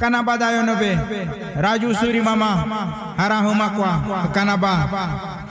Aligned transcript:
Kanaba 0.00 0.36
da 0.36 0.50
yonobe. 0.50 0.90
Raju 1.56 1.94
suri 1.94 2.20
mama. 2.20 2.50
Harahuma 3.16 3.68
kwa. 3.70 4.28
Kanaba. 4.34 4.72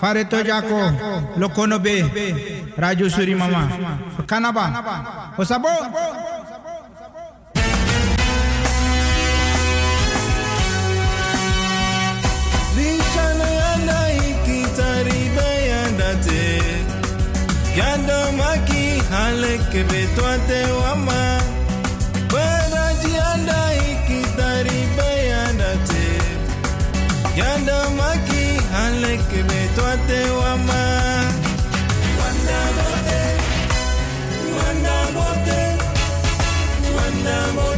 Fareto 0.01 0.43
jako. 0.43 0.81
Lokonobe. 1.38 1.96
Raju 2.77 3.09
suri 3.09 3.35
mama. 3.35 3.69
Kanaba. 4.27 4.66
Osabo. 5.37 5.69
Yanda 17.78 18.32
maki 18.38 18.84
haleke 19.12 19.84
betwate 19.89 20.62
wama. 20.82 21.20
Yanda 27.39 27.78
maki 27.97 28.43
haleke 28.71 29.39
betwate 29.50 30.19
wama. 30.39 30.82
Wanda 32.19 32.59
bote. 32.77 33.21
Wanda. 34.57 34.95
Wanda. 36.95 37.72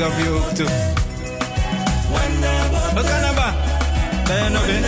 Big 0.00 0.08
up 0.08 0.16
you 0.18 0.34
ook 0.34 0.48
toe. 0.48 0.68
Wat 2.94 3.04
kan 3.04 3.22
er 3.22 3.34
ba? 3.34 3.54
Dayono 4.24 4.60
be. 4.60 4.80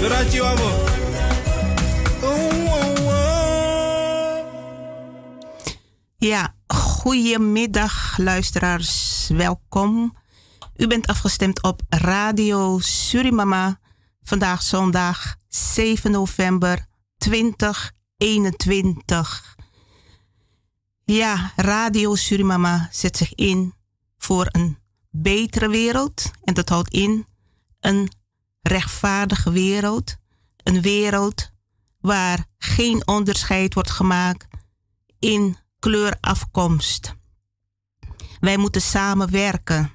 Dorachi 0.00 0.40
wabo. 0.40 0.70
Ja, 6.16 6.54
goedemiddag 6.66 8.18
luisteraars, 8.18 9.28
welkom. 9.32 10.16
U 10.76 10.86
bent 10.86 11.06
afgestemd 11.06 11.62
op 11.62 11.82
Radio 11.88 12.78
Surimama. 12.78 13.78
Vandaag 14.22 14.62
zondag 14.62 15.36
7 15.48 16.10
november 16.10 16.86
2021. 17.18 19.56
Ja, 21.04 21.52
Radio 21.56 22.14
Surimama 22.14 22.88
zet 22.90 23.16
zich 23.16 23.34
in 23.34 23.78
voor 24.30 24.48
een 24.50 24.78
betere 25.10 25.68
wereld. 25.68 26.30
En 26.44 26.54
dat 26.54 26.68
houdt 26.68 26.92
in 26.92 27.26
een 27.80 28.10
rechtvaardige 28.62 29.50
wereld. 29.50 30.16
Een 30.62 30.80
wereld 30.80 31.50
waar 32.00 32.44
geen 32.58 33.06
onderscheid 33.06 33.74
wordt 33.74 33.90
gemaakt 33.90 34.46
in 35.18 35.56
kleurafkomst. 35.78 37.14
Wij 38.40 38.56
moeten 38.56 38.80
samenwerken. 38.80 39.92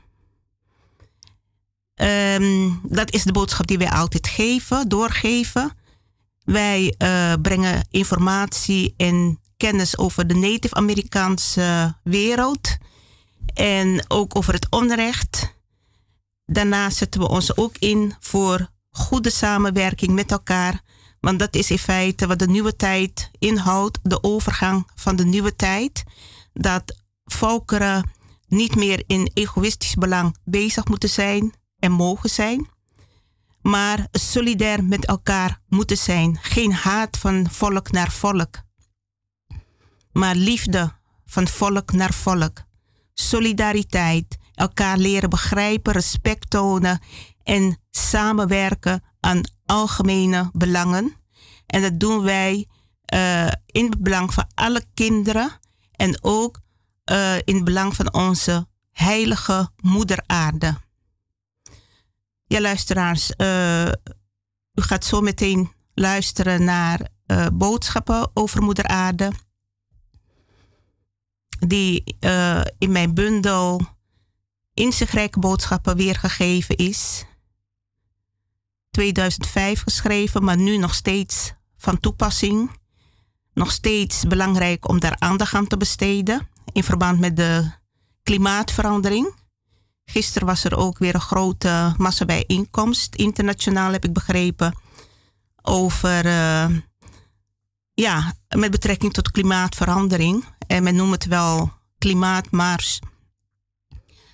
Ehm, 1.94 2.72
dat 2.84 3.14
is 3.14 3.24
de 3.24 3.32
boodschap 3.32 3.68
die 3.68 3.78
wij 3.78 3.90
altijd 3.90 4.28
geven, 4.28 4.90
doorgeven. 4.90 5.78
Wij 6.44 6.96
eh, 6.98 7.34
brengen 7.42 7.88
informatie 7.90 8.94
en 8.98 9.40
kennis 9.58 9.98
over 9.98 10.28
de 10.28 10.36
Native 10.36 10.76
Amerikaanse 10.76 11.96
wereld 12.04 12.78
en 13.56 14.06
ook 14.08 14.38
over 14.38 14.54
het 14.54 14.68
onrecht. 14.70 15.54
Daarnaast 16.46 16.98
zetten 16.98 17.22
we 17.22 17.28
ons 17.28 17.58
ook 17.58 17.78
in 17.78 18.16
voor 18.20 18.70
goede 18.92 19.30
samenwerking 19.30 20.12
met 20.12 20.32
elkaar, 20.32 20.82
want 21.20 21.40
dat 21.40 21.56
is 21.56 21.72
in 21.72 21.78
feite 21.78 22.28
wat 22.28 22.40
de 22.40 22.48
nieuwe 22.48 22.76
tijd 22.76 23.32
inhoudt, 23.40 24.00
de 24.04 24.24
overgang 24.24 24.92
van 24.96 25.16
de 25.16 25.26
nieuwe 25.26 25.56
tijd. 25.56 26.04
Dat 26.54 26.98
volkeren 27.26 28.12
niet 28.48 28.76
meer 28.76 29.04
in 29.08 29.32
egoïstisch 29.34 29.96
belang 29.96 30.36
bezig 30.44 30.86
moeten 30.88 31.10
zijn 31.10 31.54
en 31.80 31.92
mogen 31.92 32.30
zijn, 32.30 32.70
maar 33.62 34.08
solidair 34.12 34.84
met 34.84 35.06
elkaar 35.06 35.60
moeten 35.68 35.98
zijn. 35.98 36.38
Geen 36.42 36.74
haat 36.74 37.18
van 37.18 37.50
volk 37.50 37.92
naar 37.92 38.12
volk, 38.12 38.62
maar 40.12 40.36
liefde 40.36 40.94
van 41.26 41.48
volk 41.48 41.92
naar 41.92 42.14
volk. 42.14 42.64
Solidariteit, 43.16 44.38
elkaar 44.54 44.98
leren 44.98 45.30
begrijpen, 45.30 45.94
respect 45.94 46.50
tonen 46.50 47.00
en 47.44 47.80
samenwerken 47.92 49.04
aan 49.20 49.42
algemene 49.66 50.50
belangen. 50.54 51.14
En 51.66 51.82
dat 51.82 52.00
doen 52.00 52.22
wij 52.22 52.68
uh, 53.14 53.48
in 53.66 53.86
het 53.86 54.02
belang 54.02 54.34
van 54.34 54.48
alle 54.54 54.86
kinderen 54.94 55.60
en 55.92 56.24
ook 56.24 56.60
uh, 57.12 57.36
in 57.36 57.56
het 57.56 57.64
belang 57.64 57.96
van 57.96 58.14
onze 58.14 58.68
heilige 58.92 59.70
moeder 59.82 60.24
aarde. 60.26 60.78
Ja, 62.46 62.62
luisteraars, 62.62 63.32
uh, 63.38 63.86
u 64.74 64.82
gaat 64.82 65.06
zo 65.06 65.22
meteen 65.22 65.72
luisteren 65.94 66.64
naar 66.64 67.14
boodschappen 67.54 68.32
over 68.34 68.62
moeder 68.62 68.88
aarde. 68.88 69.32
Die 71.68 72.04
in 72.78 72.92
mijn 72.92 73.14
bundel 73.14 73.82
inzichtrijke 74.74 75.40
boodschappen 75.40 75.96
weergegeven 75.96 76.76
is. 76.76 77.26
2005 78.92 79.82
geschreven, 79.82 80.44
maar 80.44 80.58
nu 80.58 80.78
nog 80.78 80.96
steeds 80.96 81.54
van 81.78 82.00
toepassing. 82.00 82.72
Nog 83.54 83.72
steeds 83.72 84.24
belangrijk 84.24 84.90
om 84.90 85.00
daar 85.00 85.16
aandacht 85.20 85.54
aan 85.54 85.68
te 85.68 85.78
besteden 85.78 86.48
in 86.74 86.84
verband 86.84 87.20
met 87.20 87.36
de 87.36 87.72
klimaatverandering. 88.24 89.34
Gisteren 90.06 90.48
was 90.48 90.64
er 90.64 90.76
ook 90.78 90.98
weer 90.98 91.16
een 91.16 91.22
grote 91.22 91.94
massabijeenkomst, 91.98 93.16
internationaal 93.16 93.92
heb 93.92 94.06
ik 94.06 94.14
begrepen, 94.14 94.78
over, 95.62 96.26
uh, 96.26 96.66
ja, 97.94 98.34
met 98.56 98.72
betrekking 98.72 99.14
tot 99.14 99.32
klimaatverandering. 99.32 100.44
En 100.68 100.84
men 100.84 100.96
noemt 100.96 101.12
het 101.12 101.26
wel 101.26 101.72
klimaatmars. 101.98 103.00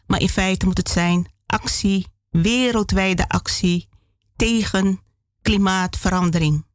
Maar 0.06 0.22
in 0.22 0.30
feite 0.30 0.66
moet 0.66 0.78
het 0.78 0.90
zijn 0.90 1.28
actie, 1.46 2.08
wereldwijde 2.30 3.30
actie 3.30 3.90
tegen 4.36 5.00
klimaatverandering. 5.42 6.66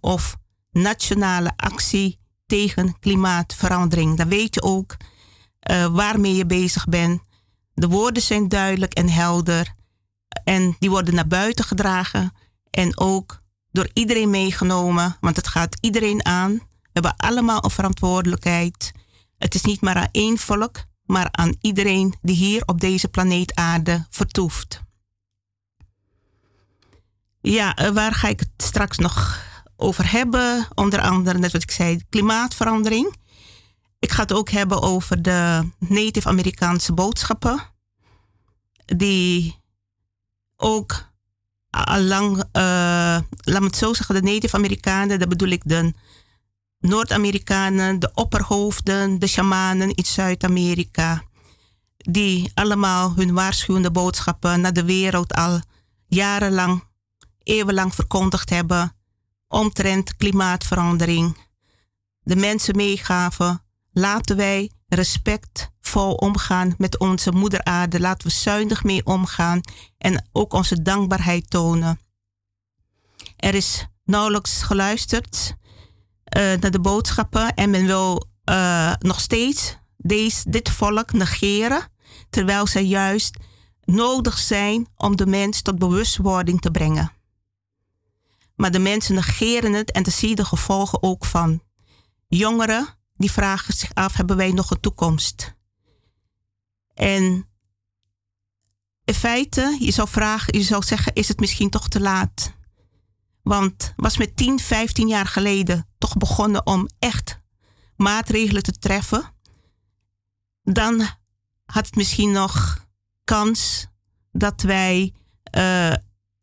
Of 0.00 0.36
nationale 0.70 1.52
actie 1.56 2.18
tegen 2.46 2.98
klimaatverandering. 2.98 4.16
Dan 4.16 4.28
weet 4.28 4.54
je 4.54 4.62
ook 4.62 4.96
uh, 5.70 5.86
waarmee 5.86 6.34
je 6.34 6.46
bezig 6.46 6.84
bent. 6.84 7.22
De 7.74 7.88
woorden 7.88 8.22
zijn 8.22 8.48
duidelijk 8.48 8.94
en 8.94 9.08
helder. 9.08 9.74
En 10.44 10.76
die 10.78 10.90
worden 10.90 11.14
naar 11.14 11.26
buiten 11.26 11.64
gedragen. 11.64 12.32
En 12.70 12.98
ook 12.98 13.38
door 13.70 13.90
iedereen 13.92 14.30
meegenomen. 14.30 15.16
Want 15.20 15.36
het 15.36 15.48
gaat 15.48 15.76
iedereen 15.80 16.24
aan. 16.24 16.60
Hebben 16.96 17.16
allemaal 17.16 17.64
een 17.64 17.70
verantwoordelijkheid. 17.70 18.92
Het 19.38 19.54
is 19.54 19.62
niet 19.62 19.80
maar 19.80 19.96
aan 19.96 20.08
één 20.12 20.38
volk, 20.38 20.84
maar 21.04 21.28
aan 21.30 21.56
iedereen 21.60 22.14
die 22.22 22.36
hier 22.36 22.62
op 22.66 22.80
deze 22.80 23.08
planeet 23.08 23.54
aarde 23.54 24.06
vertoeft. 24.10 24.82
Ja, 27.40 27.74
eh, 27.74 27.90
waar 27.90 28.12
ga 28.12 28.28
ik 28.28 28.40
het 28.40 28.50
straks 28.56 28.98
nog 28.98 29.44
over 29.76 30.10
hebben? 30.10 30.68
Onder 30.74 31.00
andere, 31.00 31.38
net 31.38 31.52
wat 31.52 31.62
ik 31.62 31.70
zei, 31.70 32.00
klimaatverandering. 32.08 33.14
Ik 33.98 34.12
ga 34.12 34.22
het 34.22 34.32
ook 34.32 34.50
hebben 34.50 34.82
over 34.82 35.22
de 35.22 35.70
Native 35.78 36.28
Amerikaanse 36.28 36.92
boodschappen. 36.92 37.60
Die 38.84 39.62
ook 40.56 41.10
al 41.70 42.00
lang, 42.00 42.36
uh, 42.36 42.42
laat 42.52 43.60
me 43.60 43.66
het 43.66 43.76
zo 43.76 43.94
zeggen, 43.94 44.14
de 44.14 44.32
Native 44.32 44.56
Amerikanen, 44.56 45.18
dat 45.18 45.28
bedoel 45.28 45.48
ik 45.48 45.62
de 45.64 45.94
Noord-Amerikanen, 46.78 47.98
de 47.98 48.10
opperhoofden, 48.14 49.18
de 49.18 49.26
shamanen 49.26 49.94
in 49.94 50.04
Zuid-Amerika, 50.04 51.22
die 51.96 52.50
allemaal 52.54 53.12
hun 53.14 53.34
waarschuwende 53.34 53.90
boodschappen 53.90 54.60
naar 54.60 54.72
de 54.72 54.84
wereld 54.84 55.34
al 55.34 55.60
jarenlang, 56.06 56.84
eeuwenlang 57.42 57.94
verkondigd 57.94 58.50
hebben 58.50 58.96
omtrent 59.48 60.16
klimaatverandering. 60.16 61.36
De 62.22 62.36
mensen 62.36 62.76
meegaven, 62.76 63.62
laten 63.92 64.36
wij 64.36 64.70
respectvol 64.88 66.14
omgaan 66.14 66.74
met 66.78 66.98
onze 66.98 67.32
moeder 67.32 67.64
aarde, 67.64 68.00
laten 68.00 68.28
we 68.28 68.34
zuinig 68.34 68.84
mee 68.84 69.04
omgaan 69.04 69.60
en 69.98 70.28
ook 70.32 70.52
onze 70.52 70.82
dankbaarheid 70.82 71.50
tonen. 71.50 72.00
Er 73.36 73.54
is 73.54 73.86
nauwelijks 74.04 74.62
geluisterd 74.62 75.54
naar 76.36 76.70
de 76.70 76.80
boodschappen 76.80 77.54
en 77.54 77.70
men 77.70 77.86
wil 77.86 78.28
uh, 78.50 78.92
nog 78.98 79.20
steeds 79.20 79.76
deze, 79.96 80.50
dit 80.50 80.70
volk 80.70 81.12
negeren, 81.12 81.88
terwijl 82.30 82.66
zij 82.66 82.84
juist 82.84 83.36
nodig 83.84 84.38
zijn 84.38 84.88
om 84.96 85.16
de 85.16 85.26
mens 85.26 85.62
tot 85.62 85.78
bewustwording 85.78 86.60
te 86.60 86.70
brengen. 86.70 87.12
Maar 88.56 88.70
de 88.70 88.78
mensen 88.78 89.14
negeren 89.14 89.72
het 89.72 89.90
en 89.92 90.02
daar 90.02 90.12
zie 90.12 90.34
de 90.34 90.44
gevolgen 90.44 91.02
ook 91.02 91.24
van. 91.24 91.62
Jongeren 92.28 92.86
die 93.16 93.32
vragen 93.32 93.74
zich 93.74 93.94
af, 93.94 94.12
hebben 94.12 94.36
wij 94.36 94.52
nog 94.52 94.70
een 94.70 94.80
toekomst? 94.80 95.54
En 96.94 97.48
in 99.04 99.14
feite, 99.14 99.76
je 99.80 99.90
zou, 99.90 100.08
vragen, 100.08 100.58
je 100.58 100.64
zou 100.64 100.82
zeggen, 100.82 101.12
is 101.14 101.28
het 101.28 101.40
misschien 101.40 101.70
toch 101.70 101.88
te 101.88 102.00
laat? 102.00 102.55
Want 103.46 103.92
was 103.96 104.16
met 104.16 104.36
10, 104.36 104.58
15 104.58 105.08
jaar 105.08 105.26
geleden 105.26 105.86
toch 105.98 106.16
begonnen 106.16 106.66
om 106.66 106.88
echt 106.98 107.40
maatregelen 107.96 108.62
te 108.62 108.72
treffen, 108.72 109.34
dan 110.62 111.00
had 111.64 111.86
het 111.86 111.96
misschien 111.96 112.32
nog 112.32 112.84
kans 113.24 113.86
dat 114.32 114.62
wij, 114.62 115.14
uh, 115.56 115.94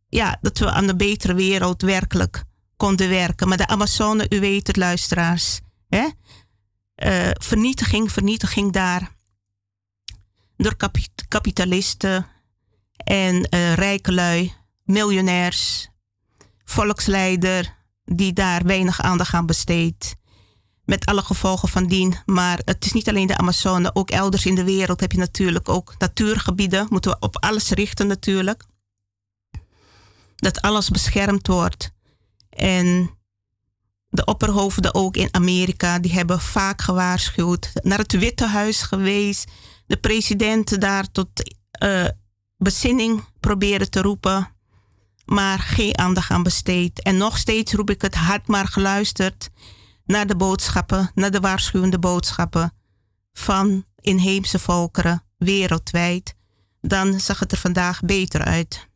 ja, 0.09 0.37
dat 0.41 0.57
we 0.57 0.71
aan 0.71 0.87
de 0.87 0.95
betere 0.95 1.33
wereld 1.33 1.81
werkelijk 1.81 2.43
konden 2.75 3.09
werken. 3.09 3.47
Maar 3.47 3.57
de 3.57 3.67
Amazone, 3.67 4.25
u 4.29 4.39
weet 4.39 4.67
het, 4.67 4.75
luisteraars, 4.75 5.59
hè? 5.89 6.07
Uh, 6.95 7.29
vernietiging, 7.33 8.11
vernietiging 8.11 8.71
daar. 8.71 9.11
Door 10.57 10.75
kapitalisten 11.27 12.27
en 12.95 13.35
uh, 13.35 13.73
rijke 13.73 14.11
lui, 14.11 14.53
miljonairs, 14.83 15.91
volksleider 16.63 17.75
die 18.05 18.33
daar 18.33 18.63
weinig 18.63 19.01
aandacht 19.01 19.33
aan 19.33 19.45
besteedt. 19.45 20.15
Met 20.85 21.05
alle 21.05 21.21
gevolgen 21.21 21.69
van 21.69 21.87
dien. 21.87 22.15
Maar 22.25 22.59
het 22.65 22.85
is 22.85 22.91
niet 22.91 23.09
alleen 23.09 23.27
de 23.27 23.37
Amazone, 23.37 23.95
ook 23.95 24.09
elders 24.09 24.45
in 24.45 24.55
de 24.55 24.63
wereld 24.63 24.99
heb 24.99 25.11
je 25.11 25.17
natuurlijk 25.17 25.69
ook 25.69 25.95
natuurgebieden. 25.97 26.87
Moeten 26.89 27.11
we 27.11 27.17
op 27.19 27.43
alles 27.43 27.69
richten 27.69 28.07
natuurlijk. 28.07 28.63
Dat 30.35 30.61
alles 30.61 30.89
beschermd 30.89 31.47
wordt. 31.47 31.91
En 32.49 33.09
de 34.09 34.25
opperhoofden 34.25 34.93
ook 34.93 35.15
in 35.15 35.27
Amerika, 35.31 35.99
die 35.99 36.13
hebben 36.13 36.39
vaak 36.39 36.81
gewaarschuwd. 36.81 37.71
Naar 37.81 37.97
het 37.97 38.11
Witte 38.11 38.47
Huis 38.47 38.81
geweest. 38.81 39.51
De 39.85 39.97
president 39.97 40.81
daar 40.81 41.11
tot 41.11 41.27
uh, 41.83 42.07
bezinning 42.57 43.23
proberen 43.39 43.89
te 43.89 44.01
roepen 44.01 44.52
maar 45.25 45.59
geen 45.59 45.97
aandacht 45.97 46.31
aan 46.31 46.43
besteed. 46.43 47.01
En 47.01 47.17
nog 47.17 47.37
steeds 47.37 47.73
roep 47.73 47.89
ik 47.89 48.01
het 48.01 48.15
hard 48.15 48.47
maar 48.47 48.67
geluisterd 48.67 49.49
naar 50.05 50.27
de 50.27 50.35
boodschappen, 50.35 51.11
naar 51.15 51.31
de 51.31 51.39
waarschuwende 51.39 51.99
boodschappen 51.99 52.73
van 53.33 53.85
inheemse 53.99 54.59
volkeren 54.59 55.23
wereldwijd. 55.37 56.35
Dan 56.81 57.19
zag 57.19 57.39
het 57.39 57.51
er 57.51 57.57
vandaag 57.57 58.01
beter 58.01 58.43
uit. 58.43 58.87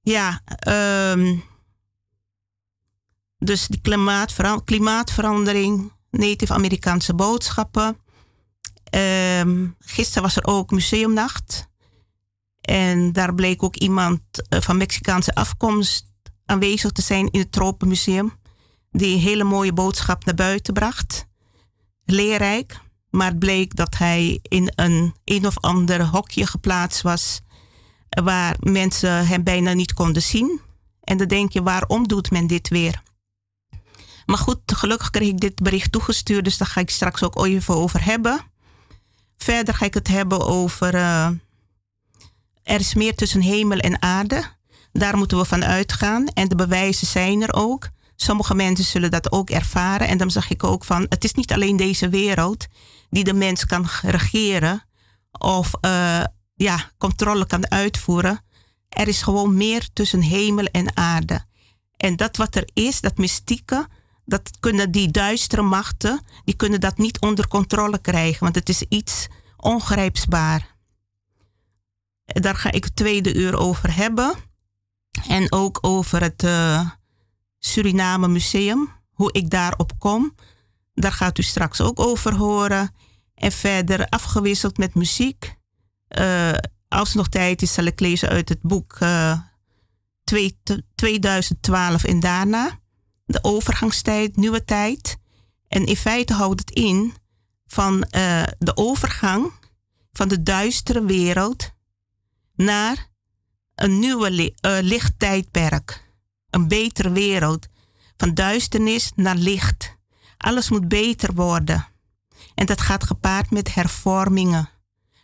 Ja, 0.00 0.42
um, 1.12 1.44
dus 3.38 3.66
die 3.66 3.80
klimaatverandering, 4.64 5.92
Native 6.10 6.52
Amerikaanse 6.52 7.14
boodschappen. 7.14 7.96
Um, 9.40 9.76
gisteren 9.78 10.22
was 10.22 10.36
er 10.36 10.46
ook 10.46 10.70
museumnacht. 10.70 11.68
En 12.66 13.12
daar 13.12 13.34
bleek 13.34 13.62
ook 13.62 13.76
iemand 13.76 14.20
eh, 14.48 14.60
van 14.60 14.76
Mexicaanse 14.76 15.34
afkomst 15.34 16.06
aanwezig 16.44 16.92
te 16.92 17.02
zijn 17.02 17.30
in 17.30 17.40
het 17.40 17.52
Tropenmuseum. 17.52 18.32
Die 18.90 19.14
een 19.14 19.20
hele 19.20 19.44
mooie 19.44 19.72
boodschap 19.72 20.24
naar 20.24 20.34
buiten 20.34 20.74
bracht. 20.74 21.26
Leerrijk. 22.04 22.80
Maar 23.10 23.28
het 23.28 23.38
bleek 23.38 23.76
dat 23.76 23.98
hij 23.98 24.38
in 24.42 24.72
een 24.74 25.14
een 25.24 25.46
of 25.46 25.58
ander 25.58 26.06
hokje 26.06 26.46
geplaatst 26.46 27.02
was. 27.02 27.40
Waar 28.08 28.56
mensen 28.60 29.26
hem 29.26 29.42
bijna 29.42 29.72
niet 29.72 29.92
konden 29.92 30.22
zien. 30.22 30.60
En 31.00 31.16
dan 31.16 31.28
denk 31.28 31.52
je, 31.52 31.62
waarom 31.62 32.08
doet 32.08 32.30
men 32.30 32.46
dit 32.46 32.68
weer? 32.68 33.02
Maar 34.24 34.38
goed, 34.38 34.58
gelukkig 34.66 35.10
kreeg 35.10 35.28
ik 35.28 35.40
dit 35.40 35.62
bericht 35.62 35.92
toegestuurd. 35.92 36.44
Dus 36.44 36.56
daar 36.56 36.68
ga 36.68 36.80
ik 36.80 36.90
straks 36.90 37.22
ook 37.22 37.44
even 37.44 37.74
over 37.74 38.04
hebben. 38.04 38.40
Verder 39.36 39.74
ga 39.74 39.84
ik 39.84 39.94
het 39.94 40.08
hebben 40.08 40.46
over... 40.46 40.94
Uh, 40.94 41.28
er 42.66 42.80
is 42.80 42.94
meer 42.94 43.14
tussen 43.14 43.40
hemel 43.40 43.78
en 43.78 44.02
aarde. 44.02 44.42
Daar 44.92 45.16
moeten 45.16 45.38
we 45.38 45.44
van 45.44 45.64
uitgaan. 45.64 46.26
En 46.26 46.48
de 46.48 46.54
bewijzen 46.54 47.06
zijn 47.06 47.42
er 47.42 47.54
ook. 47.54 47.88
Sommige 48.16 48.54
mensen 48.54 48.84
zullen 48.84 49.10
dat 49.10 49.32
ook 49.32 49.50
ervaren. 49.50 50.08
En 50.08 50.18
dan 50.18 50.30
zeg 50.30 50.50
ik 50.50 50.64
ook 50.64 50.84
van, 50.84 51.06
het 51.08 51.24
is 51.24 51.32
niet 51.32 51.52
alleen 51.52 51.76
deze 51.76 52.08
wereld 52.08 52.66
die 53.10 53.24
de 53.24 53.32
mens 53.32 53.66
kan 53.66 53.86
regeren 54.02 54.84
of 55.38 55.70
uh, 55.80 56.24
ja, 56.54 56.90
controle 56.98 57.46
kan 57.46 57.70
uitvoeren. 57.70 58.44
Er 58.88 59.08
is 59.08 59.22
gewoon 59.22 59.56
meer 59.56 59.88
tussen 59.92 60.20
hemel 60.20 60.64
en 60.64 60.96
aarde. 60.96 61.44
En 61.96 62.16
dat 62.16 62.36
wat 62.36 62.54
er 62.54 62.68
is, 62.72 63.00
dat 63.00 63.16
mystieke, 63.16 63.88
dat 64.24 64.50
kunnen 64.60 64.90
die 64.90 65.10
duistere 65.10 65.62
machten, 65.62 66.20
die 66.44 66.56
kunnen 66.56 66.80
dat 66.80 66.98
niet 66.98 67.20
onder 67.20 67.48
controle 67.48 67.98
krijgen, 67.98 68.42
want 68.42 68.54
het 68.54 68.68
is 68.68 68.82
iets 68.88 69.26
ongrijpsbaar. 69.56 70.75
Daar 72.26 72.56
ga 72.56 72.70
ik 72.72 72.84
het 72.84 72.96
tweede 72.96 73.34
uur 73.34 73.56
over 73.56 73.94
hebben. 73.94 74.34
En 75.28 75.52
ook 75.52 75.78
over 75.80 76.22
het 76.22 76.42
uh, 76.42 76.90
Suriname 77.58 78.28
Museum. 78.28 78.94
Hoe 79.10 79.32
ik 79.32 79.50
daarop 79.50 79.92
kom. 79.98 80.34
Daar 80.94 81.12
gaat 81.12 81.38
u 81.38 81.42
straks 81.42 81.80
ook 81.80 82.00
over 82.00 82.34
horen. 82.34 82.94
En 83.34 83.52
verder 83.52 84.08
afgewisseld 84.08 84.78
met 84.78 84.94
muziek. 84.94 85.54
Uh, 86.18 86.52
als 86.88 87.10
er 87.10 87.16
nog 87.16 87.28
tijd 87.28 87.62
is, 87.62 87.72
zal 87.72 87.84
ik 87.84 88.00
lezen 88.00 88.28
uit 88.28 88.48
het 88.48 88.62
boek 88.62 88.96
uh, 89.02 89.38
2012 90.94 92.04
en 92.04 92.20
daarna. 92.20 92.78
De 93.24 93.38
overgangstijd, 93.42 94.36
nieuwe 94.36 94.64
tijd. 94.64 95.16
En 95.68 95.86
in 95.86 95.96
feite 95.96 96.32
houdt 96.32 96.60
het 96.60 96.70
in 96.70 97.14
van 97.66 98.00
de 98.58 98.72
overgang 98.74 99.52
van 100.12 100.28
de 100.28 100.42
duistere 100.42 101.04
wereld 101.04 101.74
naar 102.56 103.10
een 103.74 103.98
nieuwe 103.98 104.30
li 104.30 104.54
uh, 104.66 104.78
lichttijdperk. 104.80 106.04
Een 106.50 106.68
betere 106.68 107.10
wereld. 107.10 107.66
Van 108.16 108.34
duisternis 108.34 109.12
naar 109.14 109.36
licht. 109.36 109.96
Alles 110.36 110.70
moet 110.70 110.88
beter 110.88 111.34
worden. 111.34 111.86
En 112.54 112.66
dat 112.66 112.80
gaat 112.80 113.04
gepaard 113.04 113.50
met 113.50 113.74
hervormingen. 113.74 114.68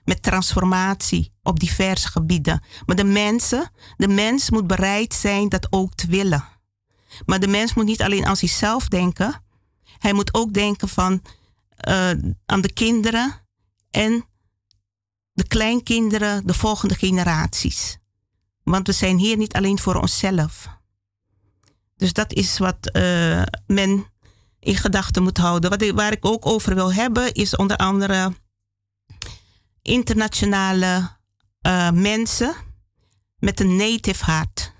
Met 0.04 0.22
transformatie 0.22 1.32
op 1.42 1.60
diverse 1.60 2.08
gebieden. 2.08 2.62
Maar 2.86 2.96
de 2.96 3.04
mensen, 3.04 3.70
de 3.96 4.08
mens 4.08 4.50
moet 4.50 4.66
bereid 4.66 5.14
zijn 5.14 5.48
dat 5.48 5.66
ook 5.70 5.94
te 5.94 6.06
willen. 6.06 6.44
Maar 7.26 7.40
de 7.40 7.48
mens 7.48 7.74
moet 7.74 7.84
niet 7.84 8.02
alleen 8.02 8.26
aan 8.26 8.36
zichzelf 8.36 8.88
denken. 8.88 9.42
Hij 9.98 10.12
moet 10.12 10.34
ook 10.34 10.52
denken 10.52 10.88
van, 10.88 11.22
uh, 11.88 12.10
aan 12.46 12.60
de 12.60 12.72
kinderen 12.72 13.40
en 13.90 14.24
de 15.32 15.46
kleinkinderen, 15.46 16.46
de 16.46 16.54
volgende 16.54 16.94
generaties. 16.94 17.98
Want 18.62 18.86
we 18.86 18.92
zijn 18.92 19.16
hier 19.16 19.36
niet 19.36 19.52
alleen 19.52 19.78
voor 19.78 19.94
onszelf. 19.94 20.68
Dus 21.96 22.12
dat 22.12 22.32
is 22.32 22.58
wat 22.58 22.96
uh, 22.96 23.42
men 23.66 24.06
in 24.60 24.76
gedachten 24.76 25.22
moet 25.22 25.36
houden. 25.36 25.70
Wat 25.70 25.82
ik, 25.82 25.94
waar 25.94 26.12
ik 26.12 26.24
ook 26.24 26.46
over 26.46 26.74
wil 26.74 26.92
hebben, 26.92 27.34
is 27.34 27.56
onder 27.56 27.76
andere 27.76 28.32
internationale 29.82 31.16
uh, 31.66 31.90
mensen 31.90 32.54
met 33.38 33.60
een 33.60 33.76
native 33.76 34.24
hart. 34.24 34.72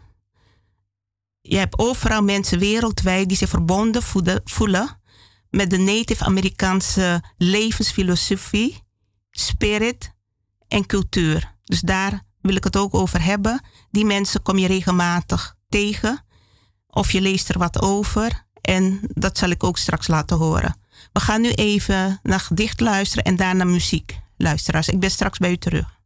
Je 1.41 1.57
hebt 1.57 1.79
overal 1.79 2.23
mensen 2.23 2.59
wereldwijd 2.59 3.29
die 3.29 3.37
zich 3.37 3.49
verbonden 3.49 4.03
voelen 4.45 5.01
met 5.51 5.71
de 5.71 5.79
native 5.79 6.25
Amerikaanse 6.25 7.23
levensfilosofie, 7.37 8.83
spirit 9.31 10.15
en 10.73 10.87
cultuur. 10.87 11.55
Dus 11.65 11.81
daar 11.81 12.23
wil 12.41 12.57
ik 12.57 12.65
het 12.65 12.77
ook 12.77 12.95
over 12.95 13.23
hebben. 13.23 13.65
Die 13.91 14.05
mensen 14.05 14.43
kom 14.43 14.59
je 14.59 14.67
regelmatig 14.67 15.55
tegen. 15.69 16.25
Of 16.87 17.11
je 17.11 17.21
leest 17.21 17.49
er 17.49 17.59
wat 17.59 17.83
over. 17.83 18.47
En 18.61 19.01
dat 19.03 19.39
zal 19.39 19.51
ik 19.51 19.65
ook 19.65 19.79
straks 19.79 20.07
laten 20.07 20.37
horen. 20.37 20.77
We 21.13 21.21
gaan 21.21 21.41
nu 21.41 21.51
even 21.51 22.21
naar 22.23 22.41
gedicht 22.41 22.81
luisteren 22.81 23.25
en 23.25 23.37
daarna 23.37 23.65
muziek. 23.65 24.19
Luisteraars, 24.37 24.89
ik 24.89 25.01
ben 25.01 25.11
straks 25.11 25.39
bij 25.39 25.51
u 25.51 25.57
terug. 25.57 26.01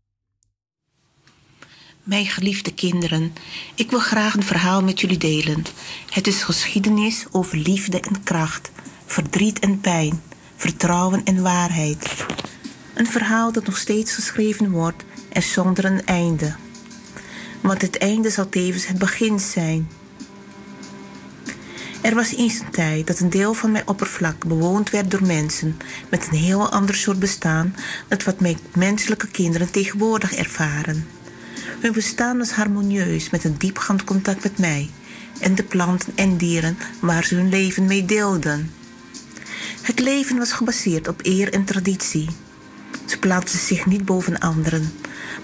Mijn 2.03 2.27
geliefde 2.27 2.75
kinderen, 2.75 3.33
ik 3.75 3.91
wil 3.91 3.99
graag 3.99 4.35
een 4.35 4.43
verhaal 4.43 4.83
met 4.83 5.01
jullie 5.01 5.19
delen. 5.19 5.65
Het 6.11 6.27
is 6.27 6.43
geschiedenis 6.43 7.27
over 7.31 7.57
liefde 7.57 8.01
en 8.01 8.23
kracht, 8.23 8.71
verdriet 9.07 9.59
en 9.59 9.81
pijn, 9.81 10.23
vertrouwen 10.57 11.25
en 11.25 11.43
waarheid. 11.43 12.27
Een 12.97 13.07
verhaal 13.07 13.53
dat 13.53 13.67
nog 13.67 13.77
steeds 13.77 14.15
geschreven 14.15 14.71
wordt 14.71 15.05
en 15.29 15.43
zonder 15.43 15.85
een 15.85 16.07
einde. 16.07 16.55
Want 17.61 17.83
het 17.83 17.99
einde 17.99 18.31
zal 18.31 18.49
tevens 18.49 18.87
het 18.87 18.99
begin 18.99 19.41
zijn. 19.41 19.89
Er 22.01 22.15
was 22.15 22.35
eens 22.35 22.61
een 22.61 22.71
tijd 22.71 23.07
dat 23.07 23.19
een 23.19 23.31
deel 23.31 23.55
van 23.55 23.73
mijn 23.73 23.89
oppervlak 23.89 24.47
bewoond 24.47 24.91
werd 24.91 25.11
door 25.11 25.27
mensen 25.27 25.77
met 26.09 26.29
een 26.31 26.39
heel 26.39 26.71
ander 26.71 26.95
soort 26.95 27.19
bestaan 27.19 27.77
dan 28.09 28.19
wat 28.25 28.41
mijn 28.41 28.59
menselijke 28.75 29.29
kinderen 29.29 29.71
tegenwoordig 29.71 30.33
ervaren. 30.33 31.09
Hun 31.81 31.93
bestaan 31.93 32.39
was 32.39 32.51
harmonieus 32.51 33.31
met 33.31 33.45
een 33.45 33.59
diepgaand 33.59 34.05
contact 34.05 34.43
met 34.43 34.59
mij 34.59 34.91
en 35.41 35.55
de 35.55 35.65
planten 35.65 36.13
en 36.15 36.37
dieren 36.37 36.79
waar 37.01 37.25
ze 37.25 37.35
hun 37.35 37.49
leven 37.49 37.85
mee 37.85 38.05
deelden. 38.05 38.73
Het 39.83 39.99
leven 39.99 40.39
was 40.39 40.53
gebaseerd 40.53 41.09
op 41.09 41.21
eer 41.23 41.53
en 41.53 41.65
traditie. 41.65 42.29
Ze 43.07 43.19
plaatsten 43.19 43.61
zich 43.61 43.87
niet 43.87 44.05
boven 44.05 44.39
anderen, 44.39 44.93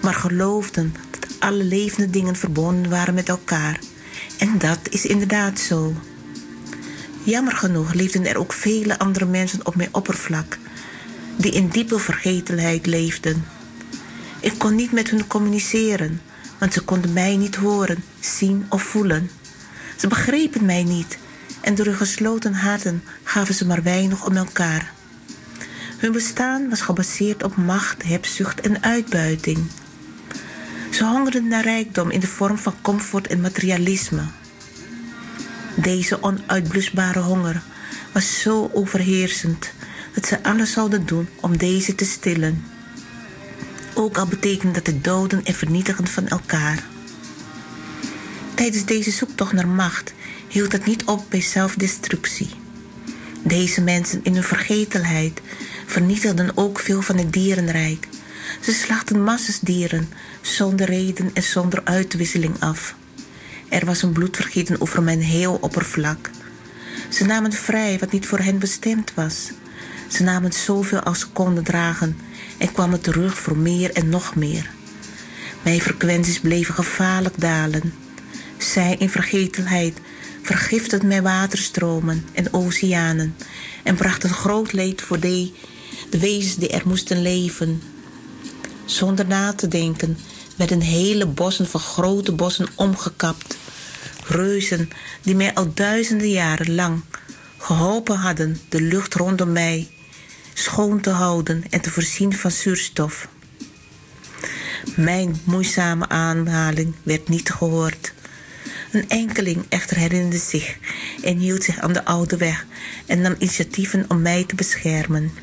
maar 0.01 0.13
geloofden 0.13 0.95
dat 1.09 1.29
alle 1.39 1.63
levende 1.63 2.09
dingen 2.09 2.35
verbonden 2.35 2.91
waren 2.91 3.13
met 3.13 3.29
elkaar. 3.29 3.79
En 4.37 4.57
dat 4.57 4.79
is 4.89 5.05
inderdaad 5.05 5.59
zo. 5.59 5.93
Jammer 7.23 7.55
genoeg 7.55 7.93
leefden 7.93 8.25
er 8.25 8.37
ook 8.37 8.53
vele 8.53 8.99
andere 8.99 9.25
mensen 9.25 9.65
op 9.65 9.75
mijn 9.75 9.93
oppervlak, 9.93 10.57
die 11.37 11.51
in 11.51 11.67
diepe 11.67 11.99
vergetelheid 11.99 12.85
leefden. 12.85 13.45
Ik 14.39 14.53
kon 14.57 14.75
niet 14.75 14.91
met 14.91 15.09
hen 15.09 15.27
communiceren, 15.27 16.21
want 16.59 16.73
ze 16.73 16.81
konden 16.81 17.13
mij 17.13 17.35
niet 17.35 17.55
horen, 17.55 18.03
zien 18.19 18.65
of 18.69 18.81
voelen. 18.81 19.29
Ze 19.97 20.07
begrepen 20.07 20.65
mij 20.65 20.83
niet 20.83 21.17
en 21.61 21.75
door 21.75 21.85
hun 21.85 21.95
gesloten 21.95 22.53
harten 22.53 23.03
gaven 23.23 23.53
ze 23.53 23.65
maar 23.65 23.83
weinig 23.83 24.25
om 24.25 24.37
elkaar. 24.37 24.93
Hun 26.03 26.11
bestaan 26.11 26.69
was 26.69 26.81
gebaseerd 26.81 27.43
op 27.43 27.55
macht, 27.55 28.03
hebzucht 28.03 28.61
en 28.61 28.83
uitbuiting. 28.83 29.57
Ze 30.91 31.05
hongerden 31.05 31.47
naar 31.47 31.63
rijkdom 31.63 32.09
in 32.09 32.19
de 32.19 32.27
vorm 32.27 32.57
van 32.57 32.73
comfort 32.81 33.27
en 33.27 33.41
materialisme. 33.41 34.21
Deze 35.75 36.23
onuitblusbare 36.23 37.19
honger 37.19 37.61
was 38.11 38.41
zo 38.41 38.69
overheersend 38.73 39.71
dat 40.13 40.25
ze 40.25 40.43
alles 40.43 40.71
zouden 40.71 41.05
doen 41.05 41.27
om 41.41 41.57
deze 41.57 41.95
te 41.95 42.05
stillen. 42.05 42.63
Ook 43.93 44.17
al 44.17 44.27
betekende 44.27 44.73
dat 44.73 44.87
het 44.87 45.03
doden 45.03 45.45
en 45.45 45.53
vernietigen 45.53 46.07
van 46.07 46.27
elkaar. 46.27 46.83
Tijdens 48.53 48.85
deze 48.85 49.11
zoektocht 49.11 49.53
naar 49.53 49.67
macht 49.67 50.13
hield 50.47 50.71
het 50.71 50.85
niet 50.85 51.03
op 51.03 51.25
bij 51.29 51.41
zelfdestructie. 51.41 52.49
Deze 53.43 53.81
mensen 53.81 54.19
in 54.23 54.33
hun 54.33 54.43
vergetelheid 54.43 55.41
vernietigden 55.93 56.51
ook 56.57 56.79
veel 56.79 57.01
van 57.01 57.17
het 57.17 57.33
dierenrijk. 57.33 58.07
Ze 58.61 58.71
slachten 58.73 59.23
massas 59.23 59.59
dieren 59.59 60.09
zonder 60.41 60.85
reden 60.85 61.31
en 61.33 61.43
zonder 61.43 61.81
uitwisseling 61.83 62.55
af. 62.59 62.95
Er 63.69 63.85
was 63.85 64.01
een 64.01 64.11
bloedvergieten 64.11 64.81
over 64.81 65.03
mijn 65.03 65.21
heel 65.21 65.57
oppervlak. 65.61 66.29
Ze 67.09 67.25
namen 67.25 67.51
vrij 67.51 67.99
wat 67.99 68.11
niet 68.11 68.27
voor 68.27 68.39
hen 68.39 68.59
bestemd 68.59 69.13
was. 69.13 69.51
Ze 70.07 70.23
namen 70.23 70.53
zoveel 70.53 70.99
als 70.99 71.19
ze 71.19 71.27
konden 71.27 71.63
dragen 71.63 72.17
en 72.57 72.71
kwamen 72.71 73.01
terug 73.01 73.37
voor 73.37 73.57
meer 73.57 73.91
en 73.91 74.09
nog 74.09 74.35
meer. 74.35 74.69
Mijn 75.61 75.81
frequenties 75.81 76.39
bleven 76.39 76.73
gevaarlijk 76.73 77.39
dalen. 77.39 77.93
Zij 78.57 78.95
in 78.99 79.09
vergetelheid 79.09 79.97
vergiftigden 80.41 81.07
mijn 81.07 81.23
waterstromen 81.23 82.25
en 82.33 82.53
oceanen 82.53 83.35
en 83.83 83.95
brachten 83.95 84.29
groot 84.29 84.71
leed 84.71 85.01
voor 85.01 85.19
de, 85.19 85.51
de 86.13 86.19
wezens 86.19 86.55
die 86.55 86.69
er 86.69 86.81
moesten 86.85 87.21
leven. 87.21 87.81
Zonder 88.85 89.27
na 89.27 89.53
te 89.53 89.67
denken 89.67 90.17
werden 90.55 90.81
hele 90.81 91.25
bossen 91.25 91.67
van 91.67 91.79
grote 91.79 92.31
bossen 92.31 92.67
omgekapt. 92.75 93.57
Reuzen 94.27 94.89
die 95.21 95.35
mij 95.35 95.53
al 95.53 95.73
duizenden 95.73 96.29
jaren 96.29 96.75
lang 96.75 97.01
geholpen 97.57 98.15
hadden 98.15 98.59
de 98.69 98.81
lucht 98.81 99.13
rondom 99.13 99.51
mij 99.51 99.91
schoon 100.53 101.01
te 101.01 101.09
houden 101.09 101.63
en 101.69 101.81
te 101.81 101.89
voorzien 101.89 102.33
van 102.33 102.51
zuurstof. 102.51 103.27
Mijn 104.95 105.41
moeizame 105.43 106.09
aanhaling 106.09 106.95
werd 107.03 107.29
niet 107.29 107.49
gehoord. 107.49 108.13
Een 108.91 109.09
enkeling 109.09 109.65
echter 109.69 109.97
herinnerde 109.97 110.37
zich 110.37 110.77
en 111.23 111.37
hield 111.37 111.63
zich 111.63 111.79
aan 111.79 111.93
de 111.93 112.05
oude 112.05 112.37
weg 112.37 112.65
en 113.05 113.21
nam 113.21 113.35
initiatieven 113.37 114.05
om 114.07 114.21
mij 114.21 114.43
te 114.43 114.55
beschermen. 114.55 115.42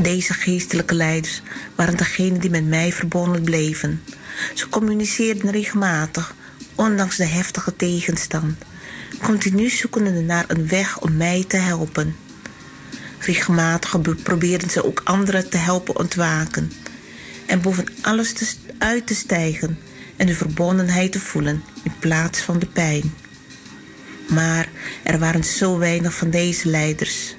Deze 0.00 0.32
geestelijke 0.32 0.94
leiders 0.94 1.42
waren 1.74 1.96
degenen 1.96 2.40
die 2.40 2.50
met 2.50 2.66
mij 2.66 2.92
verbonden 2.92 3.42
bleven. 3.42 4.02
Ze 4.54 4.68
communiceerden 4.68 5.50
regelmatig, 5.50 6.34
ondanks 6.74 7.16
de 7.16 7.24
heftige 7.24 7.76
tegenstand, 7.76 8.56
continu 9.22 9.68
zoekende 9.68 10.10
naar 10.10 10.44
een 10.48 10.68
weg 10.68 11.00
om 11.00 11.16
mij 11.16 11.44
te 11.48 11.56
helpen. 11.56 12.16
Regelmatig 13.18 14.00
probeerden 14.22 14.70
ze 14.70 14.84
ook 14.84 15.00
anderen 15.04 15.50
te 15.50 15.56
helpen 15.56 15.98
ontwaken 15.98 16.72
en 17.46 17.60
boven 17.60 17.86
alles 18.00 18.32
te, 18.32 18.52
uit 18.78 19.06
te 19.06 19.14
stijgen 19.14 19.78
en 20.16 20.26
de 20.26 20.34
verbondenheid 20.34 21.12
te 21.12 21.20
voelen 21.20 21.62
in 21.82 21.94
plaats 21.98 22.40
van 22.40 22.58
de 22.58 22.66
pijn. 22.66 23.14
Maar 24.28 24.68
er 25.02 25.18
waren 25.18 25.44
zo 25.44 25.78
weinig 25.78 26.14
van 26.14 26.30
deze 26.30 26.68
leiders 26.68 27.34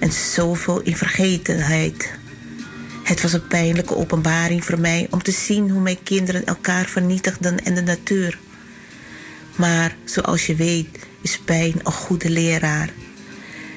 en 0.00 0.12
zoveel 0.12 0.80
in 0.80 0.96
vergetenheid. 0.96 2.10
Het 3.02 3.22
was 3.22 3.32
een 3.32 3.46
pijnlijke 3.46 3.96
openbaring 3.96 4.64
voor 4.64 4.80
mij 4.80 5.06
om 5.10 5.22
te 5.22 5.30
zien 5.30 5.70
hoe 5.70 5.80
mijn 5.80 6.02
kinderen 6.02 6.46
elkaar 6.46 6.86
vernietigden 6.86 7.64
en 7.64 7.74
de 7.74 7.82
natuur. 7.82 8.38
Maar 9.56 9.96
zoals 10.04 10.46
je 10.46 10.54
weet 10.54 10.98
is 11.20 11.38
pijn 11.38 11.74
een 11.82 11.92
goede 11.92 12.30
leraar. 12.30 12.90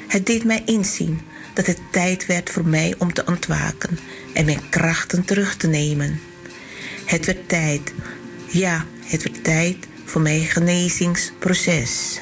Het 0.08 0.25
deed 0.25 0.44
mij 0.44 0.63
inzien 0.65 1.22
dat 1.53 1.65
het 1.65 1.80
tijd 1.92 2.25
werd 2.25 2.50
voor 2.50 2.65
mij 2.65 2.96
om 2.98 3.13
te 3.13 3.25
ontwaken 3.25 4.00
en 4.34 4.46
mijn 4.46 4.70
krachten 4.70 5.25
terug 5.25 5.56
te 5.56 5.68
nemen. 5.68 6.20
Het 7.06 7.25
werd 7.25 7.50
tijd, 7.50 7.94
ja, 8.48 8.86
het 9.06 9.24
werd 9.24 9.44
tijd 9.44 9.77
voor 10.06 10.22
mijn 10.22 10.42
genezingsproces. 10.42 12.20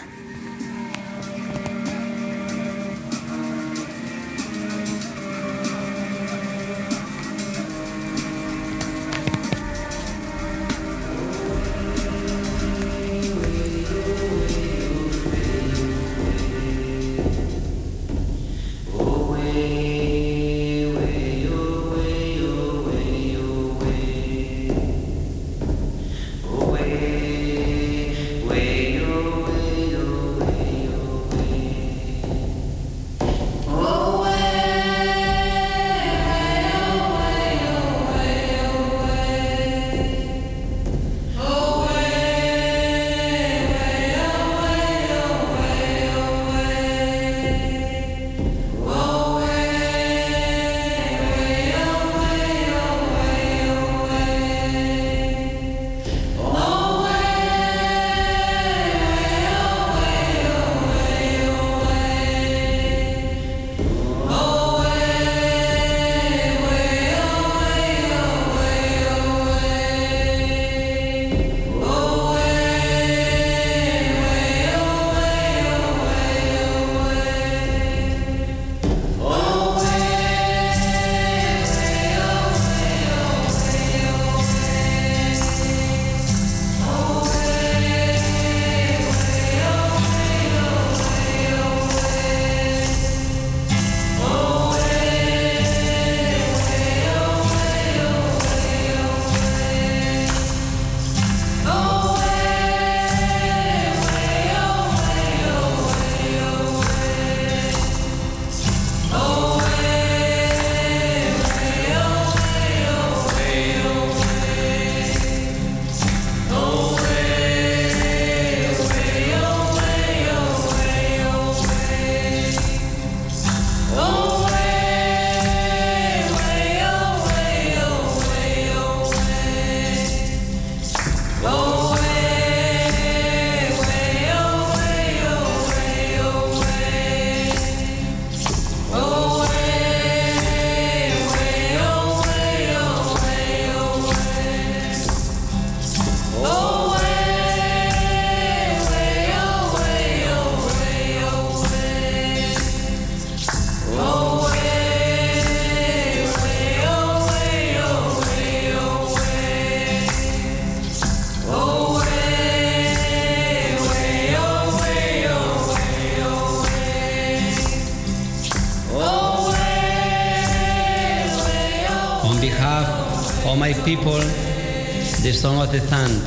Of 175.61 175.71
the 175.71 175.79
sand 175.79 176.21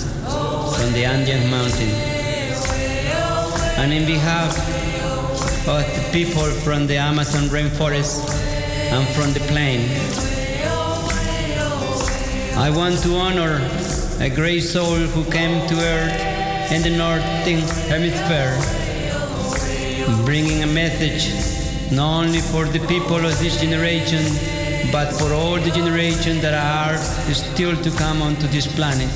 from 0.77 0.93
the 0.93 1.05
Andean 1.05 1.51
mountain. 1.51 1.91
And 3.81 3.93
in 3.93 4.07
behalf 4.07 4.57
of 5.67 5.83
the 5.97 6.09
people 6.13 6.49
from 6.63 6.87
the 6.87 6.99
Amazon 6.99 7.49
rainforest 7.49 8.31
and 8.93 9.05
from 9.17 9.33
the 9.33 9.41
plain, 9.51 9.81
I 12.57 12.71
want 12.71 12.99
to 13.03 13.17
honor 13.17 13.59
a 14.21 14.31
great 14.31 14.61
soul 14.61 14.99
who 15.15 15.25
came 15.33 15.67
to 15.67 15.75
earth 15.75 16.21
in 16.71 16.83
the 16.83 16.97
northern 16.97 17.63
hemisphere, 17.91 18.55
bringing 20.25 20.63
a 20.63 20.69
message 20.69 21.25
not 21.91 22.25
only 22.25 22.41
for 22.41 22.67
the 22.67 22.87
people 22.87 23.17
of 23.17 23.37
this 23.41 23.61
generation, 23.61 24.23
but 24.93 25.13
for 25.13 25.33
all 25.33 25.59
the 25.59 25.71
generations 25.71 26.41
that 26.41 26.55
are 26.55 26.97
still 27.35 27.77
to 27.83 27.91
come 27.99 28.23
onto 28.23 28.47
this 28.47 28.67
planet. 28.77 29.14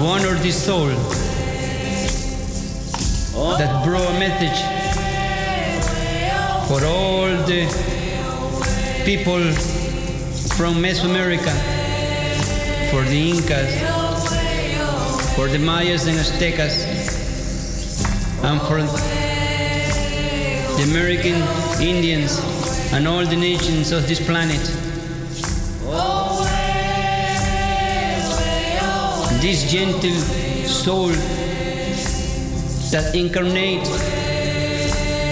To 0.00 0.06
honor 0.06 0.34
this 0.36 0.56
soul 0.64 0.88
that 3.58 3.84
brought 3.84 4.08
a 4.08 4.18
message 4.18 4.60
for 6.66 6.82
all 6.86 7.26
the 7.44 7.66
people 9.04 9.42
from 10.56 10.76
Mesoamerica, 10.76 11.52
for 12.90 13.02
the 13.02 13.30
Incas, 13.30 13.74
for 15.34 15.48
the 15.48 15.58
Mayas 15.58 16.06
and 16.06 16.16
Aztecas, 16.16 16.86
and 18.42 18.58
for 18.62 18.80
the 20.76 20.82
American 20.90 21.42
Indians 21.78 22.40
and 22.94 23.06
all 23.06 23.26
the 23.26 23.36
nations 23.36 23.92
of 23.92 24.08
this 24.08 24.24
planet. 24.24 24.79
This 29.40 29.70
gentle 29.72 30.20
soul 30.68 31.08
that 32.90 33.14
incarnate 33.14 33.86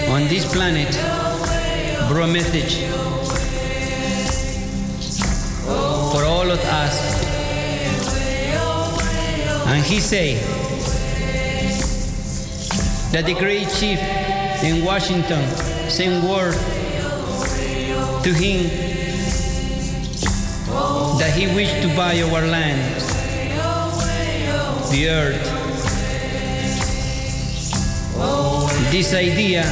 on 0.09 0.27
this 0.27 0.51
planet 0.51 0.91
brought 2.09 2.29
message 2.29 2.77
for 6.11 6.25
all 6.25 6.49
of 6.49 6.59
us. 6.59 6.95
And 9.67 9.83
he 9.83 9.99
say 9.99 10.35
that 13.11 13.25
the 13.25 13.35
great 13.35 13.69
chief 13.69 13.99
in 14.63 14.83
Washington 14.83 15.47
sent 15.87 16.23
word 16.23 16.55
to 18.23 18.33
him 18.33 18.67
that 21.19 21.33
he 21.35 21.47
wished 21.53 21.81
to 21.83 21.87
buy 21.95 22.19
our 22.21 22.47
land, 22.47 23.08
the 24.91 25.09
earth. 25.09 25.43
This 28.91 29.13
idea 29.13 29.63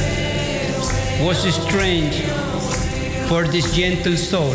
was 1.24 1.38
strange 1.54 2.22
for 3.28 3.44
this 3.46 3.74
gentle 3.74 4.16
soul. 4.16 4.54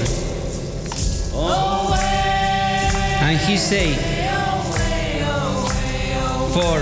And 3.22 3.38
he 3.40 3.58
said, 3.58 3.96
For 6.54 6.80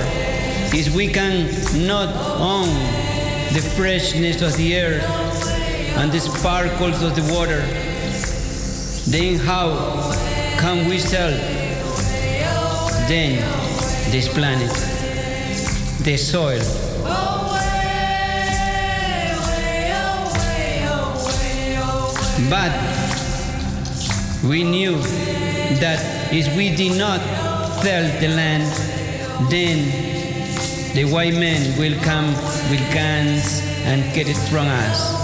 if 0.75 0.95
we 0.95 1.07
can 1.07 1.47
not 1.87 2.15
own 2.39 2.69
the 3.53 3.61
freshness 3.75 4.41
of 4.41 4.55
the 4.57 4.79
earth 4.79 5.47
and 5.97 6.11
the 6.11 6.19
sparkles 6.19 7.01
of 7.01 7.15
the 7.15 7.33
water, 7.33 7.61
then 9.09 9.39
how 9.39 10.13
can 10.59 10.87
we 10.87 10.99
sell 10.99 11.61
then 13.11 13.60
this 14.09 14.27
planet, 14.27 14.71
this 16.03 16.31
soil? 16.31 16.61
But 22.49 22.71
we 24.43 24.63
knew 24.63 24.97
that 25.79 26.33
if 26.33 26.55
we 26.57 26.75
did 26.75 26.97
not 26.97 27.21
sell 27.81 28.19
the 28.19 28.27
land, 28.27 28.67
then 29.49 30.11
the 30.95 31.05
white 31.05 31.33
men 31.33 31.77
will 31.79 31.97
come 32.03 32.27
with 32.69 32.81
guns 32.93 33.61
and 33.85 34.13
get 34.13 34.27
it 34.27 34.37
from 34.49 34.67
us. 34.67 35.20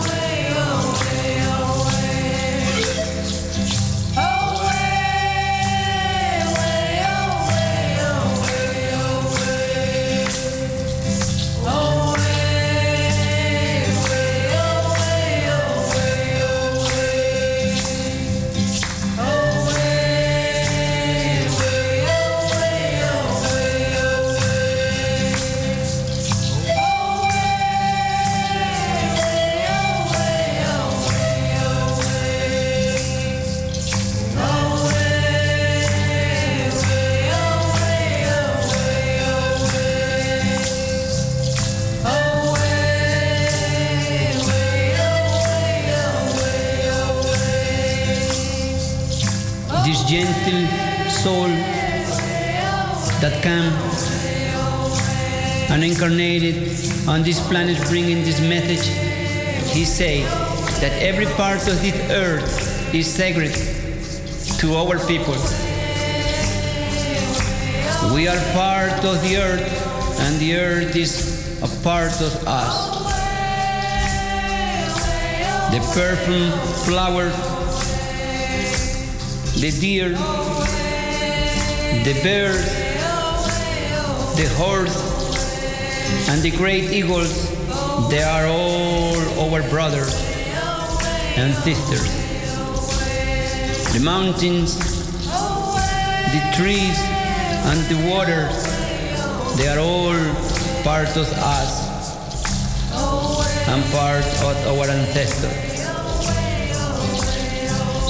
This 57.27 57.45
planet 57.49 57.77
bringing 57.89 58.23
this 58.23 58.39
message, 58.39 58.87
he 59.75 59.83
said 59.83 60.23
that 60.79 60.93
every 61.03 61.25
part 61.35 61.59
of 61.67 61.81
this 61.81 61.93
earth 62.09 62.95
is 62.95 63.05
sacred 63.05 63.51
to 64.57 64.73
our 64.75 64.97
people. 65.07 65.35
We 68.15 68.29
are 68.29 68.39
part 68.53 69.03
of 69.03 69.21
the 69.27 69.35
earth 69.43 70.19
and 70.21 70.39
the 70.39 70.55
earth 70.55 70.95
is 70.95 71.61
a 71.61 71.83
part 71.83 72.15
of 72.21 72.47
us. 72.47 72.95
The 75.73 75.81
perfume 75.99 76.51
flower, 76.85 77.27
the 79.59 79.71
deer, 79.81 80.11
the 82.05 82.13
bird, 82.23 82.63
the 84.37 84.47
horse, 84.55 85.06
and 86.29 86.41
the 86.41 86.51
great 86.51 86.91
eagles, 86.91 87.49
they 88.09 88.23
are 88.23 88.47
all 88.47 89.17
our 89.39 89.61
brothers 89.69 90.13
and 91.37 91.53
sisters. 91.55 92.07
The 93.93 93.99
mountains, 94.03 94.77
the 95.25 96.41
trees, 96.55 96.97
and 97.69 97.79
the 97.89 98.09
waters, 98.09 98.55
they 99.57 99.67
are 99.67 99.79
all 99.79 100.13
part 100.83 101.09
of 101.17 101.27
us 101.33 101.87
and 103.67 103.83
part 103.91 104.25
of 104.43 104.67
our 104.67 104.87
ancestors. 104.87 105.77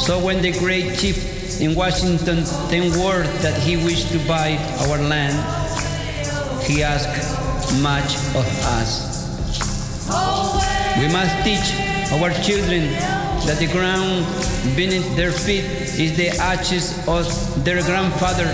So 0.05 0.19
when 0.23 0.41
the 0.41 0.51
great 0.59 0.97
chief 0.97 1.59
in 1.59 1.75
Washington 1.75 2.45
sent 2.45 2.95
word 2.95 3.25
that 3.41 3.61
he 3.61 3.77
wished 3.77 4.09
to 4.11 4.19
buy 4.27 4.57
our 4.81 4.97
land, 4.99 5.35
he 6.63 6.83
asked 6.83 7.36
much 7.81 8.15
of 8.35 8.47
us. 8.79 9.17
We 10.99 11.07
must 11.11 11.35
teach 11.43 11.67
our 12.11 12.31
children 12.41 12.91
that 13.45 13.57
the 13.59 13.67
ground 13.71 14.25
beneath 14.75 15.15
their 15.15 15.31
feet 15.31 15.65
is 15.99 16.17
the 16.17 16.29
ashes 16.29 16.97
of 17.07 17.25
their 17.63 17.81
grandfather, 17.83 18.47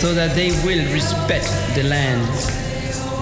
so 0.00 0.14
that 0.14 0.34
they 0.34 0.50
will 0.64 0.84
respect 0.92 1.46
the 1.74 1.82
land 1.84 2.22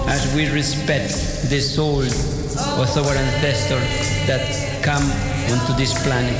as 0.07 0.33
we 0.35 0.47
respect 0.49 1.11
the 1.49 1.59
soul 1.59 2.01
of 2.01 2.97
our 2.97 3.15
ancestors 3.15 3.89
that 4.27 4.41
come 4.83 5.03
onto 5.51 5.73
this 5.73 5.93
planet. 6.03 6.39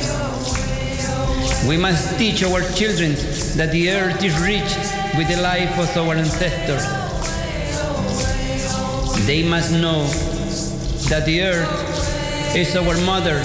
We 1.67 1.77
must 1.77 2.17
teach 2.17 2.43
our 2.43 2.61
children 2.73 3.13
that 3.57 3.69
the 3.71 3.89
earth 3.91 4.23
is 4.23 4.39
rich 4.39 4.71
with 5.17 5.27
the 5.27 5.41
life 5.41 5.77
of 5.77 5.97
our 5.97 6.15
ancestors. 6.15 7.06
They 9.27 9.43
must 9.43 9.73
know 9.73 10.07
that 11.09 11.25
the 11.25 11.41
earth 11.41 12.55
is 12.55 12.73
our 12.77 12.95
mother, 13.05 13.43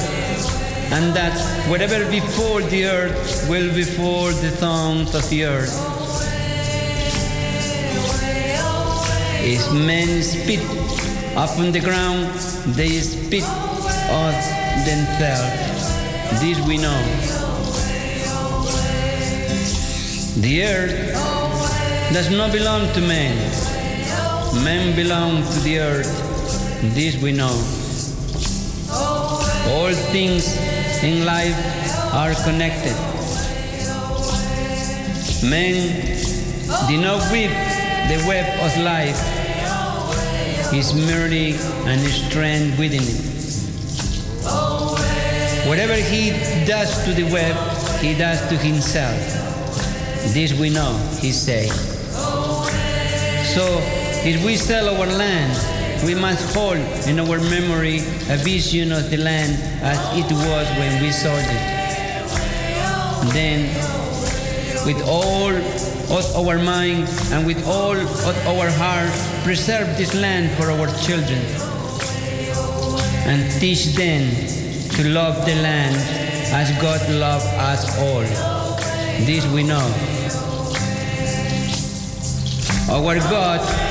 and 0.95 1.13
that 1.13 1.35
whatever 1.69 2.09
before 2.09 2.63
the 2.63 2.85
earth 2.87 3.49
will 3.51 3.75
before 3.75 4.31
the 4.31 4.51
thorns 4.51 5.13
of 5.13 5.29
the 5.29 5.45
earth. 5.45 5.75
If 9.43 9.73
men 9.73 10.23
spit 10.23 10.63
upon 11.35 11.73
the 11.73 11.81
ground, 11.81 12.31
they 12.79 13.01
spit 13.01 13.43
of 13.43 14.35
themselves. 14.87 15.83
This 16.39 16.61
we 16.65 16.79
know. 16.79 17.03
The 20.47 20.63
earth 20.63 21.13
does 22.15 22.31
not 22.31 22.53
belong 22.53 22.93
to 22.93 23.01
man. 23.01 23.72
Men 24.61 24.95
belong 24.95 25.43
to 25.43 25.61
the 25.61 25.79
earth. 25.79 26.13
This 26.95 27.17
we 27.23 27.33
know. 27.33 27.57
All 29.73 29.93
things 30.13 30.57
in 31.03 31.25
life 31.25 31.57
are 32.13 32.35
connected. 32.45 32.95
Men 35.49 35.89
do 36.87 37.01
not 37.01 37.33
weave 37.33 37.51
the 38.09 38.23
web 38.29 38.47
of 38.61 38.77
life. 38.85 39.19
Is 40.75 40.95
merely 40.95 41.53
an 41.85 41.99
strand 42.09 42.79
within 42.79 43.03
it. 43.03 43.33
Whatever 45.69 45.95
he 45.95 46.31
does 46.67 47.05
to 47.05 47.13
the 47.13 47.25
web, 47.25 47.57
he 48.01 48.15
does 48.15 48.41
to 48.49 48.57
himself. 48.57 49.17
This 50.35 50.53
we 50.59 50.71
know, 50.71 50.93
he 51.21 51.31
say. 51.31 51.69
So, 53.55 54.02
if 54.25 54.45
we 54.45 54.57
sell 54.57 54.89
our 54.89 55.07
land, 55.07 55.53
we 56.07 56.15
must 56.15 56.55
hold 56.55 56.79
in 57.09 57.19
our 57.19 57.41
memory 57.51 57.99
a 58.31 58.37
vision 58.37 58.93
of 58.93 59.11
the 59.11 59.17
land 59.17 59.53
as 59.83 59.99
it 60.17 60.31
was 60.33 60.69
when 60.79 61.03
we 61.03 61.11
sold 61.11 61.39
it. 61.39 61.83
Then, 63.33 63.67
with 64.87 65.03
all 65.09 65.51
of 65.51 66.49
our 66.49 66.59
mind 66.59 67.09
and 67.33 67.47
with 67.47 67.67
all 67.67 67.97
of 67.97 68.47
our 68.47 68.71
heart, 68.71 69.11
preserve 69.45 69.97
this 69.97 70.15
land 70.15 70.51
for 70.57 70.71
our 70.71 70.87
children 71.03 71.43
and 73.27 73.51
teach 73.61 73.87
them 73.95 74.31
to 74.91 75.09
love 75.09 75.45
the 75.47 75.55
land 75.57 75.97
as 76.53 76.71
God 76.81 77.01
loved 77.11 77.47
us 77.47 77.99
all. 77.99 78.23
This 79.25 79.47
we 79.53 79.63
know. 79.63 79.87
Our 82.91 83.19
God 83.31 83.82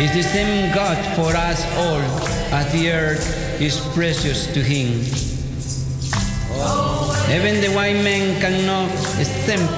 is 0.00 0.14
the 0.14 0.22
same 0.22 0.72
God 0.74 0.96
for 1.14 1.36
us 1.36 1.62
all, 1.76 2.00
as 2.56 2.72
the 2.72 2.90
earth 2.90 3.60
is 3.60 3.78
precious 3.92 4.46
to 4.54 4.62
Him. 4.62 5.04
Even 7.28 7.60
the 7.60 7.70
white 7.74 8.00
man 8.02 8.40
cannot 8.40 8.90
exempt 9.20 9.70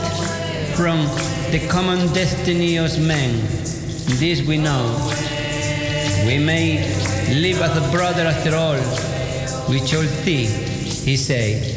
from 0.76 0.98
the 1.50 1.66
common 1.68 2.06
destiny 2.14 2.76
of 2.76 2.96
men. 3.00 3.34
This 4.20 4.46
we 4.46 4.58
know. 4.58 4.94
We 6.24 6.38
may 6.38 6.86
live 7.34 7.60
as 7.60 7.76
a 7.76 7.90
brother 7.90 8.22
after 8.22 8.54
all. 8.54 8.78
We 9.68 9.84
shall 9.84 10.06
see, 10.22 10.46
he 10.46 11.16
said. 11.16 11.71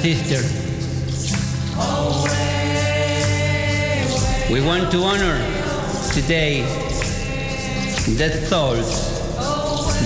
Sister, 0.00 0.40
we 4.52 4.60
want 4.60 4.92
to 4.92 4.98
honor 5.02 5.38
today 6.12 6.62
that 8.16 8.32
soul, 8.48 8.76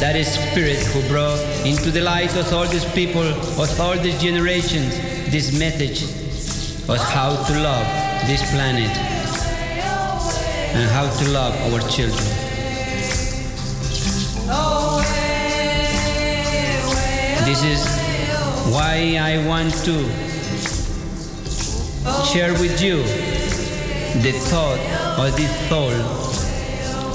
that 0.00 0.16
spirit 0.24 0.78
who 0.78 1.06
brought 1.08 1.38
into 1.66 1.90
the 1.90 2.00
light 2.00 2.34
of 2.36 2.50
all 2.54 2.66
these 2.66 2.86
people, 2.94 3.22
of 3.22 3.80
all 3.80 3.96
these 3.98 4.18
generations, 4.20 4.96
this 5.30 5.58
message 5.58 6.04
of 6.88 6.98
how 7.12 7.30
to 7.44 7.60
love 7.60 7.86
this 8.26 8.40
planet 8.50 8.90
and 10.74 10.90
how 10.90 11.08
to 11.18 11.28
love 11.28 11.54
our 11.70 11.80
children. 11.90 12.26
This 17.44 17.62
is 17.64 18.01
why 18.70 19.16
I 19.18 19.44
want 19.48 19.72
to 19.84 19.96
share 22.32 22.52
with 22.52 22.80
you 22.80 23.02
the 24.22 24.32
thought 24.50 24.78
of 25.18 25.36
this 25.36 25.68
soul 25.68 25.92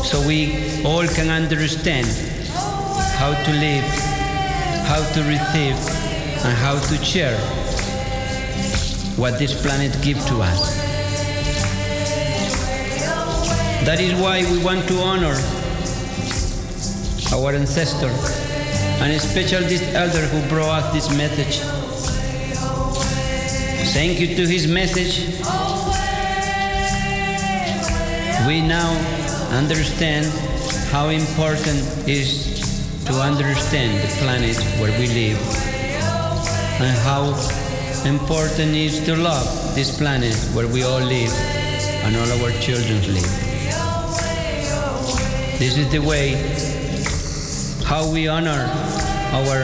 so 0.04 0.26
we 0.28 0.84
all 0.84 1.08
can 1.08 1.30
understand 1.30 2.08
how 3.18 3.34
to 3.34 3.52
live, 3.52 3.84
how 4.86 5.02
to 5.14 5.24
receive, 5.24 5.78
and 6.46 6.58
how 6.58 6.80
to 6.80 6.98
share 7.04 7.38
what 9.16 9.40
this 9.40 9.60
planet 9.62 9.92
gives 10.02 10.26
to 10.26 10.42
us. 10.42 10.78
That 13.86 14.00
is 14.00 14.20
why 14.22 14.44
we 14.52 14.64
want 14.64 14.88
to 14.90 15.00
honor 15.00 15.36
our 17.34 17.54
ancestors 17.54 18.37
and 19.00 19.14
especially 19.14 19.68
this 19.68 19.94
elder 19.94 20.26
who 20.28 20.48
brought 20.50 20.84
us 20.84 20.94
this 20.94 21.18
message. 21.18 21.60
Thank 23.94 24.20
you 24.20 24.36
to 24.36 24.48
his 24.48 24.68
message. 24.68 25.28
We 28.48 28.62
now 28.62 28.92
understand 29.52 30.26
how 30.92 31.10
important 31.10 32.08
is 32.08 32.58
to 33.06 33.14
understand 33.14 34.02
the 34.04 34.14
planet 34.20 34.58
where 34.80 34.92
we 35.00 35.08
live 35.08 35.40
and 36.80 36.98
how 37.00 37.34
important 38.06 38.76
is 38.76 39.04
to 39.06 39.16
love 39.16 39.46
this 39.76 39.98
planet 39.98 40.36
where 40.54 40.68
we 40.68 40.84
all 40.84 41.00
live 41.00 41.34
and 42.04 42.16
all 42.16 42.32
our 42.44 42.52
children 42.60 43.02
live. 43.14 43.48
This 45.60 45.78
is 45.78 45.90
the 45.92 46.00
way 46.00 46.36
how 47.88 48.06
we 48.12 48.28
honor 48.28 48.68
our 49.32 49.60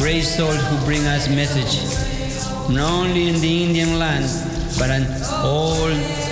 great 0.00 0.22
souls 0.22 0.56
who 0.68 0.76
bring 0.86 1.06
us 1.06 1.28
message, 1.28 1.76
not 2.74 2.90
only 2.90 3.28
in 3.28 3.38
the 3.42 3.64
Indian 3.64 3.98
land, 3.98 4.24
but 4.78 4.88
in 4.88 5.04
all 5.44 5.76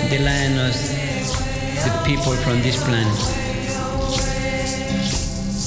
the 0.09 0.19
land 0.25 0.57
of 0.57 0.73
the 1.85 2.03
people 2.03 2.33
from 2.37 2.63
this 2.63 2.83
planet. 2.83 3.13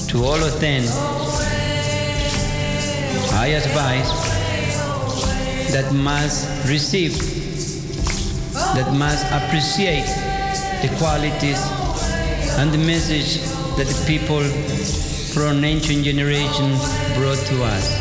To 0.09 0.25
all 0.25 0.43
of 0.43 0.59
them, 0.59 0.83
I 3.39 3.55
advise 3.55 4.11
that 5.71 5.93
must 5.93 6.67
receive, 6.67 7.17
that 8.75 8.93
must 8.93 9.23
appreciate 9.31 10.07
the 10.81 10.93
qualities 10.97 11.61
and 12.59 12.69
the 12.73 12.77
message 12.77 13.58
that 13.79 13.87
the 13.87 14.05
people 14.05 14.43
from 15.33 15.63
ancient 15.63 16.03
generations 16.03 16.83
brought 17.15 17.39
to 17.47 17.63
us. 17.63 17.95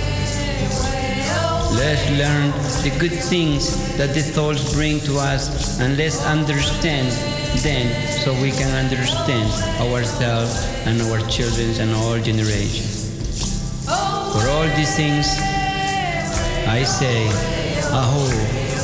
Let's 1.79 2.03
learn 2.19 2.51
the 2.83 2.91
good 2.99 3.13
things 3.13 3.97
that 3.97 4.13
the 4.13 4.21
souls 4.21 4.75
bring 4.75 4.99
to 5.07 5.19
us 5.19 5.79
and 5.79 5.97
let's 5.97 6.21
understand 6.25 7.13
them 7.63 7.87
so 8.19 8.35
we 8.43 8.51
can 8.51 8.75
understand 8.75 9.47
ourselves 9.79 10.67
and 10.85 11.01
our 11.03 11.21
children 11.31 11.71
and 11.79 11.95
all 11.95 12.19
generations. 12.19 13.15
For 13.87 14.49
all 14.51 14.67
these 14.75 14.97
things, 14.97 15.29
I 16.67 16.83
say, 16.83 17.29
Aho. 17.93 18.78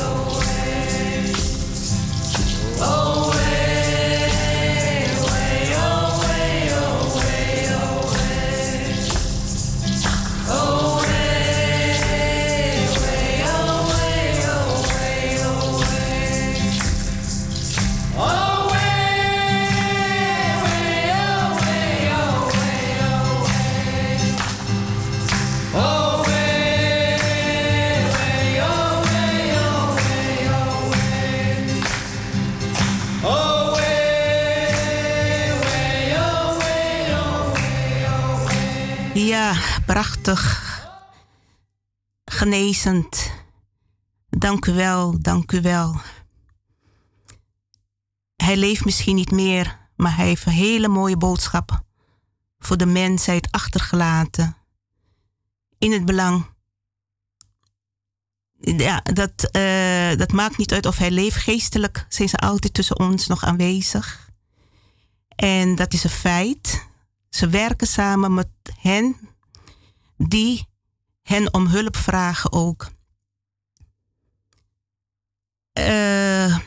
Genezend. 42.25 43.31
Dank 44.29 44.65
u 44.65 44.73
wel, 44.73 45.21
dank 45.21 45.51
u 45.51 45.61
wel. 45.61 46.01
Hij 48.35 48.57
leeft 48.57 48.85
misschien 48.85 49.15
niet 49.15 49.31
meer, 49.31 49.79
maar 49.95 50.15
hij 50.15 50.25
heeft 50.25 50.45
een 50.45 50.51
hele 50.51 50.87
mooie 50.87 51.17
boodschap 51.17 51.83
voor 52.59 52.77
de 52.77 52.85
mensheid 52.85 53.51
achtergelaten. 53.51 54.57
In 55.77 55.91
het 55.91 56.05
belang. 56.05 56.53
Ja, 58.59 59.01
dat, 59.01 59.49
eh, 59.51 60.17
dat 60.17 60.31
maakt 60.31 60.57
niet 60.57 60.73
uit 60.73 60.85
of 60.85 60.97
hij 60.97 61.11
leeft. 61.11 61.35
Geestelijk 61.35 62.05
zijn 62.09 62.29
ze 62.29 62.37
altijd 62.37 62.73
tussen 62.73 62.99
ons 62.99 63.27
nog 63.27 63.43
aanwezig. 63.43 64.29
En 65.35 65.75
dat 65.75 65.93
is 65.93 66.03
een 66.03 66.09
feit. 66.09 66.87
Ze 67.29 67.47
werken 67.47 67.87
samen 67.87 68.33
met 68.33 68.49
hen, 68.79 69.34
die 70.17 70.67
hen 71.21 71.53
om 71.53 71.67
hulp 71.67 71.95
vragen 71.95 72.51
ook. 72.51 72.91
Uh, 75.79 76.57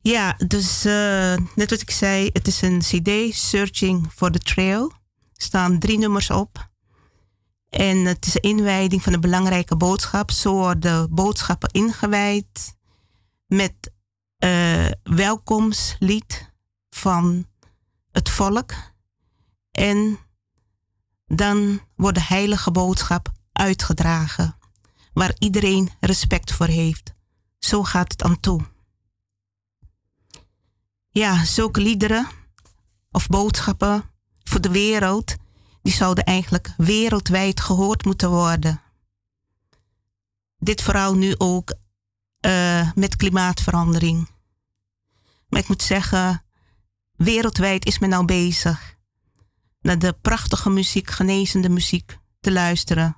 ja, 0.00 0.36
dus 0.46 0.86
uh, 0.86 1.36
net 1.54 1.70
wat 1.70 1.80
ik 1.80 1.90
zei, 1.90 2.30
het 2.32 2.46
is 2.46 2.62
een 2.62 2.78
CD, 2.78 3.34
Searching 3.34 4.12
for 4.12 4.30
the 4.30 4.38
Trail. 4.38 4.92
Er 5.34 5.42
staan 5.42 5.78
drie 5.78 5.98
nummers 5.98 6.30
op. 6.30 6.68
En 7.68 7.98
het 8.04 8.26
is 8.26 8.34
een 8.34 8.40
inwijding 8.40 9.02
van 9.02 9.12
een 9.12 9.20
belangrijke 9.20 9.76
boodschap. 9.76 10.30
Zo 10.30 10.52
worden 10.52 10.80
de 10.80 11.14
boodschappen 11.14 11.70
ingewijd 11.70 12.76
met 13.46 13.92
uh, 14.44 14.90
welkomstlied 15.02 16.52
van 16.90 17.46
het 18.10 18.28
volk. 18.28 18.72
En 19.70 20.18
dan 21.28 21.80
wordt 21.96 22.18
de 22.18 22.24
heilige 22.24 22.70
boodschap 22.70 23.32
uitgedragen, 23.52 24.56
waar 25.12 25.34
iedereen 25.38 25.90
respect 26.00 26.52
voor 26.52 26.66
heeft. 26.66 27.12
Zo 27.58 27.82
gaat 27.82 28.12
het 28.12 28.22
aan 28.22 28.40
toe. 28.40 28.60
Ja, 31.10 31.44
zulke 31.44 31.80
liederen 31.80 32.28
of 33.10 33.26
boodschappen 33.26 34.04
voor 34.42 34.60
de 34.60 34.70
wereld, 34.70 35.36
die 35.82 35.92
zouden 35.92 36.24
eigenlijk 36.24 36.70
wereldwijd 36.76 37.60
gehoord 37.60 38.04
moeten 38.04 38.30
worden. 38.30 38.80
Dit 40.58 40.82
vooral 40.82 41.14
nu 41.14 41.34
ook 41.38 41.74
uh, 42.46 42.92
met 42.94 43.16
klimaatverandering. 43.16 44.28
Maar 45.48 45.60
ik 45.60 45.68
moet 45.68 45.82
zeggen, 45.82 46.42
wereldwijd 47.16 47.84
is 47.84 47.98
men 47.98 48.08
nou 48.08 48.24
bezig 48.24 48.97
naar 49.80 49.98
de 49.98 50.12
prachtige 50.12 50.70
muziek, 50.70 51.10
genezende 51.10 51.68
muziek 51.68 52.18
te 52.40 52.52
luisteren 52.52 53.16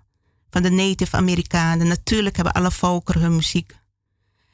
van 0.51 0.63
de 0.63 0.71
Native 0.71 1.17
Amerikanen. 1.17 1.87
Natuurlijk 1.87 2.37
hebben 2.37 2.55
alle 2.55 2.71
volkeren 2.71 3.23
hun 3.23 3.35
muziek. 3.35 3.79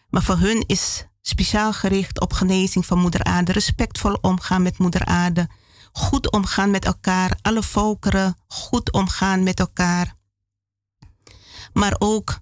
Maar 0.09 0.23
voor 0.23 0.38
hun 0.38 0.64
is 0.66 1.07
speciaal 1.23 1.73
gericht 1.73 2.21
op 2.21 2.33
genezing 2.33 2.87
van 2.87 2.99
Moeder 2.99 3.25
Aarde, 3.25 3.53
respectvol 3.53 4.19
omgaan 4.21 4.62
met 4.62 4.79
Moeder 4.79 5.05
Aarde, 5.05 5.49
goed 5.92 6.33
omgaan 6.33 6.71
met 6.71 6.85
elkaar, 6.85 7.38
alle 7.42 7.62
volkeren 7.62 8.37
goed 8.47 8.92
omgaan 8.92 9.42
met 9.42 9.61
elkaar. 9.61 10.14
Maar 11.73 11.95
ook 11.99 12.38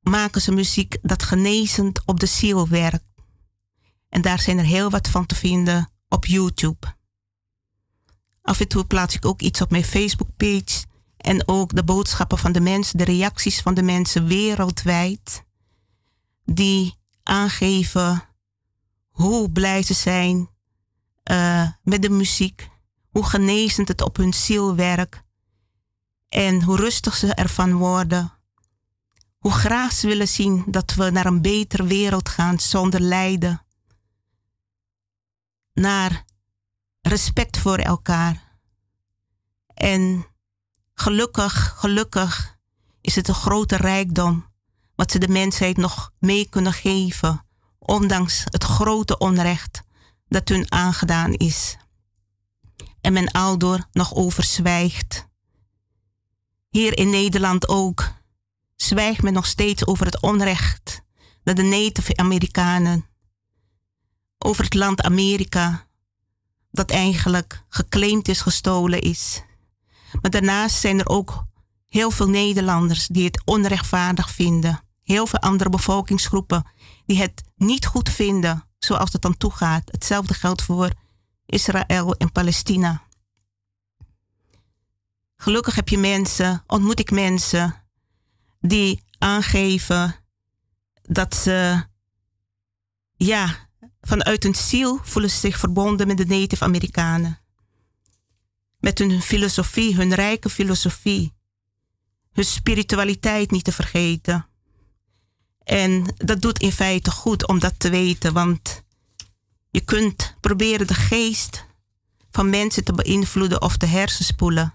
maken 0.00 0.40
ze 0.40 0.52
muziek 0.52 0.98
dat 1.02 1.22
genezend 1.22 2.02
op 2.04 2.20
de 2.20 2.26
ziel 2.26 2.68
werkt. 2.68 3.04
En 4.08 4.22
daar 4.22 4.40
zijn 4.40 4.58
er 4.58 4.64
heel 4.64 4.90
wat 4.90 5.08
van 5.08 5.26
te 5.26 5.34
vinden 5.34 5.90
op 6.08 6.26
YouTube. 6.26 6.86
Af 8.44 8.60
en 8.60 8.68
toe 8.68 8.84
plaats 8.84 9.14
ik 9.14 9.24
ook 9.24 9.40
iets 9.40 9.60
op 9.60 9.70
mijn 9.70 9.84
Facebook-page. 9.84 10.84
En 11.16 11.48
ook 11.48 11.74
de 11.74 11.84
boodschappen 11.84 12.38
van 12.38 12.52
de 12.52 12.60
mensen, 12.60 12.98
de 12.98 13.04
reacties 13.04 13.60
van 13.60 13.74
de 13.74 13.82
mensen 13.82 14.26
wereldwijd. 14.26 15.44
Die 16.44 16.94
aangeven 17.22 18.28
hoe 19.08 19.50
blij 19.50 19.82
ze 19.82 19.94
zijn 19.94 20.48
uh, 21.30 21.68
met 21.82 22.02
de 22.02 22.10
muziek. 22.10 22.68
Hoe 23.10 23.24
genezend 23.24 23.88
het 23.88 24.00
op 24.00 24.16
hun 24.16 24.34
ziel 24.34 24.74
werkt. 24.74 25.22
En 26.28 26.62
hoe 26.62 26.76
rustig 26.76 27.16
ze 27.16 27.34
ervan 27.34 27.72
worden. 27.72 28.32
Hoe 29.38 29.52
graag 29.52 29.92
ze 29.92 30.06
willen 30.06 30.28
zien 30.28 30.64
dat 30.66 30.94
we 30.94 31.10
naar 31.10 31.26
een 31.26 31.42
betere 31.42 31.84
wereld 31.84 32.28
gaan 32.28 32.60
zonder 32.60 33.00
lijden. 33.00 33.66
Naar 35.72 36.24
respect 37.06 37.58
voor 37.58 37.78
elkaar. 37.78 38.42
En 39.74 40.26
gelukkig, 40.94 41.74
gelukkig 41.76 42.58
is 43.00 43.14
het 43.14 43.28
een 43.28 43.34
grote 43.34 43.76
rijkdom 43.76 44.52
wat 44.94 45.10
ze 45.10 45.18
de 45.18 45.28
mensheid 45.28 45.76
nog 45.76 46.12
mee 46.18 46.48
kunnen 46.48 46.72
geven, 46.72 47.46
ondanks 47.78 48.44
het 48.44 48.64
grote 48.64 49.18
onrecht 49.18 49.82
dat 50.28 50.48
hun 50.48 50.72
aangedaan 50.72 51.32
is. 51.32 51.76
En 53.00 53.12
men 53.12 53.30
aldoor 53.30 53.88
nog 53.92 54.14
over 54.14 54.44
zwijgt. 54.44 55.28
Hier 56.68 56.98
in 56.98 57.10
Nederland 57.10 57.68
ook 57.68 58.12
zwijgt 58.76 59.22
men 59.22 59.32
nog 59.32 59.46
steeds 59.46 59.86
over 59.86 60.06
het 60.06 60.20
onrecht 60.20 61.02
dat 61.42 61.56
de 61.56 61.62
Native 61.62 62.16
Amerikanen 62.16 63.06
over 64.38 64.64
het 64.64 64.74
land 64.74 65.02
Amerika 65.02 65.86
dat 66.74 66.90
eigenlijk 66.90 67.62
geclaimd 67.68 68.28
is, 68.28 68.40
gestolen 68.40 69.00
is. 69.00 69.42
Maar 70.20 70.30
daarnaast 70.30 70.80
zijn 70.80 70.98
er 70.98 71.08
ook 71.08 71.44
heel 71.86 72.10
veel 72.10 72.28
Nederlanders 72.28 73.06
die 73.06 73.24
het 73.24 73.42
onrechtvaardig 73.44 74.30
vinden. 74.30 74.80
Heel 75.02 75.26
veel 75.26 75.38
andere 75.38 75.70
bevolkingsgroepen 75.70 76.66
die 77.06 77.18
het 77.18 77.44
niet 77.56 77.86
goed 77.86 78.08
vinden 78.08 78.64
zoals 78.78 79.12
het 79.12 79.22
dan 79.22 79.36
toegaat. 79.36 79.82
Hetzelfde 79.90 80.34
geldt 80.34 80.62
voor 80.62 80.90
Israël 81.46 82.14
en 82.14 82.32
Palestina. 82.32 83.02
Gelukkig 85.36 85.74
heb 85.74 85.88
je 85.88 85.98
mensen, 85.98 86.62
ontmoet 86.66 86.98
ik 86.98 87.10
mensen 87.10 87.74
die 88.60 89.02
aangeven 89.18 90.14
dat 91.02 91.34
ze 91.34 91.84
ja, 93.16 93.63
Vanuit 94.06 94.42
hun 94.42 94.54
ziel 94.54 95.00
voelen 95.02 95.30
ze 95.30 95.36
zich 95.36 95.58
verbonden 95.58 96.06
met 96.06 96.16
de 96.16 96.26
Native 96.26 96.64
Amerikanen. 96.64 97.38
Met 98.80 98.98
hun 98.98 99.22
filosofie, 99.22 99.94
hun 99.94 100.14
rijke 100.14 100.50
filosofie. 100.50 101.32
Hun 102.32 102.44
spiritualiteit 102.44 103.50
niet 103.50 103.64
te 103.64 103.72
vergeten. 103.72 104.46
En 105.62 106.14
dat 106.16 106.40
doet 106.40 106.58
in 106.58 106.72
feite 106.72 107.10
goed 107.10 107.46
om 107.46 107.58
dat 107.58 107.74
te 107.76 107.90
weten, 107.90 108.32
want 108.32 108.82
je 109.70 109.80
kunt 109.80 110.36
proberen 110.40 110.86
de 110.86 110.94
geest 110.94 111.64
van 112.30 112.50
mensen 112.50 112.84
te 112.84 112.92
beïnvloeden 112.92 113.62
of 113.62 113.76
te 113.76 113.86
hersenspoelen. 113.86 114.74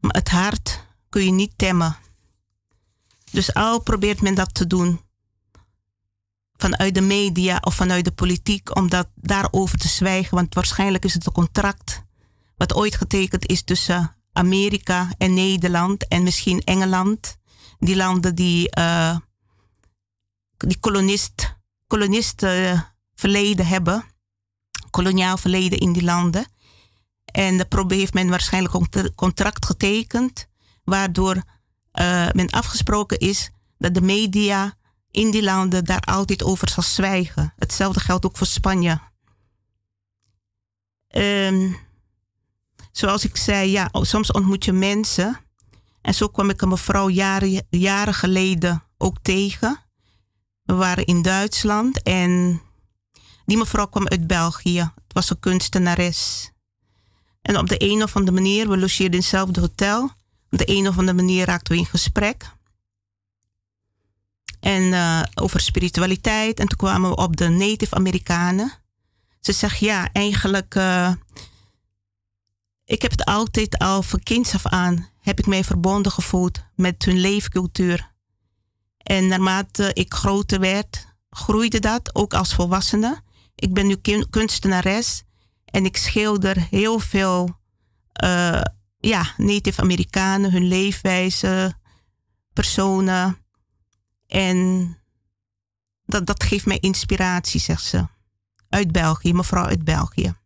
Maar 0.00 0.14
het 0.14 0.28
hart 0.28 0.84
kun 1.08 1.24
je 1.24 1.30
niet 1.30 1.52
temmen. 1.56 1.96
Dus 3.30 3.54
al 3.54 3.80
probeert 3.80 4.20
men 4.20 4.34
dat 4.34 4.54
te 4.54 4.66
doen, 4.66 5.00
vanuit 6.60 6.94
de 6.94 7.00
media 7.00 7.58
of 7.60 7.74
vanuit 7.74 8.04
de 8.04 8.12
politiek 8.12 8.76
om 8.76 8.88
dat 8.88 9.08
daarover 9.14 9.78
te 9.78 9.88
zwijgen. 9.88 10.34
Want 10.34 10.54
waarschijnlijk 10.54 11.04
is 11.04 11.14
het 11.14 11.26
een 11.26 11.32
contract 11.32 12.02
wat 12.56 12.74
ooit 12.74 12.94
getekend 12.94 13.46
is 13.46 13.62
tussen 13.62 14.16
Amerika 14.32 15.08
en 15.18 15.34
Nederland 15.34 16.08
en 16.08 16.22
misschien 16.22 16.60
Engeland. 16.60 17.36
Die 17.78 17.96
landen 17.96 18.34
die, 18.34 18.76
uh, 18.78 19.16
die 20.56 20.78
kolonist, 20.80 21.56
kolonisten 21.86 22.86
verleden 23.14 23.66
hebben. 23.66 24.04
Koloniaal 24.90 25.36
verleden 25.36 25.78
in 25.78 25.92
die 25.92 26.04
landen. 26.04 26.46
En 27.24 27.56
daarbij 27.56 27.96
heeft 27.96 28.14
men 28.14 28.28
waarschijnlijk 28.28 28.74
een 28.74 29.14
contract 29.14 29.66
getekend. 29.66 30.46
Waardoor 30.84 31.34
uh, 31.34 31.42
men 32.32 32.50
afgesproken 32.50 33.18
is 33.18 33.50
dat 33.78 33.94
de 33.94 34.02
media 34.02 34.78
in 35.10 35.30
die 35.30 35.42
landen 35.42 35.84
daar 35.84 36.00
altijd 36.00 36.42
over 36.42 36.68
zal 36.68 36.82
zwijgen. 36.82 37.52
Hetzelfde 37.56 38.00
geldt 38.00 38.26
ook 38.26 38.36
voor 38.36 38.46
Spanje. 38.46 39.00
Um, 41.16 41.76
zoals 42.92 43.24
ik 43.24 43.36
zei, 43.36 43.70
ja, 43.70 43.88
soms 43.92 44.32
ontmoet 44.32 44.64
je 44.64 44.72
mensen. 44.72 45.38
En 46.00 46.14
zo 46.14 46.28
kwam 46.28 46.50
ik 46.50 46.62
een 46.62 46.68
mevrouw 46.68 47.08
jaren, 47.08 47.66
jaren 47.70 48.14
geleden 48.14 48.82
ook 48.98 49.16
tegen. 49.22 49.78
We 50.62 50.74
waren 50.74 51.04
in 51.04 51.22
Duitsland 51.22 52.02
en 52.02 52.62
die 53.44 53.56
mevrouw 53.56 53.86
kwam 53.86 54.08
uit 54.08 54.26
België. 54.26 54.78
Het 54.78 55.12
was 55.12 55.30
een 55.30 55.40
kunstenares. 55.40 56.50
En 57.42 57.58
op 57.58 57.68
de 57.68 57.82
een 57.82 58.02
of 58.02 58.16
andere 58.16 58.36
manier, 58.36 58.68
we 58.68 58.78
logeerden 58.78 59.12
in 59.14 59.18
hetzelfde 59.18 59.60
hotel. 59.60 60.02
Op 60.50 60.58
de 60.58 60.70
een 60.70 60.88
of 60.88 60.98
andere 60.98 61.16
manier 61.16 61.46
raakten 61.46 61.72
we 61.72 61.78
in 61.78 61.86
gesprek. 61.86 62.58
En 64.60 64.82
uh, 64.82 65.22
over 65.34 65.60
spiritualiteit. 65.60 66.60
En 66.60 66.68
toen 66.68 66.78
kwamen 66.78 67.10
we 67.10 67.16
op 67.16 67.36
de 67.36 67.48
Native 67.48 67.94
Amerikanen. 67.94 68.72
Ze 69.40 69.52
zegt 69.52 69.78
ja, 69.78 70.12
eigenlijk. 70.12 70.74
Uh, 70.74 71.12
ik 72.84 73.02
heb 73.02 73.10
het 73.10 73.24
altijd 73.24 73.78
al 73.78 74.02
van 74.02 74.22
kinds 74.22 74.54
af 74.54 74.66
aan, 74.66 75.08
heb 75.20 75.38
ik 75.38 75.46
mij 75.46 75.64
verbonden 75.64 76.12
gevoeld 76.12 76.60
met 76.74 77.04
hun 77.04 77.18
leefcultuur. 77.18 78.12
En 78.98 79.26
naarmate 79.26 79.90
ik 79.92 80.14
groter 80.14 80.60
werd, 80.60 81.06
groeide 81.30 81.78
dat, 81.78 82.14
ook 82.14 82.34
als 82.34 82.54
volwassene. 82.54 83.20
Ik 83.54 83.74
ben 83.74 83.86
nu 83.86 83.96
kunstenares 84.30 85.22
en 85.64 85.84
ik 85.84 85.96
schilder 85.96 86.66
heel 86.70 86.98
veel 86.98 87.58
uh, 88.24 88.60
ja, 88.98 89.34
Native 89.36 89.80
Amerikanen, 89.80 90.52
hun 90.52 90.68
leefwijze, 90.68 91.74
personen. 92.52 93.38
En 94.30 94.96
dat, 96.06 96.26
dat 96.26 96.42
geeft 96.42 96.66
mij 96.66 96.78
inspiratie, 96.78 97.60
zegt 97.60 97.84
ze. 97.84 98.06
Uit 98.68 98.92
België, 98.92 99.32
mevrouw 99.32 99.64
uit 99.64 99.84
België. 99.84 100.26
Uh, 100.26 100.36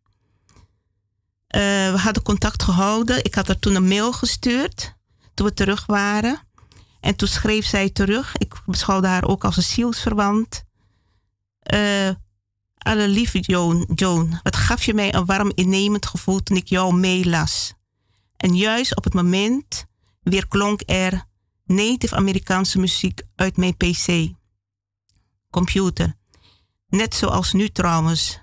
we 1.92 1.96
hadden 1.96 2.22
contact 2.22 2.62
gehouden. 2.62 3.24
Ik 3.24 3.34
had 3.34 3.46
haar 3.46 3.58
toen 3.58 3.74
een 3.74 3.88
mail 3.88 4.12
gestuurd 4.12 4.94
toen 5.34 5.46
we 5.46 5.54
terug 5.54 5.86
waren. 5.86 6.40
En 7.00 7.16
toen 7.16 7.28
schreef 7.28 7.66
zij 7.66 7.90
terug. 7.90 8.36
Ik 8.36 8.54
beschouwde 8.66 9.06
haar 9.06 9.24
ook 9.24 9.44
als 9.44 9.56
een 9.56 9.62
zielsverwant. 9.62 10.64
Uh, 11.74 12.10
alle 12.78 13.08
lieve 13.08 13.40
Joan, 13.40 13.88
Joan, 13.94 14.40
wat 14.42 14.56
gaf 14.56 14.84
je 14.84 14.94
mij 14.94 15.14
een 15.14 15.24
warm 15.24 15.52
innemend 15.54 16.06
gevoel 16.06 16.42
toen 16.42 16.56
ik 16.56 16.68
jou 16.68 16.94
meelas. 16.94 17.74
En 18.36 18.56
juist 18.56 18.96
op 18.96 19.04
het 19.04 19.14
moment 19.14 19.86
weer 20.22 20.48
klonk 20.48 20.82
er 20.86 21.24
native 21.64 22.16
Amerikaanse 22.16 22.78
muziek 22.78 23.22
uit 23.34 23.56
mijn 23.56 23.76
PC. 23.76 24.32
Computer. 25.50 26.14
Net 26.88 27.14
zoals 27.14 27.52
nu 27.52 27.68
trouwens. 27.68 28.40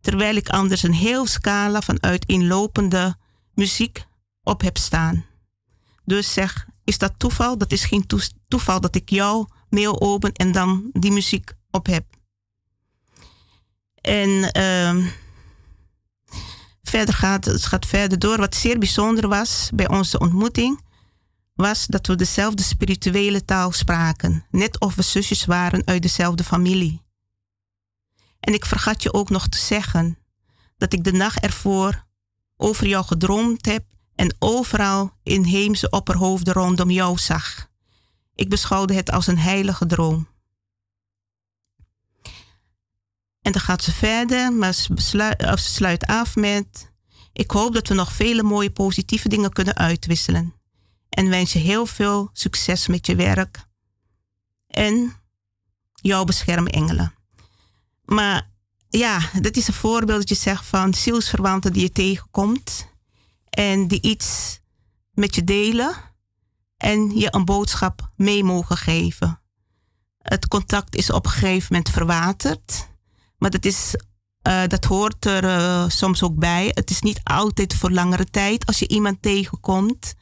Terwijl 0.00 0.36
ik 0.36 0.48
anders 0.48 0.82
een 0.82 0.94
heel 0.94 1.26
scala 1.26 1.80
van 1.80 2.02
uiteenlopende 2.02 3.16
muziek 3.54 4.04
op 4.42 4.60
heb 4.60 4.76
staan. 4.76 5.24
Dus 6.04 6.32
zeg, 6.32 6.66
is 6.84 6.98
dat 6.98 7.12
toeval? 7.16 7.58
Dat 7.58 7.72
is 7.72 7.84
geen 7.84 8.06
toeval 8.48 8.80
dat 8.80 8.94
ik 8.94 9.10
jou 9.10 9.46
mail 9.68 10.00
open 10.00 10.32
en 10.32 10.52
dan 10.52 10.90
die 10.92 11.12
muziek 11.12 11.52
op 11.70 11.86
heb. 11.86 12.04
En 14.00 14.28
uh, 14.58 15.06
verder 16.82 17.14
gaat 17.14 17.44
het 17.44 17.66
gaat 17.66 17.86
verder 17.86 18.18
door. 18.18 18.38
Wat 18.38 18.54
zeer 18.54 18.78
bijzonder 18.78 19.28
was 19.28 19.70
bij 19.74 19.88
onze 19.88 20.18
ontmoeting, 20.18 20.80
was 21.54 21.86
dat 21.86 22.06
we 22.06 22.14
dezelfde 22.14 22.62
spirituele 22.62 23.44
taal 23.44 23.72
spraken. 23.72 24.46
Net 24.50 24.80
of 24.80 24.94
we 24.94 25.02
zusjes 25.02 25.44
waren 25.44 25.86
uit 25.86 26.02
dezelfde 26.02 26.44
familie. 26.44 27.02
En 28.40 28.54
ik 28.54 28.64
vergat 28.64 29.02
je 29.02 29.12
ook 29.12 29.30
nog 29.30 29.48
te 29.48 29.58
zeggen 29.58 30.18
dat 30.76 30.92
ik 30.92 31.04
de 31.04 31.12
nacht 31.12 31.40
ervoor 31.40 32.04
over 32.56 32.86
jou 32.86 33.04
gedroomd 33.04 33.66
heb 33.66 33.84
en 34.14 34.36
overal 34.38 35.12
inheemse 35.22 35.90
opperhoofden 35.90 36.54
rondom 36.54 36.90
jou 36.90 37.18
zag. 37.18 37.70
Ik 38.34 38.48
beschouwde 38.48 38.94
het 38.94 39.10
als 39.10 39.26
een 39.26 39.38
heilige 39.38 39.86
droom. 39.86 40.30
En 43.42 43.52
dan 43.52 43.60
gaat 43.60 43.82
ze 43.82 43.92
verder, 43.92 44.52
maar 44.52 44.72
ze, 44.74 44.94
ze 45.38 45.56
sluit 45.56 46.06
af 46.06 46.36
met: 46.36 46.92
Ik 47.32 47.50
hoop 47.50 47.74
dat 47.74 47.88
we 47.88 47.94
nog 47.94 48.12
vele 48.12 48.42
mooie 48.42 48.70
positieve 48.70 49.28
dingen 49.28 49.52
kunnen 49.52 49.76
uitwisselen. 49.76 50.54
En 51.12 51.28
wens 51.28 51.52
je 51.52 51.58
heel 51.58 51.86
veel 51.86 52.30
succes 52.32 52.86
met 52.86 53.06
je 53.06 53.16
werk. 53.16 53.64
En 54.66 55.16
jouw 55.94 56.24
beschermengelen. 56.24 57.14
Maar 58.04 58.50
ja, 58.88 59.20
dit 59.40 59.56
is 59.56 59.68
een 59.68 59.74
voorbeeld 59.74 60.18
dat 60.18 60.28
je 60.28 60.34
zegt 60.34 60.66
van 60.66 60.94
zielsverwanten 60.94 61.72
die 61.72 61.82
je 61.82 61.92
tegenkomt. 61.92 62.88
En 63.50 63.88
die 63.88 64.02
iets 64.02 64.60
met 65.10 65.34
je 65.34 65.44
delen. 65.44 65.94
En 66.76 67.18
je 67.18 67.34
een 67.34 67.44
boodschap 67.44 68.12
mee 68.16 68.44
mogen 68.44 68.76
geven. 68.76 69.40
Het 70.18 70.48
contact 70.48 70.96
is 70.96 71.10
op 71.10 71.24
een 71.24 71.30
gegeven 71.30 71.66
moment 71.70 71.90
verwaterd. 71.90 72.88
Maar 73.36 73.50
dat, 73.50 73.64
is, 73.64 73.94
uh, 74.48 74.66
dat 74.66 74.84
hoort 74.84 75.24
er 75.24 75.44
uh, 75.44 75.88
soms 75.88 76.22
ook 76.22 76.38
bij. 76.38 76.70
Het 76.74 76.90
is 76.90 77.00
niet 77.00 77.20
altijd 77.22 77.74
voor 77.74 77.90
langere 77.90 78.30
tijd. 78.30 78.66
Als 78.66 78.78
je 78.78 78.88
iemand 78.88 79.22
tegenkomt 79.22 80.14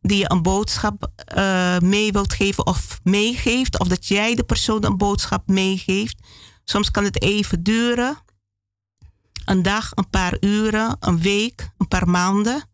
die 0.00 0.18
je 0.18 0.30
een 0.30 0.42
boodschap 0.42 1.10
uh, 1.36 1.78
mee 1.78 2.12
wilt 2.12 2.32
geven 2.32 2.66
of 2.66 3.00
meegeeft, 3.02 3.78
of 3.78 3.88
dat 3.88 4.06
jij 4.06 4.34
de 4.34 4.44
persoon 4.44 4.84
een 4.84 4.96
boodschap 4.96 5.48
meegeeft. 5.48 6.18
Soms 6.64 6.90
kan 6.90 7.04
het 7.04 7.22
even 7.22 7.62
duren. 7.62 8.18
Een 9.44 9.62
dag, 9.62 9.90
een 9.94 10.10
paar 10.10 10.36
uren, 10.40 10.96
een 11.00 11.20
week, 11.20 11.70
een 11.78 11.88
paar 11.88 12.08
maanden. 12.08 12.68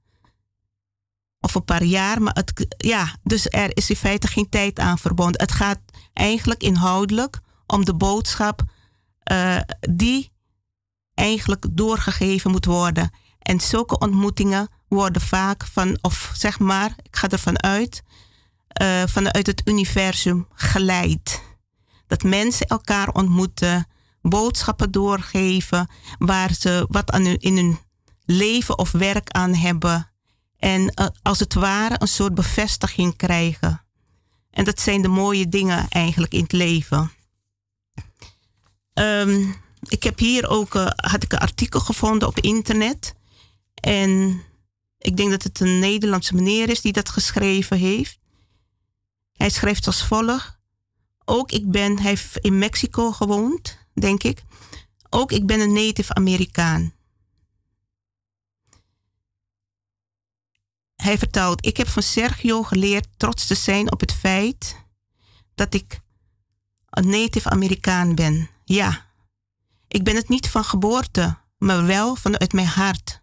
Of 1.40 1.54
een 1.54 1.64
paar 1.64 1.84
jaar. 1.84 2.22
Maar 2.22 2.34
het, 2.34 2.74
ja, 2.76 3.16
dus 3.22 3.46
er 3.50 3.76
is 3.76 3.90
in 3.90 3.96
feite 3.96 4.26
geen 4.26 4.48
tijd 4.48 4.78
aan 4.78 4.98
verbonden. 4.98 5.40
Het 5.40 5.52
gaat 5.52 5.80
eigenlijk 6.12 6.62
inhoudelijk 6.62 7.40
om 7.66 7.84
de 7.84 7.94
boodschap 7.94 8.62
uh, 9.32 9.60
die 9.80 10.32
eigenlijk 11.14 11.66
doorgegeven 11.70 12.50
moet 12.50 12.64
worden. 12.64 13.10
En 13.38 13.60
zulke 13.60 13.98
ontmoetingen 13.98 14.68
worden 14.94 15.22
vaak 15.22 15.66
van, 15.66 15.98
of 16.00 16.30
zeg 16.34 16.58
maar, 16.58 16.94
ik 17.02 17.16
ga 17.16 17.28
ervan 17.28 17.62
uit, 17.62 18.02
uh, 18.82 19.02
vanuit 19.06 19.46
het 19.46 19.62
universum 19.64 20.46
geleid. 20.54 21.42
Dat 22.06 22.22
mensen 22.22 22.66
elkaar 22.66 23.08
ontmoeten, 23.08 23.86
boodschappen 24.22 24.90
doorgeven 24.90 25.90
waar 26.18 26.52
ze 26.52 26.86
wat 26.88 27.10
aan 27.10 27.24
hun, 27.24 27.38
in 27.38 27.56
hun 27.56 27.78
leven 28.24 28.78
of 28.78 28.90
werk 28.90 29.30
aan 29.30 29.54
hebben. 29.54 30.10
En 30.58 30.80
uh, 30.80 31.06
als 31.22 31.38
het 31.38 31.54
ware 31.54 31.94
een 31.98 32.08
soort 32.08 32.34
bevestiging 32.34 33.16
krijgen. 33.16 33.84
En 34.50 34.64
dat 34.64 34.80
zijn 34.80 35.02
de 35.02 35.08
mooie 35.08 35.48
dingen 35.48 35.88
eigenlijk 35.88 36.32
in 36.32 36.42
het 36.42 36.52
leven. 36.52 37.12
Um, 38.94 39.54
ik 39.88 40.02
heb 40.02 40.18
hier 40.18 40.48
ook 40.48 40.74
uh, 40.74 40.86
had 40.96 41.22
ik 41.22 41.32
een 41.32 41.38
artikel 41.38 41.80
gevonden 41.80 42.28
op 42.28 42.38
internet. 42.38 43.14
En 43.74 44.42
ik 45.04 45.16
denk 45.16 45.30
dat 45.30 45.42
het 45.42 45.60
een 45.60 45.78
Nederlandse 45.78 46.34
meneer 46.34 46.68
is 46.68 46.80
die 46.80 46.92
dat 46.92 47.08
geschreven 47.08 47.76
heeft. 47.76 48.18
Hij 49.32 49.50
schrijft 49.50 49.86
als 49.86 50.04
volgt. 50.06 50.58
Ook 51.24 51.52
ik 51.52 51.70
ben, 51.70 51.98
hij 51.98 52.10
heeft 52.10 52.38
in 52.38 52.58
Mexico 52.58 53.12
gewoond, 53.12 53.78
denk 53.94 54.22
ik. 54.22 54.42
Ook 55.10 55.32
ik 55.32 55.46
ben 55.46 55.60
een 55.60 55.72
native 55.72 56.14
Amerikaan. 56.14 56.94
Hij 60.96 61.18
vertelt, 61.18 61.66
ik 61.66 61.76
heb 61.76 61.88
van 61.88 62.02
Sergio 62.02 62.62
geleerd 62.62 63.08
trots 63.16 63.46
te 63.46 63.54
zijn 63.54 63.92
op 63.92 64.00
het 64.00 64.12
feit 64.12 64.84
dat 65.54 65.74
ik 65.74 66.00
een 66.90 67.08
native 67.08 67.50
Amerikaan 67.50 68.14
ben. 68.14 68.50
Ja, 68.64 69.06
ik 69.88 70.04
ben 70.04 70.16
het 70.16 70.28
niet 70.28 70.48
van 70.48 70.64
geboorte, 70.64 71.38
maar 71.58 71.86
wel 71.86 72.16
vanuit 72.16 72.52
mijn 72.52 72.66
hart. 72.66 73.22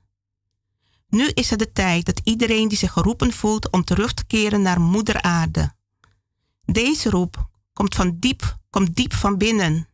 Nu 1.11 1.27
is 1.27 1.49
het 1.49 1.59
de 1.59 1.71
tijd 1.71 2.05
dat 2.05 2.21
iedereen 2.23 2.67
die 2.67 2.77
zich 2.77 2.91
geroepen 2.91 3.33
voelt 3.33 3.69
om 3.71 3.83
terug 3.83 4.13
te 4.13 4.25
keren 4.25 4.61
naar 4.61 4.81
Moeder 4.81 5.21
Aarde. 5.21 5.73
Deze 6.65 7.09
roep 7.09 7.49
komt 7.73 7.95
van 7.95 8.17
diep, 8.19 8.57
komt 8.69 8.95
diep 8.95 9.13
van 9.13 9.37
binnen. 9.37 9.87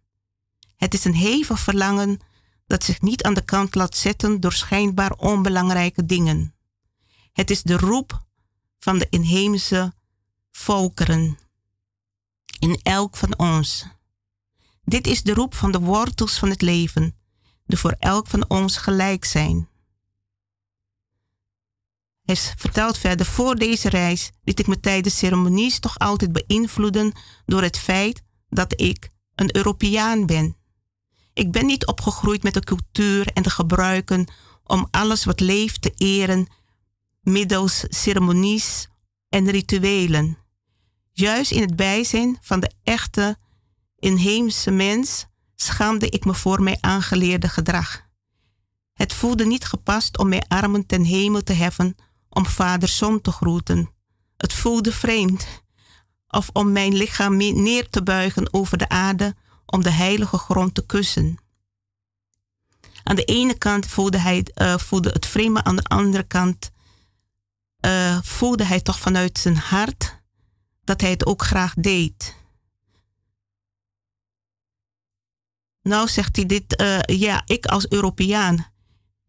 Het 0.75 0.93
is 0.93 1.03
een 1.03 1.15
hevig 1.15 1.59
verlangen 1.59 2.19
dat 2.67 2.83
zich 2.83 3.01
niet 3.01 3.23
aan 3.23 3.33
de 3.33 3.45
kant 3.45 3.75
laat 3.75 3.95
zetten 3.95 4.39
door 4.39 4.53
schijnbaar 4.53 5.11
onbelangrijke 5.11 6.05
dingen. 6.05 6.55
Het 7.33 7.49
is 7.49 7.63
de 7.63 7.77
roep 7.77 8.25
van 8.79 8.97
de 8.97 9.07
inheemse 9.09 9.93
volkeren 10.51 11.37
in 12.59 12.79
elk 12.83 13.17
van 13.17 13.37
ons. 13.37 13.85
Dit 14.83 15.07
is 15.07 15.23
de 15.23 15.33
roep 15.33 15.55
van 15.55 15.71
de 15.71 15.79
wortels 15.79 16.39
van 16.39 16.49
het 16.49 16.61
leven, 16.61 17.15
die 17.65 17.77
voor 17.77 17.95
elk 17.99 18.27
van 18.27 18.49
ons 18.49 18.77
gelijk 18.77 19.25
zijn. 19.25 19.67
Hij 22.27 22.35
vertelt 22.35 22.97
verder, 22.97 23.25
voor 23.25 23.55
deze 23.55 23.89
reis 23.89 24.31
liet 24.43 24.59
ik 24.59 24.67
me 24.67 24.79
tijdens 24.79 25.17
ceremonies 25.17 25.79
toch 25.79 25.99
altijd 25.99 26.31
beïnvloeden 26.31 27.11
door 27.45 27.61
het 27.61 27.77
feit 27.77 28.21
dat 28.49 28.81
ik 28.81 29.09
een 29.35 29.55
Europeaan 29.55 30.25
ben. 30.25 30.55
Ik 31.33 31.51
ben 31.51 31.65
niet 31.65 31.85
opgegroeid 31.85 32.43
met 32.43 32.53
de 32.53 32.63
cultuur 32.63 33.27
en 33.33 33.43
de 33.43 33.49
gebruiken 33.49 34.27
om 34.63 34.87
alles 34.91 35.25
wat 35.25 35.39
leeft 35.39 35.81
te 35.81 35.91
eren 35.95 36.47
middels 37.21 37.85
ceremonies 37.89 38.87
en 39.29 39.49
rituelen. 39.49 40.37
Juist 41.11 41.51
in 41.51 41.61
het 41.61 41.75
bijzijn 41.75 42.37
van 42.41 42.59
de 42.59 42.71
echte 42.83 43.37
inheemse 43.99 44.71
mens 44.71 45.25
schaamde 45.55 46.09
ik 46.09 46.25
me 46.25 46.33
voor 46.33 46.63
mijn 46.63 46.77
aangeleerde 46.79 47.47
gedrag. 47.49 48.05
Het 48.93 49.13
voelde 49.13 49.45
niet 49.45 49.65
gepast 49.65 50.17
om 50.17 50.29
mijn 50.29 50.47
armen 50.47 50.85
ten 50.85 51.03
hemel 51.03 51.43
te 51.43 51.53
heffen 51.53 51.95
om 52.37 52.45
vader 52.45 52.89
zon 52.89 53.21
te 53.21 53.31
groeten. 53.31 53.89
Het 54.37 54.53
voelde 54.53 54.91
vreemd. 54.91 55.47
Of 56.27 56.49
om 56.53 56.71
mijn 56.71 56.93
lichaam 56.93 57.37
neer 57.37 57.89
te 57.89 58.03
buigen 58.03 58.53
over 58.53 58.77
de 58.77 58.89
aarde 58.89 59.35
om 59.65 59.83
de 59.83 59.89
heilige 59.89 60.37
grond 60.37 60.73
te 60.75 60.85
kussen. 60.85 61.37
Aan 63.03 63.15
de 63.15 63.23
ene 63.23 63.57
kant 63.57 63.85
voelde 63.87 64.17
hij 64.17 64.45
uh, 64.55 64.77
voelde 64.77 65.09
het 65.09 65.25
vreemde, 65.25 65.63
aan 65.63 65.75
de 65.75 65.83
andere 65.83 66.23
kant 66.23 66.71
uh, 67.85 68.17
voelde 68.21 68.63
hij 68.63 68.81
toch 68.81 68.99
vanuit 68.99 69.37
zijn 69.37 69.57
hart 69.57 70.21
dat 70.83 71.01
hij 71.01 71.09
het 71.09 71.25
ook 71.25 71.41
graag 71.41 71.73
deed. 71.73 72.35
Nou 75.81 76.07
zegt 76.07 76.35
hij 76.35 76.45
dit, 76.45 76.81
uh, 76.81 76.99
ja, 76.99 77.43
ik 77.45 77.65
als 77.65 77.87
Europeaan. 77.87 78.75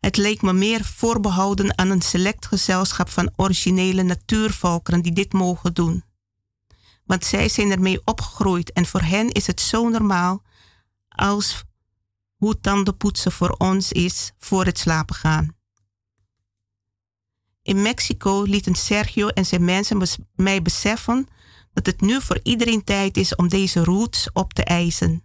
Het 0.00 0.16
leek 0.16 0.42
me 0.42 0.52
meer 0.52 0.84
voorbehouden 0.84 1.78
aan 1.78 1.90
een 1.90 2.02
select 2.02 2.46
gezelschap 2.46 3.08
van 3.08 3.32
originele 3.36 4.02
natuurvolkeren 4.02 5.02
die 5.02 5.12
dit 5.12 5.32
mogen 5.32 5.74
doen. 5.74 6.04
Want 7.04 7.24
zij 7.24 7.48
zijn 7.48 7.70
ermee 7.70 8.00
opgegroeid 8.04 8.72
en 8.72 8.86
voor 8.86 9.02
hen 9.02 9.30
is 9.30 9.46
het 9.46 9.60
zo 9.60 9.88
normaal 9.88 10.42
als 11.08 11.64
hoe 12.36 12.60
tandenpoetsen 12.60 13.32
voor 13.32 13.50
ons 13.50 13.92
is 13.92 14.32
voor 14.38 14.64
het 14.64 14.78
slapen 14.78 15.14
gaan. 15.14 15.56
In 17.62 17.82
Mexico 17.82 18.42
lieten 18.42 18.74
Sergio 18.74 19.28
en 19.28 19.46
zijn 19.46 19.64
mensen 19.64 20.02
mij 20.34 20.62
beseffen 20.62 21.28
dat 21.72 21.86
het 21.86 22.00
nu 22.00 22.20
voor 22.20 22.40
iedereen 22.42 22.84
tijd 22.84 23.16
is 23.16 23.34
om 23.34 23.48
deze 23.48 23.84
roots 23.84 24.28
op 24.32 24.52
te 24.52 24.64
eisen. 24.64 25.24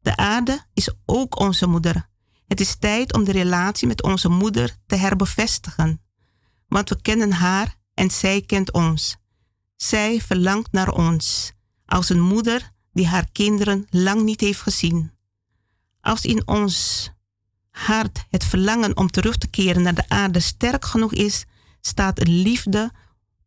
De 0.00 0.16
aarde 0.16 0.64
is 0.74 0.90
ook 1.06 1.38
onze 1.38 1.66
moeder. 1.66 2.10
Het 2.52 2.60
is 2.60 2.76
tijd 2.76 3.12
om 3.12 3.24
de 3.24 3.32
relatie 3.32 3.88
met 3.88 4.02
onze 4.02 4.28
moeder 4.28 4.76
te 4.86 4.96
herbevestigen. 4.96 6.00
Want 6.68 6.88
we 6.88 7.02
kennen 7.02 7.32
haar 7.32 7.76
en 7.94 8.10
zij 8.10 8.42
kent 8.42 8.72
ons. 8.72 9.16
Zij 9.76 10.20
verlangt 10.20 10.72
naar 10.72 10.90
ons, 10.90 11.52
als 11.86 12.08
een 12.08 12.20
moeder 12.20 12.70
die 12.92 13.06
haar 13.06 13.30
kinderen 13.32 13.86
lang 13.90 14.22
niet 14.22 14.40
heeft 14.40 14.60
gezien. 14.60 15.12
Als 16.00 16.24
in 16.24 16.46
ons 16.46 17.10
hart 17.70 18.24
het 18.30 18.44
verlangen 18.44 18.96
om 18.96 19.10
terug 19.10 19.36
te 19.36 19.48
keren 19.48 19.82
naar 19.82 19.94
de 19.94 20.08
aarde 20.08 20.40
sterk 20.40 20.84
genoeg 20.84 21.12
is, 21.12 21.44
staat 21.80 22.20
een 22.20 22.42
liefde 22.42 22.90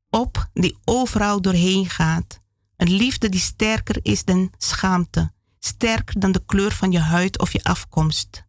op 0.10 0.50
die 0.54 0.78
overal 0.84 1.42
doorheen 1.42 1.90
gaat. 1.90 2.40
Een 2.78 2.92
liefde 2.92 3.30
die 3.30 3.40
sterker 3.40 3.98
is 4.02 4.24
dan 4.24 4.54
schaamte, 4.58 5.32
sterker 5.60 6.20
dan 6.20 6.32
de 6.32 6.46
kleur 6.46 6.72
van 6.72 6.92
je 6.92 7.00
huid 7.00 7.40
of 7.40 7.52
je 7.52 7.64
afkomst. 7.64 8.45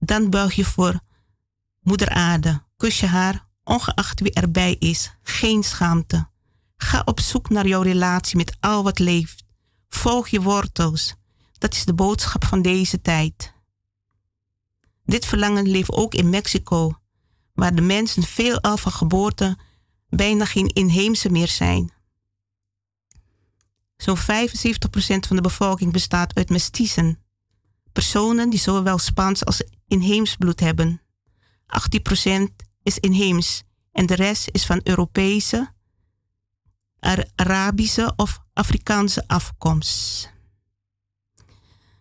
Dan 0.00 0.30
buig 0.30 0.54
je 0.54 0.64
voor 0.64 1.00
Moeder 1.80 2.08
Aarde, 2.08 2.62
kus 2.76 3.00
je 3.00 3.06
haar, 3.06 3.46
ongeacht 3.64 4.20
wie 4.20 4.32
erbij 4.32 4.76
is, 4.78 5.10
geen 5.22 5.62
schaamte. 5.62 6.28
Ga 6.76 7.02
op 7.04 7.20
zoek 7.20 7.48
naar 7.48 7.66
jouw 7.66 7.82
relatie 7.82 8.36
met 8.36 8.56
al 8.60 8.82
wat 8.82 8.98
leeft. 8.98 9.44
Volg 9.88 10.28
je 10.28 10.42
wortels. 10.42 11.14
Dat 11.58 11.74
is 11.74 11.84
de 11.84 11.94
boodschap 11.94 12.44
van 12.44 12.62
deze 12.62 13.00
tijd. 13.00 13.52
Dit 15.04 15.26
verlangen 15.26 15.68
leeft 15.68 15.92
ook 15.92 16.14
in 16.14 16.30
Mexico, 16.30 17.00
waar 17.54 17.74
de 17.74 17.82
mensen 17.82 18.22
veelal 18.22 18.76
van 18.76 18.92
geboorte 18.92 19.58
bijna 20.08 20.44
geen 20.44 20.66
inheemse 20.66 21.30
meer 21.30 21.48
zijn. 21.48 21.92
Zo'n 23.96 24.18
75% 24.18 24.20
van 25.26 25.36
de 25.36 25.42
bevolking 25.42 25.92
bestaat 25.92 26.34
uit 26.34 26.48
mestiezen, 26.48 27.18
personen 27.92 28.50
die 28.50 28.58
zowel 28.58 28.98
Spaans 28.98 29.44
als 29.44 29.62
inheems 29.90 30.36
bloed 30.36 30.60
hebben. 30.60 31.00
18% 31.66 32.42
is 32.82 32.98
inheems 32.98 33.62
en 33.92 34.06
de 34.06 34.14
rest 34.14 34.48
is 34.50 34.66
van 34.66 34.80
Europese, 34.82 35.72
Arabische 37.34 38.12
of 38.16 38.40
Afrikaanse 38.52 39.24
afkomst. 39.26 40.32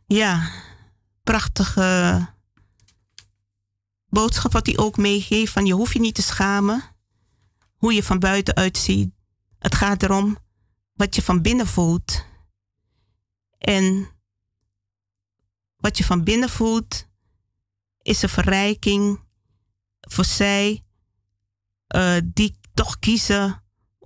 Ja, 0.06 0.52
prachtige 1.24 2.28
boodschap 4.10 4.52
wat 4.52 4.66
hij 4.66 4.78
ook 4.78 4.98
meegeeft 4.98 5.52
van 5.52 5.66
je 5.66 5.74
hoeft 5.74 5.94
je 5.94 6.00
niet 6.00 6.16
te 6.16 6.22
schamen 6.22 6.84
hoe 7.76 7.94
je 7.94 8.04
van 8.04 8.20
buiten 8.20 8.56
uitziet. 8.56 9.14
Het 9.60 9.76
gaat 9.76 10.04
erom 10.04 10.38
wat 10.94 11.16
je 11.16 11.22
van 11.22 11.42
binnen 11.42 11.68
voelt. 11.68 12.26
En 13.58 14.10
wat 15.78 15.98
je 15.98 16.04
van 16.04 16.24
binnen 16.24 16.50
voelt 16.50 17.09
is 18.10 18.22
een 18.22 18.30
verrijking 18.30 19.20
voor 20.00 20.26
zij 20.26 20.84
uh, 21.96 22.18
die 22.26 22.60
toch 22.74 23.00
kiezen 23.00 23.64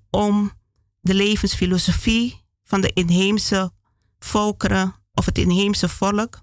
om 0.09 0.51
de 0.99 1.13
levensfilosofie 1.13 2.45
van 2.63 2.81
de 2.81 2.93
inheemse 2.93 3.73
volkeren 4.19 4.95
of 5.13 5.25
het 5.25 5.37
inheemse 5.37 5.89
volk 5.89 6.41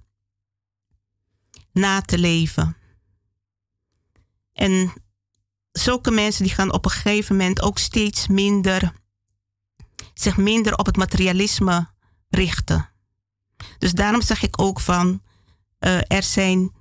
na 1.73 2.01
te 2.01 2.19
leven. 2.19 2.77
En 4.53 4.93
zulke 5.73 6.11
mensen 6.11 6.45
die 6.45 6.55
gaan 6.55 6.73
op 6.73 6.85
een 6.85 6.91
gegeven 6.91 7.37
moment 7.37 7.63
ook 7.63 7.79
steeds 7.79 8.27
minder 8.27 8.93
zich 10.15 10.37
minder 10.37 10.77
op 10.77 10.87
het 10.87 10.97
materialisme 10.97 11.89
richten. 12.29 12.89
Dus 13.79 13.93
daarom 13.93 14.23
zeg 14.23 14.43
ik 14.43 14.61
ook 14.61 14.81
van 14.81 15.23
uh, 15.81 15.99
er 16.07 16.23
zijn 16.23 16.79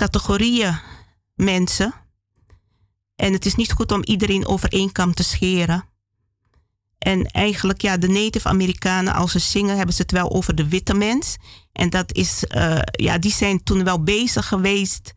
categorieën 0.00 0.78
mensen 1.34 1.94
en 3.16 3.32
het 3.32 3.46
is 3.46 3.54
niet 3.54 3.72
goed 3.72 3.92
om 3.92 4.04
iedereen 4.04 4.46
over 4.46 4.72
één 4.72 4.92
kam 4.92 5.14
te 5.14 5.22
scheren. 5.22 5.84
En 6.98 7.26
eigenlijk, 7.26 7.82
ja, 7.82 7.96
de 7.96 8.08
Native 8.08 8.48
Amerikanen, 8.48 9.14
als 9.14 9.32
ze 9.32 9.38
zingen, 9.38 9.76
hebben 9.76 9.94
ze 9.94 10.02
het 10.02 10.10
wel 10.12 10.30
over 10.30 10.54
de 10.54 10.68
witte 10.68 10.94
mens. 10.94 11.36
En 11.72 11.90
dat 11.90 12.14
is, 12.14 12.44
uh, 12.48 12.78
ja, 12.90 13.18
die 13.18 13.32
zijn 13.32 13.62
toen 13.62 13.84
wel 13.84 14.02
bezig 14.02 14.46
geweest 14.46 15.12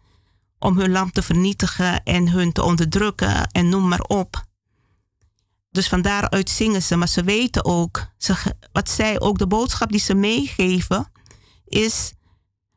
om 0.59 0.79
hun 0.79 0.91
land 0.91 1.13
te 1.13 1.21
vernietigen 1.21 2.03
en 2.03 2.29
hun 2.29 2.51
te 2.51 2.63
onderdrukken 2.63 3.51
en 3.51 3.69
noem 3.69 3.87
maar 3.87 4.03
op. 4.03 4.45
Dus 5.71 5.87
van 5.87 6.01
daaruit 6.01 6.49
zingen 6.49 6.83
ze, 6.83 6.95
maar 6.95 7.07
ze 7.07 7.23
weten 7.23 7.65
ook, 7.65 8.07
ze, 8.17 8.35
wat 8.71 8.89
zij 8.89 9.19
ook, 9.19 9.37
de 9.37 9.47
boodschap 9.47 9.91
die 9.91 9.99
ze 9.99 10.13
meegeven, 10.13 11.11
is 11.65 12.13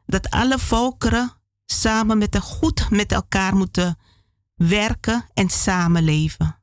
dat 0.07 0.31
alle 0.31 0.59
volkeren 0.59 1.36
samen 1.67 2.19
met 2.19 2.39
goed 2.39 2.91
met 2.91 3.13
elkaar 3.13 3.57
moeten 3.57 3.99
werken 4.55 5.27
en 5.35 5.49
samenleven. 5.49 6.59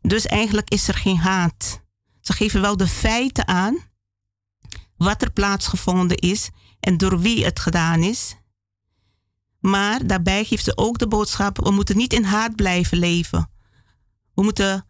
Dus 0.00 0.26
eigenlijk 0.26 0.70
is 0.70 0.88
er 0.88 0.94
geen 0.94 1.18
haat. 1.18 1.82
Ze 2.20 2.32
geven 2.32 2.60
wel 2.60 2.76
de 2.76 2.86
feiten 2.86 3.48
aan, 3.48 3.78
wat 4.96 5.22
er 5.22 5.32
plaatsgevonden 5.32 6.16
is 6.16 6.50
en 6.80 6.96
door 6.96 7.18
wie 7.18 7.44
het 7.44 7.60
gedaan 7.60 8.02
is. 8.02 8.36
Maar 9.60 10.06
daarbij 10.06 10.44
geeft 10.44 10.64
ze 10.64 10.76
ook 10.76 10.98
de 10.98 11.08
boodschap: 11.08 11.56
we 11.56 11.70
moeten 11.70 11.96
niet 11.96 12.12
in 12.12 12.24
haat 12.24 12.56
blijven 12.56 12.98
leven. 12.98 13.50
We 14.34 14.42
moeten 14.42 14.86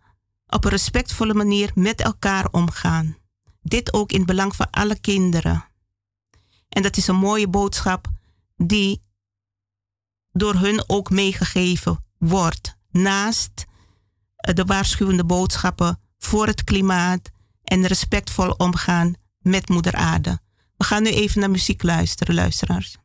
op 0.47 0.65
een 0.65 0.71
respectvolle 0.71 1.35
manier 1.35 1.71
met 1.75 2.01
elkaar 2.01 2.49
omgaan. 2.51 3.17
Dit 3.62 3.93
ook 3.93 4.12
in 4.12 4.25
belang 4.25 4.57
van 4.57 4.71
alle 4.71 5.01
kinderen. 5.01 5.69
En 6.69 6.83
dat 6.83 6.97
is 6.97 7.07
een 7.07 7.17
mooie 7.17 7.49
boodschap 7.49 8.09
die 8.57 9.03
door 10.35 10.55
hun 10.55 10.85
ook 10.87 11.11
meegegeven 11.11 12.05
wordt. 12.18 12.76
Naast 12.91 13.64
eh, 14.37 14.55
de 14.55 14.64
waarschuwende 14.64 15.24
boodschappen 15.24 15.99
voor 16.18 16.47
het 16.47 16.64
klimaat 16.64 17.30
en 17.62 17.87
respectvol 17.87 18.51
omgaan 18.51 19.14
met 19.39 19.68
Moeder 19.68 19.95
Aarde. 19.95 20.39
We 20.76 20.85
gaan 20.85 21.03
nu 21.03 21.11
even 21.11 21.41
naar 21.41 21.51
muziek 21.51 21.82
luisteren, 21.82 22.35
luisteraars. 22.35 22.97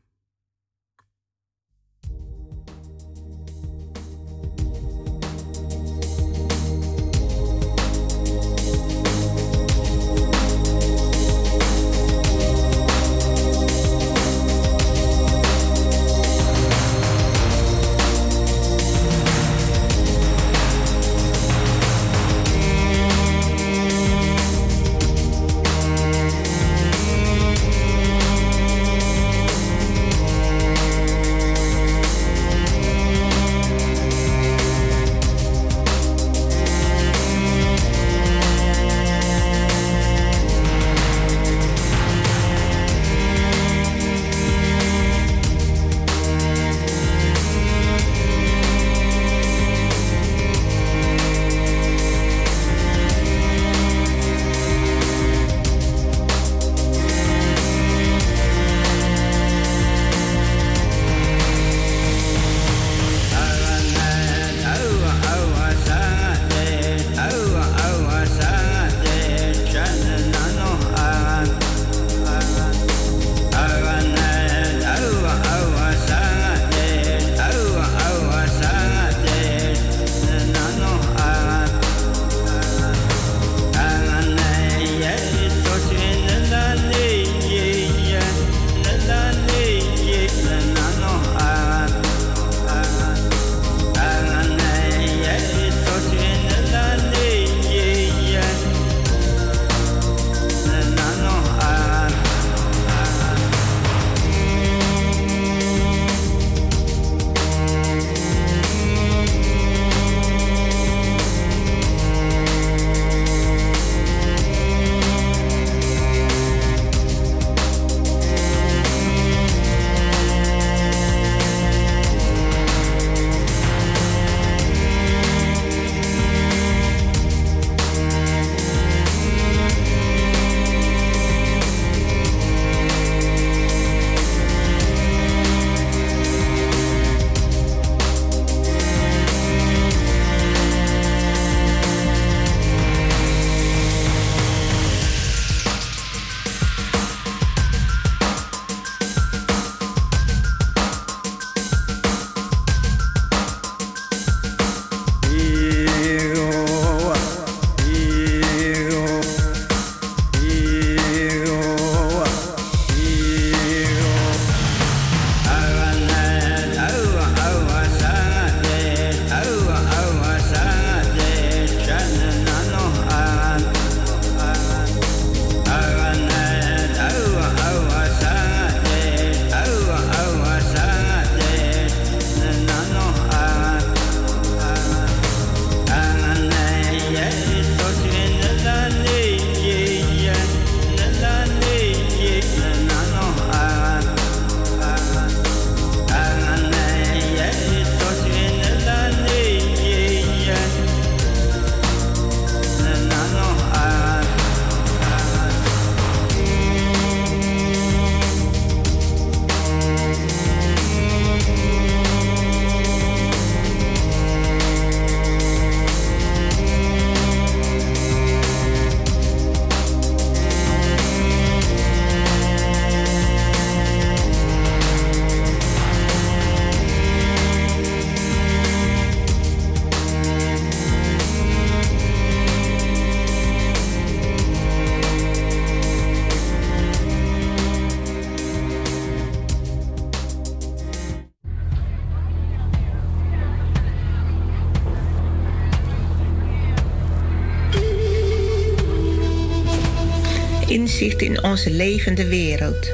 In 251.00 251.42
onze 251.42 251.70
levende 251.70 252.26
wereld. 252.26 252.90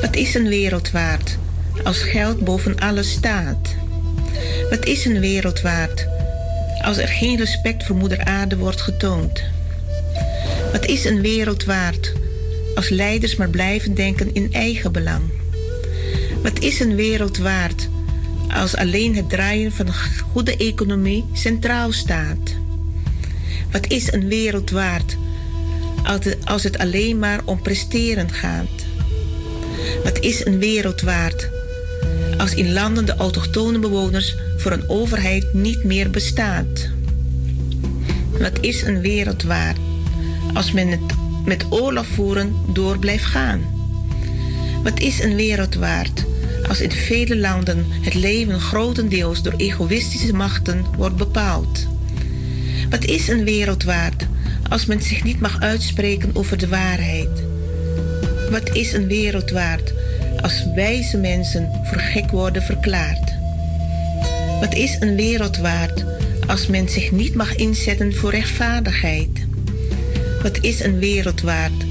Wat 0.00 0.16
is 0.16 0.34
een 0.34 0.48
wereld 0.48 0.90
waard 0.90 1.38
als 1.82 2.02
geld 2.02 2.44
boven 2.44 2.78
alles 2.78 3.10
staat? 3.10 3.74
Wat 4.70 4.86
is 4.86 5.04
een 5.04 5.20
wereld 5.20 5.60
waard 5.60 6.06
als 6.82 6.96
er 6.96 7.08
geen 7.08 7.36
respect 7.36 7.84
voor 7.84 7.96
Moeder 7.96 8.24
Aarde 8.24 8.56
wordt 8.56 8.80
getoond? 8.80 9.42
Wat 10.72 10.86
is 10.86 11.04
een 11.04 11.20
wereld 11.20 11.64
waard 11.64 12.12
als 12.74 12.88
leiders 12.88 13.36
maar 13.36 13.50
blijven 13.50 13.94
denken 13.94 14.34
in 14.34 14.52
eigen 14.52 14.92
belang? 14.92 15.22
Wat 16.42 16.58
is 16.58 16.80
een 16.80 16.94
wereld 16.94 17.38
waard 17.38 17.88
als 18.48 18.76
alleen 18.76 19.16
het 19.16 19.28
draaien 19.28 19.72
van 19.72 19.86
een 19.86 19.94
goede 20.32 20.56
economie 20.56 21.24
centraal 21.32 21.92
staat? 21.92 22.54
Wat 23.70 23.86
is 23.86 24.12
een 24.12 24.28
wereld 24.28 24.70
waard 24.70 25.16
als 26.44 26.62
het 26.62 26.78
alleen 26.78 27.18
maar 27.18 27.40
om 27.44 27.62
presteren 27.62 28.30
gaat? 28.30 28.84
Wat 30.04 30.18
is 30.18 30.44
een 30.44 30.58
wereld 30.58 31.00
waard 31.00 31.48
als 32.38 32.54
in 32.54 32.72
landen 32.72 33.06
de 33.06 33.14
autochtone 33.14 33.78
bewoners 33.78 34.36
voor 34.56 34.72
een 34.72 34.88
overheid 34.88 35.54
niet 35.54 35.84
meer 35.84 36.10
bestaat? 36.10 36.88
Wat 38.38 38.60
is 38.60 38.82
een 38.82 39.00
wereld 39.00 39.42
waard 39.42 39.78
als 40.54 40.72
men 40.72 40.88
het 40.88 41.00
met 41.44 41.66
oorlog 41.70 42.06
voeren 42.06 42.54
door 42.72 42.98
blijft 42.98 43.24
gaan? 43.24 43.60
Wat 44.82 45.00
is 45.00 45.22
een 45.22 45.34
wereld 45.34 45.74
waard 45.74 46.24
als 46.68 46.80
in 46.80 46.90
vele 46.90 47.36
landen 47.36 47.86
het 47.88 48.14
leven 48.14 48.60
grotendeels 48.60 49.42
door 49.42 49.54
egoïstische 49.56 50.34
machten 50.34 50.84
wordt 50.96 51.16
bepaald? 51.16 51.86
Wat 52.90 53.04
is 53.04 53.28
een 53.28 53.44
wereld 53.44 53.82
waard 53.82 54.26
als 54.74 54.86
men 54.86 55.02
zich 55.02 55.24
niet 55.24 55.40
mag 55.40 55.60
uitspreken 55.60 56.30
over 56.32 56.58
de 56.58 56.68
waarheid? 56.68 57.42
Wat 58.50 58.74
is 58.74 58.92
een 58.92 59.06
wereld 59.06 59.50
waard 59.50 59.92
als 60.40 60.66
wijze 60.74 61.16
mensen 61.16 61.70
voor 61.84 61.98
gek 61.98 62.30
worden 62.30 62.62
verklaard? 62.62 63.32
Wat 64.60 64.74
is 64.74 64.96
een 65.00 65.16
wereld 65.16 65.56
waard 65.56 66.04
als 66.46 66.66
men 66.66 66.88
zich 66.88 67.10
niet 67.10 67.34
mag 67.34 67.54
inzetten 67.56 68.14
voor 68.14 68.30
rechtvaardigheid? 68.30 69.46
Wat 70.42 70.58
is 70.60 70.84
een 70.84 70.98
wereld 70.98 71.40
waard 71.40 71.84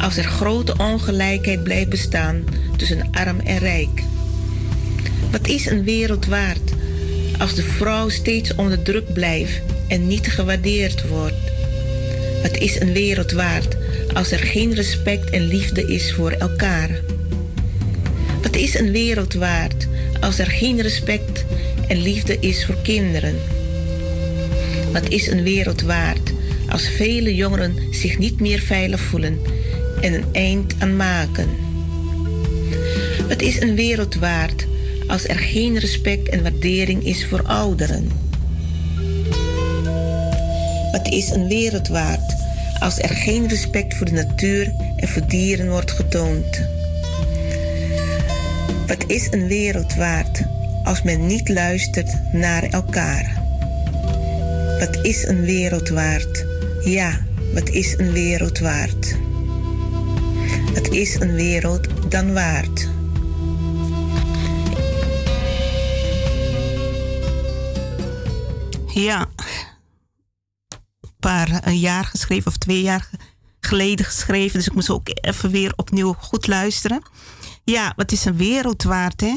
als 0.00 0.16
er 0.16 0.24
grote 0.24 0.74
ongelijkheid 0.76 1.62
blijft 1.62 1.88
bestaan 1.88 2.44
tussen 2.76 3.08
arm 3.10 3.40
en 3.40 3.58
rijk? 3.58 4.02
Wat 5.30 5.48
is 5.48 5.66
een 5.66 5.84
wereld 5.84 6.26
waard 6.26 6.72
als 7.38 7.54
de 7.54 7.62
vrouw 7.62 8.08
steeds 8.08 8.54
onder 8.54 8.82
druk 8.82 9.12
blijft 9.12 9.60
en 9.88 10.06
niet 10.06 10.26
gewaardeerd 10.26 11.08
wordt? 11.08 11.47
Is 12.58 12.80
een 12.80 12.92
wereld 12.92 13.32
waard 13.32 13.76
als 14.14 14.30
er 14.30 14.38
geen 14.38 14.74
respect 14.74 15.30
en 15.30 15.46
liefde 15.46 15.86
is 15.86 16.12
voor 16.12 16.30
elkaar? 16.30 17.00
Wat 18.42 18.56
is 18.56 18.78
een 18.78 18.90
wereld 18.90 19.34
waard 19.34 19.88
als 20.20 20.38
er 20.38 20.46
geen 20.46 20.80
respect 20.80 21.44
en 21.88 22.02
liefde 22.02 22.36
is 22.40 22.66
voor 22.66 22.76
kinderen? 22.82 23.34
Wat 24.92 25.08
is 25.08 25.26
een 25.26 25.42
wereld 25.42 25.82
waard 25.82 26.32
als 26.68 26.88
vele 26.88 27.34
jongeren 27.34 27.76
zich 27.90 28.18
niet 28.18 28.40
meer 28.40 28.60
veilig 28.60 29.00
voelen 29.00 29.38
en 30.00 30.14
een 30.14 30.26
eind 30.32 30.74
aan 30.78 30.96
maken? 30.96 31.48
Wat 33.28 33.42
is 33.42 33.60
een 33.60 33.74
wereld 33.74 34.14
waard 34.14 34.66
als 35.06 35.28
er 35.28 35.38
geen 35.38 35.78
respect 35.78 36.28
en 36.28 36.42
waardering 36.42 37.04
is 37.04 37.26
voor 37.26 37.42
ouderen? 37.42 38.10
Wat 40.92 41.08
is 41.08 41.30
een 41.30 41.48
wereld 41.48 41.88
waard 41.88 42.27
als 42.88 42.98
er 42.98 43.16
geen 43.16 43.48
respect 43.48 43.94
voor 43.94 44.06
de 44.06 44.12
natuur 44.12 44.72
en 44.96 45.08
voor 45.08 45.26
dieren 45.26 45.70
wordt 45.70 45.90
getoond? 45.90 46.60
Wat 48.86 49.04
is 49.06 49.28
een 49.30 49.46
wereld 49.46 49.94
waard 49.94 50.42
als 50.84 51.02
men 51.02 51.26
niet 51.26 51.48
luistert 51.48 52.32
naar 52.32 52.62
elkaar? 52.62 53.42
Wat 54.78 54.98
is 55.02 55.26
een 55.26 55.40
wereld 55.40 55.88
waard? 55.88 56.46
Ja, 56.84 57.26
wat 57.54 57.68
is 57.68 57.98
een 57.98 58.12
wereld 58.12 58.58
waard? 58.58 59.16
Wat 60.74 60.88
is 60.88 61.20
een 61.20 61.34
wereld 61.34 62.10
dan 62.10 62.32
waard? 62.32 62.88
Ja, 68.94 69.27
een 71.60 71.78
jaar 71.78 72.04
geschreven 72.04 72.46
of 72.46 72.56
twee 72.56 72.82
jaar 72.82 73.10
geleden 73.60 74.04
geschreven. 74.06 74.58
Dus 74.58 74.66
ik 74.66 74.74
moest 74.74 74.90
ook 74.90 75.08
even 75.08 75.50
weer 75.50 75.72
opnieuw 75.76 76.12
goed 76.12 76.46
luisteren. 76.46 77.02
Ja, 77.64 77.92
wat 77.96 78.12
is 78.12 78.24
een 78.24 78.36
wereld 78.36 78.82
waard, 78.82 79.20
hè? 79.20 79.36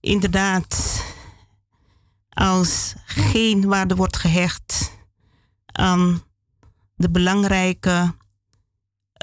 Inderdaad, 0.00 1.02
als 2.28 2.94
geen 3.04 3.66
waarde 3.66 3.94
wordt 3.94 4.16
gehecht 4.16 4.92
aan 5.66 6.22
de 6.94 7.10
belangrijke 7.10 8.14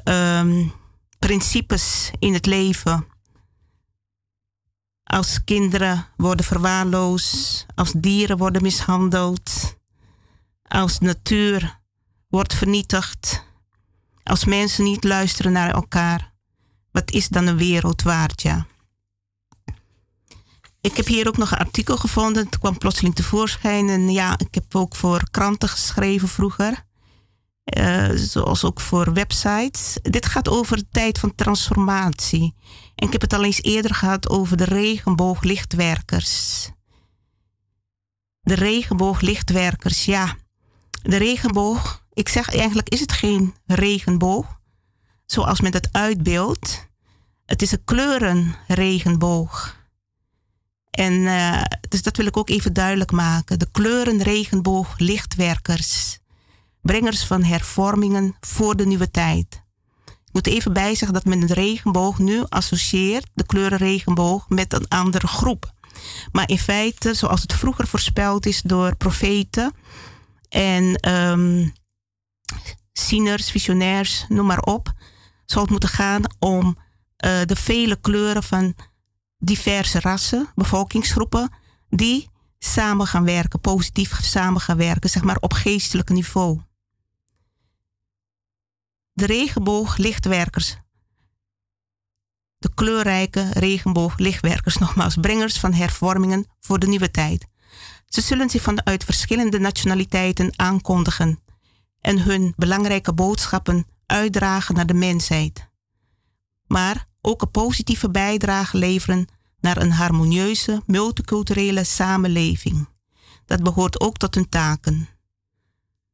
um, 0.03 0.73
principes 1.19 2.11
in 2.19 2.33
het 2.33 2.45
leven. 2.45 3.07
Als 5.03 5.43
kinderen 5.43 6.07
worden 6.17 6.45
verwaarloosd, 6.45 7.65
als 7.75 7.91
dieren 7.91 8.37
worden 8.37 8.61
mishandeld, 8.61 9.75
als 10.73 10.99
natuur 10.99 11.79
wordt 12.27 12.53
vernietigd, 12.53 13.45
als 14.23 14.45
mensen 14.45 14.83
niet 14.83 15.03
luisteren 15.03 15.51
naar 15.51 15.73
elkaar. 15.73 16.33
Wat 16.91 17.11
is 17.11 17.27
dan 17.27 17.47
een 17.47 17.57
wereld 17.57 18.01
waard, 18.01 18.41
ja? 18.41 18.65
Ik 20.81 20.97
heb 20.97 21.05
hier 21.05 21.27
ook 21.27 21.37
nog 21.37 21.51
een 21.51 21.57
artikel 21.57 21.97
gevonden. 21.97 22.45
Het 22.45 22.59
kwam 22.59 22.77
plotseling 22.77 23.15
tevoorschijn. 23.15 23.89
En 23.89 24.11
ja, 24.11 24.37
ik 24.37 24.53
heb 24.53 24.75
ook 24.75 24.95
voor 24.95 25.29
kranten 25.31 25.69
geschreven 25.69 26.27
vroeger. 26.27 26.85
Uh, 27.77 28.09
zoals 28.15 28.63
ook 28.63 28.79
voor 28.79 29.13
websites. 29.13 29.97
Dit 30.01 30.25
gaat 30.25 30.49
over 30.49 30.77
de 30.77 30.87
tijd 30.91 31.19
van 31.19 31.35
transformatie. 31.35 32.55
En 32.95 33.07
ik 33.07 33.11
heb 33.11 33.21
het 33.21 33.33
al 33.33 33.43
eens 33.43 33.61
eerder 33.61 33.95
gehad 33.95 34.29
over 34.29 34.57
de 34.57 34.63
regenbooglichtwerkers. 34.63 36.69
De 38.39 38.53
regenbooglichtwerkers, 38.53 40.05
ja. 40.05 40.35
De 41.03 41.17
regenboog, 41.17 42.05
ik 42.13 42.29
zeg 42.29 42.49
eigenlijk 42.49 42.89
is 42.89 42.99
het 42.99 43.11
geen 43.11 43.55
regenboog. 43.65 44.59
Zoals 45.25 45.61
men 45.61 45.71
dat 45.71 45.89
uitbeeldt. 45.91 46.89
Het 47.45 47.61
is 47.61 47.71
een 47.71 47.83
kleurenregenboog. 47.83 49.81
En 50.89 51.13
uh, 51.13 51.61
dus 51.89 52.01
dat 52.01 52.17
wil 52.17 52.25
ik 52.25 52.37
ook 52.37 52.49
even 52.49 52.73
duidelijk 52.73 53.11
maken. 53.11 53.59
De 53.59 53.67
kleurenregenboog 53.71 54.93
lichtwerkers. 54.97 56.19
Brengers 56.81 57.25
van 57.25 57.43
hervormingen 57.43 58.35
voor 58.39 58.75
de 58.75 58.85
nieuwe 58.85 59.11
tijd. 59.11 59.61
Ik 60.05 60.29
moet 60.31 60.47
even 60.47 60.73
bijzeggen 60.73 61.13
dat 61.13 61.25
men 61.25 61.39
de 61.39 61.53
regenboog 61.53 62.19
nu 62.19 62.43
associeert, 62.49 63.27
de 63.33 63.45
kleurenregenboog, 63.45 64.49
met 64.49 64.73
een 64.73 64.87
andere 64.87 65.27
groep. 65.27 65.71
Maar 66.31 66.49
in 66.49 66.59
feite, 66.59 67.13
zoals 67.13 67.41
het 67.41 67.53
vroeger 67.53 67.87
voorspeld 67.87 68.45
is 68.45 68.61
door 68.61 68.95
profeten 68.95 69.73
en 70.53 71.09
um, 71.09 71.73
zieners, 72.91 73.51
visionairs, 73.51 74.25
noem 74.29 74.45
maar 74.45 74.61
op, 74.61 74.93
zal 75.45 75.61
het 75.61 75.71
moeten 75.71 75.89
gaan 75.89 76.21
om 76.39 76.65
uh, 76.67 77.41
de 77.45 77.55
vele 77.55 77.95
kleuren 77.95 78.43
van 78.43 78.75
diverse 79.37 79.99
rassen, 79.99 80.49
bevolkingsgroepen, 80.55 81.53
die 81.89 82.29
samen 82.59 83.07
gaan 83.07 83.23
werken, 83.23 83.59
positief 83.59 84.21
samen 84.21 84.61
gaan 84.61 84.77
werken, 84.77 85.09
zeg 85.09 85.23
maar 85.23 85.37
op 85.39 85.53
geestelijk 85.53 86.09
niveau. 86.09 86.61
De 89.11 89.25
regenbooglichtwerkers. 89.25 90.77
De 92.57 92.73
kleurrijke 92.73 93.49
regenbooglichtwerkers, 93.53 94.77
nogmaals, 94.85 95.15
brengers 95.15 95.59
van 95.59 95.73
hervormingen 95.73 96.45
voor 96.59 96.79
de 96.79 96.87
nieuwe 96.87 97.11
tijd. 97.11 97.51
Ze 98.13 98.21
zullen 98.21 98.49
zich 98.49 98.61
vanuit 98.61 99.03
verschillende 99.03 99.59
nationaliteiten 99.59 100.59
aankondigen 100.59 101.39
en 102.01 102.21
hun 102.21 102.53
belangrijke 102.55 103.13
boodschappen 103.13 103.85
uitdragen 104.05 104.75
naar 104.75 104.85
de 104.85 104.93
mensheid. 104.93 105.69
Maar 106.67 107.07
ook 107.21 107.41
een 107.41 107.51
positieve 107.51 108.09
bijdrage 108.09 108.77
leveren 108.77 109.27
naar 109.59 109.77
een 109.77 109.91
harmonieuze, 109.91 110.81
multiculturele 110.85 111.83
samenleving. 111.83 112.87
Dat 113.45 113.63
behoort 113.63 113.99
ook 114.01 114.17
tot 114.17 114.35
hun 114.35 114.49
taken. 114.49 115.09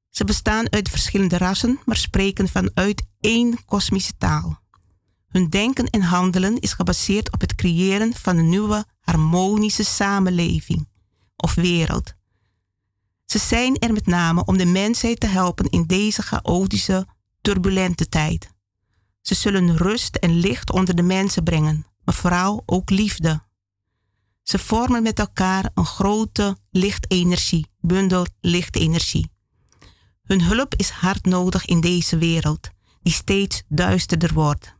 Ze 0.10 0.24
bestaan 0.24 0.72
uit 0.72 0.90
verschillende 0.90 1.38
rassen, 1.38 1.80
maar 1.86 1.98
spreken 1.98 2.48
vanuit 2.48 3.04
één 3.20 3.66
kosmische 3.66 4.18
taal. 4.18 4.60
Hun 5.28 5.50
denken 5.50 5.86
en 5.86 6.02
handelen 6.02 6.60
is 6.60 6.74
gebaseerd 6.74 7.32
op 7.34 7.42
het 7.42 7.56
creëren 7.56 8.14
van 8.14 8.38
een 8.38 8.50
nieuwe, 8.50 8.86
harmonische 9.00 9.84
samenleving 9.84 10.89
of 11.42 11.54
wereld. 11.54 12.14
Ze 13.26 13.38
zijn 13.38 13.78
er 13.78 13.94
met 13.94 14.06
name 14.06 14.46
om 14.46 14.58
de 14.58 14.66
mensheid 14.66 15.20
te 15.20 15.28
helpen 15.28 15.70
in 15.70 15.84
deze 15.86 16.22
chaotische 16.22 17.08
turbulente 17.42 18.10
tijd. 18.10 18.50
Ze 19.22 19.36
zullen 19.36 19.78
rust 19.78 20.16
en 20.16 20.32
licht 20.32 20.72
onder 20.72 20.96
de 20.96 21.02
mensen 21.02 21.44
brengen, 21.44 21.86
maar 22.04 22.16
vooral 22.16 22.64
ook 22.66 22.90
liefde. 22.90 23.42
Ze 24.44 24.60
vormen 24.60 25.04
met 25.04 25.20
elkaar 25.20 25.72
een 25.74 25.86
grote 25.86 26.58
lichtenergie, 26.72 27.68
bundel 27.80 28.26
lichtenergie. 28.42 29.32
Hun 30.24 30.42
hulp 30.42 30.76
is 30.76 30.90
hard 30.90 31.26
nodig 31.26 31.66
in 31.66 31.82
deze 31.82 32.18
wereld, 32.18 32.70
die 33.02 33.14
steeds 33.14 33.64
duisterder 33.68 34.34
wordt. 34.34 34.74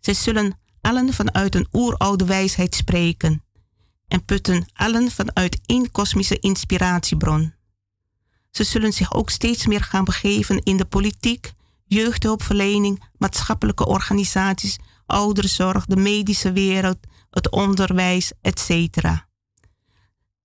Zij 0.00 0.14
zullen 0.14 0.58
allen 0.80 1.12
vanuit 1.12 1.54
een 1.54 1.68
oeroude 1.72 2.24
wijsheid 2.24 2.74
spreken 2.74 3.43
en 4.08 4.24
putten 4.24 4.66
allen 4.72 5.10
vanuit 5.10 5.60
één 5.66 5.90
kosmische 5.90 6.38
inspiratiebron. 6.38 7.54
Ze 8.50 8.64
zullen 8.64 8.92
zich 8.92 9.14
ook 9.14 9.30
steeds 9.30 9.66
meer 9.66 9.82
gaan 9.82 10.04
begeven 10.04 10.62
in 10.62 10.76
de 10.76 10.84
politiek, 10.84 11.52
jeugdhulpverlening, 11.86 13.02
maatschappelijke 13.18 13.86
organisaties, 13.86 14.78
ouderenzorg, 15.06 15.86
de 15.86 15.96
medische 15.96 16.52
wereld, 16.52 16.98
het 17.30 17.50
onderwijs, 17.50 18.32
etc. 18.40 18.68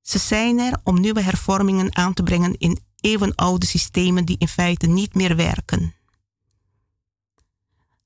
Ze 0.02 0.18
zijn 0.18 0.60
er 0.60 0.80
om 0.84 1.00
nieuwe 1.00 1.22
hervormingen 1.22 1.96
aan 1.96 2.14
te 2.14 2.24
brengen 2.24 2.58
in 2.58 2.80
eeuwenoude 3.00 3.66
systemen 3.66 4.26
die 4.26 4.36
in 4.40 4.48
feite 4.48 4.88
niet 4.88 5.14
meer 5.14 5.36
werken. 5.36 5.94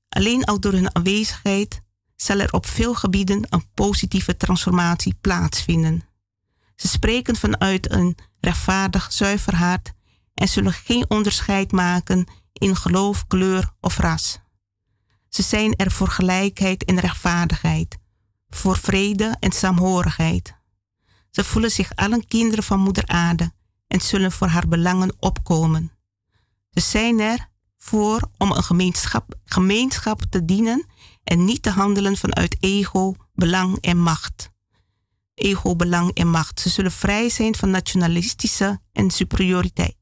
Alleen 0.08 0.44
al 0.44 0.60
door 0.60 0.72
hun 0.72 0.94
aanwezigheid 0.94 1.80
zal 2.16 2.38
er 2.38 2.52
op 2.52 2.66
veel 2.66 2.94
gebieden 2.94 3.46
een 3.48 3.72
positieve 3.74 4.36
transformatie 4.36 5.16
plaatsvinden. 5.20 6.02
Ze 6.76 6.88
spreken 6.88 7.36
vanuit 7.36 7.92
een 7.92 8.16
rechtvaardig, 8.40 9.12
zuiver 9.12 9.54
hart 9.54 9.92
en 10.34 10.48
zullen 10.48 10.72
geen 10.72 11.10
onderscheid 11.10 11.72
maken 11.72 12.26
in 12.52 12.76
geloof, 12.76 13.26
kleur 13.26 13.70
of 13.80 13.98
ras. 13.98 14.38
Ze 15.28 15.42
zijn 15.42 15.76
er 15.76 15.90
voor 15.90 16.08
gelijkheid 16.08 16.84
en 16.84 17.00
rechtvaardigheid, 17.00 17.98
voor 18.48 18.78
vrede 18.78 19.36
en 19.40 19.52
saamhorigheid. 19.52 20.54
Ze 21.30 21.44
voelen 21.44 21.70
zich 21.70 21.94
allen 21.94 22.26
kinderen 22.26 22.64
van 22.64 22.80
Moeder 22.80 23.06
Aarde 23.06 23.52
en 23.86 24.00
zullen 24.00 24.32
voor 24.32 24.46
haar 24.46 24.68
belangen 24.68 25.16
opkomen. 25.18 25.92
Ze 26.70 26.80
zijn 26.80 27.20
er 27.20 27.48
voor 27.76 28.30
om 28.38 28.52
een 28.52 28.62
gemeenschap, 28.62 29.34
gemeenschap 29.44 30.22
te 30.30 30.44
dienen 30.44 30.86
en 31.24 31.44
niet 31.44 31.62
te 31.62 31.70
handelen 31.70 32.16
vanuit 32.16 32.56
ego, 32.60 33.14
belang 33.34 33.78
en 33.80 33.98
macht. 33.98 34.50
Ego, 35.34 35.76
belang 35.76 36.12
en 36.12 36.30
macht. 36.30 36.60
Ze 36.60 36.68
zullen 36.68 36.92
vrij 36.92 37.28
zijn 37.28 37.54
van 37.54 37.70
nationalistische 37.70 38.80
en 38.92 39.10
superioriteit. 39.10 39.96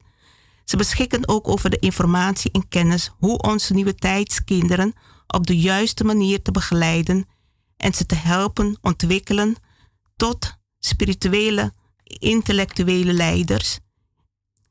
Ze 0.64 0.76
beschikken 0.76 1.28
ook 1.28 1.48
over 1.48 1.70
de 1.70 1.78
informatie 1.78 2.50
en 2.50 2.68
kennis 2.68 3.10
hoe 3.18 3.38
onze 3.38 3.74
nieuwe 3.74 3.94
tijdskinderen 3.94 4.94
op 5.26 5.46
de 5.46 5.58
juiste 5.58 6.04
manier 6.04 6.42
te 6.42 6.50
begeleiden 6.50 7.28
en 7.76 7.94
ze 7.94 8.06
te 8.06 8.14
helpen 8.14 8.78
ontwikkelen 8.80 9.56
tot 10.16 10.54
spirituele, 10.78 11.72
intellectuele 12.04 13.12
leiders 13.12 13.78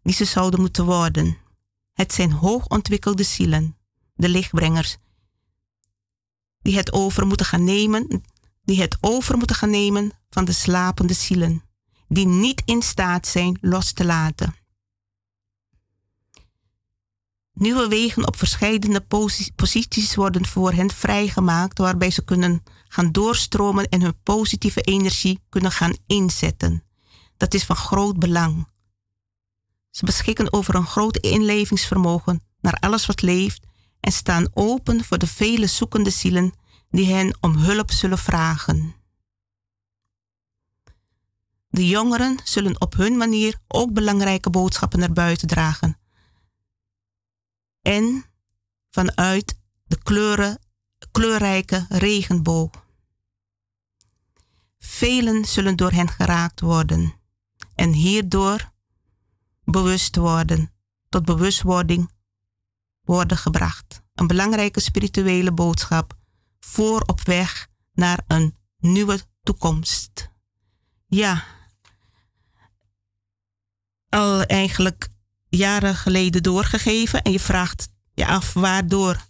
die 0.04 0.14
ze 0.14 0.26
zouden 0.26 0.60
moeten 0.60 0.86
worden. 0.86 1.38
Het 1.94 2.14
zijn 2.14 2.32
hoogontwikkelde 2.32 3.24
zielen, 3.24 3.78
de 4.14 4.30
lichtbrengers, 4.30 4.98
die 6.62 6.76
het 6.76 6.94
over 6.94 7.28
moeten 7.28 7.46
gaan 7.46 7.64
nemen, 7.64 8.24
die 8.64 8.82
het 8.82 8.98
over 9.02 9.38
moeten 9.38 9.56
gaan 9.56 9.70
nemen 9.70 10.12
van 10.30 10.46
de 10.46 10.52
slapende 10.52 11.14
zielen, 11.14 11.64
die 12.08 12.28
niet 12.28 12.62
in 12.66 12.82
staat 12.82 13.28
zijn 13.28 13.58
los 13.62 13.92
te 13.92 14.06
laten. 14.06 14.56
Nieuwe 17.54 17.88
wegen 17.88 18.28
op 18.28 18.36
verschillende 18.36 19.06
posities 19.56 20.16
worden 20.16 20.46
voor 20.46 20.72
hen 20.72 20.92
vrijgemaakt, 20.92 21.78
waarbij 21.78 22.12
ze 22.12 22.24
kunnen 22.24 22.64
gaan 22.88 23.12
doorstromen 23.12 23.90
en 23.90 24.02
hun 24.02 24.22
positieve 24.24 24.82
energie 24.82 25.40
kunnen 25.50 25.72
gaan 25.72 25.96
inzetten. 26.08 26.84
Dat 27.38 27.54
is 27.54 27.64
van 27.64 27.76
groot 27.76 28.20
belang. 28.20 28.68
Ze 29.90 30.06
beschikken 30.06 30.54
over 30.54 30.76
een 30.76 30.86
groot 30.86 31.18
inlevingsvermogen 31.18 32.44
naar 32.60 32.78
alles 32.80 33.06
wat 33.06 33.22
leeft 33.22 33.66
en 34.02 34.12
staan 34.12 34.48
open 34.54 35.04
voor 35.04 35.18
de 35.18 35.28
vele 35.28 35.68
zoekende 35.68 36.10
zielen 36.10 36.54
die 36.90 37.14
hen 37.14 37.38
om 37.42 37.56
hulp 37.56 37.92
zullen 37.92 38.18
vragen. 38.18 38.96
De 41.70 41.88
jongeren 41.88 42.40
zullen 42.44 42.82
op 42.82 42.94
hun 42.94 43.18
manier 43.18 43.60
ook 43.68 43.94
belangrijke 43.94 44.50
boodschappen 44.50 45.00
naar 45.00 45.14
buiten 45.14 45.48
dragen. 45.48 45.98
En 47.82 48.26
vanuit 48.90 49.58
de 49.84 49.98
kleuren, 50.04 50.60
kleurrijke 51.12 51.86
regenboog. 51.90 52.70
Velen 54.78 55.46
zullen 55.46 55.76
door 55.76 55.92
hen 55.92 56.10
geraakt 56.10 56.60
worden 56.60 57.14
en 57.76 57.94
hierdoor 57.94 58.72
bewust 59.64 60.16
worden, 60.16 60.74
tot 61.10 61.26
bewustwording 61.26 62.12
worden 63.12 63.38
gebracht. 63.38 64.02
Een 64.16 64.28
belangrijke 64.28 64.80
spirituele 64.80 65.52
boodschap 65.52 66.14
voor 66.60 67.02
op 67.06 67.22
weg 67.22 67.68
naar 67.94 68.20
een 68.28 68.56
nieuwe 68.80 69.20
toekomst. 69.44 70.30
Ja, 71.08 71.44
al 74.10 74.42
eigenlijk 74.42 75.08
jaren 75.50 75.96
geleden 75.96 76.44
doorgegeven 76.44 77.22
en 77.22 77.32
je 77.32 77.40
vraagt 77.40 77.90
je 78.14 78.26
af 78.26 78.54
waardoor 78.54 79.26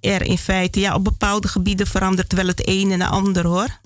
er 0.00 0.22
in 0.22 0.38
feite 0.38 0.80
ja, 0.80 0.94
op 0.94 1.04
bepaalde 1.04 1.48
gebieden 1.48 1.86
verandert 1.86 2.32
wel 2.32 2.46
het 2.46 2.68
een 2.68 2.92
en 2.92 3.02
ander 3.02 3.46
hoor. 3.46 3.80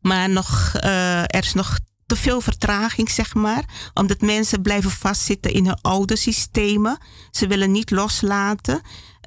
Maar 0.00 0.30
nog, 0.30 0.72
uh, 0.76 1.22
er 1.22 1.42
is 1.44 1.54
nog 1.54 1.78
te 2.06 2.16
veel 2.16 2.40
vertraging, 2.40 3.10
zeg 3.10 3.34
maar. 3.34 3.90
Omdat 3.94 4.20
mensen 4.20 4.62
blijven 4.62 4.90
vastzitten 4.90 5.52
in 5.52 5.66
hun 5.66 5.80
oude 5.80 6.16
systemen. 6.16 6.98
Ze 7.30 7.46
willen 7.46 7.72
niet 7.72 7.90
loslaten. 7.90 8.80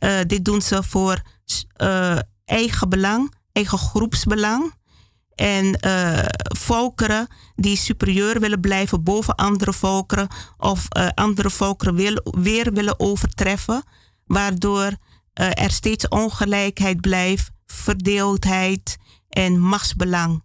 Uh, 0.04 0.20
dit 0.28 0.46
doen 0.46 0.62
ze 0.62 0.84
voor 0.84 1.22
uh, 1.82 2.18
eigen 2.46 2.90
belang, 2.90 3.34
eigen 3.52 3.78
groepsbelang. 3.78 4.76
En 5.36 5.78
uh, 5.86 6.20
volkeren 6.58 7.28
die 7.56 7.78
superieur 7.78 8.40
willen 8.40 8.60
blijven 8.60 9.04
boven 9.04 9.36
andere 9.36 9.74
volkeren. 9.74 10.28
Of 10.58 10.88
andere 11.16 11.50
volkeren 11.50 11.96
wil, 11.96 12.22
weer 12.24 12.74
willen 12.74 13.00
overtreffen. 13.00 13.84
Waardoor 14.26 14.92
er 15.34 15.72
steeds 15.72 16.08
ongelijkheid 16.08 17.02
blijft, 17.02 17.52
verdeeldheid 17.66 18.98
en 19.30 19.60
machtsbelang 19.60 20.44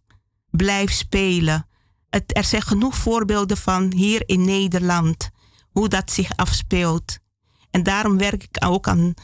blijft 0.51 0.97
spelen 0.97 1.66
er 2.26 2.44
zijn 2.44 2.62
genoeg 2.62 2.96
voorbeelden 2.96 3.56
van 3.56 3.92
hier 3.92 4.22
in 4.26 4.44
Nederland, 4.44 5.30
hoe 5.70 5.88
dat 5.88 6.10
zich 6.10 6.36
afspeelt. 6.36 7.18
En 7.70 7.82
daarom 7.82 8.18
werk 8.18 8.42
ik 8.42 8.64
ook 8.64 8.88
aan 8.88 9.14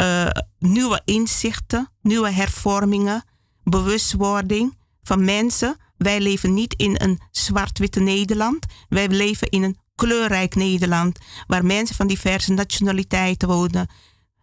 uh, 0.00 0.26
nieuwe 0.58 1.02
inzichten, 1.04 1.90
nieuwe 2.02 2.30
hervormingen, 2.30 3.24
bewustwording 3.62 4.78
van 5.02 5.24
mensen. 5.24 5.76
Wij 5.96 6.20
leven 6.20 6.54
niet 6.54 6.74
in 6.74 6.94
een 6.98 7.20
zwart-witte 7.30 8.00
Nederland. 8.00 8.66
Wij 8.88 9.08
leven 9.08 9.48
in 9.48 9.62
een 9.62 9.78
kleurrijk 9.94 10.54
Nederland, 10.54 11.18
waar 11.46 11.64
mensen 11.64 11.96
van 11.96 12.06
diverse 12.06 12.52
nationaliteiten 12.52 13.48
wonen. 13.48 13.90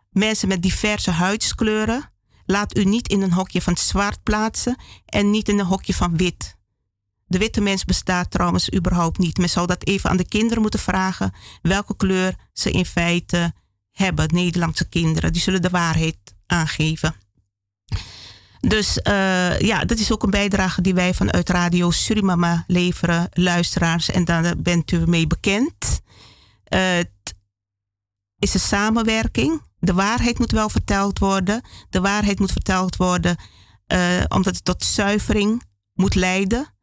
Mensen 0.10 0.48
met 0.48 0.62
diverse 0.62 1.12
huidskleuren. 1.12 2.12
Laat 2.46 2.78
u 2.78 2.84
niet 2.84 3.08
in 3.08 3.22
een 3.22 3.34
hokje 3.34 3.62
van 3.62 3.78
zwart 3.78 4.24
plaatsen 4.24 4.78
en 5.06 5.30
niet 5.30 5.50
in 5.50 5.60
een 5.60 5.66
hokje 5.66 5.94
van 5.94 6.18
wit. 6.18 6.57
De 7.28 7.38
witte 7.38 7.62
mens 7.62 7.86
bestaat 7.86 8.32
trouwens 8.32 8.74
überhaupt 8.74 9.18
niet. 9.18 9.38
Men 9.38 9.50
zou 9.50 9.68
dat 9.68 9.86
even 9.86 10.10
aan 10.10 10.18
de 10.18 10.28
kinderen 10.28 10.62
moeten 10.62 10.80
vragen 10.80 11.34
welke 11.62 11.96
kleur 11.96 12.36
ze 12.54 12.72
in 12.72 12.86
feite 12.86 13.54
hebben. 13.92 14.34
Nederlandse 14.34 14.90
kinderen, 14.90 15.34
die 15.34 15.42
zullen 15.42 15.62
de 15.62 15.70
waarheid 15.70 16.18
aangeven. 16.46 17.16
Dus 18.60 19.00
uh, 19.04 19.60
ja, 19.60 19.86
dat 19.86 20.00
is 20.00 20.12
ook 20.12 20.24
een 20.24 20.30
bijdrage 20.30 20.82
die 20.82 20.94
wij 20.94 21.14
vanuit 21.14 21.50
Radio 21.50 21.92
Surimama 21.92 22.64
leveren, 22.68 23.30
luisteraars. 23.34 24.10
En 24.10 24.26
daar 24.26 24.58
bent 24.58 24.92
u 24.92 25.08
mee 25.08 25.28
bekend. 25.28 26.02
Het 26.64 27.36
is 28.40 28.54
een 28.54 28.60
samenwerking. 28.60 29.62
De 29.80 29.94
waarheid 29.94 30.40
moet 30.40 30.52
wel 30.52 30.70
verteld 30.70 31.20
worden. 31.20 31.62
De 31.90 32.02
waarheid 32.02 32.40
moet 32.40 32.52
verteld 32.52 32.96
worden 32.96 33.38
uh, 33.88 34.24
omdat 34.28 34.56
het 34.56 34.66
tot 34.66 34.84
zuivering 34.84 35.64
moet 35.94 36.16
leiden 36.16 36.77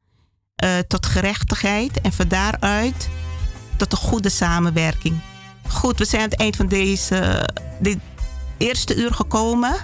uh, 0.64 0.70
tot 0.88 1.06
gerechtigheid 1.06 2.00
en 2.00 2.12
van 2.12 2.28
daaruit 2.28 3.08
tot 3.76 3.92
een 3.92 3.98
goede 3.98 4.28
samenwerking. 4.28 5.20
Goed, 5.68 5.98
we 5.98 6.04
zijn 6.04 6.22
aan 6.22 6.28
het 6.28 6.38
eind 6.38 6.56
van 6.56 6.66
deze 6.66 7.48
dit 7.78 7.98
eerste 8.56 8.96
uur 8.96 9.14
gekomen. 9.14 9.74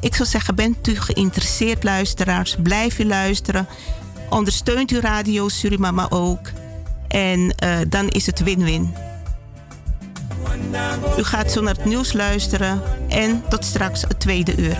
Ik 0.00 0.14
zou 0.14 0.28
zeggen, 0.28 0.54
bent 0.54 0.88
u 0.88 1.00
geïnteresseerd 1.00 1.84
luisteraars, 1.84 2.56
blijf 2.62 2.98
u 2.98 3.06
luisteren. 3.06 3.66
Ondersteunt 4.30 4.90
u 4.90 5.00
Radio 5.00 5.48
Surimama 5.48 6.06
ook. 6.08 6.50
En 7.08 7.40
uh, 7.64 7.78
dan 7.88 8.08
is 8.08 8.26
het 8.26 8.42
win-win. 8.42 8.94
U 11.18 11.24
gaat 11.24 11.52
zo 11.52 11.62
naar 11.62 11.74
het 11.74 11.84
nieuws 11.84 12.12
luisteren 12.12 12.82
en 13.08 13.42
tot 13.48 13.64
straks 13.64 14.02
het 14.02 14.20
tweede 14.20 14.56
uur. 14.56 14.78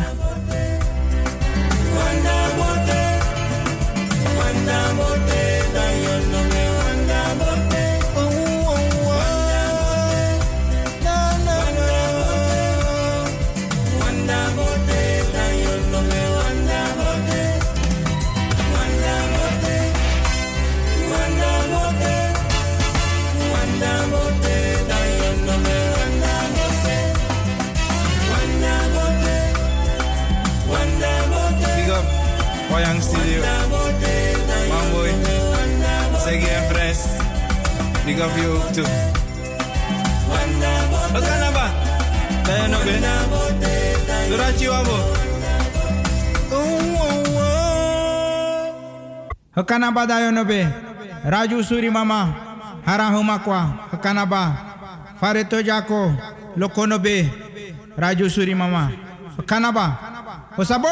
Big 31.83 31.91
up 31.91 32.05
Wayang 32.71 33.03
Studio. 33.03 33.72
Big 38.05 38.19
up 38.21 38.35
you 38.37 38.59
too. 38.75 38.87
Wat 41.13 41.23
kan 41.23 41.39
dat 41.39 41.53
ba? 41.55 41.67
Ben 42.43 42.63
je 42.63 42.69
nog 42.69 42.85
in? 42.85 43.03
Doordat 44.29 44.61
je 44.61 44.69
wabo. 44.69 44.97
Hakanaba 49.55 50.07
dayonobe. 50.07 50.67
Raju 51.25 51.63
suri 51.63 51.91
mama. 51.91 52.35
Harahuma 52.85 53.39
kwa. 53.39 53.61
Hakanaba. 53.91 54.53
Fareto 55.21 55.61
jako. 55.63 56.13
Lokonobe. 56.57 57.31
Raju 57.97 58.31
suri 58.31 58.55
mama. 58.55 58.91
Hakanaba. 59.37 59.99
Osabo. 60.57 60.89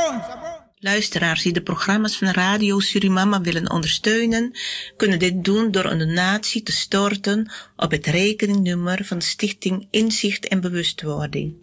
Luisteraars 0.82 1.42
die 1.42 1.52
de 1.52 1.62
programma's 1.62 2.16
van 2.16 2.28
Radio 2.28 2.78
Surimama 2.78 3.40
willen 3.40 3.70
ondersteunen, 3.70 4.52
kunnen 4.96 5.18
dit 5.18 5.44
doen 5.44 5.70
door 5.70 5.84
een 5.84 5.98
donatie 5.98 6.62
te 6.62 6.72
storten 6.72 7.52
op 7.76 7.90
het 7.90 8.06
rekeningnummer 8.06 9.04
van 9.04 9.22
Stichting 9.22 9.86
Inzicht 9.90 10.48
en 10.48 10.60
Bewustwording. 10.60 11.54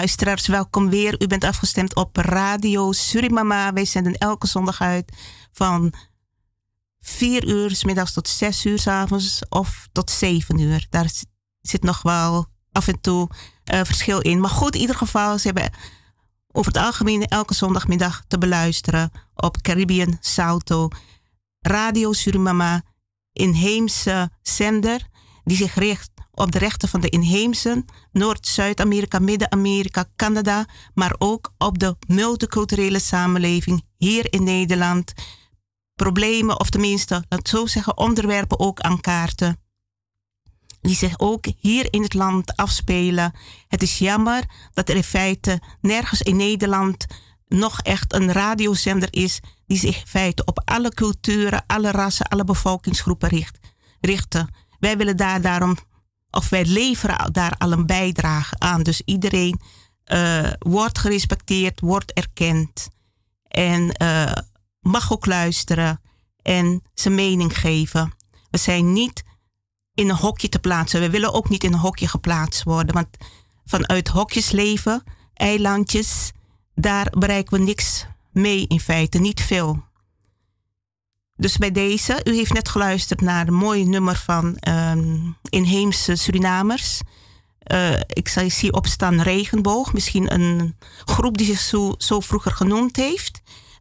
luisteraars, 0.03 0.47
welkom 0.47 0.89
weer. 0.89 1.23
U 1.23 1.27
bent 1.27 1.45
afgestemd 1.45 1.95
op 1.95 2.17
Radio 2.17 2.93
Surimama. 2.93 3.73
Wij 3.73 3.85
zenden 3.85 4.15
elke 4.15 4.47
zondag 4.47 4.81
uit 4.81 5.13
van 5.53 5.93
4 7.01 7.49
uur 7.49 7.71
s 7.71 7.85
middags 7.85 8.13
tot 8.13 8.29
6 8.29 8.65
uur 8.65 8.79
s 8.79 8.87
avonds 8.87 9.43
of 9.49 9.89
tot 9.93 10.11
7 10.11 10.59
uur. 10.59 10.87
Daar 10.91 11.11
zit 11.61 11.83
nog 11.83 12.03
wel 12.03 12.47
af 12.73 12.89
en 12.89 13.01
toe 13.01 13.29
uh, 13.73 13.81
verschil 13.83 14.21
in. 14.21 14.41
Maar 14.41 14.51
goed, 14.51 14.75
in 14.75 14.81
ieder 14.81 14.97
geval, 14.97 15.39
ze 15.39 15.47
hebben 15.47 15.73
over 16.53 16.73
het 16.73 16.83
algemeen 16.83 17.27
elke 17.27 17.55
zondagmiddag 17.55 18.25
te 18.29 18.39
beluisteren 18.39 19.11
op 19.35 19.61
Caribbean 19.61 20.17
Salto. 20.21 20.89
Radio 21.61 22.13
Surimama, 22.13 22.83
inheemse 23.33 24.31
zender 24.43 25.07
die 25.45 25.57
zich 25.57 25.75
richt 25.75 26.11
op 26.35 26.53
de 26.53 26.59
rechten 26.59 26.89
van 26.89 27.01
de 27.01 27.09
inheemsen, 27.09 27.85
Noord-Zuid-Amerika, 28.12 29.18
Midden-Amerika, 29.18 30.05
Canada, 30.16 30.66
maar 30.95 31.14
ook 31.18 31.53
op 31.59 31.78
de 31.78 31.97
multiculturele 32.07 32.99
samenleving 32.99 33.85
hier 33.97 34.33
in 34.33 34.45
Nederland. 34.45 35.12
Problemen, 35.95 36.61
of 36.61 36.70
tenminste, 36.70 37.24
laat 37.28 37.49
zo 37.49 37.66
zeggen, 37.66 37.97
onderwerpen 37.97 38.59
ook 38.59 38.80
aan 38.80 39.01
kaarten. 39.01 39.61
Die 40.80 40.97
zich 40.97 41.18
ook 41.18 41.47
hier 41.59 41.93
in 41.93 42.03
het 42.03 42.14
land 42.14 42.57
afspelen. 42.57 43.33
Het 43.68 43.83
is 43.83 43.99
jammer 43.99 44.45
dat 44.72 44.89
er 44.89 44.97
in 44.97 45.05
feite 45.05 45.61
nergens 45.80 46.22
in 46.22 46.37
Nederland 46.37 47.07
nog 47.49 47.80
echt 47.80 48.12
een 48.12 48.33
radiozender 48.33 49.09
is 49.11 49.41
die 49.66 49.78
zich 49.78 50.01
in 50.01 50.07
feite 50.07 50.45
op 50.45 50.62
alle 50.64 50.89
culturen, 50.89 51.64
alle 51.66 51.91
rassen, 51.91 52.26
alle 52.26 52.45
bevolkingsgroepen 52.45 53.28
richt, 53.28 53.59
richten. 54.01 54.55
Wij 54.78 54.97
willen 54.97 55.16
daar 55.16 55.41
daarom 55.41 55.76
of 56.33 56.49
wij 56.49 56.64
leveren 56.64 57.33
daar 57.33 57.55
al 57.59 57.72
een 57.72 57.87
bijdrage 57.87 58.55
aan. 58.59 58.83
Dus 58.83 59.03
iedereen 59.05 59.61
uh, 60.07 60.51
wordt 60.59 60.99
gerespecteerd, 60.99 61.80
wordt 61.80 62.12
erkend 62.12 62.89
en 63.49 63.97
uh, 64.03 64.33
mag 64.80 65.12
ook 65.12 65.26
luisteren 65.26 66.01
en 66.43 66.83
zijn 66.95 67.14
mening 67.14 67.59
geven. 67.59 68.12
We 68.51 68.59
zijn 68.59 68.93
niet 68.93 69.22
in 69.95 70.09
een 70.09 70.16
hokje 70.16 70.49
te 70.49 70.59
plaatsen. 70.59 71.01
We 71.01 71.11
willen 71.11 71.33
ook 71.33 71.49
niet 71.49 71.64
in 71.64 71.72
een 71.72 71.78
hokje 71.78 72.09
geplaatst 72.09 72.62
worden. 72.62 72.95
Want 72.95 73.09
vanuit 73.64 74.09
hokjes 74.09 74.51
leven, 74.51 75.03
eilandjes, 75.35 76.30
daar 76.74 77.12
bereiken 77.18 77.59
we 77.59 77.64
niks 77.64 78.07
mee 78.33 78.66
in 78.66 78.80
feite, 78.80 79.18
niet 79.18 79.43
veel. 79.43 79.85
Dus 81.43 81.57
bij 81.57 81.70
deze, 81.70 82.20
u 82.24 82.34
heeft 82.34 82.53
net 82.53 82.68
geluisterd 82.68 83.20
naar 83.20 83.47
een 83.47 83.55
mooi 83.55 83.84
nummer 83.84 84.16
van 84.16 84.57
um, 84.68 85.36
inheemse 85.49 86.16
Surinamers. 86.16 87.01
Uh, 87.72 88.01
ik 88.07 88.28
zie 88.28 88.72
opstaan 88.72 89.20
Regenboog, 89.20 89.93
misschien 89.93 90.32
een 90.34 90.76
groep 91.05 91.36
die 91.36 91.47
zich 91.47 91.61
zo, 91.61 91.95
zo 91.99 92.20
vroeger 92.20 92.53
genoemd 92.53 92.97
heeft. 92.97 93.40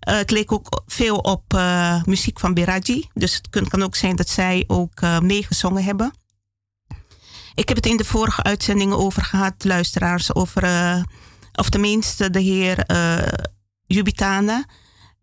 Uh, 0.09 0.15
het 0.15 0.31
leek 0.31 0.51
ook 0.51 0.81
veel 0.87 1.17
op 1.17 1.53
uh, 1.53 2.03
muziek 2.03 2.39
van 2.39 2.53
Biraji, 2.53 3.09
dus 3.13 3.35
het 3.35 3.49
kan, 3.49 3.67
kan 3.67 3.83
ook 3.83 3.95
zijn 3.95 4.15
dat 4.15 4.29
zij 4.29 4.63
ook 4.67 5.01
meegezongen 5.21 5.83
hebben. 5.83 6.13
Ik 7.55 7.67
heb 7.67 7.77
het 7.77 7.85
in 7.85 7.97
de 7.97 8.05
vorige 8.05 8.43
uitzendingen 8.43 8.97
over 8.97 9.21
gehad, 9.21 9.63
luisteraars, 9.63 10.35
over, 10.35 10.63
of 11.53 11.69
tenminste 11.69 12.29
de 12.29 12.39
heer 12.39 12.85
Jubitana 13.85 14.65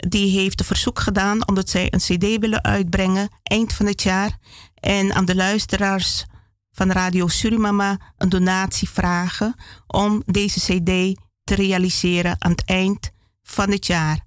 die 0.07 0.39
heeft 0.39 0.61
een 0.61 0.67
verzoek 0.67 0.99
gedaan 0.99 1.49
omdat 1.49 1.69
zij 1.69 1.93
een 1.93 1.99
CD 1.99 2.41
willen 2.41 2.63
uitbrengen 2.63 3.29
eind 3.43 3.73
van 3.73 3.87
het 3.87 4.03
jaar. 4.03 4.39
En 4.75 5.13
aan 5.15 5.25
de 5.25 5.35
luisteraars 5.35 6.25
van 6.73 6.91
Radio 6.91 7.29
Surimama 7.29 7.99
een 8.17 8.29
donatie 8.29 8.89
vragen 8.89 9.55
om 9.87 10.23
deze 10.27 10.61
CD 10.61 11.21
te 11.45 11.55
realiseren 11.55 12.37
aan 12.39 12.51
het 12.51 12.65
eind 12.65 13.11
van 13.43 13.71
het 13.71 13.87
jaar. 13.87 14.25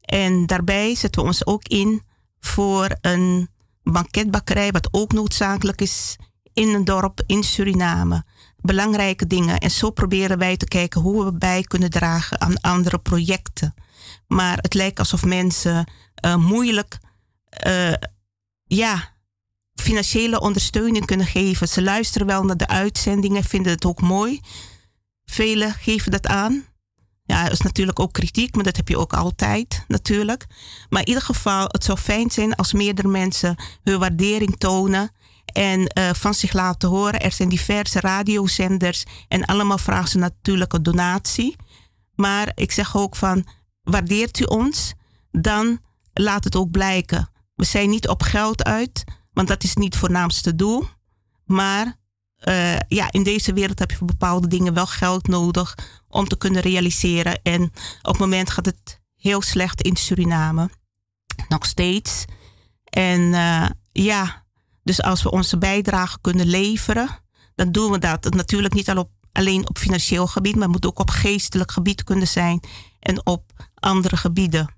En 0.00 0.46
daarbij 0.46 0.94
zetten 0.94 1.22
we 1.22 1.28
ons 1.28 1.46
ook 1.46 1.68
in 1.68 2.02
voor 2.40 2.96
een 3.00 3.48
banketbakkerij, 3.82 4.70
wat 4.70 4.88
ook 4.90 5.12
noodzakelijk 5.12 5.80
is 5.80 6.16
in 6.52 6.68
een 6.68 6.84
dorp 6.84 7.22
in 7.26 7.42
Suriname. 7.42 8.24
Belangrijke 8.56 9.26
dingen. 9.26 9.58
En 9.58 9.70
zo 9.70 9.90
proberen 9.90 10.38
wij 10.38 10.56
te 10.56 10.66
kijken 10.66 11.00
hoe 11.00 11.24
we 11.24 11.32
bij 11.32 11.62
kunnen 11.62 11.90
dragen 11.90 12.40
aan 12.40 12.60
andere 12.60 12.98
projecten. 12.98 13.74
Maar 14.26 14.58
het 14.60 14.74
lijkt 14.74 14.98
alsof 14.98 15.24
mensen 15.24 15.90
uh, 16.24 16.34
moeilijk 16.36 16.98
uh, 17.66 17.92
ja, 18.64 19.14
financiële 19.74 20.40
ondersteuning 20.40 21.06
kunnen 21.06 21.26
geven. 21.26 21.68
Ze 21.68 21.82
luisteren 21.82 22.26
wel 22.26 22.44
naar 22.44 22.56
de 22.56 22.68
uitzendingen, 22.68 23.44
vinden 23.44 23.72
het 23.72 23.84
ook 23.84 24.00
mooi. 24.00 24.40
Velen 25.24 25.72
geven 25.72 26.10
dat 26.10 26.26
aan. 26.26 26.64
Ja, 27.24 27.44
er 27.44 27.52
is 27.52 27.60
natuurlijk 27.60 27.98
ook 27.98 28.12
kritiek, 28.12 28.54
maar 28.54 28.64
dat 28.64 28.76
heb 28.76 28.88
je 28.88 28.98
ook 28.98 29.12
altijd 29.12 29.84
natuurlijk. 29.88 30.46
Maar 30.88 31.00
in 31.00 31.08
ieder 31.08 31.22
geval, 31.22 31.64
het 31.66 31.84
zou 31.84 31.98
fijn 31.98 32.30
zijn 32.30 32.54
als 32.54 32.72
meerdere 32.72 33.08
mensen 33.08 33.56
hun 33.82 33.98
waardering 33.98 34.58
tonen 34.58 35.10
en 35.44 35.90
uh, 35.98 36.10
van 36.12 36.34
zich 36.34 36.52
laten 36.52 36.88
horen. 36.88 37.20
Er 37.20 37.32
zijn 37.32 37.48
diverse 37.48 38.00
radiozenders 38.00 39.04
en 39.28 39.44
allemaal 39.44 39.78
vragen 39.78 40.08
ze 40.08 40.18
natuurlijk 40.18 40.72
een 40.72 40.82
donatie. 40.82 41.56
Maar 42.14 42.52
ik 42.54 42.72
zeg 42.72 42.96
ook 42.96 43.16
van, 43.16 43.46
waardeert 43.90 44.40
u 44.40 44.44
ons, 44.44 44.92
dan 45.30 45.80
laat 46.12 46.44
het 46.44 46.56
ook 46.56 46.70
blijken. 46.70 47.30
We 47.54 47.64
zijn 47.64 47.90
niet 47.90 48.08
op 48.08 48.22
geld 48.22 48.64
uit, 48.64 49.04
want 49.32 49.48
dat 49.48 49.62
is 49.62 49.74
niet 49.74 49.92
het 49.92 50.02
voornaamste 50.02 50.54
doel. 50.54 50.84
Maar 51.44 51.98
uh, 52.44 52.78
ja, 52.88 53.10
in 53.10 53.22
deze 53.22 53.52
wereld 53.52 53.78
heb 53.78 53.90
je 53.90 53.96
voor 53.96 54.06
bepaalde 54.06 54.48
dingen 54.48 54.74
wel 54.74 54.86
geld 54.86 55.26
nodig 55.26 55.78
om 56.08 56.28
te 56.28 56.36
kunnen 56.36 56.62
realiseren. 56.62 57.42
En 57.42 57.62
op 58.02 58.12
het 58.12 58.18
moment 58.18 58.50
gaat 58.50 58.66
het 58.66 59.00
heel 59.16 59.42
slecht 59.42 59.82
in 59.82 59.96
Suriname. 59.96 60.70
Nog 61.48 61.66
steeds. 61.66 62.24
En 62.84 63.20
uh, 63.20 63.66
ja, 63.92 64.44
dus 64.82 65.02
als 65.02 65.22
we 65.22 65.30
onze 65.30 65.58
bijdrage 65.58 66.18
kunnen 66.20 66.46
leveren, 66.46 67.08
dan 67.54 67.72
doen 67.72 67.90
we 67.90 67.98
dat. 67.98 68.34
Natuurlijk 68.34 68.74
niet 68.74 68.90
op, 68.90 69.10
alleen 69.32 69.68
op 69.68 69.78
financieel 69.78 70.26
gebied, 70.26 70.54
maar 70.54 70.62
het 70.62 70.72
moet 70.72 70.86
ook 70.86 70.98
op 70.98 71.10
geestelijk 71.10 71.72
gebied 71.72 72.04
kunnen 72.04 72.28
zijn 72.28 72.60
en 73.00 73.26
op 73.26 73.69
andere 73.80 74.16
gebieden. 74.16 74.74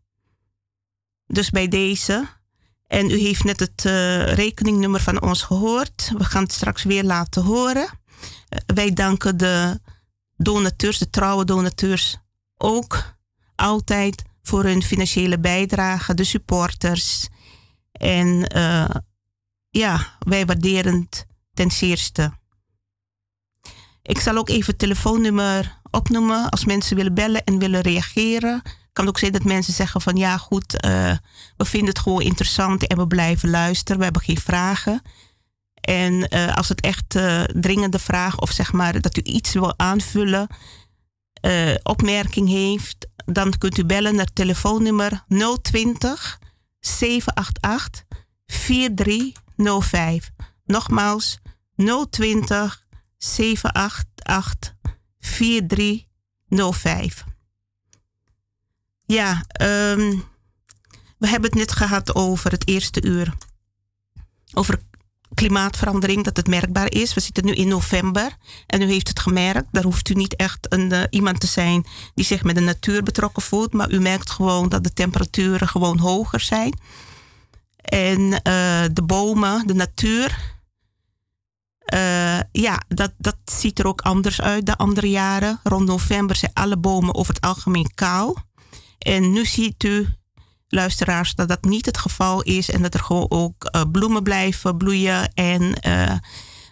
Dus 1.27 1.51
bij 1.51 1.69
deze. 1.69 2.29
En 2.87 3.11
u 3.11 3.19
heeft 3.19 3.45
net 3.45 3.61
het 3.61 3.85
uh, 3.85 4.33
rekeningnummer 4.35 5.01
van 5.01 5.23
ons 5.23 5.43
gehoord. 5.43 6.13
We 6.17 6.25
gaan 6.25 6.43
het 6.43 6.53
straks 6.53 6.83
weer 6.83 7.05
laten 7.05 7.43
horen. 7.43 7.89
Uh, 7.89 8.59
wij 8.67 8.93
danken 8.93 9.37
de 9.37 9.81
donateurs, 10.37 10.99
de 10.99 11.11
trouwe 11.11 11.45
donateurs, 11.45 12.17
ook 12.57 13.17
altijd 13.55 14.23
voor 14.43 14.65
hun 14.65 14.83
financiële 14.83 15.39
bijdrage, 15.39 16.15
de 16.15 16.25
supporters. 16.25 17.29
En 17.93 18.57
uh, 18.57 18.89
ja, 19.71 20.17
wij 20.19 20.47
waarderen 20.47 21.01
het 21.01 21.27
ten 21.55 21.71
zeerste. 21.71 22.33
Ik 24.03 24.19
zal 24.19 24.37
ook 24.37 24.49
even 24.49 24.67
het 24.67 24.79
telefoonnummer 24.79 25.81
opnoemen 25.91 26.49
als 26.49 26.65
mensen 26.65 26.97
willen 26.97 27.15
bellen 27.15 27.45
en 27.45 27.59
willen 27.59 27.81
reageren 27.81 28.63
kan 28.93 29.09
ook 29.09 29.19
zijn 29.19 29.33
dat 29.33 29.45
mensen 29.45 29.73
zeggen 29.73 30.01
van 30.01 30.17
ja 30.17 30.37
goed, 30.37 30.85
uh, 30.85 31.17
we 31.57 31.65
vinden 31.65 31.89
het 31.89 31.99
gewoon 31.99 32.23
interessant 32.23 32.87
en 32.87 32.97
we 32.97 33.07
blijven 33.07 33.51
luisteren. 33.51 33.99
We 33.99 34.05
hebben 34.05 34.23
geen 34.23 34.39
vragen. 34.39 35.03
En 35.81 36.35
uh, 36.35 36.57
als 36.57 36.69
het 36.69 36.81
echt 36.81 37.15
uh, 37.15 37.43
dringende 37.43 37.99
vraag 37.99 38.39
of 38.39 38.51
zeg 38.51 38.73
maar 38.73 39.01
dat 39.01 39.17
u 39.17 39.23
iets 39.23 39.53
wil 39.53 39.79
aanvullen, 39.79 40.47
opmerking 41.83 42.49
heeft, 42.49 43.07
dan 43.25 43.59
kunt 43.59 43.79
u 43.79 43.85
bellen 43.85 44.15
naar 44.15 44.33
telefoonnummer 44.33 45.25
020 45.63 46.39
788 46.81 48.05
4305. 48.47 50.31
Nogmaals 50.65 51.39
020 52.11 52.85
788 53.19 54.75
4305. 55.19 57.25
Ja, 59.13 59.45
um, 59.63 60.25
we 61.19 61.29
hebben 61.29 61.51
het 61.51 61.59
net 61.59 61.73
gehad 61.73 62.15
over 62.15 62.51
het 62.51 62.69
eerste 62.69 63.03
uur. 63.03 63.35
Over 64.55 64.81
klimaatverandering, 65.35 66.25
dat 66.25 66.37
het 66.37 66.47
merkbaar 66.47 66.93
is. 66.93 67.15
We 67.15 67.21
zitten 67.21 67.45
nu 67.45 67.53
in 67.53 67.69
november 67.69 68.37
en 68.67 68.83
u 68.83 68.85
heeft 68.85 69.09
het 69.09 69.21
gemerkt. 69.21 69.69
Daar 69.71 69.83
hoeft 69.83 70.09
u 70.09 70.15
niet 70.15 70.37
echt 70.37 70.73
een, 70.73 70.93
uh, 70.93 71.03
iemand 71.11 71.41
te 71.41 71.47
zijn 71.47 71.87
die 72.15 72.25
zich 72.25 72.43
met 72.43 72.55
de 72.55 72.61
natuur 72.61 73.03
betrokken 73.03 73.43
voelt. 73.43 73.73
Maar 73.73 73.91
u 73.91 74.01
merkt 74.01 74.31
gewoon 74.31 74.69
dat 74.69 74.85
de 74.85 74.93
temperaturen 74.93 75.69
gewoon 75.69 75.99
hoger 75.99 76.41
zijn. 76.41 76.79
En 77.77 78.21
uh, 78.21 78.85
de 78.93 79.03
bomen, 79.07 79.67
de 79.67 79.75
natuur. 79.75 80.55
Uh, 81.95 82.41
ja, 82.53 82.83
dat, 82.89 83.13
dat 83.19 83.37
ziet 83.45 83.79
er 83.79 83.87
ook 83.87 84.01
anders 84.01 84.41
uit 84.41 84.67
de 84.67 84.77
andere 84.77 85.11
jaren. 85.11 85.61
Rond 85.63 85.87
november 85.87 86.37
zijn 86.37 86.53
alle 86.55 86.77
bomen 86.77 87.15
over 87.15 87.35
het 87.35 87.45
algemeen 87.45 87.95
kaal. 87.95 88.51
En 89.03 89.33
nu 89.33 89.45
ziet 89.45 89.85
u, 89.85 90.09
luisteraars, 90.69 91.35
dat 91.35 91.49
dat 91.49 91.65
niet 91.65 91.87
het 91.87 91.99
geval 91.99 92.43
is 92.43 92.71
en 92.71 92.83
dat 92.83 92.95
er 92.95 93.01
gewoon 93.01 93.27
ook 93.29 93.71
uh, 93.77 93.83
bloemen 93.93 94.23
blijven 94.23 94.77
bloeien 94.77 95.33
en 95.35 95.63
uh, 95.63 96.13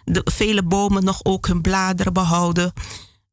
de 0.03 0.21
vele 0.31 0.63
bomen 0.63 1.03
nog 1.03 1.19
ook 1.23 1.47
hun 1.47 1.61
bladeren 1.61 2.13
behouden. 2.13 2.73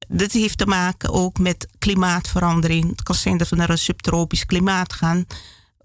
dit 0.09 0.33
heeft 0.33 0.59
te 0.59 0.67
maken 0.67 1.13
ook 1.13 1.39
met 1.39 1.69
klimaatverandering. 1.79 2.89
Het 2.89 3.03
kan 3.03 3.15
zijn 3.15 3.37
dat 3.37 3.49
we 3.49 3.57
naar 3.57 3.71
een 3.71 3.79
subtropisch 3.79 4.47
klimaat 4.47 4.93
gaan. 4.93 5.27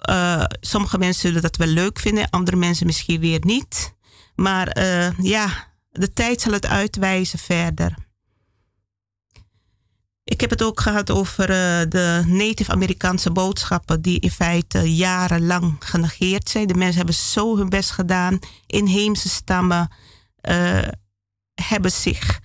Uh, 0.10 0.44
sommige 0.60 0.98
mensen 0.98 1.22
zullen 1.22 1.42
dat 1.42 1.56
wel 1.56 1.68
leuk 1.68 2.00
vinden, 2.00 2.30
andere 2.30 2.58
mensen 2.58 2.86
misschien 2.86 3.20
weer 3.20 3.40
niet. 3.46 3.94
Maar 4.36 4.80
ja, 5.22 5.68
de 5.92 6.14
tijd 6.14 6.42
zal 6.42 6.52
het 6.52 6.68
uitwijzen 6.68 7.40
verder. 7.40 7.96
Ik 10.24 10.42
heb 10.42 10.50
het 10.50 10.64
ook 10.64 10.80
gehad 10.80 11.12
over 11.12 11.50
uh, 11.50 11.90
de 11.90 12.24
Native-Amerikaanse 12.26 13.32
boodschappen, 13.32 14.02
die 14.02 14.20
in 14.20 14.32
feite 14.32 14.96
jarenlang 14.96 15.76
genegeerd 15.80 16.50
zijn. 16.50 16.68
De 16.68 16.74
mensen 16.74 16.98
hebben 16.98 17.16
zo 17.16 17.58
hun 17.58 17.70
best 17.70 17.92
gedaan. 17.92 18.40
Inheemse 18.68 19.30
stammen 19.30 19.92
hebben 21.54 21.92
zich 21.92 22.40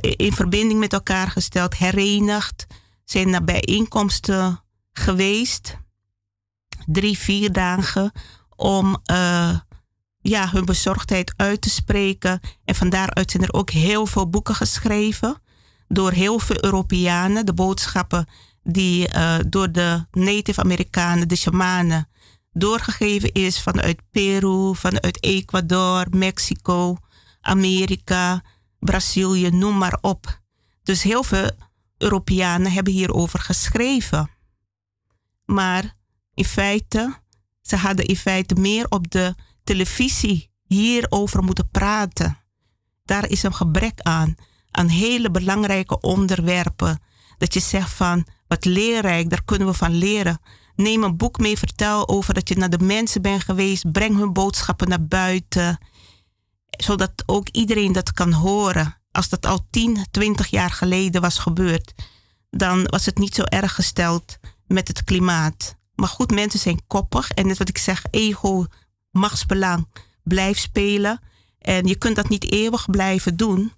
in 0.00 0.32
verbinding 0.32 0.80
met 0.80 0.92
elkaar 0.92 1.30
gesteld, 1.30 1.76
herenigd, 1.76 2.66
zijn 3.04 3.30
naar 3.30 3.44
bijeenkomsten 3.44 4.62
geweest 4.92 5.76
drie, 6.86 7.18
vier 7.18 7.52
dagen 7.52 8.12
om 8.56 9.02
ja, 10.20 10.48
hun 10.50 10.64
bezorgdheid 10.64 11.34
uit 11.36 11.60
te 11.60 11.70
spreken. 11.70 12.40
En 12.64 12.74
van 12.74 12.90
daaruit 12.90 13.30
zijn 13.30 13.42
er 13.42 13.52
ook 13.52 13.70
heel 13.70 14.06
veel 14.06 14.28
boeken 14.28 14.54
geschreven 14.54 15.42
door 15.92 16.12
heel 16.12 16.38
veel 16.38 16.64
Europeanen. 16.64 17.46
De 17.46 17.54
boodschappen 17.54 18.26
die 18.62 19.14
uh, 19.14 19.38
door 19.46 19.72
de 19.72 20.06
Native 20.10 20.60
Amerikanen, 20.60 21.28
de 21.28 21.36
shamanen, 21.36 22.08
doorgegeven 22.52 23.32
is 23.32 23.60
vanuit 23.60 24.00
Peru, 24.10 24.74
vanuit 24.74 25.22
Ecuador, 25.22 26.06
Mexico, 26.10 26.96
Amerika, 27.40 28.42
Brazilië, 28.78 29.50
noem 29.50 29.78
maar 29.78 29.98
op. 30.00 30.40
Dus 30.82 31.02
heel 31.02 31.22
veel 31.22 31.50
Europeanen 31.98 32.72
hebben 32.72 32.92
hierover 32.92 33.38
geschreven. 33.38 34.30
Maar 35.44 35.94
in 36.34 36.44
feite, 36.44 37.20
ze 37.62 37.76
hadden 37.76 38.06
in 38.06 38.16
feite 38.16 38.54
meer 38.54 38.86
op 38.88 39.10
de 39.10 39.34
televisie 39.64 40.50
hierover 40.66 41.42
moeten 41.42 41.68
praten. 41.70 42.38
Daar 43.04 43.28
is 43.28 43.42
een 43.42 43.54
gebrek 43.54 44.00
aan, 44.00 44.34
aan 44.72 44.88
hele 44.88 45.30
belangrijke 45.30 46.00
onderwerpen. 46.00 47.00
Dat 47.38 47.54
je 47.54 47.60
zegt 47.60 47.90
van, 47.90 48.26
wat 48.46 48.64
leerrijk, 48.64 49.30
daar 49.30 49.44
kunnen 49.44 49.68
we 49.68 49.74
van 49.74 49.94
leren. 49.94 50.40
Neem 50.76 51.02
een 51.02 51.16
boek 51.16 51.38
mee, 51.38 51.58
vertel 51.58 52.08
over 52.08 52.34
dat 52.34 52.48
je 52.48 52.56
naar 52.56 52.70
de 52.70 52.78
mensen 52.78 53.22
bent 53.22 53.42
geweest. 53.42 53.92
Breng 53.92 54.16
hun 54.16 54.32
boodschappen 54.32 54.88
naar 54.88 55.06
buiten. 55.06 55.78
Zodat 56.70 57.22
ook 57.26 57.48
iedereen 57.48 57.92
dat 57.92 58.12
kan 58.12 58.32
horen. 58.32 58.96
Als 59.10 59.28
dat 59.28 59.46
al 59.46 59.66
10, 59.70 60.06
20 60.10 60.46
jaar 60.46 60.70
geleden 60.70 61.20
was 61.20 61.38
gebeurd, 61.38 61.92
dan 62.50 62.84
was 62.84 63.06
het 63.06 63.18
niet 63.18 63.34
zo 63.34 63.42
erg 63.42 63.74
gesteld 63.74 64.38
met 64.66 64.88
het 64.88 65.04
klimaat. 65.04 65.76
Maar 65.94 66.08
goed, 66.08 66.30
mensen 66.30 66.58
zijn 66.58 66.86
koppig. 66.86 67.30
En 67.30 67.46
net 67.46 67.58
wat 67.58 67.68
ik 67.68 67.78
zeg, 67.78 68.04
ego, 68.10 68.66
machtsbelang, 69.10 69.88
blijft 70.22 70.60
spelen. 70.60 71.20
En 71.58 71.86
je 71.86 71.96
kunt 71.96 72.16
dat 72.16 72.28
niet 72.28 72.52
eeuwig 72.52 72.90
blijven 72.90 73.36
doen. 73.36 73.72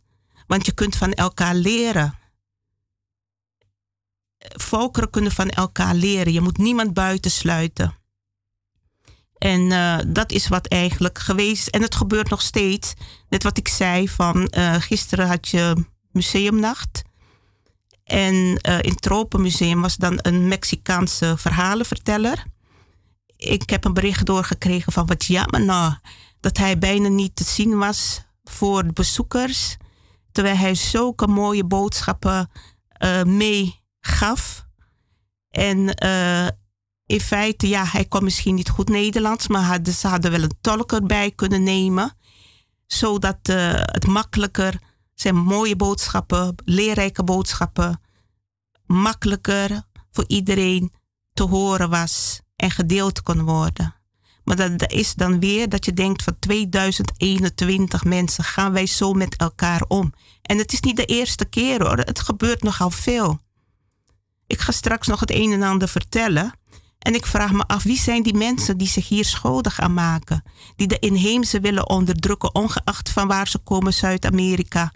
Want 0.47 0.67
je 0.67 0.73
kunt 0.73 0.97
van 0.97 1.13
elkaar 1.13 1.55
leren. 1.55 2.19
Volkeren 4.39 5.11
kunnen 5.11 5.33
van 5.33 5.49
elkaar 5.49 5.95
leren. 5.95 6.33
Je 6.33 6.41
moet 6.41 6.59
niemand 6.59 6.95
buitensluiten. 6.95 7.95
En 9.39 9.61
uh, 9.61 9.99
dat 10.07 10.33
is 10.33 10.49
wat 10.49 10.67
eigenlijk 10.67 11.19
geweest. 11.19 11.69
En 11.69 11.83
het 11.83 11.95
gebeurt 11.95 12.31
nog 12.31 12.43
steeds. 12.43 12.95
Net 13.29 13.43
wat 13.43 13.59
ik 13.59 13.69
zei 13.69 14.09
van 14.09 14.53
uh, 14.57 14.75
gisteren 14.75 15.27
had 15.27 15.49
je 15.49 15.85
museumnacht. 16.11 17.03
En 18.05 18.35
uh, 18.35 18.79
in 18.81 18.91
het 18.91 19.03
Tropenmuseum 19.03 19.81
was 19.81 19.97
dan 19.97 20.19
een 20.23 20.49
Mexicaanse 20.49 21.35
verhalenverteller. 21.37 22.45
Ik 23.37 23.71
heb 23.71 23.85
een 23.85 23.95
bericht 23.95 24.27
doorgekregen 24.27 24.93
van 24.93 25.07
wat 25.07 25.25
jammer 25.25 25.65
nou, 25.65 25.95
dat 26.41 26.57
hij 26.57 26.79
bijna 26.79 27.09
niet 27.09 27.37
te 27.37 27.45
zien 27.45 27.79
was 27.79 28.23
voor 28.45 28.93
bezoekers. 28.93 29.77
Terwijl 30.35 30.56
hij 30.56 30.74
zulke 30.74 31.27
mooie 31.27 31.65
boodschappen 31.65 32.51
uh, 32.98 33.23
meegaf. 33.23 34.66
En 35.51 36.05
uh, 36.05 36.48
in 37.06 37.20
feite, 37.20 37.69
ja, 37.69 37.85
hij 37.85 38.05
kon 38.05 38.24
misschien 38.24 38.55
niet 38.55 38.69
goed 38.69 38.89
Nederlands, 38.89 39.48
maar 39.48 39.62
hadden, 39.62 39.93
ze 39.94 40.09
hadden 40.09 40.31
wel 40.31 40.43
een 40.43 40.59
tolk 40.61 40.93
erbij 40.93 41.31
kunnen 41.31 41.62
nemen. 41.62 42.16
Zodat 42.86 43.39
het 43.43 44.06
makkelijker 44.06 44.78
zijn 45.15 45.36
mooie 45.36 45.77
boodschappen, 45.77 46.55
leerrijke 46.65 47.24
boodschappen, 47.24 48.01
makkelijker 48.86 49.82
voor 50.11 50.24
iedereen 50.27 50.93
te 51.32 51.43
horen 51.43 51.90
was 51.90 52.40
en 52.56 52.70
gedeeld 52.70 53.23
kon 53.23 53.43
worden. 53.43 53.94
Maar 54.45 54.77
dat, 54.77 54.93
is 54.93 55.15
dan 55.15 55.41
weer 55.41 55.69
dat 55.69 55.85
je 55.85 55.93
denkt 55.93 56.23
van 56.23 56.39
2021 56.39 58.05
mensen 58.05 58.45
gaan 58.45 58.73
wij 58.73 58.87
zo 58.87 59.12
met 59.12 59.37
elkaar 59.37 59.83
om. 59.89 60.12
En 60.43 60.59
het 60.59 60.73
is 60.73 60.81
niet 60.81 60.97
de 60.97 61.05
eerste 61.05 61.45
keer 61.45 61.83
hoor, 61.83 61.99
het 61.99 62.21
gebeurt 62.21 62.62
nogal 62.62 62.91
veel. 62.91 63.39
Ik 64.47 64.61
ga 64.61 64.73
straks 64.73 65.07
nog 65.07 65.21
het 65.21 65.31
een 65.31 65.53
en 65.53 65.62
ander 65.62 65.89
vertellen. 65.89 66.53
En 66.99 67.15
ik 67.15 67.27
vraag 67.27 67.53
me 67.53 67.66
af, 67.66 67.83
wie 67.83 67.99
zijn 67.99 68.23
die 68.23 68.35
mensen 68.35 68.79
die 68.79 68.89
zich 68.89 69.09
hier 69.09 69.25
schuldig 69.25 69.81
aan 69.81 69.95
maken? 69.95 70.43
Die 70.77 70.87
de 70.87 70.99
inheemse 70.99 71.61
willen 71.61 71.89
onderdrukken, 71.89 72.55
ongeacht 72.55 73.11
van 73.11 73.29
waar 73.29 73.49
ze 73.49 73.59
komen, 73.59 73.93
Zuid-Amerika 73.93 74.93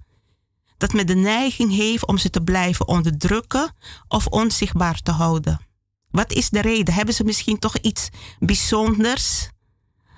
dat 0.79 0.93
men 0.93 1.07
de 1.07 1.15
neiging 1.15 1.75
heeft 1.75 2.07
om 2.07 2.19
ze 2.19 2.31
te 2.31 2.43
blijven 2.43 2.89
onderdrukken 2.89 3.75
of 4.09 4.27
onzichtbaar 4.27 5.01
te 5.03 5.11
houden. 5.11 5.61
Wat 6.11 6.33
is 6.33 6.51
de 6.51 6.61
reden? 6.61 6.95
Hebben 6.95 7.15
ze 7.15 7.25
misschien 7.25 7.59
toch 7.59 7.77
iets 7.77 8.09
bijzonders 8.39 9.49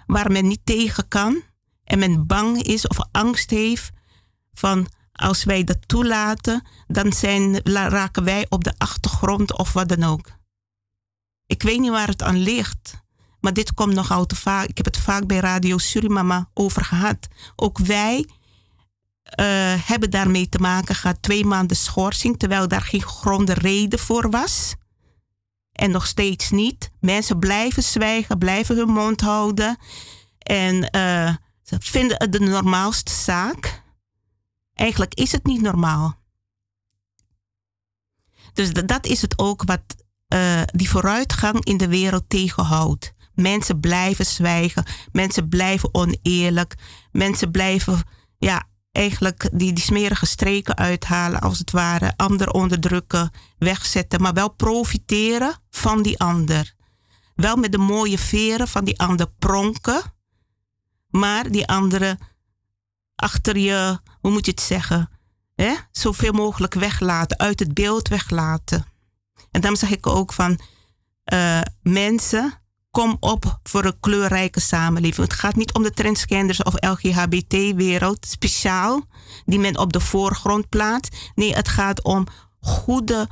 waar 0.06 0.32
men 0.32 0.48
niet 0.48 0.60
tegen 0.64 1.08
kan 1.08 1.42
en 1.84 1.98
men 1.98 2.26
bang 2.26 2.62
is 2.62 2.86
of 2.86 2.98
angst 3.12 3.50
heeft 3.50 3.90
van 4.52 4.88
als 5.12 5.44
wij 5.44 5.64
dat 5.64 5.88
toelaten, 5.88 6.66
dan 6.86 7.12
zijn, 7.12 7.60
raken 7.72 8.24
wij 8.24 8.46
op 8.48 8.64
de 8.64 8.74
achtergrond 8.78 9.58
of 9.58 9.72
wat 9.72 9.88
dan 9.88 10.02
ook. 10.02 10.30
Ik 11.46 11.62
weet 11.62 11.80
niet 11.80 11.90
waar 11.90 12.08
het 12.08 12.22
aan 12.22 12.38
ligt, 12.38 13.02
maar 13.40 13.52
dit 13.52 13.74
komt 13.74 13.94
nogal 13.94 14.26
te 14.26 14.36
vaak. 14.36 14.68
Ik 14.68 14.76
heb 14.76 14.86
het 14.86 14.98
vaak 14.98 15.26
bij 15.26 15.38
Radio 15.38 15.78
Surimama 15.78 16.50
over 16.54 16.84
gehad. 16.84 17.28
Ook 17.56 17.78
wij 17.78 18.18
uh, 18.18 18.26
hebben 19.88 20.10
daarmee 20.10 20.48
te 20.48 20.58
maken 20.58 20.94
gehad. 20.94 21.22
Twee 21.22 21.44
maanden 21.44 21.76
schorsing, 21.76 22.38
terwijl 22.38 22.68
daar 22.68 22.82
geen 22.82 23.02
gronde 23.02 23.54
reden 23.54 23.98
voor 23.98 24.30
was. 24.30 24.74
En 25.80 25.90
nog 25.90 26.06
steeds 26.06 26.50
niet. 26.50 26.90
Mensen 26.98 27.38
blijven 27.38 27.82
zwijgen, 27.82 28.38
blijven 28.38 28.76
hun 28.76 28.88
mond 28.88 29.20
houden. 29.20 29.76
En 30.38 30.74
uh, 30.76 31.34
ze 31.62 31.76
vinden 31.78 32.16
het 32.16 32.32
de 32.32 32.40
normaalste 32.40 33.12
zaak. 33.12 33.82
Eigenlijk 34.74 35.14
is 35.14 35.32
het 35.32 35.46
niet 35.46 35.60
normaal. 35.60 36.14
Dus 38.52 38.72
dat 38.72 39.06
is 39.06 39.22
het 39.22 39.38
ook 39.38 39.62
wat 39.62 39.80
uh, 40.34 40.62
die 40.66 40.90
vooruitgang 40.90 41.64
in 41.64 41.76
de 41.76 41.88
wereld 41.88 42.24
tegenhoudt. 42.28 43.12
Mensen 43.34 43.80
blijven 43.80 44.26
zwijgen, 44.26 44.84
mensen 45.12 45.48
blijven 45.48 45.94
oneerlijk, 45.94 46.74
mensen 47.12 47.50
blijven 47.50 48.02
ja, 48.38 48.68
eigenlijk 48.92 49.48
die, 49.52 49.72
die 49.72 49.84
smerige 49.84 50.26
streken 50.26 50.76
uithalen, 50.76 51.40
als 51.40 51.58
het 51.58 51.70
ware, 51.70 52.12
ander 52.16 52.50
onderdrukken, 52.50 53.30
wegzetten, 53.58 54.22
maar 54.22 54.32
wel 54.32 54.48
profiteren 54.48 55.54
van 55.70 56.02
die 56.02 56.18
ander. 56.18 56.74
Wel 57.34 57.56
met 57.56 57.72
de 57.72 57.78
mooie 57.78 58.18
veren 58.18 58.68
van 58.68 58.84
die 58.84 59.00
ander 59.00 59.30
pronken, 59.38 60.02
maar 61.08 61.50
die 61.50 61.66
andere 61.66 62.18
achter 63.14 63.58
je, 63.58 64.00
hoe 64.20 64.30
moet 64.30 64.44
je 64.44 64.50
het 64.50 64.60
zeggen, 64.60 65.10
hè? 65.54 65.74
zoveel 65.90 66.32
mogelijk 66.32 66.74
weglaten, 66.74 67.38
uit 67.38 67.58
het 67.58 67.74
beeld 67.74 68.08
weglaten. 68.08 68.84
En 69.50 69.60
dan 69.60 69.76
zeg 69.76 69.90
ik 69.90 70.06
ook 70.06 70.32
van 70.32 70.60
uh, 71.32 71.60
mensen 71.82 72.59
kom 72.90 73.16
op 73.20 73.60
voor 73.62 73.84
een 73.84 74.00
kleurrijke 74.00 74.60
samenleving. 74.60 75.26
Het 75.26 75.38
gaat 75.38 75.56
niet 75.56 75.72
om 75.72 75.82
de 75.82 75.90
transgenders 75.90 76.62
of 76.62 76.74
LGHBT-wereld 76.74 78.26
speciaal, 78.26 79.06
die 79.44 79.58
men 79.58 79.78
op 79.78 79.92
de 79.92 80.00
voorgrond 80.00 80.68
plaatst. 80.68 81.30
Nee, 81.34 81.54
het 81.54 81.68
gaat 81.68 82.02
om 82.02 82.26
goede 82.60 83.28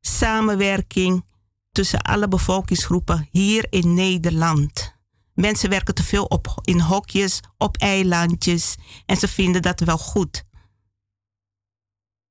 samenwerking 0.00 1.24
tussen 1.72 2.02
alle 2.02 2.28
bevolkingsgroepen 2.28 3.28
hier 3.30 3.66
in 3.70 3.94
Nederland. 3.94 4.98
Mensen 5.34 5.70
werken 5.70 5.94
te 5.94 6.02
veel 6.02 6.24
op, 6.24 6.60
in 6.62 6.80
hokjes, 6.80 7.40
op 7.58 7.76
eilandjes 7.76 8.74
en 9.06 9.16
ze 9.16 9.28
vinden 9.28 9.62
dat 9.62 9.80
wel 9.80 9.98
goed. 9.98 10.44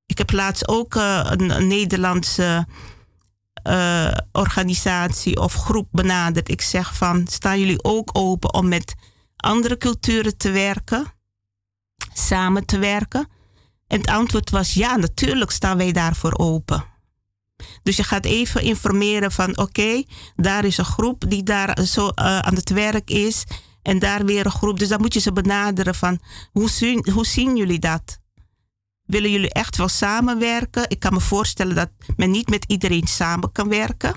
Ik 0.06 0.18
heb 0.18 0.32
laatst 0.32 0.68
ook 0.68 0.96
een, 0.96 1.50
een 1.50 1.68
Nederlandse 1.68 2.68
uh, 3.70 4.12
organisatie 4.32 5.40
of 5.40 5.54
groep 5.54 5.88
benadert. 5.92 6.50
Ik 6.50 6.62
zeg 6.62 6.96
van, 6.96 7.28
staan 7.28 7.60
jullie 7.60 7.84
ook 7.84 8.10
open 8.14 8.54
om 8.54 8.68
met 8.68 8.96
andere 9.36 9.78
culturen 9.78 10.38
te 10.38 10.52
werken? 10.52 11.06
Samen 12.14 12.66
te 12.66 12.80
werken? 12.80 13.28
En 13.88 13.98
het 13.98 14.10
antwoord 14.10 14.50
was 14.50 14.74
ja, 14.74 14.96
natuurlijk 14.96 15.52
staan 15.52 15.78
wij 15.78 15.92
daarvoor 15.92 16.38
open. 16.38 16.84
Dus 17.84 17.96
je 17.96 18.04
gaat 18.04 18.26
even 18.26 18.62
informeren 18.62 19.32
van 19.32 19.58
oké, 19.58 20.04
daar 20.36 20.66
is 20.66 20.78
een 20.78 20.86
groep 20.86 21.24
die 21.28 21.44
daar 21.44 21.86
zo 21.86 22.06
uh, 22.06 22.12
aan 22.40 22.56
het 22.56 22.70
werk 22.70 23.10
is. 23.10 23.44
En 23.82 24.00
daar 24.00 24.26
weer 24.26 24.46
een 24.46 24.52
groep. 24.52 24.80
Dus 24.80 24.88
dan 24.88 25.02
moet 25.02 25.14
je 25.14 25.20
ze 25.20 25.34
benaderen 25.34 25.96
van 25.96 26.20
hoe 26.52 26.70
zien, 26.70 27.10
hoe 27.12 27.26
zien 27.26 27.56
jullie 27.56 27.80
dat? 27.80 28.20
Willen 29.10 29.32
jullie 29.32 29.54
echt 29.54 29.78
wel 29.78 29.88
samenwerken? 29.88 30.90
Ik 30.90 31.00
kan 31.00 31.14
me 31.14 31.20
voorstellen 31.20 31.76
dat 31.76 31.90
men 32.16 32.32
niet 32.32 32.50
met 32.50 32.66
iedereen 32.68 33.08
samen 33.08 33.52
kan 33.52 33.70
werken. 33.70 34.14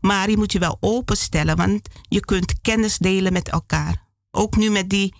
Maar 0.00 0.30
je 0.30 0.36
moet 0.36 0.52
je 0.52 0.58
wel 0.58 0.76
openstellen, 0.80 1.56
want 1.56 1.88
je 2.08 2.20
kunt 2.20 2.60
kennis 2.60 2.98
delen 2.98 3.32
met 3.32 3.48
elkaar. 3.48 4.04
Ook 4.30 4.56
nu 4.56 4.70
met 4.70 4.90
die 4.90 5.14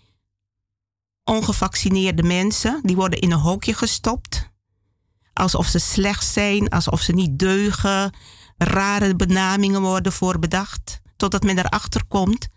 ongevaccineerde 1.25 2.23
mensen, 2.23 2.81
die 2.83 2.97
worden 2.97 3.19
in 3.19 3.33
een 3.33 3.39
hokje 3.39 3.75
gestopt. 3.75 4.49
Alsof 5.33 5.67
ze 5.67 5.79
slecht 5.79 6.27
zijn, 6.27 6.69
alsof 6.69 7.01
ze 7.01 7.13
niet 7.13 7.39
deugen. 7.39 8.15
Rare 8.57 9.17
benamingen 9.17 9.81
worden 9.81 10.13
voor 10.13 10.39
bedacht. 10.39 11.01
Totdat 11.17 11.43
men 11.43 11.59
erachter 11.59 12.05
komt 12.07 12.49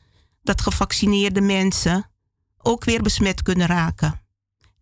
dat 0.42 0.62
gevaccineerde 0.62 1.42
mensen 1.42 2.10
ook 2.58 2.84
weer 2.84 3.02
besmet 3.02 3.42
kunnen 3.42 3.68
raken. 3.68 4.23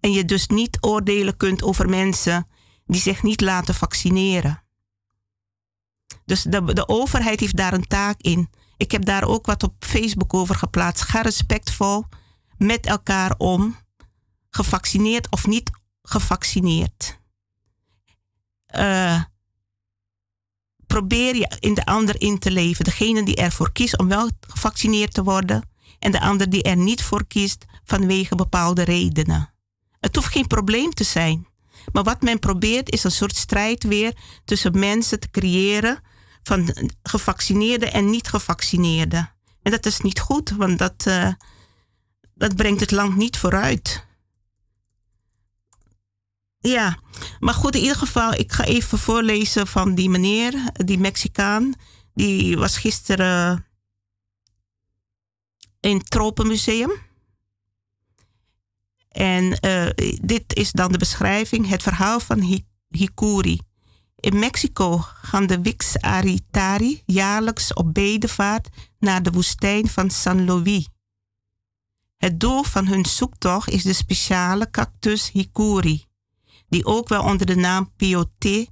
En 0.02 0.12
je 0.12 0.26
dus 0.26 0.48
niet 0.48 0.78
oordelen 0.80 1.38
kunt 1.38 1.64
over 1.64 1.90
mensen 1.90 2.48
die 2.86 3.02
zich 3.02 3.24
niet 3.24 3.42
laten 3.42 3.76
vaccineren. 3.76 4.64
Dus 6.26 6.44
de, 6.44 6.74
de 6.74 6.88
overheid 6.88 7.40
heeft 7.40 7.56
daar 7.56 7.74
een 7.74 7.88
taak 7.88 8.22
in. 8.22 8.50
Ik 8.78 8.92
heb 8.92 9.06
daar 9.06 9.24
ook 9.24 9.46
wat 9.46 9.64
op 9.64 9.74
Facebook 9.80 10.34
over 10.34 10.56
geplaatst. 10.56 11.04
Ga 11.04 11.22
respectvol 11.22 12.06
met 12.58 12.86
elkaar 12.86 13.36
om, 13.38 13.78
gevaccineerd 14.50 15.32
of 15.32 15.48
niet 15.48 15.70
gevaccineerd. 16.02 17.20
Uh, 18.76 19.24
probeer 20.88 21.36
je 21.36 21.58
in 21.60 21.74
de 21.74 21.86
ander 21.86 22.22
in 22.22 22.40
te 22.40 22.52
leven. 22.52 22.86
Degene 22.86 23.24
die 23.24 23.36
ervoor 23.36 23.72
kiest 23.72 23.98
om 23.98 24.08
wel 24.08 24.30
gevaccineerd 24.40 25.14
te 25.14 25.24
worden 25.24 25.70
en 26.00 26.12
de 26.12 26.22
ander 26.22 26.50
die 26.50 26.64
er 26.64 26.78
niet 26.78 27.04
voor 27.04 27.28
kiest 27.28 27.66
vanwege 27.84 28.36
bepaalde 28.36 28.84
redenen. 28.84 29.51
Het 30.02 30.16
hoeft 30.16 30.32
geen 30.32 30.48
probleem 30.48 30.94
te 30.94 31.04
zijn. 31.04 31.48
Maar 31.94 32.04
wat 32.04 32.22
men 32.22 32.40
probeert 32.40 32.92
is 32.92 33.04
een 33.04 33.12
soort 33.12 33.36
strijd 33.36 33.84
weer 33.84 34.18
tussen 34.46 34.80
mensen 34.80 35.20
te 35.20 35.30
creëren 35.30 36.00
van 36.44 36.76
gevaccineerden 37.04 37.94
en 37.94 38.10
niet 38.10 38.28
gevaccineerden. 38.28 39.34
En 39.62 39.72
dat 39.72 39.86
is 39.86 40.00
niet 40.00 40.20
goed, 40.20 40.50
want 40.50 40.80
dat, 40.80 41.06
uh, 41.08 41.34
dat 42.36 42.56
brengt 42.56 42.80
het 42.80 42.92
land 42.92 43.16
niet 43.16 43.38
vooruit. 43.38 44.06
Ja, 46.60 47.00
maar 47.40 47.54
goed, 47.54 47.76
in 47.76 47.82
ieder 47.82 47.96
geval, 47.96 48.34
ik 48.34 48.52
ga 48.52 48.64
even 48.64 48.98
voorlezen 48.98 49.68
van 49.68 49.96
die 49.96 50.10
meneer, 50.10 50.54
die 50.74 51.00
Mexicaan. 51.00 51.74
Die 52.14 52.58
was 52.58 52.78
gisteren 52.78 53.66
in 55.80 55.98
het 55.98 56.10
Tropenmuseum. 56.10 56.92
En 59.12 59.58
uh, 59.66 59.90
dit 60.22 60.56
is 60.56 60.72
dan 60.72 60.92
de 60.92 60.98
beschrijving, 60.98 61.68
het 61.70 61.84
verhaal 61.84 62.20
van 62.20 62.66
Hikuri. 62.90 63.60
In 64.16 64.40
Mexico 64.40 64.98
gaan 64.98 65.48
de 65.48 65.62
Wix-Aritari 65.62 67.02
jaarlijks 67.06 67.74
op 67.74 67.94
bedevaart 67.94 68.70
naar 69.00 69.24
de 69.24 69.32
woestijn 69.32 69.88
van 69.88 70.10
San 70.10 70.46
Luis. 70.46 70.88
Het 72.18 72.40
doel 72.40 72.64
van 72.64 72.88
hun 72.88 73.06
zoektocht 73.06 73.70
is 73.70 73.84
de 73.84 73.94
speciale 73.94 74.70
cactus 74.70 75.32
Hikuri, 75.32 76.06
die 76.70 76.86
ook 76.86 77.10
wel 77.10 77.24
onder 77.24 77.46
de 77.46 77.56
naam 77.56 77.92
Piote 77.96 78.68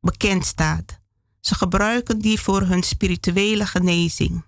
bekend 0.00 0.46
staat. 0.46 1.00
Ze 1.40 1.54
gebruiken 1.54 2.18
die 2.18 2.40
voor 2.40 2.62
hun 2.62 2.82
spirituele 2.82 3.66
genezing. 3.66 4.44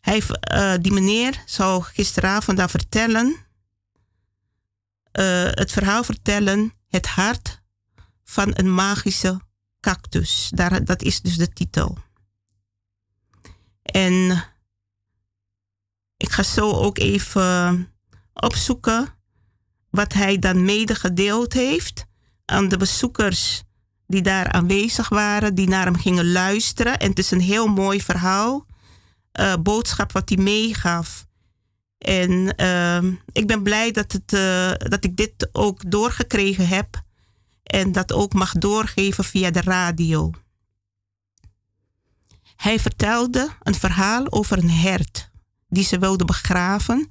Hij, 0.00 0.22
uh, 0.52 0.74
die 0.80 0.92
meneer 0.92 1.42
zou 1.46 1.82
gisteravond 1.82 2.56
daar 2.56 2.70
vertellen, 2.70 3.45
uh, 5.18 5.48
het 5.50 5.72
verhaal 5.72 6.04
vertellen, 6.04 6.72
het 6.88 7.06
hart 7.06 7.62
van 8.24 8.50
een 8.54 8.74
magische 8.74 9.40
cactus. 9.80 10.50
Daar, 10.54 10.84
dat 10.84 11.02
is 11.02 11.20
dus 11.20 11.36
de 11.36 11.48
titel. 11.48 11.98
En 13.82 14.44
ik 16.16 16.30
ga 16.30 16.42
zo 16.42 16.70
ook 16.70 16.98
even 16.98 17.88
opzoeken 18.32 19.14
wat 19.90 20.12
hij 20.12 20.38
dan 20.38 20.64
medegedeeld 20.64 21.52
heeft 21.52 22.04
aan 22.44 22.68
de 22.68 22.76
bezoekers 22.76 23.62
die 24.06 24.22
daar 24.22 24.52
aanwezig 24.52 25.08
waren, 25.08 25.54
die 25.54 25.68
naar 25.68 25.84
hem 25.84 25.98
gingen 25.98 26.32
luisteren. 26.32 26.98
En 26.98 27.08
het 27.08 27.18
is 27.18 27.30
een 27.30 27.40
heel 27.40 27.66
mooi 27.66 28.02
verhaal, 28.02 28.66
uh, 29.40 29.54
boodschap 29.60 30.12
wat 30.12 30.28
hij 30.28 30.38
meegaf. 30.38 31.25
En 31.98 32.54
uh, 32.60 33.12
ik 33.32 33.46
ben 33.46 33.62
blij 33.62 33.90
dat, 33.90 34.12
het, 34.12 34.32
uh, 34.32 34.72
dat 34.90 35.04
ik 35.04 35.16
dit 35.16 35.48
ook 35.52 35.90
doorgekregen 35.90 36.68
heb 36.68 37.04
en 37.62 37.92
dat 37.92 38.12
ook 38.12 38.32
mag 38.32 38.52
doorgeven 38.52 39.24
via 39.24 39.50
de 39.50 39.60
radio. 39.60 40.30
Hij 42.56 42.80
vertelde 42.80 43.48
een 43.62 43.74
verhaal 43.74 44.32
over 44.32 44.58
een 44.58 44.70
hert 44.70 45.30
die 45.68 45.84
ze 45.84 45.98
wilde 45.98 46.24
begraven 46.24 47.08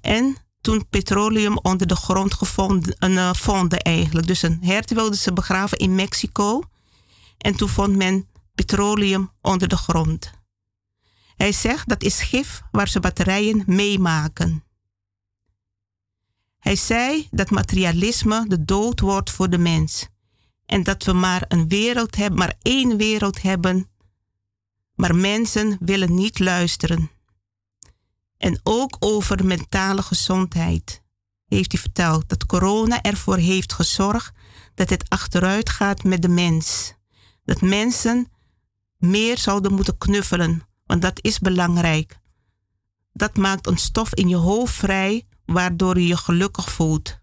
en 0.00 0.36
toen 0.60 0.88
petroleum 0.88 1.58
onder 1.58 1.86
de 1.86 1.96
grond 1.96 2.34
gevonden, 2.34 2.96
uh, 3.10 3.34
vonden 3.34 3.78
eigenlijk. 3.78 4.26
Dus 4.26 4.42
een 4.42 4.58
hert 4.62 4.92
wilde 4.92 5.16
ze 5.16 5.32
begraven 5.32 5.78
in 5.78 5.94
Mexico 5.94 6.62
en 7.38 7.56
toen 7.56 7.68
vond 7.68 7.96
men 7.96 8.28
petroleum 8.54 9.30
onder 9.40 9.68
de 9.68 9.76
grond. 9.76 10.35
Hij 11.36 11.52
zegt 11.52 11.88
dat 11.88 12.02
is 12.02 12.20
gif 12.20 12.62
waar 12.70 12.88
ze 12.88 13.00
batterijen 13.00 13.62
meemaken. 13.66 14.64
Hij 16.58 16.76
zei 16.76 17.28
dat 17.30 17.50
materialisme 17.50 18.44
de 18.48 18.64
dood 18.64 19.00
wordt 19.00 19.30
voor 19.30 19.50
de 19.50 19.58
mens. 19.58 20.08
En 20.66 20.82
dat 20.82 21.04
we 21.04 21.12
maar 21.12 21.44
een 21.48 21.68
wereld 21.68 22.16
hebben, 22.16 22.38
maar 22.38 22.54
één 22.62 22.96
wereld 22.96 23.42
hebben. 23.42 23.90
Maar 24.94 25.16
mensen 25.16 25.76
willen 25.80 26.14
niet 26.14 26.38
luisteren. 26.38 27.10
En 28.36 28.60
ook 28.62 28.96
over 28.98 29.46
mentale 29.46 30.02
gezondheid 30.02 31.02
heeft 31.46 31.72
hij 31.72 31.80
verteld 31.80 32.28
dat 32.28 32.46
corona 32.46 33.02
ervoor 33.02 33.36
heeft 33.36 33.72
gezorgd 33.72 34.32
dat 34.74 34.90
het 34.90 35.08
achteruit 35.08 35.70
gaat 35.70 36.04
met 36.04 36.22
de 36.22 36.28
mens. 36.28 36.94
Dat 37.44 37.60
mensen 37.60 38.32
meer 38.96 39.38
zouden 39.38 39.72
moeten 39.72 39.98
knuffelen, 39.98 40.62
want 40.86 41.02
dat 41.02 41.18
is 41.22 41.38
belangrijk. 41.38 42.18
Dat 43.12 43.36
maakt 43.36 43.66
een 43.66 43.78
stof 43.78 44.14
in 44.14 44.28
je 44.28 44.36
hoofd 44.36 44.74
vrij 44.74 45.24
waardoor 45.44 45.98
je 45.98 46.06
je 46.06 46.16
gelukkig 46.16 46.72
voelt. 46.72 47.18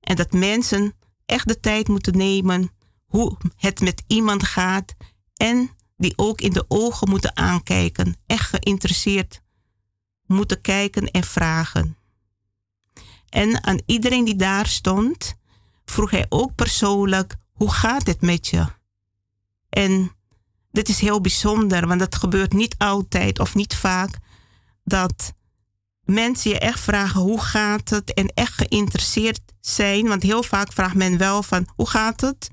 En 0.00 0.16
dat 0.16 0.32
mensen 0.32 0.94
echt 1.26 1.48
de 1.48 1.60
tijd 1.60 1.88
moeten 1.88 2.16
nemen 2.16 2.70
hoe 3.06 3.36
het 3.56 3.80
met 3.80 4.02
iemand 4.06 4.44
gaat 4.44 4.94
en 5.34 5.70
die 5.96 6.12
ook 6.16 6.40
in 6.40 6.52
de 6.52 6.64
ogen 6.68 7.08
moeten 7.08 7.36
aankijken, 7.36 8.16
echt 8.26 8.48
geïnteresseerd 8.48 9.42
moeten 10.26 10.60
kijken 10.60 11.10
en 11.10 11.24
vragen. 11.24 11.96
En 13.28 13.64
aan 13.64 13.80
iedereen 13.86 14.24
die 14.24 14.36
daar 14.36 14.66
stond, 14.66 15.34
vroeg 15.84 16.10
hij 16.10 16.26
ook 16.28 16.54
persoonlijk: 16.54 17.36
hoe 17.52 17.70
gaat 17.70 18.06
het 18.06 18.20
met 18.20 18.46
je? 18.46 18.66
En 19.68 20.15
dit 20.76 20.88
is 20.88 21.00
heel 21.00 21.20
bijzonder, 21.20 21.86
want 21.86 22.00
dat 22.00 22.14
gebeurt 22.14 22.52
niet 22.52 22.74
altijd 22.78 23.38
of 23.38 23.54
niet 23.54 23.74
vaak 23.74 24.18
dat 24.84 25.32
mensen 26.04 26.50
je 26.50 26.58
echt 26.58 26.80
vragen 26.80 27.20
hoe 27.20 27.40
gaat 27.40 27.90
het 27.90 28.14
en 28.14 28.28
echt 28.34 28.52
geïnteresseerd 28.52 29.40
zijn. 29.60 30.08
Want 30.08 30.22
heel 30.22 30.42
vaak 30.42 30.72
vraagt 30.72 30.94
men 30.94 31.18
wel 31.18 31.42
van 31.42 31.68
hoe 31.74 31.88
gaat 31.88 32.20
het? 32.20 32.48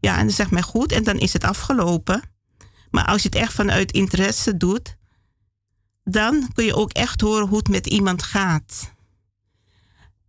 Ja, 0.00 0.18
en 0.18 0.26
dan 0.26 0.34
zegt 0.34 0.50
men 0.50 0.62
goed 0.62 0.92
en 0.92 1.04
dan 1.04 1.18
is 1.18 1.32
het 1.32 1.44
afgelopen. 1.44 2.22
Maar 2.90 3.04
als 3.04 3.22
je 3.22 3.28
het 3.28 3.38
echt 3.38 3.52
vanuit 3.52 3.92
interesse 3.92 4.56
doet, 4.56 4.96
dan 6.04 6.50
kun 6.52 6.64
je 6.64 6.74
ook 6.74 6.92
echt 6.92 7.20
horen 7.20 7.48
hoe 7.48 7.58
het 7.58 7.68
met 7.68 7.86
iemand 7.86 8.22
gaat. 8.22 8.92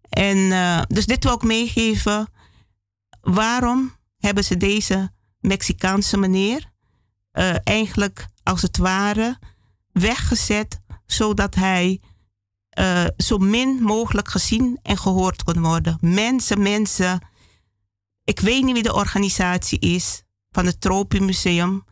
En 0.09 0.37
uh, 0.37 0.81
dus 0.87 1.05
dit 1.05 1.23
wil 1.23 1.33
ik 1.33 1.43
meegeven. 1.43 2.27
Waarom 3.21 3.95
hebben 4.17 4.43
ze 4.43 4.57
deze 4.57 5.11
Mexicaanse 5.39 6.17
meneer 6.17 6.71
uh, 7.33 7.55
eigenlijk 7.63 8.27
als 8.43 8.61
het 8.61 8.77
ware 8.77 9.39
weggezet 9.91 10.79
zodat 11.05 11.55
hij 11.55 12.01
uh, 12.79 13.05
zo 13.17 13.37
min 13.37 13.81
mogelijk 13.81 14.29
gezien 14.29 14.79
en 14.81 14.97
gehoord 14.97 15.43
kon 15.43 15.61
worden. 15.61 15.97
Mensen, 16.01 16.61
mensen. 16.61 17.27
Ik 18.23 18.39
weet 18.39 18.63
niet 18.63 18.73
wie 18.73 18.83
de 18.83 18.93
organisatie 18.93 19.79
is 19.79 20.23
van 20.51 20.65
het 20.65 20.81
Tropenmuseum. 20.81 21.83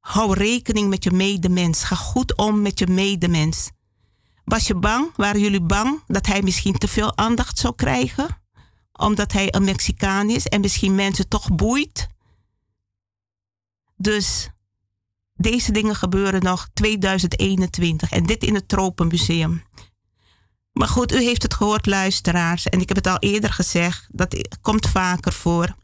Hou 0.00 0.34
rekening 0.34 0.88
met 0.88 1.04
je 1.04 1.10
medemens. 1.10 1.84
Ga 1.84 1.96
goed 1.96 2.36
om 2.36 2.62
met 2.62 2.78
je 2.78 2.86
medemens. 2.86 3.70
Was 4.44 4.66
je 4.66 4.74
bang? 4.74 5.16
Waren 5.16 5.40
jullie 5.40 5.62
bang 5.62 6.02
dat 6.06 6.26
hij 6.26 6.42
misschien 6.42 6.78
te 6.78 6.88
veel 6.88 7.16
aandacht 7.16 7.58
zou 7.58 7.74
krijgen? 7.74 8.44
omdat 8.96 9.32
hij 9.32 9.54
een 9.54 9.64
Mexicaan 9.64 10.30
is 10.30 10.46
en 10.46 10.60
misschien 10.60 10.94
mensen 10.94 11.28
toch 11.28 11.54
boeit. 11.54 12.06
Dus 13.96 14.48
deze 15.34 15.72
dingen 15.72 15.94
gebeuren 15.94 16.42
nog 16.42 16.68
2021 16.74 18.10
en 18.10 18.26
dit 18.26 18.42
in 18.42 18.54
het 18.54 18.68
Tropenmuseum. 18.68 19.62
Maar 20.72 20.88
goed, 20.88 21.12
u 21.12 21.22
heeft 21.22 21.42
het 21.42 21.54
gehoord, 21.54 21.86
luisteraars. 21.86 22.66
En 22.66 22.80
ik 22.80 22.88
heb 22.88 22.96
het 22.96 23.06
al 23.06 23.18
eerder 23.18 23.52
gezegd, 23.52 24.06
dat 24.10 24.58
komt 24.60 24.88
vaker 24.88 25.32
voor. 25.32 25.76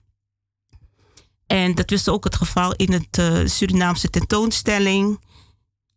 En 1.47 1.75
dat 1.75 1.91
was 1.91 2.09
ook 2.09 2.25
het 2.25 2.37
geval 2.37 2.75
in 2.75 2.93
het 2.93 3.19
uh, 3.19 3.47
Surinaamse 3.47 4.11
tentoonstelling. 4.11 5.21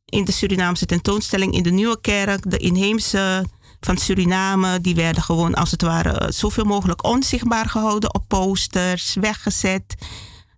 In 0.06 0.26
de 0.26 0.32
Surinaamse 0.32 0.86
tentoonstelling 0.86 1.54
in 1.54 1.64
de 1.64 1.72
Nieuwe 1.72 2.02
Kerk. 2.02 2.52
De 2.52 2.58
inheemse 2.58 3.46
van 3.80 3.98
Suriname, 3.98 4.82
die 4.82 4.96
werden 4.96 5.24
gewoon 5.24 5.54
als 5.54 5.72
het 5.72 5.82
ware 5.82 6.32
zoveel 6.32 6.64
mogelijk 6.64 7.04
onzichtbaar 7.04 7.70
gehouden 7.70 8.14
op 8.14 8.28
posters, 8.28 9.14
weggezet. 9.14 9.96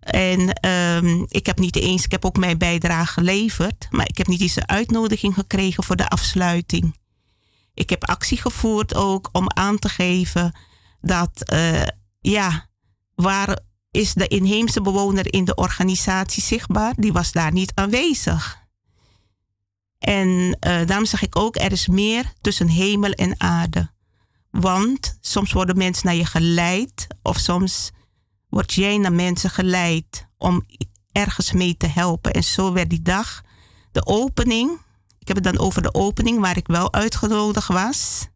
En 0.08 0.68
um, 0.70 1.26
ik 1.30 1.46
heb 1.46 1.60
niet 1.60 1.76
eens, 1.76 2.04
ik 2.04 2.12
heb 2.12 2.26
ook 2.26 2.38
mijn 2.38 2.58
bijdrage 2.58 3.14
geleverd, 3.14 3.88
maar 3.90 4.08
ik 4.08 4.18
heb 4.18 4.28
niet 4.28 4.42
eens 4.42 4.56
een 4.56 4.70
uitnodiging 4.70 5.34
gekregen 5.34 5.84
voor 5.84 5.96
de 5.96 6.10
afsluiting. 6.10 6.98
Ik 7.74 7.90
heb 7.90 8.04
actie 8.04 8.38
gevoerd 8.38 8.96
ook 8.96 9.30
om 9.32 9.50
aan 9.50 9.80
te 9.80 9.90
geven 9.90 10.52
dat, 11.02 11.52
uh, 11.54 11.82
ja, 12.20 12.70
waar 13.16 13.60
is 13.92 14.14
de 14.14 14.28
inheemse 14.28 14.82
bewoner 14.82 15.34
in 15.34 15.46
de 15.46 15.56
organisatie 15.56 16.44
zichtbaar? 16.44 16.94
Die 16.96 17.14
was 17.14 17.32
daar 17.32 17.52
niet 17.52 17.72
aanwezig. 17.74 18.66
En 20.00 20.30
uh, 20.30 20.56
daarom 20.60 21.06
zeg 21.06 21.22
ik 21.22 21.36
ook, 21.36 21.56
er 21.56 21.72
is 21.72 21.88
meer 21.88 22.34
tussen 22.42 22.68
hemel 22.68 23.12
en 23.12 23.36
aarde. 23.38 23.90
Want 24.52 25.18
soms 25.22 25.52
worden 25.52 25.78
mensen 25.78 26.06
naar 26.06 26.16
je 26.16 26.26
geleid, 26.26 27.08
of 27.22 27.38
soms 27.38 27.92
word 28.58 28.74
jij 28.74 28.98
naar 28.98 29.14
mensen 29.14 29.50
geleid 29.50 30.28
om 30.38 30.66
ergens 31.12 31.52
mee 31.52 31.78
te 31.78 31.88
helpen. 31.88 32.34
En 32.34 32.44
zo 32.44 32.74
werd 32.74 32.90
die 32.90 33.02
dag, 33.02 33.42
de 33.92 34.06
opening, 34.06 34.80
ik 35.20 35.28
heb 35.28 35.36
het 35.36 35.46
dan 35.46 35.60
over 35.60 35.82
de 35.82 35.94
opening 35.94 36.40
waar 36.40 36.58
ik 36.58 36.68
wel 36.68 36.94
uitgenodigd 36.94 37.68
was. 37.68 38.28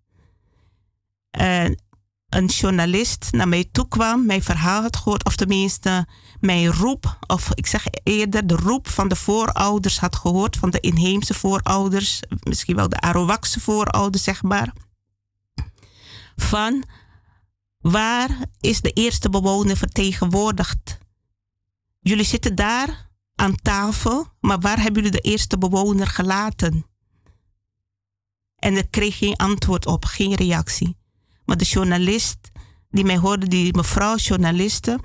Een 2.30 2.46
journalist 2.46 3.28
naar 3.32 3.48
mij 3.48 3.70
toe 3.72 3.88
kwam, 3.88 4.26
mijn 4.26 4.44
verhaal 4.44 4.82
had 4.82 4.96
gehoord, 4.98 5.26
of 5.26 5.36
tenminste 5.36 6.08
mijn 6.40 6.68
roep, 6.68 7.18
of 7.28 7.50
ik 7.54 7.68
zeg 7.68 7.86
eerder 8.04 8.48
de 8.48 8.56
roep 8.56 8.88
van 8.88 9.08
de 9.08 9.16
voorouders 9.16 10.00
had 10.00 10.16
gehoord, 10.16 10.58
van 10.58 10.70
de 10.70 10.80
inheemse 10.80 11.34
voorouders, 11.34 12.22
misschien 12.44 12.76
wel 12.76 12.90
de 12.90 13.00
Arawakse 13.00 13.60
voorouders, 13.60 14.24
zeg 14.24 14.44
maar. 14.44 14.74
Van 16.36 16.84
waar 17.82 18.38
is 18.60 18.82
de 18.82 18.92
eerste 18.92 19.30
bewoner 19.30 19.78
vertegenwoordigd? 19.78 20.98
Jullie 22.00 22.26
zitten 22.26 22.56
daar 22.56 23.10
aan 23.36 23.56
tafel, 23.56 24.28
maar 24.40 24.60
waar 24.60 24.82
hebben 24.82 25.04
jullie 25.04 25.22
de 25.22 25.30
eerste 25.30 25.58
bewoner 25.58 26.08
gelaten? 26.08 26.86
En 28.56 28.76
er 28.76 28.88
kreeg 28.88 29.18
geen 29.18 29.36
antwoord 29.36 29.86
op, 29.86 30.06
geen 30.06 30.36
reactie. 30.36 30.98
Maar 31.46 31.58
de 31.58 31.66
journalist 31.66 32.52
die 32.90 33.06
mij 33.06 33.18
hoorde, 33.18 33.48
die 33.48 33.76
mevrouw 33.76 34.16
journaliste, 34.16 35.00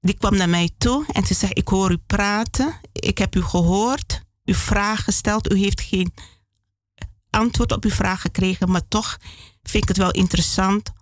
die 0.00 0.16
kwam 0.16 0.36
naar 0.36 0.48
mij 0.48 0.70
toe 0.78 1.04
en 1.12 1.26
ze 1.26 1.34
zei: 1.34 1.52
Ik 1.52 1.68
hoor 1.68 1.90
u 1.90 1.96
praten, 1.96 2.80
ik 2.92 3.18
heb 3.18 3.36
u 3.36 3.42
gehoord, 3.42 4.22
uw 4.44 4.54
vraag 4.54 5.04
gesteld, 5.04 5.52
u 5.52 5.56
heeft 5.56 5.80
geen 5.80 6.14
antwoord 7.30 7.72
op 7.72 7.84
uw 7.84 7.90
vraag 7.90 8.20
gekregen, 8.20 8.70
maar 8.70 8.88
toch 8.88 9.18
vind 9.62 9.82
ik 9.82 9.88
het 9.88 9.96
wel 9.96 10.10
interessant 10.10 10.92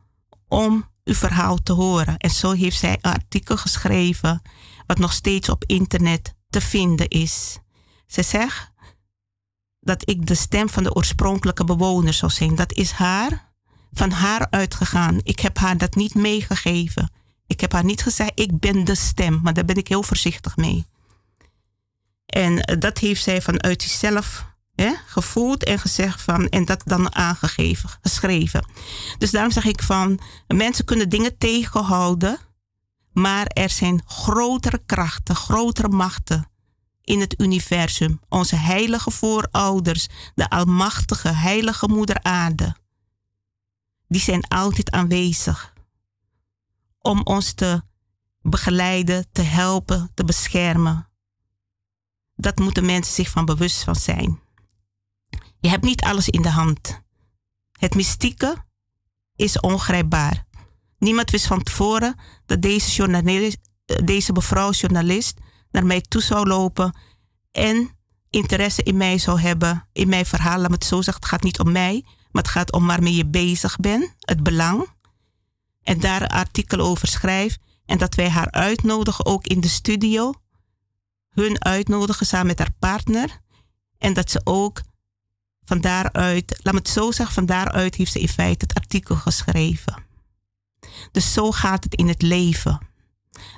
om 0.49 0.89
uw 1.05 1.15
verhaal 1.15 1.57
te 1.57 1.73
horen. 1.73 2.17
En 2.17 2.31
zo 2.31 2.53
heeft 2.53 2.79
zij 2.79 2.93
een 2.93 3.13
artikel 3.13 3.57
geschreven, 3.57 4.43
wat 4.87 4.99
nog 4.99 5.13
steeds 5.13 5.49
op 5.49 5.65
internet 5.67 6.35
te 6.51 6.61
vinden 6.61 7.09
is. 7.09 7.59
Ze 8.07 8.23
zegt 8.23 8.73
dat 9.81 10.09
ik 10.09 10.27
de 10.27 10.35
stem 10.35 10.69
van 10.69 10.83
de 10.83 10.95
oorspronkelijke 10.95 11.65
bewoner 11.65 12.13
zou 12.13 12.33
zijn. 12.33 12.55
Dat 12.55 12.73
is 12.73 12.91
haar 12.91 13.53
van 13.93 14.11
haar 14.11 14.47
uitgegaan. 14.51 15.21
Ik 15.23 15.39
heb 15.39 15.59
haar 15.59 15.79
dat 15.79 15.95
niet 15.95 16.15
meegegeven. 16.15 17.11
Ik 17.47 17.61
heb 17.61 17.73
haar 17.73 17.85
niet 17.85 18.03
gezegd, 18.03 18.33
ik 18.35 18.59
ben 18.59 18.85
de 18.85 18.95
stem, 18.95 19.41
maar 19.43 19.55
daar 19.55 19.65
ben 19.65 19.77
ik 19.77 19.89
heel 19.89 20.03
voorzichtig 20.03 20.57
mee. 20.57 20.87
En 22.27 22.61
eh, 22.61 22.79
dat 22.79 22.99
heeft 22.99 23.23
zij 23.23 23.43
vanuit 23.43 23.83
zichzelf 23.83 24.47
hè, 24.83 24.95
gevoeld 25.07 25.65
en 25.65 25.79
gezegd 25.79 26.23
van, 26.23 26.49
en 26.49 26.65
dat 26.65 26.83
dan 26.85 27.15
aangegeven, 27.15 27.91
geschreven. 28.03 28.67
Dus 29.19 29.31
daarom 29.31 29.53
zeg 29.53 29.65
ik 29.65 29.83
van, 29.83 30.21
mensen 30.47 30.85
kunnen 30.85 31.09
dingen 31.09 31.39
tegenhouden, 31.39 32.39
maar 33.13 33.47
er 33.47 33.71
zijn 33.71 34.03
grotere 34.07 34.83
krachten, 34.87 35.37
grotere 35.37 35.89
machten 35.89 36.51
in 37.03 37.21
het 37.21 37.41
universum. 37.41 38.21
Onze 38.29 38.57
heilige 38.57 39.11
voorouders, 39.11 40.07
de 40.35 40.51
almachtige 40.51 41.29
heilige 41.29 41.89
moeder 41.89 42.23
aarde 42.23 42.77
die 44.09 44.21
zijn 44.21 44.49
altijd 44.49 44.91
aanwezig 44.91 45.73
om 46.99 47.21
ons 47.25 47.53
te 47.53 47.83
begeleiden, 48.41 49.27
te 49.33 49.43
helpen, 49.43 50.11
te 50.15 50.25
beschermen. 50.25 51.09
Dat 52.35 52.59
moeten 52.59 52.85
mensen 52.85 53.15
zich 53.15 53.31
van 53.31 53.45
bewust 53.45 53.83
van 53.85 53.97
zijn. 53.97 54.41
Je 55.61 55.69
hebt 55.69 55.85
niet 55.85 56.03
alles 56.03 56.29
in 56.29 56.43
de 56.43 56.51
hand. 56.51 57.01
Het 57.79 57.95
mystieke 57.95 58.65
is 59.37 59.61
ongrijpbaar. 59.61 60.47
Niemand 60.99 61.31
wist 61.31 61.47
van 61.47 61.63
tevoren 61.63 62.15
dat 62.47 62.63
deze, 62.63 62.91
journalist, 62.91 63.59
deze 64.05 64.33
mevrouw 64.33 64.71
journalist 64.71 65.39
naar 65.71 65.87
mij 65.87 66.01
toe 66.01 66.23
zou 66.23 66.47
lopen 66.47 66.99
en 67.53 67.91
interesse 68.31 68.83
in 68.83 68.97
mij 68.97 69.19
zou 69.19 69.41
hebben, 69.41 69.89
in 69.93 70.09
mijn 70.09 70.27
verhaal. 70.27 70.59
Laat 70.59 70.69
me 70.69 70.75
het 70.75 70.85
zo 70.85 71.03
zeggen, 71.03 71.23
het 71.23 71.33
gaat 71.33 71.43
niet 71.43 71.61
om 71.61 71.73
mij, 71.73 72.05
maar 72.31 72.43
het 72.43 72.53
gaat 72.53 72.73
om 72.73 72.87
waarmee 72.87 73.15
je 73.15 73.27
bezig 73.27 73.77
bent, 73.77 74.15
het 74.19 74.43
belang. 74.43 74.97
En 75.83 76.01
daar 76.01 76.23
een 76.23 76.29
artikel 76.29 76.81
over 76.81 77.09
schrijf. 77.09 77.57
En 77.87 77.99
dat 77.99 78.15
wij 78.15 78.29
haar 78.29 78.51
uitnodigen, 78.51 79.27
ook 79.27 79.47
in 79.47 79.61
de 79.61 79.69
studio. 79.69 80.33
Hun 81.29 81.65
uitnodigen 81.65 82.27
samen 82.27 82.47
met 82.47 82.59
haar 82.59 82.73
partner. 82.79 83.41
En 83.99 84.13
dat 84.13 84.31
ze 84.31 84.41
ook 84.45 84.81
van 85.69 85.81
daaruit, 85.81 86.61
laat 86.63 86.75
me 86.75 86.81
het 86.81 86.89
zo 86.89 87.11
zeggen, 87.11 87.35
van 87.35 87.47
daaruit 87.47 87.95
heeft 87.95 88.13
ze 88.13 88.21
in 88.21 88.29
feite 88.29 88.65
het 88.69 88.75
artikel 88.75 89.17
geschreven. 89.17 90.03
Dus 91.13 91.33
zo 91.33 91.53
gaat 91.53 91.85
het 91.85 91.95
in 91.95 92.09
het 92.09 92.23
leven. 92.23 92.79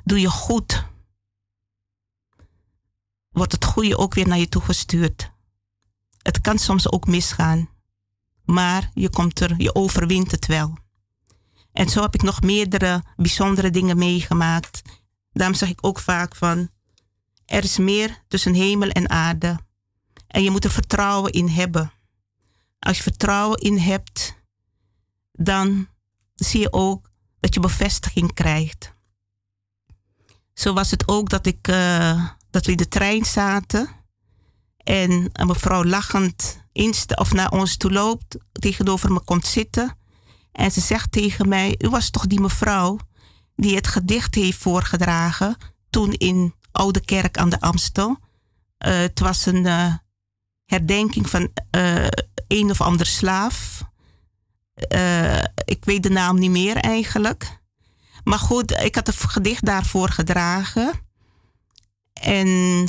Doe 0.04 0.20
je 0.20 0.30
goed, 0.30 0.84
wordt 3.30 3.52
het 3.52 3.64
goede 3.64 3.98
ook 3.98 4.14
weer 4.14 4.28
naar 4.28 4.38
je 4.38 4.48
toe 4.48 4.62
gestuurd. 4.62 5.30
Het 6.22 6.40
kan 6.40 6.58
soms 6.58 6.92
ook 6.92 7.06
misgaan 7.06 7.68
maar 8.50 8.90
je 8.94 9.10
komt 9.10 9.40
er, 9.40 9.54
je 9.56 9.74
overwint 9.74 10.30
het 10.30 10.46
wel. 10.46 10.78
En 11.72 11.88
zo 11.88 12.02
heb 12.02 12.14
ik 12.14 12.22
nog 12.22 12.40
meerdere 12.40 13.02
bijzondere 13.16 13.70
dingen 13.70 13.98
meegemaakt. 13.98 14.82
Daarom 15.32 15.56
zeg 15.56 15.68
ik 15.68 15.86
ook 15.86 15.98
vaak 15.98 16.36
van, 16.36 16.70
er 17.44 17.64
is 17.64 17.78
meer 17.78 18.22
tussen 18.28 18.54
hemel 18.54 18.88
en 18.88 19.10
aarde. 19.10 19.58
En 20.26 20.42
je 20.42 20.50
moet 20.50 20.64
er 20.64 20.70
vertrouwen 20.70 21.32
in 21.32 21.48
hebben. 21.48 21.92
Als 22.80 22.96
je 22.96 23.02
vertrouwen 23.02 23.58
in 23.58 23.78
hebt, 23.78 24.36
dan 25.32 25.88
zie 26.34 26.60
je 26.60 26.72
ook 26.72 27.10
dat 27.40 27.54
je 27.54 27.60
bevestiging 27.60 28.32
krijgt. 28.34 28.94
Zo 30.52 30.72
was 30.72 30.90
het 30.90 31.08
ook 31.08 31.28
dat, 31.28 31.46
ik, 31.46 31.68
uh, 31.68 32.28
dat 32.50 32.66
we 32.66 32.70
in 32.70 32.76
de 32.76 32.88
trein 32.88 33.24
zaten 33.24 33.88
en 34.76 35.30
een 35.32 35.46
mevrouw 35.46 35.84
lachend 35.84 36.64
inst 36.72 37.18
of 37.18 37.32
naar 37.32 37.50
ons 37.50 37.76
toe 37.76 37.92
loopt, 37.92 38.36
tegenover 38.52 39.12
me 39.12 39.20
komt 39.20 39.46
zitten. 39.46 39.98
En 40.52 40.70
ze 40.70 40.80
zegt 40.80 41.12
tegen 41.12 41.48
mij: 41.48 41.74
U 41.78 41.88
was 41.88 42.10
toch 42.10 42.26
die 42.26 42.40
mevrouw 42.40 42.98
die 43.56 43.74
het 43.74 43.86
gedicht 43.86 44.34
heeft 44.34 44.58
voorgedragen 44.58 45.56
toen 45.90 46.12
in 46.12 46.54
Oude 46.72 47.00
Kerk 47.00 47.38
aan 47.38 47.50
de 47.50 47.60
Amstel. 47.60 48.08
Uh, 48.08 48.18
het 48.98 49.20
was 49.20 49.46
een 49.46 49.66
uh, 49.66 49.94
herdenking 50.70 51.30
van 51.30 51.50
uh, 51.76 52.06
een 52.48 52.70
of 52.70 52.80
ander 52.80 53.06
slaaf. 53.06 53.82
ik 55.64 55.84
weet 55.84 56.02
de 56.02 56.10
naam 56.10 56.38
niet 56.38 56.50
meer 56.50 56.76
eigenlijk. 56.76 57.58
Maar 58.24 58.38
goed, 58.38 58.70
ik 58.70 58.94
had 58.94 59.06
het 59.06 59.16
gedicht 59.16 59.64
daarvoor 59.64 60.08
gedragen. 60.08 60.92
En 62.12 62.86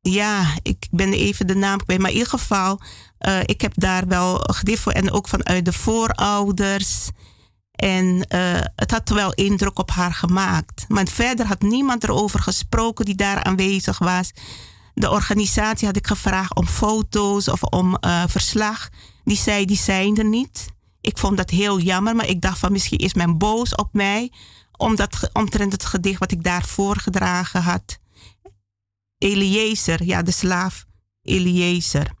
ja, 0.00 0.54
ik 0.62 0.86
ben 0.90 1.12
even 1.12 1.46
de 1.46 1.54
naam 1.54 1.84
kwijt. 1.84 2.00
Maar 2.00 2.10
in 2.10 2.16
ieder 2.16 2.30
geval, 2.30 2.80
uh, 3.20 3.40
ik 3.40 3.60
heb 3.60 3.72
daar 3.74 4.06
wel 4.06 4.36
gedicht 4.36 4.82
voor. 4.82 4.92
En 4.92 5.12
ook 5.12 5.28
vanuit 5.28 5.64
de 5.64 5.72
voorouders. 5.72 7.08
En 7.72 8.26
het 8.74 8.90
had 8.90 9.08
wel 9.08 9.32
indruk 9.32 9.78
op 9.78 9.90
haar 9.90 10.14
gemaakt. 10.14 10.84
Maar 10.88 11.06
verder 11.08 11.46
had 11.46 11.60
niemand 11.60 12.04
erover 12.04 12.40
gesproken 12.40 13.04
die 13.04 13.14
daar 13.14 13.42
aanwezig 13.42 13.98
was. 13.98 14.32
De 14.98 15.10
organisatie 15.10 15.86
had 15.86 15.96
ik 15.96 16.06
gevraagd 16.06 16.54
om 16.56 16.66
foto's 16.66 17.48
of 17.48 17.62
om 17.62 17.96
uh, 18.00 18.24
verslag. 18.26 18.88
Die 19.24 19.36
zei, 19.36 19.64
die 19.64 19.76
zijn 19.76 20.16
er 20.16 20.24
niet. 20.24 20.66
Ik 21.00 21.18
vond 21.18 21.36
dat 21.36 21.50
heel 21.50 21.80
jammer, 21.80 22.16
maar 22.16 22.28
ik 22.28 22.40
dacht 22.40 22.58
van 22.58 22.72
misschien 22.72 22.98
is 22.98 23.14
men 23.14 23.38
boos 23.38 23.74
op 23.74 23.88
mij. 23.92 24.32
Omdat, 24.76 25.30
omtrent 25.32 25.72
het 25.72 25.84
gedicht 25.84 26.18
wat 26.18 26.32
ik 26.32 26.42
daar 26.42 26.64
voorgedragen 26.64 27.62
had. 27.62 27.98
Eliezer, 29.18 30.04
ja, 30.04 30.22
de 30.22 30.30
slaaf 30.30 30.84
Eliezer. 31.22 32.12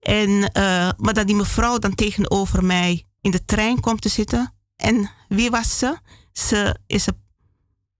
En, 0.00 0.30
uh, 0.30 0.90
maar 0.96 1.14
dat 1.14 1.26
die 1.26 1.36
mevrouw 1.36 1.78
dan 1.78 1.94
tegenover 1.94 2.64
mij 2.64 3.06
in 3.20 3.30
de 3.30 3.44
trein 3.44 3.80
komt 3.80 4.00
te 4.00 4.08
zitten. 4.08 4.54
En 4.76 5.10
wie 5.28 5.50
was 5.50 5.78
ze? 5.78 5.98
Ze 6.32 6.76
is 6.86 7.06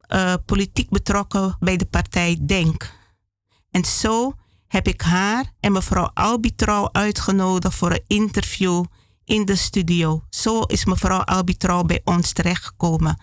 uh, 0.09 0.35
politiek 0.47 0.91
betrokken 0.91 1.57
bij 1.59 1.77
de 1.77 1.87
partij 1.87 2.39
Denk. 2.43 2.99
En 3.71 3.85
zo 3.85 4.33
heb 4.67 4.87
ik 4.87 5.01
haar 5.01 5.53
en 5.61 5.73
mevrouw 5.73 6.11
Albitrouw 6.15 6.89
uitgenodigd 6.93 7.75
voor 7.75 7.91
een 7.91 8.05
interview 8.07 8.85
in 9.25 9.45
de 9.45 9.57
studio. 9.57 10.25
Zo 10.31 10.61
is 10.61 10.85
mevrouw 10.85 11.21
Albitrouw 11.21 11.83
bij 11.83 12.01
ons 12.05 12.33
terechtgekomen. 12.33 13.23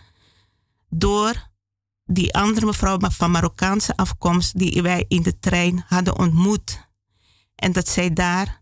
Door 0.90 1.49
die 2.03 2.34
andere 2.36 2.65
mevrouw 2.65 2.98
van 2.99 3.32
Marokkaanse 3.32 3.95
afkomst 3.95 4.57
die 4.57 4.82
wij 4.82 5.06
in 5.07 5.22
de 5.22 5.40
trein 5.40 5.84
hadden 5.88 6.18
ontmoet. 6.19 6.88
En 7.56 7.72
dat 7.72 7.88
zij 7.88 8.14
daar 8.14 8.61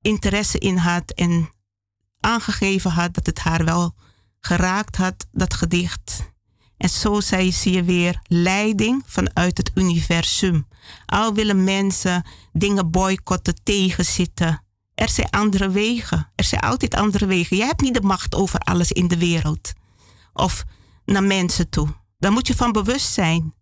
interesse 0.00 0.58
in 0.58 0.76
had 0.76 1.10
en 1.10 1.50
aangegeven 2.20 2.90
had 2.90 3.14
dat 3.14 3.26
het 3.26 3.38
haar 3.38 3.64
wel 3.64 3.94
geraakt 4.40 4.96
had, 4.96 5.26
dat 5.32 5.54
gedicht. 5.54 6.31
En 6.82 6.88
zo 6.88 7.20
zie 7.20 7.72
je 7.72 7.82
weer 7.82 8.20
leiding 8.26 9.02
vanuit 9.06 9.56
het 9.56 9.70
universum. 9.74 10.66
Al 11.06 11.34
willen 11.34 11.64
mensen 11.64 12.26
dingen 12.52 12.90
boycotten, 12.90 13.62
tegenzitten. 13.62 14.64
Er 14.94 15.08
zijn 15.08 15.30
andere 15.30 15.70
wegen. 15.70 16.30
Er 16.34 16.44
zijn 16.44 16.60
altijd 16.60 16.94
andere 16.94 17.26
wegen. 17.26 17.56
Je 17.56 17.64
hebt 17.64 17.80
niet 17.80 17.94
de 17.94 18.00
macht 18.00 18.34
over 18.34 18.58
alles 18.58 18.92
in 18.92 19.08
de 19.08 19.18
wereld. 19.18 19.72
Of 20.32 20.64
naar 21.04 21.22
mensen 21.22 21.68
toe. 21.68 21.88
Daar 22.18 22.32
moet 22.32 22.46
je 22.46 22.54
van 22.54 22.72
bewust 22.72 23.12
zijn. 23.12 23.54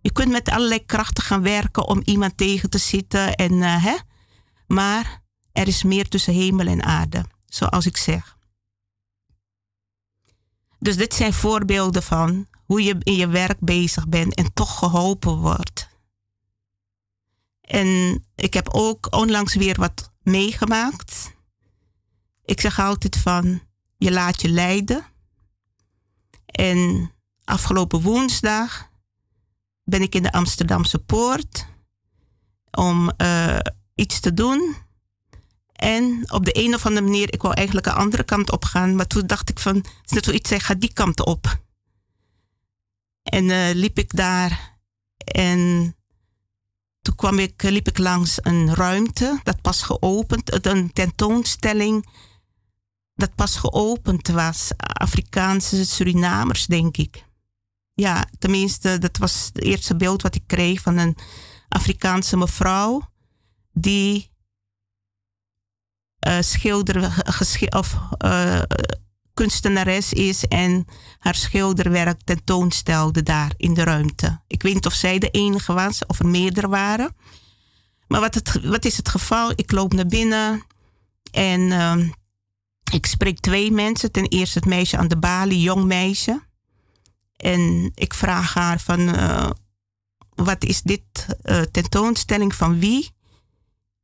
Je 0.00 0.12
kunt 0.12 0.30
met 0.30 0.48
allerlei 0.48 0.84
krachten 0.84 1.24
gaan 1.24 1.42
werken 1.42 1.86
om 1.88 2.02
iemand 2.04 2.36
tegen 2.36 2.70
te 2.70 2.78
zitten. 2.78 3.34
En, 3.34 3.52
uh, 3.52 3.84
hè? 3.84 3.96
Maar 4.66 5.22
er 5.52 5.66
is 5.66 5.82
meer 5.82 6.08
tussen 6.08 6.34
hemel 6.34 6.66
en 6.66 6.84
aarde, 6.84 7.24
zoals 7.46 7.86
ik 7.86 7.96
zeg. 7.96 8.36
Dus 10.78 10.96
dit 10.96 11.14
zijn 11.14 11.32
voorbeelden 11.32 12.02
van 12.02 12.46
hoe 12.64 12.82
je 12.82 12.96
in 12.98 13.14
je 13.14 13.28
werk 13.28 13.60
bezig 13.60 14.08
bent 14.08 14.34
en 14.34 14.52
toch 14.52 14.78
geholpen 14.78 15.36
wordt. 15.36 15.88
En 17.60 18.22
ik 18.34 18.54
heb 18.54 18.68
ook 18.68 19.14
onlangs 19.16 19.54
weer 19.54 19.76
wat 19.78 20.12
meegemaakt. 20.22 21.36
Ik 22.44 22.60
zeg 22.60 22.78
altijd 22.78 23.16
van, 23.16 23.60
je 23.96 24.12
laat 24.12 24.42
je 24.42 24.48
leiden. 24.48 25.04
En 26.46 27.10
afgelopen 27.44 28.00
woensdag 28.00 28.90
ben 29.84 30.02
ik 30.02 30.14
in 30.14 30.22
de 30.22 30.32
Amsterdamse 30.32 30.98
Poort 30.98 31.66
om 32.70 33.12
uh, 33.16 33.58
iets 33.94 34.20
te 34.20 34.34
doen. 34.34 34.76
En 35.78 36.24
op 36.32 36.44
de 36.44 36.64
een 36.64 36.74
of 36.74 36.86
andere 36.86 37.06
manier, 37.06 37.32
ik 37.32 37.42
wou 37.42 37.54
eigenlijk 37.54 37.86
een 37.86 37.92
andere 37.92 38.24
kant 38.24 38.50
op 38.52 38.64
gaan. 38.64 38.94
Maar 38.96 39.06
toen 39.06 39.26
dacht 39.26 39.50
ik 39.50 39.58
van, 39.58 39.76
het 39.76 39.86
is 40.04 40.10
net 40.10 40.24
zoiets, 40.24 40.48
zeg, 40.48 40.66
ga 40.66 40.74
die 40.74 40.92
kant 40.92 41.24
op. 41.24 41.60
En 43.22 43.44
uh, 43.44 43.70
liep 43.72 43.98
ik 43.98 44.16
daar. 44.16 44.78
En 45.16 45.94
toen 47.02 47.14
kwam 47.14 47.38
ik, 47.38 47.62
liep 47.62 47.88
ik 47.88 47.98
langs 47.98 48.38
een 48.42 48.74
ruimte, 48.74 49.40
dat 49.42 49.60
pas 49.60 49.82
geopend, 49.82 50.66
een 50.66 50.92
tentoonstelling 50.92 52.06
dat 53.14 53.34
pas 53.34 53.56
geopend 53.56 54.28
was. 54.28 54.70
Afrikaanse 54.76 55.84
Surinamers, 55.84 56.66
denk 56.66 56.96
ik. 56.96 57.24
Ja, 57.94 58.28
tenminste, 58.38 58.98
dat 58.98 59.16
was 59.16 59.50
het 59.52 59.62
eerste 59.62 59.96
beeld 59.96 60.22
wat 60.22 60.34
ik 60.34 60.42
kreeg 60.46 60.80
van 60.80 60.96
een 60.96 61.16
Afrikaanse 61.68 62.36
mevrouw 62.36 63.10
die 63.72 64.30
uh, 66.26 66.36
schilder 66.40 67.22
of 67.70 67.98
uh, 68.24 68.62
kunstenares 69.34 70.12
is 70.12 70.46
en 70.46 70.84
haar 71.18 71.34
schilderwerk 71.34 72.20
tentoonstelde 72.24 73.22
daar 73.22 73.52
in 73.56 73.74
de 73.74 73.84
ruimte. 73.84 74.40
Ik 74.46 74.62
weet 74.62 74.74
niet 74.74 74.86
of 74.86 74.92
zij 74.92 75.18
de 75.18 75.30
enige 75.30 75.72
was 75.72 76.06
of 76.06 76.18
er 76.18 76.26
meerdere 76.26 76.68
waren. 76.68 77.16
Maar 78.06 78.20
wat, 78.20 78.34
het, 78.34 78.60
wat 78.62 78.84
is 78.84 78.96
het 78.96 79.08
geval? 79.08 79.52
Ik 79.54 79.72
loop 79.72 79.92
naar 79.92 80.06
binnen 80.06 80.62
en 81.30 82.12
ik 82.92 83.06
spreek 83.06 83.40
twee 83.40 83.70
mensen. 83.70 84.12
Ten 84.12 84.26
eerste 84.26 84.58
het 84.58 84.68
meisje 84.68 84.96
aan 84.96 85.08
de 85.08 85.18
balie, 85.18 85.60
jong 85.60 85.84
meisje. 85.84 86.42
En 87.36 87.90
ik 87.94 88.14
vraag 88.14 88.54
haar 88.54 88.80
van, 88.80 89.16
wat 90.34 90.64
is 90.64 90.82
dit 90.82 91.02
tentoonstelling 91.70 92.54
van 92.54 92.78
wie? 92.78 93.16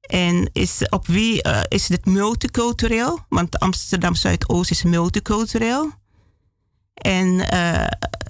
En 0.07 0.51
is, 0.53 0.89
op 0.89 1.07
wie 1.07 1.47
uh, 1.47 1.61
is 1.69 1.87
dit 1.87 2.07
multicultureel? 2.07 3.25
Want 3.29 3.59
Amsterdam 3.59 4.15
Zuidoost 4.15 4.71
is 4.71 4.83
multicultureel. 4.83 5.91
En 6.95 7.27
uh, 7.27 7.87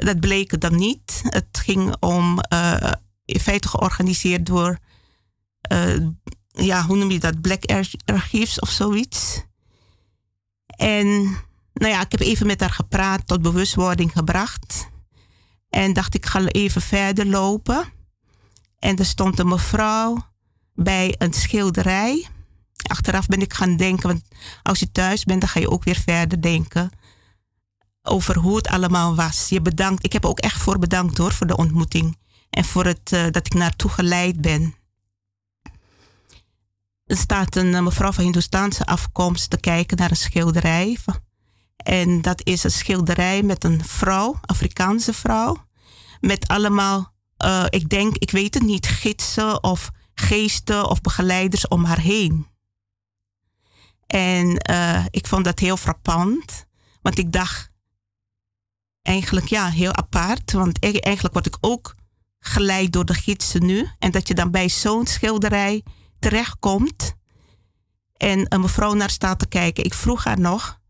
dat 0.06 0.20
bleek 0.20 0.60
dan 0.60 0.76
niet. 0.76 1.22
Het 1.24 1.46
ging 1.52 1.96
om, 2.00 2.38
uh, 2.52 2.92
in 3.24 3.40
feite 3.40 3.68
georganiseerd 3.68 4.46
door, 4.46 4.78
ja, 6.48 6.86
hoe 6.86 6.96
noem 6.96 7.10
je 7.10 7.18
dat? 7.18 7.40
Black 7.40 7.64
Archives 8.04 8.60
of 8.60 8.70
zoiets. 8.70 9.42
En 10.66 11.06
nou 11.72 11.92
ja, 11.92 12.00
ik 12.00 12.10
heb 12.10 12.20
even 12.20 12.46
met 12.46 12.60
haar 12.60 12.70
gepraat, 12.70 13.26
tot 13.26 13.42
bewustwording 13.42 14.12
gebracht. 14.12 14.88
En 15.70 15.92
dacht 15.92 16.14
ik 16.14 16.26
ga 16.26 16.44
even 16.46 16.82
verder 16.82 17.26
lopen. 17.26 17.92
En 18.78 18.96
er 18.96 19.04
stond 19.04 19.38
een 19.38 19.48
mevrouw 19.48 20.32
bij 20.74 21.14
een 21.18 21.32
schilderij. 21.32 22.26
Achteraf 22.88 23.26
ben 23.26 23.40
ik 23.40 23.52
gaan 23.52 23.76
denken, 23.76 24.08
want 24.08 24.22
als 24.62 24.78
je 24.78 24.92
thuis 24.92 25.24
bent, 25.24 25.40
dan 25.40 25.50
ga 25.50 25.60
je 25.60 25.70
ook 25.70 25.84
weer 25.84 26.00
verder 26.06 26.42
denken 26.42 26.90
over 28.06 28.38
hoe 28.38 28.56
het 28.56 28.68
allemaal 28.68 29.14
was. 29.14 29.48
Je 29.48 29.60
bedankt, 29.60 30.04
ik 30.04 30.12
heb 30.12 30.24
ook 30.24 30.38
echt 30.38 30.60
voor 30.60 30.78
bedankt 30.78 31.18
hoor, 31.18 31.32
voor 31.32 31.46
de 31.46 31.56
ontmoeting. 31.56 32.18
En 32.50 32.64
voor 32.64 32.84
het 32.84 33.12
uh, 33.12 33.22
dat 33.30 33.46
ik 33.46 33.54
naartoe 33.54 33.90
geleid 33.90 34.40
ben. 34.40 34.74
Er 37.04 37.16
staat 37.16 37.56
een 37.56 37.72
uh, 37.72 37.80
mevrouw 37.80 38.12
van 38.12 38.24
Hindoestaanse 38.24 38.86
afkomst 38.86 39.50
te 39.50 39.60
kijken 39.60 39.96
naar 39.96 40.10
een 40.10 40.16
schilderij. 40.16 40.98
En 41.76 42.22
dat 42.22 42.46
is 42.46 42.64
een 42.64 42.70
schilderij 42.70 43.42
met 43.42 43.64
een 43.64 43.84
vrouw, 43.84 44.38
Afrikaanse 44.40 45.12
vrouw. 45.12 45.66
Met 46.20 46.48
allemaal, 46.48 47.12
uh, 47.44 47.64
ik 47.68 47.88
denk, 47.88 48.16
ik 48.16 48.30
weet 48.30 48.54
het 48.54 48.62
niet, 48.62 48.86
gidsen 48.86 49.62
of 49.62 49.90
geesten 50.14 50.88
of 50.88 51.00
begeleiders 51.00 51.68
om 51.68 51.84
haar 51.84 52.00
heen. 52.00 52.46
En 54.06 54.70
uh, 54.70 55.04
ik 55.10 55.26
vond 55.26 55.44
dat 55.44 55.58
heel 55.58 55.76
frappant, 55.76 56.66
want 57.02 57.18
ik 57.18 57.32
dacht 57.32 57.70
eigenlijk 59.02 59.46
ja, 59.46 59.68
heel 59.68 59.94
apart, 59.94 60.52
want 60.52 60.84
e-, 60.84 60.98
eigenlijk 60.98 61.34
word 61.34 61.46
ik 61.46 61.56
ook 61.60 61.94
geleid 62.38 62.92
door 62.92 63.04
de 63.04 63.14
gidsen 63.14 63.66
nu. 63.66 63.88
En 63.98 64.10
dat 64.10 64.28
je 64.28 64.34
dan 64.34 64.50
bij 64.50 64.68
zo'n 64.68 65.06
schilderij 65.06 65.82
terechtkomt 66.18 67.14
en 68.16 68.46
een 68.48 68.60
mevrouw 68.60 68.92
naar 68.92 69.10
staat 69.10 69.38
te 69.38 69.46
kijken. 69.46 69.84
Ik 69.84 69.94
vroeg 69.94 70.24
haar 70.24 70.40
nog 70.40 70.80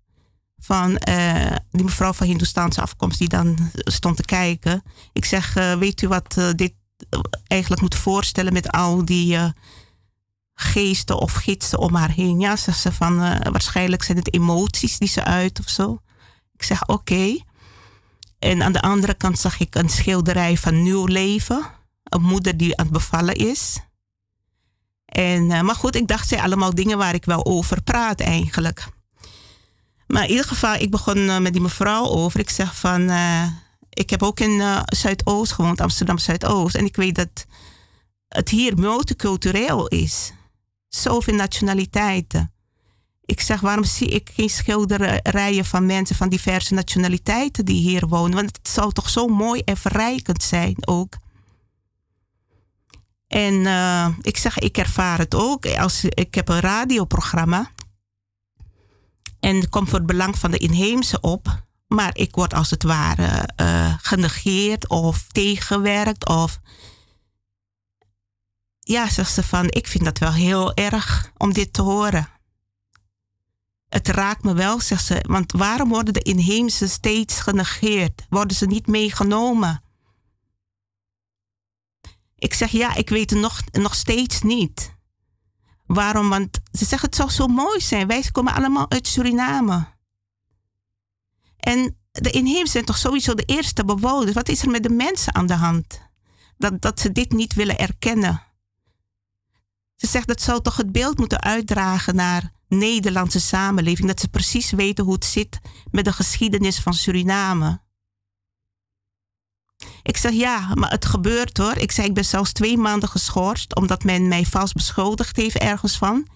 van 0.56 1.00
uh, 1.08 1.56
die 1.70 1.84
mevrouw 1.84 2.12
van 2.12 2.26
Hindoestaanse 2.26 2.80
afkomst 2.80 3.18
die 3.18 3.28
dan 3.28 3.70
stond 3.74 4.16
te 4.16 4.22
kijken. 4.22 4.82
Ik 5.12 5.24
zeg, 5.24 5.56
uh, 5.56 5.74
weet 5.74 6.02
u 6.02 6.08
wat 6.08 6.40
dit 6.56 6.72
eigenlijk 7.46 7.82
moet 7.82 7.94
voorstellen 7.94 8.52
met 8.52 8.70
al 8.70 9.04
die 9.04 9.34
uh, 9.34 9.48
geesten 10.54 11.18
of 11.18 11.32
gidsen 11.32 11.78
om 11.78 11.94
haar 11.94 12.10
heen. 12.10 12.40
Ja, 12.40 12.56
zegt 12.56 12.78
ze 12.78 12.92
van 12.92 13.22
uh, 13.22 13.40
waarschijnlijk 13.40 14.02
zijn 14.02 14.18
het 14.18 14.34
emoties 14.34 14.98
die 14.98 15.08
ze 15.08 15.24
uit 15.24 15.58
of 15.58 15.68
zo. 15.68 15.98
Ik 16.52 16.62
zeg 16.62 16.88
oké. 16.88 17.36
En 18.38 18.62
aan 18.62 18.72
de 18.72 18.82
andere 18.82 19.14
kant 19.14 19.38
zag 19.38 19.60
ik 19.60 19.74
een 19.74 19.88
schilderij 19.88 20.56
van 20.56 20.82
nieuw 20.82 21.06
leven. 21.06 21.64
Een 22.04 22.22
moeder 22.22 22.56
die 22.56 22.76
aan 22.76 22.84
het 22.84 22.94
bevallen 22.94 23.34
is. 23.34 23.78
En, 25.04 25.50
uh, 25.50 25.60
maar 25.60 25.74
goed, 25.74 25.96
ik 25.96 26.08
dacht, 26.08 26.28
zijn 26.28 26.40
allemaal 26.40 26.74
dingen 26.74 26.98
waar 26.98 27.14
ik 27.14 27.24
wel 27.24 27.44
over 27.44 27.82
praat 27.82 28.20
eigenlijk. 28.20 28.86
Maar 30.06 30.22
in 30.22 30.30
ieder 30.30 30.44
geval, 30.44 30.74
ik 30.74 30.90
begon 30.90 31.42
met 31.42 31.52
die 31.52 31.62
mevrouw 31.62 32.04
over. 32.04 32.40
Ik 32.40 32.50
zeg 32.50 32.76
van, 32.76 33.10
ik 33.94 34.10
heb 34.10 34.22
ook 34.22 34.40
in 34.40 34.50
uh, 34.50 34.82
Zuidoost 34.84 35.52
gewoond, 35.52 35.80
Amsterdam 35.80 36.18
Zuidoost. 36.18 36.74
En 36.74 36.84
ik 36.84 36.96
weet 36.96 37.14
dat 37.14 37.46
het 38.28 38.48
hier 38.48 38.78
multicultureel 38.78 39.88
is. 39.88 40.32
Zoveel 40.88 41.34
nationaliteiten. 41.34 42.52
Ik 43.24 43.40
zeg, 43.40 43.60
waarom 43.60 43.84
zie 43.84 44.08
ik 44.08 44.30
geen 44.34 44.50
schilderijen 44.50 45.64
van 45.64 45.86
mensen 45.86 46.16
van 46.16 46.28
diverse 46.28 46.74
nationaliteiten 46.74 47.64
die 47.64 47.80
hier 47.80 48.06
wonen? 48.08 48.34
Want 48.34 48.56
het 48.56 48.68
zou 48.68 48.92
toch 48.92 49.10
zo 49.10 49.26
mooi 49.26 49.60
en 49.60 49.76
verrijkend 49.76 50.42
zijn 50.42 50.76
ook. 50.86 51.16
En 53.26 53.54
uh, 53.54 54.08
ik 54.20 54.36
zeg, 54.36 54.58
ik 54.58 54.78
ervaar 54.78 55.18
het 55.18 55.34
ook. 55.34 55.66
Als, 55.66 56.04
ik 56.04 56.34
heb 56.34 56.48
een 56.48 56.60
radioprogramma. 56.60 57.70
En 59.40 59.68
komt 59.68 59.88
voor 59.88 59.98
het 59.98 60.06
belang 60.06 60.38
van 60.38 60.50
de 60.50 60.58
inheemse 60.58 61.20
op. 61.20 61.62
Maar 61.94 62.16
ik 62.16 62.34
word 62.34 62.54
als 62.54 62.70
het 62.70 62.82
ware 62.82 63.48
uh, 63.60 63.94
genegeerd 64.02 64.88
of 64.88 65.26
tegengewerkt. 65.32 66.28
Of 66.28 66.58
ja, 68.80 69.10
zegt 69.10 69.32
ze 69.32 69.42
van, 69.42 69.66
ik 69.70 69.86
vind 69.86 70.04
dat 70.04 70.18
wel 70.18 70.32
heel 70.32 70.74
erg 70.74 71.32
om 71.36 71.52
dit 71.52 71.72
te 71.72 71.82
horen. 71.82 72.28
Het 73.88 74.08
raakt 74.08 74.42
me 74.42 74.54
wel, 74.54 74.80
zegt 74.80 75.04
ze, 75.04 75.24
want 75.28 75.52
waarom 75.52 75.88
worden 75.88 76.14
de 76.14 76.22
inheemse 76.22 76.88
steeds 76.88 77.40
genegeerd? 77.40 78.26
Worden 78.28 78.56
ze 78.56 78.66
niet 78.66 78.86
meegenomen? 78.86 79.82
Ik 82.36 82.54
zeg 82.54 82.70
ja, 82.70 82.94
ik 82.94 83.08
weet 83.08 83.30
het 83.30 83.38
nog, 83.38 83.60
nog 83.72 83.94
steeds 83.94 84.42
niet. 84.42 84.92
Waarom? 85.86 86.28
Want 86.28 86.60
ze 86.72 86.84
zeggen 86.84 87.08
het 87.08 87.16
zou 87.16 87.30
zo 87.30 87.46
mooi 87.46 87.80
zijn. 87.80 88.06
Wij 88.06 88.28
komen 88.32 88.54
allemaal 88.54 88.90
uit 88.90 89.06
Suriname. 89.06 89.93
En 91.64 91.96
de 92.10 92.30
inheemse 92.30 92.72
zijn 92.72 92.84
toch 92.84 92.98
sowieso 92.98 93.34
de 93.34 93.44
eerste 93.44 93.84
bewoners. 93.84 94.32
Wat 94.32 94.48
is 94.48 94.62
er 94.62 94.70
met 94.70 94.82
de 94.82 94.90
mensen 94.90 95.34
aan 95.34 95.46
de 95.46 95.54
hand? 95.54 96.00
Dat, 96.58 96.82
dat 96.82 97.00
ze 97.00 97.12
dit 97.12 97.32
niet 97.32 97.54
willen 97.54 97.78
erkennen. 97.78 98.42
Ze 99.96 100.06
zegt 100.06 100.26
dat 100.26 100.40
zou 100.40 100.62
toch 100.62 100.76
het 100.76 100.92
beeld 100.92 101.18
moeten 101.18 101.40
uitdragen 101.42 102.14
naar 102.14 102.52
Nederlandse 102.68 103.40
samenleving. 103.40 104.08
Dat 104.08 104.20
ze 104.20 104.28
precies 104.28 104.70
weten 104.70 105.04
hoe 105.04 105.14
het 105.14 105.24
zit 105.24 105.58
met 105.90 106.04
de 106.04 106.12
geschiedenis 106.12 106.80
van 106.80 106.94
Suriname. 106.94 107.80
Ik 110.02 110.16
zeg 110.16 110.32
ja, 110.32 110.74
maar 110.74 110.90
het 110.90 111.04
gebeurt 111.04 111.58
hoor. 111.58 111.76
Ik 111.76 111.92
zeg 111.92 112.04
ik 112.04 112.14
ben 112.14 112.24
zelfs 112.24 112.52
twee 112.52 112.76
maanden 112.76 113.08
geschorst 113.08 113.74
omdat 113.74 114.04
men 114.04 114.28
mij 114.28 114.44
vals 114.44 114.72
beschuldigd 114.72 115.36
heeft 115.36 115.58
ergens 115.58 115.98
van. 115.98 116.26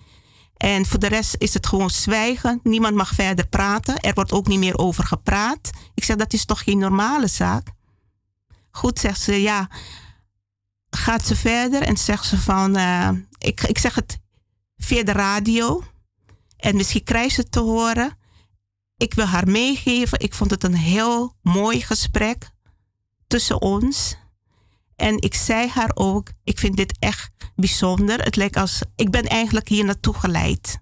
En 0.58 0.86
voor 0.86 0.98
de 0.98 1.08
rest 1.08 1.34
is 1.38 1.54
het 1.54 1.66
gewoon 1.66 1.90
zwijgen. 1.90 2.60
Niemand 2.62 2.94
mag 2.94 3.14
verder 3.14 3.46
praten. 3.48 4.00
Er 4.00 4.14
wordt 4.14 4.32
ook 4.32 4.46
niet 4.46 4.58
meer 4.58 4.78
over 4.78 5.04
gepraat. 5.04 5.70
Ik 5.94 6.04
zeg 6.04 6.16
dat 6.16 6.32
is 6.32 6.44
toch 6.44 6.62
geen 6.62 6.78
normale 6.78 7.26
zaak. 7.26 7.70
Goed, 8.70 8.98
zegt 8.98 9.20
ze 9.20 9.42
ja. 9.42 9.70
Gaat 10.90 11.26
ze 11.26 11.36
verder 11.36 11.82
en 11.82 11.96
zegt 11.96 12.24
ze 12.24 12.38
van, 12.38 12.76
uh, 12.76 13.08
ik, 13.38 13.62
ik 13.62 13.78
zeg 13.78 13.94
het 13.94 14.18
via 14.76 15.02
de 15.02 15.12
radio. 15.12 15.84
En 16.56 16.76
misschien 16.76 17.04
krijgt 17.04 17.34
ze 17.34 17.40
het 17.40 17.52
te 17.52 17.60
horen. 17.60 18.18
Ik 18.96 19.14
wil 19.14 19.24
haar 19.24 19.48
meegeven. 19.48 20.20
Ik 20.20 20.34
vond 20.34 20.50
het 20.50 20.64
een 20.64 20.76
heel 20.76 21.34
mooi 21.42 21.80
gesprek 21.80 22.50
tussen 23.26 23.60
ons. 23.62 24.16
En 24.98 25.20
ik 25.20 25.34
zei 25.34 25.68
haar 25.68 25.90
ook, 25.94 26.30
ik 26.44 26.58
vind 26.58 26.76
dit 26.76 26.96
echt 26.98 27.30
bijzonder. 27.56 28.22
Het 28.22 28.36
lijkt 28.36 28.56
als, 28.56 28.80
ik 28.96 29.10
ben 29.10 29.24
eigenlijk 29.24 29.68
hier 29.68 29.84
naartoe 29.84 30.14
geleid. 30.14 30.78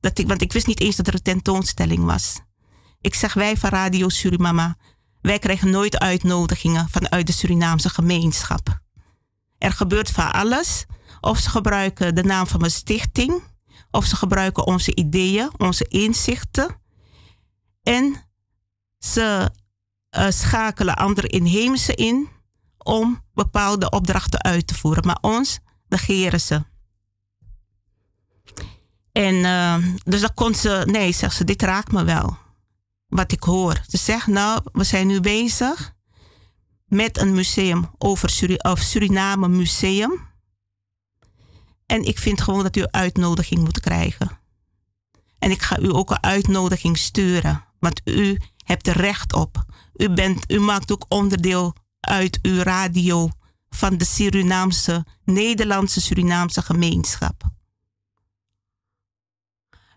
Dat 0.00 0.18
ik, 0.18 0.28
want 0.28 0.42
ik 0.42 0.52
wist 0.52 0.66
niet 0.66 0.80
eens 0.80 0.96
dat 0.96 1.06
er 1.06 1.14
een 1.14 1.22
tentoonstelling 1.22 2.04
was. 2.04 2.40
Ik 3.00 3.14
zeg 3.14 3.34
wij 3.34 3.56
van 3.56 3.70
Radio 3.70 4.08
Surimama, 4.08 4.76
wij 5.20 5.38
krijgen 5.38 5.70
nooit 5.70 5.98
uitnodigingen 5.98 6.88
vanuit 6.88 7.26
de 7.26 7.32
Surinaamse 7.32 7.88
gemeenschap. 7.88 8.80
Er 9.58 9.72
gebeurt 9.72 10.10
van 10.10 10.32
alles. 10.32 10.84
Of 11.20 11.38
ze 11.38 11.50
gebruiken 11.50 12.14
de 12.14 12.22
naam 12.22 12.46
van 12.46 12.60
mijn 12.60 12.72
stichting, 12.72 13.42
of 13.90 14.04
ze 14.04 14.16
gebruiken 14.16 14.66
onze 14.66 14.94
ideeën, 14.94 15.50
onze 15.56 15.84
inzichten. 15.84 16.80
En 17.82 18.30
ze 18.98 19.50
uh, 20.16 20.26
schakelen 20.28 20.96
andere 20.96 21.26
inheemse 21.28 21.94
in 21.94 22.28
om 22.88 23.24
bepaalde 23.34 23.90
opdrachten 23.90 24.42
uit 24.42 24.66
te 24.66 24.74
voeren. 24.74 25.06
Maar 25.06 25.18
ons 25.20 25.58
negeren 25.88 26.40
ze. 26.40 26.64
En 29.12 29.34
uh, 29.34 29.76
dus 30.04 30.20
dan 30.20 30.34
kon 30.34 30.54
ze, 30.54 30.82
nee, 30.86 31.12
zegt 31.12 31.36
ze, 31.36 31.44
dit 31.44 31.62
raakt 31.62 31.92
me 31.92 32.04
wel. 32.04 32.36
Wat 33.06 33.32
ik 33.32 33.42
hoor. 33.42 33.80
Ze 33.88 33.96
zegt, 33.96 34.26
nou, 34.26 34.60
we 34.72 34.84
zijn 34.84 35.06
nu 35.06 35.20
bezig 35.20 35.94
met 36.86 37.18
een 37.18 37.34
museum 37.34 37.90
over 37.98 38.30
Suriname 38.74 39.48
Museum. 39.48 40.26
En 41.86 42.02
ik 42.02 42.18
vind 42.18 42.40
gewoon 42.40 42.62
dat 42.62 42.76
u 42.76 42.80
een 42.80 42.92
uitnodiging 42.92 43.60
moet 43.60 43.80
krijgen. 43.80 44.38
En 45.38 45.50
ik 45.50 45.62
ga 45.62 45.78
u 45.78 45.94
ook 45.94 46.10
een 46.10 46.22
uitnodiging 46.22 46.98
sturen. 46.98 47.64
Want 47.78 48.00
u 48.04 48.40
hebt 48.64 48.86
er 48.86 48.96
recht 48.96 49.32
op. 49.32 49.64
U, 49.94 50.10
bent, 50.10 50.52
u 50.52 50.60
maakt 50.60 50.92
ook 50.92 51.04
onderdeel 51.08 51.74
uit 52.00 52.38
uw 52.42 52.62
radio 52.62 53.30
van 53.68 53.98
de 53.98 54.04
Surinaamse, 54.04 55.06
Nederlandse 55.24 56.00
Surinaamse 56.00 56.62
gemeenschap. 56.62 57.42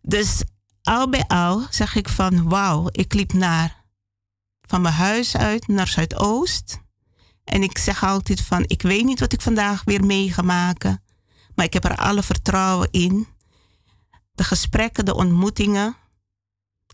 Dus 0.01 0.43
al 0.81 1.09
bij 1.09 1.27
al 1.27 1.65
zeg 1.69 1.95
ik 1.95 2.09
van 2.09 2.49
wauw, 2.49 2.87
ik 2.91 3.13
liep 3.13 3.33
naar, 3.33 3.85
van 4.61 4.81
mijn 4.81 4.93
huis 4.93 5.37
uit 5.37 5.67
naar 5.67 5.87
Zuidoost. 5.87 6.79
En 7.43 7.63
ik 7.63 7.77
zeg 7.77 8.03
altijd 8.03 8.41
van 8.41 8.63
ik 8.67 8.81
weet 8.81 9.03
niet 9.03 9.19
wat 9.19 9.33
ik 9.33 9.41
vandaag 9.41 9.83
weer 9.83 10.05
mee 10.05 10.33
ga 10.33 10.41
maken, 10.41 11.03
maar 11.55 11.65
ik 11.65 11.73
heb 11.73 11.83
er 11.83 11.95
alle 11.95 12.23
vertrouwen 12.23 12.87
in. 12.91 13.27
De 14.31 14.43
gesprekken, 14.43 15.05
de 15.05 15.15
ontmoetingen 15.15 15.95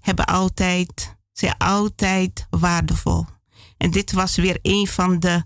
hebben 0.02 0.26
altijd, 0.26 1.16
zijn 1.32 1.58
altijd 1.58 2.48
waardevol. 2.50 3.26
En 3.78 3.92
dit 3.92 4.12
was 4.12 4.36
weer 4.36 4.60
een 4.62 4.88
van 4.88 5.20
de 5.20 5.44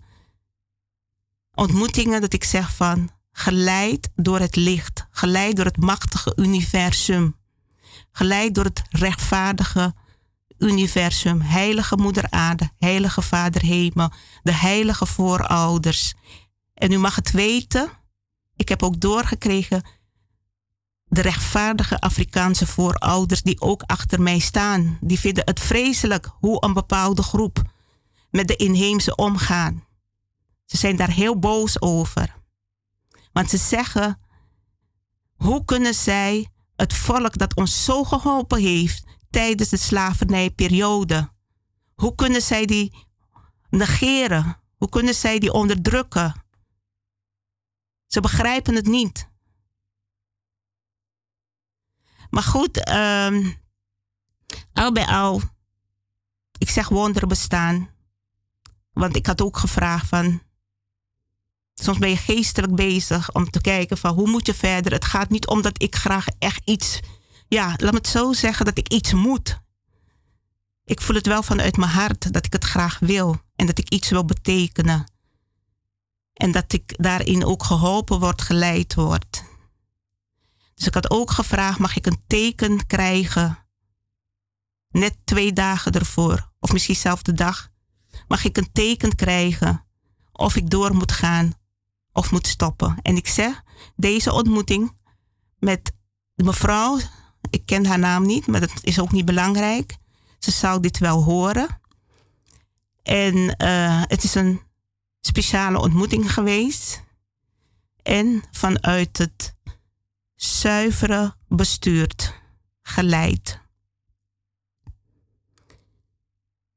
ontmoetingen 1.53 2.21
dat 2.21 2.33
ik 2.33 2.43
zeg 2.43 2.75
van 2.75 3.09
geleid 3.31 4.09
door 4.15 4.39
het 4.39 4.55
licht, 4.55 5.07
geleid 5.11 5.55
door 5.55 5.65
het 5.65 5.77
machtige 5.77 6.33
universum, 6.35 7.35
geleid 8.11 8.55
door 8.55 8.63
het 8.63 8.81
rechtvaardige 8.89 9.93
universum, 10.57 11.41
heilige 11.41 11.97
moeder 11.97 12.29
aarde, 12.29 12.69
heilige 12.77 13.21
vader 13.21 13.61
hemel, 13.61 14.11
de 14.43 14.53
heilige 14.53 15.05
voorouders. 15.05 16.13
En 16.73 16.91
u 16.91 16.97
mag 16.97 17.15
het 17.15 17.31
weten, 17.31 17.91
ik 18.55 18.69
heb 18.69 18.83
ook 18.83 18.99
doorgekregen 18.99 19.83
de 21.11 21.21
rechtvaardige 21.21 21.99
Afrikaanse 21.99 22.67
voorouders 22.67 23.41
die 23.41 23.61
ook 23.61 23.83
achter 23.85 24.21
mij 24.21 24.39
staan. 24.39 24.97
Die 25.01 25.19
vinden 25.19 25.43
het 25.45 25.59
vreselijk 25.59 26.29
hoe 26.39 26.65
een 26.65 26.73
bepaalde 26.73 27.23
groep 27.23 27.61
met 28.31 28.47
de 28.47 28.55
inheemse 28.55 29.15
omgaan. 29.15 29.85
Ze 30.65 30.77
zijn 30.77 30.95
daar 30.95 31.11
heel 31.11 31.39
boos 31.39 31.81
over. 31.81 32.39
Want 33.31 33.49
ze 33.49 33.57
zeggen, 33.57 34.19
hoe 35.35 35.65
kunnen 35.65 35.93
zij 35.93 36.49
het 36.75 36.93
volk 36.93 37.37
dat 37.37 37.55
ons 37.55 37.83
zo 37.83 38.03
geholpen 38.03 38.61
heeft 38.61 39.03
tijdens 39.29 39.69
de 39.69 39.77
slavernijperiode, 39.77 41.31
hoe 41.95 42.15
kunnen 42.15 42.41
zij 42.41 42.65
die 42.65 43.07
negeren? 43.69 44.59
Hoe 44.75 44.89
kunnen 44.89 45.13
zij 45.13 45.39
die 45.39 45.53
onderdrukken? 45.53 46.43
Ze 48.07 48.19
begrijpen 48.19 48.75
het 48.75 48.85
niet. 48.85 49.29
Maar 52.29 52.43
goed, 52.43 52.89
um, 52.89 53.55
al 54.73 54.91
bij 54.91 55.05
al, 55.05 55.41
ik 56.57 56.69
zeg 56.69 56.89
wonderen 56.89 57.27
bestaan. 57.27 57.89
Want 58.93 59.15
ik 59.15 59.25
had 59.25 59.41
ook 59.41 59.57
gevraagd 59.57 60.07
van, 60.07 60.41
soms 61.73 61.97
ben 61.97 62.09
je 62.09 62.17
geestelijk 62.17 62.75
bezig 62.75 63.33
om 63.33 63.49
te 63.49 63.61
kijken 63.61 63.97
van 63.97 64.13
hoe 64.13 64.27
moet 64.29 64.45
je 64.45 64.53
verder. 64.53 64.91
Het 64.91 65.05
gaat 65.05 65.29
niet 65.29 65.47
om 65.47 65.61
dat 65.61 65.81
ik 65.81 65.95
graag 65.95 66.25
echt 66.39 66.61
iets, 66.65 66.99
ja, 67.47 67.67
laat 67.77 67.91
me 67.91 67.97
het 67.97 68.07
zo 68.07 68.33
zeggen, 68.33 68.65
dat 68.65 68.77
ik 68.77 68.87
iets 68.87 69.13
moet. 69.13 69.59
Ik 70.83 71.01
voel 71.01 71.15
het 71.15 71.27
wel 71.27 71.43
vanuit 71.43 71.77
mijn 71.77 71.91
hart 71.91 72.33
dat 72.33 72.45
ik 72.45 72.53
het 72.53 72.63
graag 72.63 72.99
wil 72.99 73.41
en 73.55 73.65
dat 73.65 73.77
ik 73.77 73.89
iets 73.89 74.09
wil 74.09 74.25
betekenen. 74.25 75.11
En 76.33 76.51
dat 76.51 76.73
ik 76.73 76.93
daarin 76.97 77.45
ook 77.45 77.63
geholpen 77.63 78.19
word, 78.19 78.41
geleid 78.41 78.93
word. 78.93 79.43
Dus 80.75 80.87
ik 80.87 80.93
had 80.93 81.11
ook 81.11 81.31
gevraagd, 81.31 81.79
mag 81.79 81.95
ik 81.95 82.05
een 82.05 82.23
teken 82.27 82.85
krijgen? 82.87 83.57
Net 84.89 85.15
twee 85.23 85.53
dagen 85.53 85.91
ervoor, 85.91 86.51
of 86.59 86.71
misschien 86.71 86.95
zelfs 86.95 87.23
de 87.23 87.33
dag. 87.33 87.70
Mag 88.31 88.43
ik 88.43 88.57
een 88.57 88.71
teken 88.71 89.15
krijgen 89.15 89.85
of 90.31 90.55
ik 90.55 90.69
door 90.69 90.95
moet 90.95 91.11
gaan 91.11 91.53
of 92.11 92.31
moet 92.31 92.47
stoppen? 92.47 92.97
En 93.01 93.15
ik 93.15 93.27
zeg, 93.27 93.63
deze 93.95 94.33
ontmoeting 94.33 94.97
met 95.59 95.93
de 96.33 96.43
mevrouw, 96.43 96.99
ik 97.49 97.65
ken 97.65 97.85
haar 97.85 97.99
naam 97.99 98.25
niet, 98.25 98.47
maar 98.47 98.59
dat 98.59 98.71
is 98.81 98.99
ook 98.99 99.11
niet 99.11 99.25
belangrijk. 99.25 99.95
Ze 100.39 100.51
zou 100.51 100.79
dit 100.79 100.97
wel 100.97 101.23
horen. 101.23 101.81
En 103.03 103.35
uh, 103.35 104.01
het 104.07 104.23
is 104.23 104.35
een 104.35 104.61
speciale 105.21 105.79
ontmoeting 105.79 106.33
geweest. 106.33 107.03
En 108.03 108.43
vanuit 108.51 109.17
het 109.17 109.55
zuivere 110.35 111.35
bestuurd, 111.47 112.33
geleid. 112.81 113.60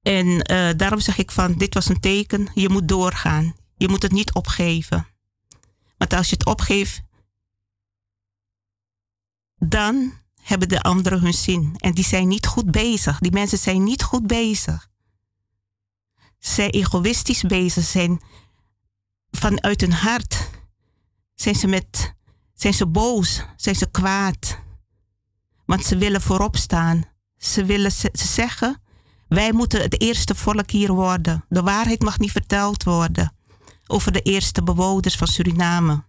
En 0.05 0.27
uh, 0.27 0.71
daarom 0.77 1.01
zeg 1.01 1.19
ik 1.19 1.31
van, 1.31 1.55
dit 1.55 1.75
was 1.75 1.89
een 1.89 2.01
teken, 2.01 2.49
je 2.55 2.69
moet 2.69 2.89
doorgaan. 2.89 3.55
Je 3.77 3.89
moet 3.89 4.03
het 4.03 4.13
niet 4.13 4.33
opgeven. 4.33 5.07
Want 5.97 6.13
als 6.13 6.29
je 6.29 6.37
het 6.37 6.47
opgeeft, 6.47 7.03
dan 9.55 10.13
hebben 10.43 10.69
de 10.69 10.83
anderen 10.83 11.21
hun 11.21 11.35
zin. 11.35 11.75
En 11.79 11.93
die 11.93 12.05
zijn 12.05 12.29
niet 12.29 12.47
goed 12.47 12.71
bezig. 12.71 13.19
Die 13.19 13.33
mensen 13.33 13.59
zijn 13.59 13.85
niet 13.85 14.03
goed 14.03 14.27
bezig. 14.27 14.89
Ze 16.39 16.53
zijn 16.53 16.71
egoïstisch 16.71 17.43
bezig. 17.43 17.85
Zijn 17.85 18.21
vanuit 19.31 19.81
hun 19.81 19.93
hart. 19.93 20.51
Zijn 21.35 21.55
ze, 21.55 21.67
met, 21.67 22.15
zijn 22.55 22.75
ze 22.75 22.87
boos. 22.87 23.45
Zijn 23.57 23.77
ze 23.77 23.91
kwaad. 23.91 24.59
Want 25.67 25.85
ze 25.85 25.97
willen 25.97 26.21
voorop 26.21 26.57
staan. 26.57 27.05
Ze 27.37 27.65
willen 27.65 27.93
ze 27.93 28.11
zeggen. 28.13 28.83
Wij 29.35 29.53
moeten 29.53 29.81
het 29.81 30.01
eerste 30.01 30.35
volk 30.35 30.71
hier 30.71 30.93
worden. 30.93 31.45
De 31.49 31.63
waarheid 31.63 32.03
mag 32.03 32.19
niet 32.19 32.31
verteld 32.31 32.85
worden 32.85 33.37
over 33.87 34.13
de 34.13 34.21
eerste 34.21 34.63
bewoners 34.63 35.17
van 35.17 35.27
Suriname. 35.27 36.05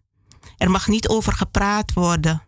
Er 0.57 0.71
mag 0.71 0.87
niet 0.87 1.07
over 1.07 1.33
gepraat 1.33 1.93
worden. 1.93 2.43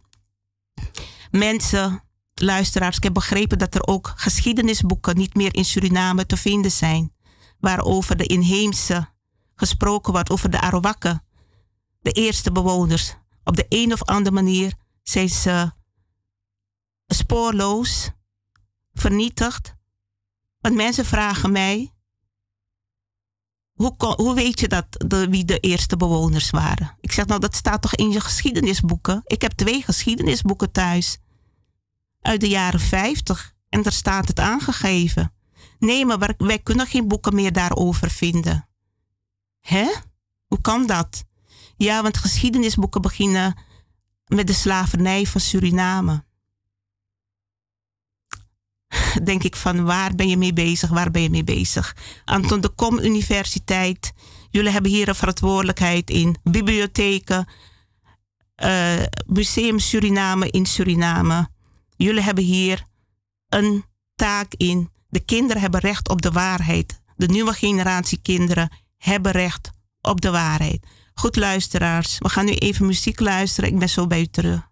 Mensen, 1.31 2.03
luisteraars, 2.33 2.97
ik 2.97 3.03
heb 3.03 3.13
begrepen 3.13 3.57
dat 3.57 3.75
er 3.75 3.87
ook 3.87 4.13
geschiedenisboeken 4.15 5.17
niet 5.17 5.35
meer 5.35 5.55
in 5.55 5.65
Suriname 5.65 6.25
te 6.25 6.37
vinden 6.37 6.71
zijn. 6.71 7.13
Waarover 7.59 8.17
de 8.17 8.25
inheemse 8.25 9.09
gesproken 9.55 10.13
wordt, 10.13 10.29
over 10.29 10.49
de 10.49 10.59
Arawakken, 10.59 11.23
de 12.01 12.11
eerste 12.11 12.51
bewoners. 12.51 13.15
Op 13.43 13.55
de 13.55 13.65
een 13.69 13.93
of 13.93 14.03
andere 14.03 14.35
manier 14.35 14.73
zijn 15.03 15.29
ze 15.29 15.71
spoorloos, 17.07 18.11
vernietigd. 18.93 19.75
Want 20.59 20.75
mensen 20.75 21.05
vragen 21.05 21.51
mij, 21.51 21.91
hoe, 23.73 23.95
hoe 24.15 24.35
weet 24.35 24.59
je 24.59 24.67
dat 24.67 24.85
de, 24.89 25.29
wie 25.29 25.45
de 25.45 25.59
eerste 25.59 25.97
bewoners 25.97 26.49
waren? 26.49 26.97
Ik 26.99 27.11
zeg 27.11 27.25
nou, 27.25 27.39
dat 27.39 27.55
staat 27.55 27.81
toch 27.81 27.95
in 27.95 28.11
je 28.11 28.19
geschiedenisboeken? 28.19 29.21
Ik 29.25 29.41
heb 29.41 29.51
twee 29.51 29.81
geschiedenisboeken 29.81 30.71
thuis. 30.71 31.17
Uit 32.21 32.41
de 32.41 32.49
jaren 32.49 32.79
50. 32.79 33.55
En 33.69 33.81
daar 33.81 33.91
staat 33.91 34.27
het 34.27 34.39
aangegeven. 34.39 35.33
Nee, 35.79 36.05
maar 36.05 36.35
wij 36.37 36.59
kunnen 36.59 36.87
geen 36.87 37.07
boeken 37.07 37.35
meer 37.35 37.51
daarover 37.51 38.09
vinden. 38.09 38.67
Hè? 39.59 39.93
Hoe 40.47 40.61
kan 40.61 40.85
dat? 40.85 41.25
Ja, 41.77 42.01
want 42.01 42.17
geschiedenisboeken 42.17 43.01
beginnen 43.01 43.57
met 44.25 44.47
de 44.47 44.53
slavernij 44.53 45.25
van 45.25 45.41
Suriname. 45.41 46.25
Denk 49.23 49.43
ik 49.43 49.55
van 49.55 49.83
waar 49.83 50.15
ben 50.15 50.27
je 50.27 50.37
mee 50.37 50.53
bezig, 50.53 50.89
waar 50.89 51.11
ben 51.11 51.21
je 51.21 51.29
mee 51.29 51.43
bezig. 51.43 51.95
Anton 52.25 52.61
de 52.61 52.69
Kom 52.69 52.99
Universiteit, 52.99 54.13
jullie 54.49 54.71
hebben 54.71 54.91
hier 54.91 55.07
een 55.07 55.15
verantwoordelijkheid 55.15 56.09
in. 56.09 56.35
Bibliotheken, 56.43 57.47
uh, 58.63 59.03
Museum 59.25 59.79
Suriname 59.79 60.49
in 60.49 60.65
Suriname. 60.65 61.49
Jullie 61.95 62.21
hebben 62.21 62.43
hier 62.43 62.83
een 63.49 63.85
taak 64.15 64.53
in. 64.53 64.89
De 65.09 65.19
kinderen 65.19 65.61
hebben 65.61 65.79
recht 65.79 66.09
op 66.09 66.21
de 66.21 66.31
waarheid. 66.31 67.01
De 67.15 67.27
nieuwe 67.27 67.53
generatie 67.53 68.19
kinderen 68.21 68.71
hebben 68.97 69.31
recht 69.31 69.71
op 70.01 70.21
de 70.21 70.31
waarheid. 70.31 70.85
Goed 71.13 71.35
luisteraars, 71.35 72.17
we 72.17 72.29
gaan 72.29 72.45
nu 72.45 72.51
even 72.51 72.85
muziek 72.85 73.19
luisteren. 73.19 73.69
Ik 73.69 73.79
ben 73.79 73.89
zo 73.89 74.07
bij 74.07 74.19
u 74.19 74.27
terug. 74.27 74.69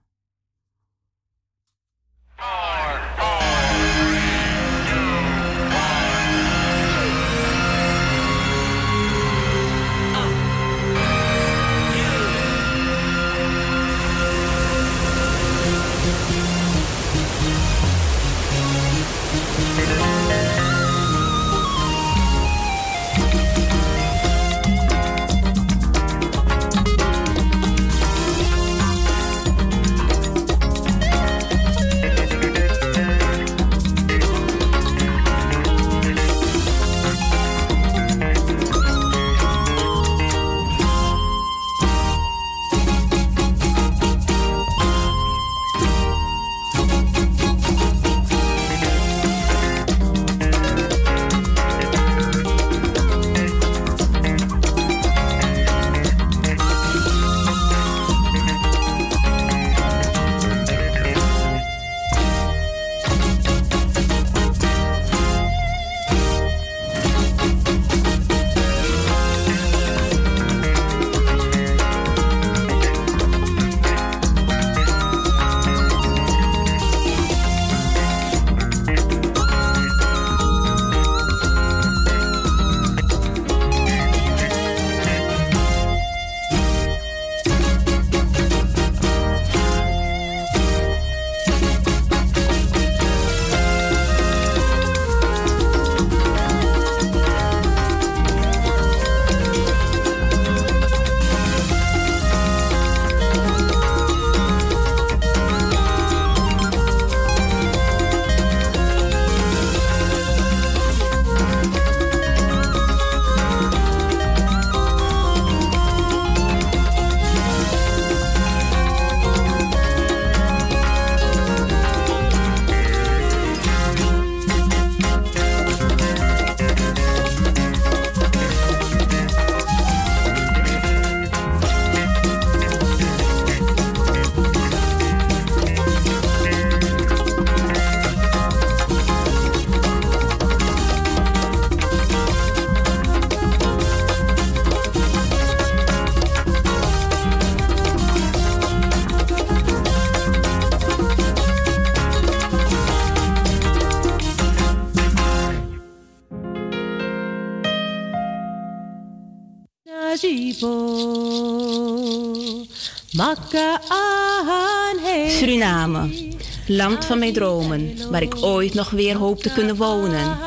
Land 166.68 167.06
van 167.06 167.20
mijn 167.20 167.34
dromen, 167.34 167.98
waar 168.12 168.22
ik 168.22 168.36
ooit 168.44 168.74
nog 168.74 168.90
weer 168.90 169.16
hoop 169.16 169.42
te 169.42 169.52
kunnen 169.52 169.76
wonen. 169.76 170.38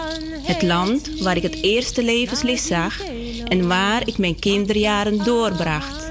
Het 0.43 0.63
land 0.63 1.21
waar 1.21 1.37
ik 1.37 1.43
het 1.43 1.63
eerste 1.63 2.03
levenslicht 2.03 2.65
zag 2.65 3.01
en 3.45 3.69
waar 3.69 4.07
ik 4.07 4.19
mijn 4.19 4.39
kinderjaren 4.39 5.25
doorbracht. 5.25 6.11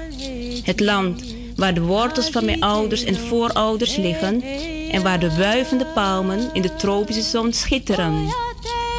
Het 0.62 0.80
land 0.80 1.24
waar 1.56 1.74
de 1.74 1.80
wortels 1.80 2.30
van 2.30 2.44
mijn 2.44 2.62
ouders 2.62 3.04
en 3.04 3.16
voorouders 3.16 3.96
liggen 3.96 4.42
en 4.90 5.02
waar 5.02 5.20
de 5.20 5.36
wuivende 5.36 5.86
palmen 5.86 6.50
in 6.52 6.62
de 6.62 6.74
tropische 6.74 7.22
zon 7.22 7.52
schitteren. 7.52 8.14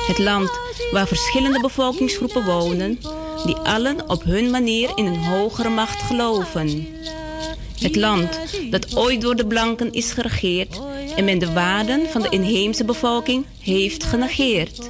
Het 0.07 0.17
land 0.17 0.49
waar 0.91 1.07
verschillende 1.07 1.59
bevolkingsgroepen 1.59 2.45
wonen 2.45 2.99
die 3.45 3.55
allen 3.55 4.09
op 4.09 4.23
hun 4.23 4.49
manier 4.49 4.91
in 4.95 5.05
een 5.05 5.23
hogere 5.23 5.69
macht 5.69 6.01
geloven. 6.01 6.87
Het 7.79 7.95
land 7.95 8.39
dat 8.69 8.97
ooit 8.97 9.21
door 9.21 9.35
de 9.35 9.45
blanken 9.45 9.91
is 9.91 10.11
geregeerd 10.11 10.79
en 11.19 11.25
men 11.25 11.39
de 11.39 11.53
waarden 11.53 12.09
van 12.09 12.21
de 12.21 12.29
inheemse 12.29 12.85
bevolking 12.85 13.45
heeft 13.59 14.03
genegeerd. 14.03 14.89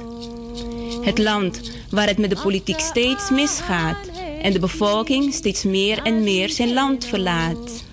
Het 1.00 1.18
land 1.18 1.60
waar 1.90 2.06
het 2.06 2.18
met 2.18 2.30
de 2.30 2.40
politiek 2.42 2.80
steeds 2.80 3.30
misgaat 3.30 3.96
en 4.42 4.52
de 4.52 4.58
bevolking 4.58 5.34
steeds 5.34 5.64
meer 5.64 6.02
en 6.02 6.22
meer 6.22 6.48
zijn 6.48 6.72
land 6.72 7.04
verlaat. 7.04 7.84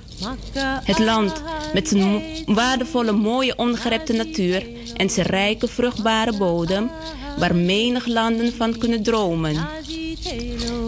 Het 0.84 1.00
land 1.00 1.44
met 1.74 1.88
zijn 1.88 2.22
waardevolle, 2.46 3.12
mooie, 3.12 3.56
ongerepte 3.56 4.14
natuur 4.14 4.66
en 4.96 5.10
zijn 5.10 5.26
rijke, 5.26 5.68
vruchtbare 5.68 6.38
bodem, 6.38 6.90
waar 7.38 7.56
menig 7.56 8.06
landen 8.06 8.54
van 8.54 8.78
kunnen 8.78 9.04
dromen. 9.04 9.56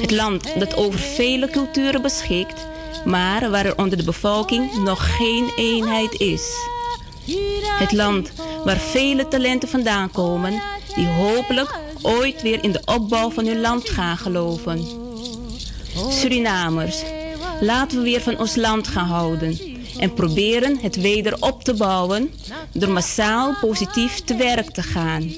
Het 0.02 0.12
land 0.12 0.60
dat 0.60 0.76
over 0.76 1.00
vele 1.00 1.50
culturen 1.50 2.02
beschikt, 2.02 2.68
maar 3.06 3.50
waar 3.50 3.66
er 3.66 3.78
onder 3.78 3.98
de 3.98 4.04
bevolking 4.04 4.84
nog 4.84 5.16
geen 5.18 5.52
eenheid 5.56 6.20
is. 6.20 6.78
Het 7.80 7.91
land 7.91 8.31
waar 8.64 8.77
vele 8.77 9.27
talenten 9.27 9.69
vandaan 9.69 10.11
komen, 10.11 10.61
die 10.95 11.07
hopelijk 11.07 11.80
ooit 12.01 12.41
weer 12.41 12.64
in 12.64 12.72
de 12.72 12.81
opbouw 12.85 13.31
van 13.31 13.45
hun 13.45 13.61
land 13.61 13.89
gaan 13.89 14.18
geloven. 14.18 14.85
Surinamers, 16.10 17.03
laten 17.60 17.97
we 17.97 18.03
weer 18.03 18.22
van 18.22 18.39
ons 18.39 18.56
land 18.56 18.88
gaan 18.88 19.07
houden 19.07 19.60
en 19.99 20.14
proberen 20.14 20.80
het 20.81 20.95
weder 20.95 21.38
op 21.39 21.64
te 21.64 21.73
bouwen 21.73 22.31
door 22.73 22.89
massaal 22.89 23.56
positief 23.61 24.19
te 24.19 24.35
werk 24.35 24.69
te 24.72 24.81
gaan. 24.81 25.31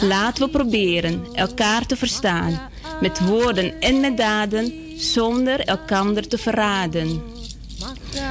Laten 0.00 0.44
we 0.44 0.50
proberen 0.50 1.26
elkaar 1.32 1.86
te 1.86 1.96
verstaan 1.96 2.60
met 3.00 3.20
woorden 3.20 3.80
en 3.80 4.00
met 4.00 4.16
daden 4.16 4.72
zonder 4.96 5.60
elkander 5.60 6.28
te 6.28 6.38
verraden. 6.38 7.22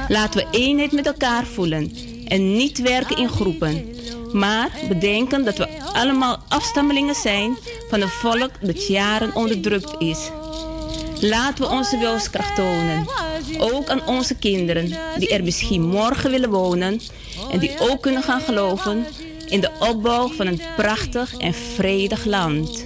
Laten 0.08 0.40
we 0.40 0.58
eenheid 0.58 0.92
met 0.92 1.06
elkaar 1.06 1.44
voelen 1.44 1.92
en 2.28 2.56
niet 2.56 2.78
werken 2.78 3.16
in 3.16 3.28
groepen, 3.28 3.94
maar 4.32 4.70
bedenken 4.88 5.44
dat 5.44 5.58
we 5.58 5.68
allemaal 5.92 6.38
afstammelingen 6.48 7.14
zijn 7.14 7.56
van 7.88 8.00
een 8.00 8.08
volk 8.08 8.50
dat 8.60 8.86
jaren 8.86 9.34
onderdrukt 9.34 9.94
is. 9.98 10.30
Laten 11.20 11.64
we 11.64 11.70
onze 11.70 11.98
wilskracht 11.98 12.54
tonen, 12.56 13.06
ook 13.58 13.88
aan 13.88 14.06
onze 14.06 14.34
kinderen 14.34 14.92
die 15.18 15.28
er 15.28 15.44
misschien 15.44 15.82
morgen 15.82 16.30
willen 16.30 16.50
wonen 16.50 17.00
en 17.50 17.58
die 17.58 17.70
ook 17.78 18.02
kunnen 18.02 18.22
gaan 18.22 18.40
geloven 18.40 19.06
in 19.46 19.60
de 19.60 19.70
opbouw 19.80 20.28
van 20.28 20.46
een 20.46 20.60
prachtig 20.76 21.36
en 21.36 21.54
vredig 21.54 22.24
land. 22.24 22.84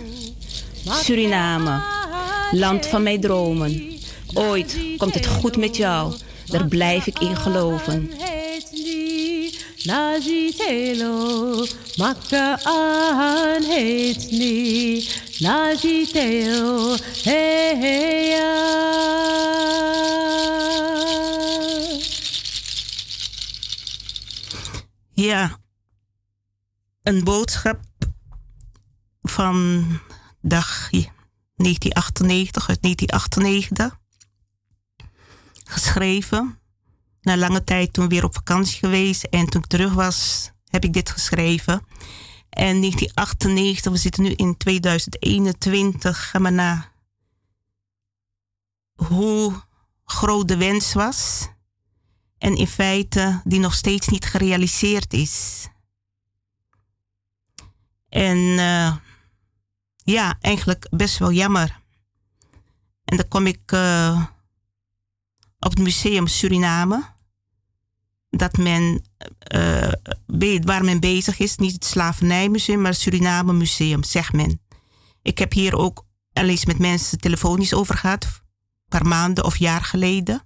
Suriname, 1.02 1.82
land 2.50 2.86
van 2.86 3.02
mijn 3.02 3.20
dromen. 3.20 3.98
Ooit 4.34 4.76
komt 4.96 5.14
het 5.14 5.26
goed 5.26 5.56
met 5.56 5.76
jou, 5.76 6.14
daar 6.46 6.66
blijf 6.66 7.06
ik 7.06 7.18
in 7.18 7.36
geloven. 7.36 8.10
Nazitelo, 9.84 11.66
makka 11.96 12.62
aan 12.62 13.62
heet 13.62 14.30
ni. 14.30 15.08
Nazitelo, 15.38 16.96
hey, 17.22 17.76
hey, 17.78 18.28
ja. 18.28 18.90
Ja, 25.12 25.58
een 27.02 27.24
boodschap 27.24 27.80
van 29.22 29.86
dag 30.40 30.90
1998 30.90 32.68
uit 32.68 32.82
1998. 32.82 33.98
Geschreven. 35.64 36.59
Na 37.30 37.36
lange 37.36 37.64
tijd 37.64 37.92
toen 37.92 38.08
weer 38.08 38.24
op 38.24 38.34
vakantie 38.34 38.78
geweest. 38.78 39.24
En 39.24 39.46
toen 39.46 39.60
ik 39.60 39.66
terug 39.66 39.92
was, 39.92 40.50
heb 40.64 40.84
ik 40.84 40.92
dit 40.92 41.10
geschreven. 41.10 41.86
En 42.48 42.80
1998, 42.80 43.92
we 43.92 43.98
zitten 43.98 44.22
nu 44.22 44.30
in 44.30 44.56
2021. 44.56 46.30
Ga 46.30 46.38
maar 46.38 46.52
na 46.52 46.92
hoe 48.94 49.62
groot 50.04 50.48
de 50.48 50.56
wens 50.56 50.92
was. 50.92 51.48
En 52.38 52.56
in 52.56 52.66
feite 52.66 53.40
die 53.44 53.60
nog 53.60 53.74
steeds 53.74 54.08
niet 54.08 54.24
gerealiseerd 54.24 55.12
is. 55.12 55.66
En 58.08 58.36
uh, 58.36 58.96
ja, 59.96 60.38
eigenlijk 60.40 60.86
best 60.90 61.18
wel 61.18 61.32
jammer. 61.32 61.80
En 63.04 63.16
dan 63.16 63.28
kom 63.28 63.46
ik 63.46 63.72
uh, 63.72 64.26
op 65.58 65.70
het 65.70 65.78
Museum 65.78 66.26
Suriname. 66.26 67.18
Dat 68.30 68.56
men, 68.56 69.04
uh, 69.54 69.92
waar 70.64 70.84
men 70.84 71.00
bezig 71.00 71.38
is, 71.38 71.56
niet 71.56 71.72
het 71.72 71.84
Slavernijmuseum, 71.84 72.80
maar 72.80 72.90
het 72.90 73.00
Suriname 73.00 73.52
Museum, 73.52 74.02
zegt 74.02 74.32
men. 74.32 74.60
Ik 75.22 75.38
heb 75.38 75.52
hier 75.52 75.76
ook 75.76 76.04
al 76.32 76.48
eens 76.48 76.64
met 76.64 76.78
mensen 76.78 77.18
telefonisch 77.18 77.74
over 77.74 77.96
gehad, 77.96 78.24
een 78.24 78.40
paar 78.88 79.06
maanden 79.06 79.44
of 79.44 79.56
jaar 79.56 79.84
geleden. 79.84 80.42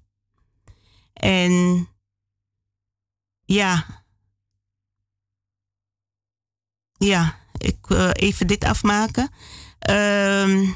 En 1.12 1.89
ja. 3.44 4.02
Ja, 6.93 7.39
ik 7.56 7.89
uh, 7.89 8.11
even 8.12 8.47
dit 8.47 8.65
afmaken. 8.65 9.31
Uh, 9.90 10.70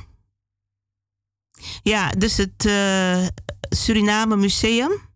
ja, 1.82 2.10
dus 2.10 2.36
het 2.36 2.64
uh, 2.64 3.26
Suriname 3.68 4.36
Museum. 4.36 5.07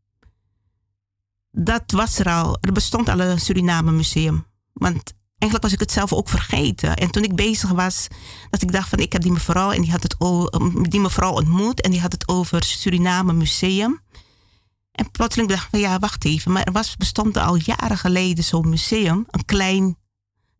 Dat 1.54 1.82
was 1.86 2.18
er 2.18 2.28
al. 2.28 2.56
Er 2.60 2.72
bestond 2.72 3.08
al 3.08 3.20
een 3.20 3.40
Suriname 3.40 3.92
Museum. 3.92 4.46
Want 4.72 5.12
eigenlijk 5.38 5.62
was 5.62 5.72
ik 5.72 5.80
het 5.80 5.92
zelf 5.92 6.12
ook 6.12 6.28
vergeten. 6.28 6.96
En 6.96 7.10
toen 7.10 7.22
ik 7.22 7.34
bezig 7.34 7.70
was, 7.70 8.06
dat 8.50 8.62
ik 8.62 8.72
dacht 8.72 8.88
van 8.88 8.98
ik 8.98 9.12
heb 9.12 9.22
die 9.22 9.32
mevrouw 9.32 9.70
en 9.70 9.82
die 9.82 9.90
had 9.90 10.02
het 10.02 10.16
die 10.90 11.00
mevrouw 11.00 11.32
ontmoet 11.32 11.80
en 11.80 11.90
die 11.90 12.00
had 12.00 12.12
het 12.12 12.28
over 12.28 12.64
Suriname 12.64 13.32
Museum. 13.32 14.00
En 14.92 15.10
plotseling 15.10 15.50
dacht 15.50 15.64
ik 15.64 15.70
van 15.70 15.80
ja, 15.80 15.98
wacht 15.98 16.24
even. 16.24 16.52
Maar 16.52 16.62
er 16.62 16.72
was, 16.72 16.96
bestond 16.96 17.36
al 17.36 17.54
jaren 17.54 17.98
geleden 17.98 18.44
zo'n 18.44 18.68
museum, 18.68 19.26
een 19.30 19.44
klein 19.44 19.96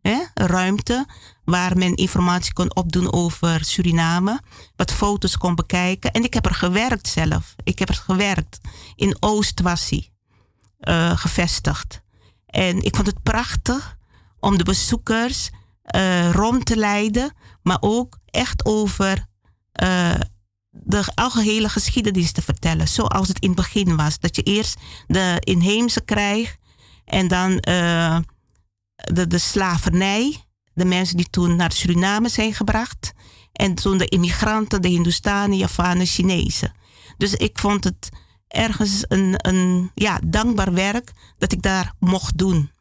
hè, 0.01 0.17
ruimte 0.33 1.05
waar 1.43 1.77
men 1.77 1.95
informatie 1.95 2.53
kon 2.53 2.75
opdoen 2.75 3.13
over 3.13 3.65
Suriname, 3.65 4.41
wat 4.75 4.91
foto's 4.91 5.37
kon 5.37 5.55
bekijken. 5.55 6.11
En 6.11 6.23
ik 6.23 6.33
heb 6.33 6.45
er 6.45 6.55
gewerkt 6.55 7.07
zelf. 7.07 7.55
Ik 7.63 7.79
heb 7.79 7.89
er 7.89 7.95
gewerkt. 7.95 8.59
In 8.95 9.17
Oost 9.19 9.61
uh, 10.83 11.17
gevestigd. 11.17 12.01
En 12.45 12.83
ik 12.83 12.95
vond 12.95 13.07
het 13.07 13.23
prachtig 13.23 13.97
om 14.39 14.57
de 14.57 14.63
bezoekers 14.63 15.49
uh, 15.95 16.31
rond 16.31 16.65
te 16.65 16.77
leiden, 16.77 17.33
maar 17.61 17.77
ook 17.79 18.17
echt 18.25 18.65
over 18.65 19.25
uh, 19.83 20.15
de 20.69 21.05
algehele 21.15 21.69
geschiedenis 21.69 22.31
te 22.31 22.41
vertellen, 22.41 22.87
zoals 22.87 23.27
het 23.27 23.39
in 23.39 23.47
het 23.47 23.57
begin 23.57 23.95
was. 23.95 24.19
Dat 24.19 24.35
je 24.35 24.43
eerst 24.43 24.79
de 25.07 25.37
inheemse 25.39 26.01
krijgt 26.01 26.57
en 27.05 27.27
dan 27.27 27.51
de, 28.95 29.27
de 29.27 29.37
slavernij, 29.37 30.45
de 30.73 30.85
mensen 30.85 31.17
die 31.17 31.29
toen 31.29 31.55
naar 31.55 31.71
Suriname 31.71 32.29
zijn 32.29 32.53
gebracht. 32.53 33.13
En 33.51 33.75
toen 33.75 33.97
de 33.97 34.07
immigranten, 34.07 34.81
de 34.81 34.87
Hindustanen, 34.87 35.57
Javanen, 35.57 36.05
Chinezen. 36.05 36.73
Dus 37.17 37.33
ik 37.33 37.59
vond 37.59 37.83
het 37.83 38.09
ergens 38.53 39.05
een, 39.07 39.35
een 39.37 39.91
ja, 39.93 40.19
dankbaar 40.25 40.73
werk 40.73 41.11
dat 41.37 41.51
ik 41.51 41.61
daar 41.61 41.93
mocht 41.99 42.37
doen. 42.37 42.71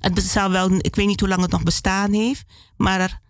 Het 0.00 0.22
zou 0.22 0.52
wel, 0.52 0.70
ik 0.72 0.94
weet 0.94 1.06
niet 1.06 1.20
hoe 1.20 1.28
lang 1.28 1.42
het 1.42 1.50
nog 1.50 1.62
bestaan 1.62 2.12
heeft, 2.12 2.44
maar 2.76 3.20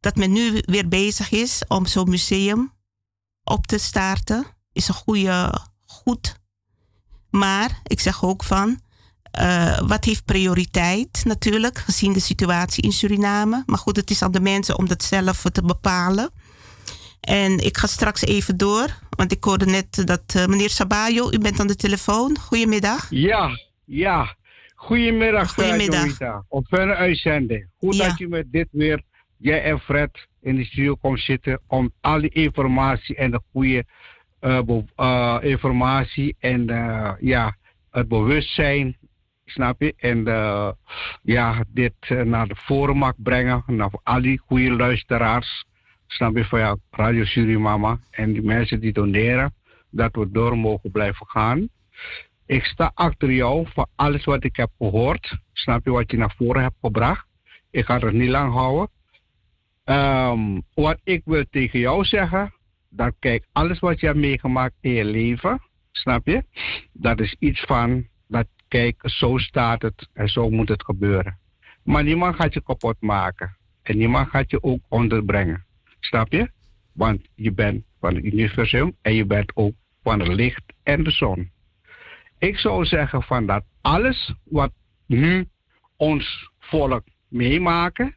dat 0.00 0.16
men 0.16 0.32
nu 0.32 0.62
weer 0.66 0.88
bezig 0.88 1.30
is 1.30 1.62
om 1.68 1.86
zo'n 1.86 2.10
museum 2.10 2.72
op 3.44 3.66
te 3.66 3.78
starten, 3.78 4.46
is 4.72 4.88
een 4.88 4.94
goede, 4.94 5.60
goed. 5.84 6.40
Maar 7.30 7.80
ik 7.82 8.00
zeg 8.00 8.24
ook 8.24 8.44
van, 8.44 8.80
uh, 9.40 9.78
wat 9.78 10.04
heeft 10.04 10.24
prioriteit 10.24 11.24
natuurlijk, 11.24 11.78
gezien 11.78 12.12
de 12.12 12.20
situatie 12.20 12.82
in 12.82 12.92
Suriname. 12.92 13.62
Maar 13.66 13.78
goed, 13.78 13.96
het 13.96 14.10
is 14.10 14.22
aan 14.22 14.32
de 14.32 14.40
mensen 14.40 14.78
om 14.78 14.88
dat 14.88 15.02
zelf 15.02 15.44
te 15.52 15.62
bepalen. 15.62 16.30
En 17.20 17.58
ik 17.58 17.76
ga 17.76 17.86
straks 17.86 18.24
even 18.24 18.56
door, 18.56 18.98
want 19.10 19.32
ik 19.32 19.44
hoorde 19.44 19.66
net 19.66 20.06
dat 20.06 20.34
uh, 20.36 20.46
meneer 20.46 20.70
Sabayo, 20.70 21.30
u 21.32 21.38
bent 21.38 21.60
aan 21.60 21.66
de 21.66 21.76
telefoon. 21.76 22.38
Goedemiddag. 22.38 23.06
Ja, 23.10 23.50
ja. 23.84 24.36
Goedemiddag, 24.74 25.54
Goedemiddag. 25.54 26.42
Op 26.48 26.66
verre 26.68 26.94
uitzending. 26.94 27.68
Goed 27.78 27.96
ja. 27.96 28.08
dat 28.08 28.20
u 28.20 28.28
met 28.28 28.46
dit 28.50 28.68
weer, 28.70 29.02
jij 29.36 29.62
en 29.62 29.80
Fred, 29.80 30.26
in 30.40 30.56
de 30.56 30.64
studio 30.64 30.94
komt 30.94 31.20
zitten 31.20 31.60
om 31.66 31.92
al 32.00 32.20
die 32.20 32.30
informatie 32.30 33.16
en 33.16 33.30
de 33.30 33.40
goede 33.52 33.84
uh, 34.40 34.60
uh, 34.96 35.38
informatie 35.40 36.36
en 36.38 36.64
ja, 37.20 37.56
het 37.90 38.08
bewustzijn, 38.08 38.96
snap 39.44 39.80
je? 39.80 39.94
En 39.96 40.24
ja, 41.22 41.64
dit 41.68 41.94
naar 42.24 42.48
de 42.48 42.92
mag 42.94 43.14
brengen, 43.16 43.62
naar 43.66 43.90
al 44.02 44.22
die 44.22 44.38
goede 44.46 44.70
luisteraars, 44.70 45.64
snap 46.06 46.36
je, 46.36 46.44
van 46.44 46.58
ja, 46.58 46.76
Radio 46.90 47.24
Surimama 47.24 47.98
en 48.10 48.32
die 48.32 48.42
mensen 48.42 48.80
die 48.80 48.92
doneren, 48.92 49.54
dat 49.90 50.14
we 50.14 50.30
door 50.30 50.58
mogen 50.58 50.90
blijven 50.90 51.26
gaan. 51.26 51.68
Ik 52.46 52.64
sta 52.64 52.90
achter 52.94 53.32
jou 53.32 53.66
voor 53.68 53.86
alles 53.94 54.24
wat 54.24 54.44
ik 54.44 54.56
heb 54.56 54.70
gehoord. 54.78 55.38
Snap 55.52 55.84
je 55.84 55.90
wat 55.90 56.10
je 56.10 56.16
naar 56.16 56.34
voren 56.36 56.62
hebt 56.62 56.76
gebracht? 56.80 57.26
Ik 57.70 57.84
ga 57.84 57.98
het 57.98 58.12
niet 58.12 58.30
lang 58.30 58.52
houden. 58.52 58.90
Ehm, 59.84 60.60
wat 60.74 61.00
ik 61.04 61.22
wil 61.24 61.44
tegen 61.50 61.78
jou 61.78 62.04
zeggen, 62.04 62.54
dat 62.88 63.14
kijk, 63.18 63.46
alles 63.52 63.78
wat 63.78 64.00
je 64.00 64.06
hebt 64.06 64.18
meegemaakt 64.18 64.74
in 64.80 64.90
je 64.90 65.04
leven, 65.04 65.60
snap 65.92 66.26
je? 66.26 66.44
Dat 66.92 67.20
is 67.20 67.36
iets 67.38 67.60
van, 67.60 68.06
dat 68.28 68.46
kijk, 68.68 69.00
zo 69.02 69.38
staat 69.38 69.82
het 69.82 70.08
en 70.12 70.28
zo 70.28 70.50
moet 70.50 70.68
het 70.68 70.84
gebeuren. 70.84 71.38
Maar 71.82 72.04
niemand 72.04 72.36
gaat 72.36 72.54
je 72.54 72.62
kapot 72.62 72.96
maken. 73.00 73.56
En 73.82 73.96
niemand 73.96 74.28
gaat 74.28 74.50
je 74.50 74.62
ook 74.62 74.80
onderbrengen. 74.88 75.65
Snap 76.06 76.32
je? 76.32 76.50
Want 76.92 77.28
je 77.34 77.52
bent 77.52 77.84
van 78.00 78.14
het 78.14 78.24
universum 78.24 78.96
en 79.02 79.14
je 79.14 79.24
bent 79.24 79.56
ook 79.56 79.74
van 80.02 80.20
het 80.20 80.28
licht 80.28 80.62
en 80.82 81.04
de 81.04 81.10
zon. 81.10 81.50
Ik 82.38 82.58
zou 82.58 82.84
zeggen 82.84 83.22
van 83.22 83.46
dat 83.46 83.64
alles 83.80 84.34
wat 84.44 84.72
nu 85.06 85.48
ons 85.96 86.50
volk 86.58 87.04
meemaken, 87.28 88.16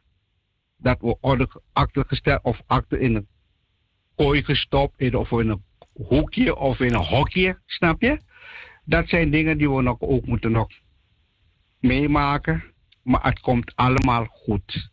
dat 0.76 1.00
we 1.00 1.16
worden 1.20 1.48
achtergesteld 1.72 2.42
of 2.42 2.60
achter 2.66 3.00
in 3.00 3.14
een 3.14 3.28
kooi 4.14 4.42
gestopt, 4.44 5.00
in, 5.00 5.14
of 5.14 5.30
in 5.30 5.48
een 5.48 5.64
hoekje 5.92 6.56
of 6.56 6.80
in 6.80 6.94
een 6.94 7.04
hokje, 7.04 7.58
snap 7.66 8.00
je? 8.00 8.20
Dat 8.84 9.08
zijn 9.08 9.30
dingen 9.30 9.58
die 9.58 9.70
we 9.70 9.82
nog 9.82 10.00
ook 10.00 10.26
moeten 10.26 10.52
nog 10.52 10.68
meemaken, 11.80 12.64
maar 13.02 13.24
het 13.24 13.40
komt 13.40 13.76
allemaal 13.76 14.24
goed. 14.24 14.90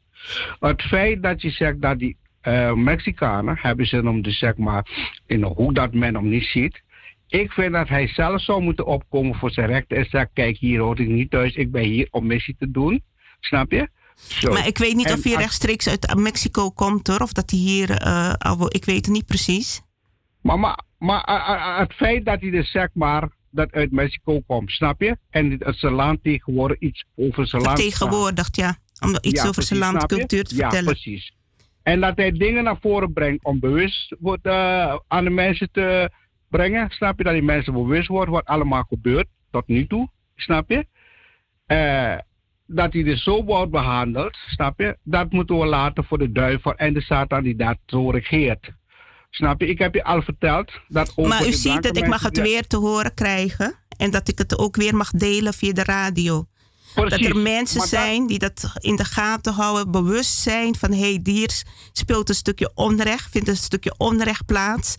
Het 0.60 0.82
feit 0.82 1.24
dat 1.24 1.41
je 1.41 1.49
zegt 1.49 1.82
dat 1.82 1.99
die 1.99 2.18
uh, 2.48 2.74
Mexicanen 2.74 3.57
hebben 3.61 3.86
ze 3.86 3.95
hem 3.95 4.22
dus 4.22 4.38
zeg 4.38 4.57
maar 4.57 4.88
in 5.26 5.44
hoek 5.44 5.76
dat 5.76 5.94
men 5.94 6.15
hem 6.15 6.30
niet 6.30 6.45
ziet. 6.45 6.82
Ik 7.28 7.52
vind 7.52 7.74
dat 7.74 7.88
hij 7.88 8.07
zelf 8.07 8.41
zou 8.41 8.61
moeten 8.61 8.86
opkomen 8.86 9.36
voor 9.36 9.52
zijn 9.52 9.68
rechten 9.68 9.98
en 9.98 10.06
zeggen: 10.10 10.30
Kijk, 10.34 10.57
hier 10.57 10.80
hoor 10.80 10.99
ik 10.99 11.07
niet 11.07 11.30
thuis, 11.30 11.56
ik 11.56 11.72
ben 11.72 11.84
hier 11.84 12.07
om 12.11 12.28
missie 12.28 12.56
te 12.60 12.72
doen. 12.72 13.03
Snap 13.40 13.72
je? 13.72 13.90
Zo. 14.15 14.53
Maar 14.53 14.68
ik 14.68 14.78
weet 14.78 14.95
niet 14.95 15.11
of 15.11 15.24
hij 15.24 15.34
rechtstreeks 15.34 15.88
uit 15.88 16.15
Mexico 16.15 16.69
komt 16.69 17.07
hoor, 17.07 17.19
of 17.19 17.32
dat 17.34 17.49
hij 17.49 17.60
hier, 17.60 18.07
uh, 18.07 18.34
ik 18.68 18.86
weet 18.86 19.06
het 19.06 19.15
niet 19.15 19.26
precies. 19.26 19.82
Maar, 20.41 20.60
maar, 20.60 20.80
maar 20.98 21.30
uh, 21.30 21.78
het 21.80 21.94
feit 21.94 22.26
dat 22.26 22.41
hij 22.41 22.49
dus 22.49 22.72
zeg 22.72 22.90
maar 22.94 23.30
dat 23.52 23.72
uit 23.72 23.91
Mexico 23.91 24.41
komt, 24.48 24.72
snap 24.72 25.02
je? 25.02 25.18
En 25.30 25.56
het 25.60 25.78
zijn 25.78 25.94
land 25.94 26.24
tegenwoordig 26.24 26.80
iets 26.80 27.06
over 27.15 27.48
zijn 27.48 27.61
land. 27.61 27.78
Tegenwoordig, 27.78 28.48
ja. 28.52 28.78
Om 28.99 29.18
iets 29.22 29.41
ja, 29.41 29.48
over 29.48 29.64
zijn 29.64 29.80
landcultuur 29.80 30.44
te 30.44 30.56
vertellen. 30.56 30.86
Ja, 30.86 30.91
precies. 30.91 31.32
En 31.88 31.99
dat 31.99 32.18
hij 32.18 32.31
dingen 32.31 32.64
naar 32.64 32.77
voren 32.81 33.14
brengt 33.14 33.43
om 33.43 33.59
bewust 33.59 34.15
wordt, 34.19 34.45
uh, 34.45 34.95
aan 35.07 35.23
de 35.23 35.30
mensen 35.30 35.72
te 35.72 36.09
brengen. 36.49 36.89
Snap 36.89 37.18
je? 37.18 37.23
Dat 37.23 37.34
die 37.34 37.43
mensen 37.43 37.73
bewust 37.73 38.07
worden 38.07 38.34
wat 38.34 38.45
allemaal 38.45 38.84
gebeurt 38.84 39.27
tot 39.51 39.68
nu 39.68 39.88
toe. 39.88 40.09
Snap 40.35 40.69
je? 40.69 40.85
Uh, 41.68 42.18
dat 42.65 42.93
hij 42.93 43.05
er 43.05 43.18
zo 43.18 43.43
wordt 43.43 43.72
behandeld, 43.72 44.38
snap 44.47 44.80
je? 44.80 44.97
Dat 45.03 45.31
moeten 45.31 45.59
we 45.59 45.65
laten 45.65 46.03
voor 46.03 46.18
de 46.18 46.31
duivel 46.31 46.76
en 46.76 46.93
de 46.93 47.01
Satan 47.01 47.43
die 47.43 47.55
dat 47.55 47.77
zo 47.85 48.09
regeert. 48.09 48.72
Snap 49.30 49.61
je? 49.61 49.68
Ik 49.68 49.80
heb 49.80 49.93
je 49.93 50.03
al 50.03 50.22
verteld 50.22 50.72
dat 50.88 51.14
ook. 51.15 51.27
Maar 51.27 51.47
u 51.47 51.51
ziet 51.51 51.84
dat 51.84 51.97
ik 51.97 52.07
mag 52.07 52.23
het 52.23 52.41
weer 52.41 52.68
te 52.68 52.77
horen 52.77 53.14
krijgen 53.14 53.76
en 53.97 54.11
dat 54.11 54.27
ik 54.27 54.38
het 54.38 54.57
ook 54.59 54.76
weer 54.76 54.95
mag 54.95 55.11
delen 55.11 55.53
via 55.53 55.73
de 55.73 55.84
radio. 55.84 56.45
Precies, 57.02 57.28
dat 57.28 57.36
er 57.36 57.41
mensen 57.41 57.82
zijn 57.82 58.28
die 58.28 58.40
dat 58.40 58.72
in 58.80 58.95
de 58.95 59.06
gaten 59.06 59.53
houden, 59.53 59.91
bewust 59.91 60.38
zijn 60.38 60.76
van 60.76 60.91
hé, 60.91 60.99
hey, 60.99 61.19
hier 61.24 61.64
speelt 61.91 62.30
een 62.30 62.36
stukje 62.36 62.72
onrecht, 62.76 63.32
vindt 63.32 63.48
een 63.48 63.57
stukje 63.57 63.95
onrecht 63.98 64.45
plaats. 64.45 64.95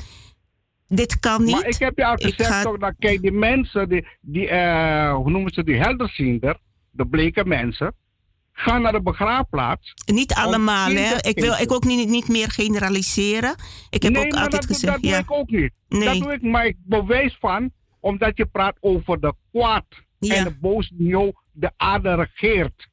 Dit 0.86 1.18
kan 1.18 1.44
niet. 1.44 1.54
Maar 1.54 1.66
ik 1.66 1.78
heb 1.78 1.96
je 1.96 2.04
al 2.04 2.16
gezegd 2.16 2.46
ga... 2.46 2.62
toch, 2.62 2.78
dat 2.78 2.94
kijk, 2.98 3.20
die 3.20 3.32
mensen, 3.32 3.88
die, 3.88 4.06
die 4.20 4.48
uh, 4.50 5.14
hoe 5.14 5.30
noemen 5.30 5.52
ze 5.52 5.64
die 5.64 5.76
helderziender, 5.76 6.58
de 6.90 7.06
bleke 7.06 7.44
mensen, 7.44 7.94
gaan 8.52 8.82
naar 8.82 8.92
de 8.92 9.02
begraafplaats. 9.02 9.94
Niet 10.06 10.34
allemaal, 10.34 10.90
hè? 10.90 11.16
Ik 11.20 11.40
wil 11.40 11.52
ik 11.52 11.72
ook 11.72 11.84
niet, 11.84 12.08
niet 12.08 12.28
meer 12.28 12.50
generaliseren. 12.50 13.54
Ik 13.90 14.02
heb 14.02 14.12
nee, 14.12 14.24
ook 14.24 14.32
altijd 14.32 14.52
dat, 14.52 14.66
gezegd. 14.66 14.92
Dat 14.92 15.02
doe 15.02 15.12
ik 15.12 15.32
ook 15.32 15.50
niet. 15.50 15.72
Nee. 15.88 16.04
Dat 16.04 16.18
doe 16.18 16.32
ik, 16.32 16.42
maar 16.42 16.66
ik 16.66 16.76
bewijs 16.84 17.36
van, 17.40 17.70
omdat 18.00 18.36
je 18.36 18.46
praat 18.46 18.76
over 18.80 19.20
de 19.20 19.34
kwaad 19.52 19.84
ja. 20.18 20.34
en 20.34 20.44
de 20.44 20.58
boos 20.60 20.88
die 20.88 21.34
de 21.52 21.70
aarde 21.76 22.14
regeert. 22.14 22.88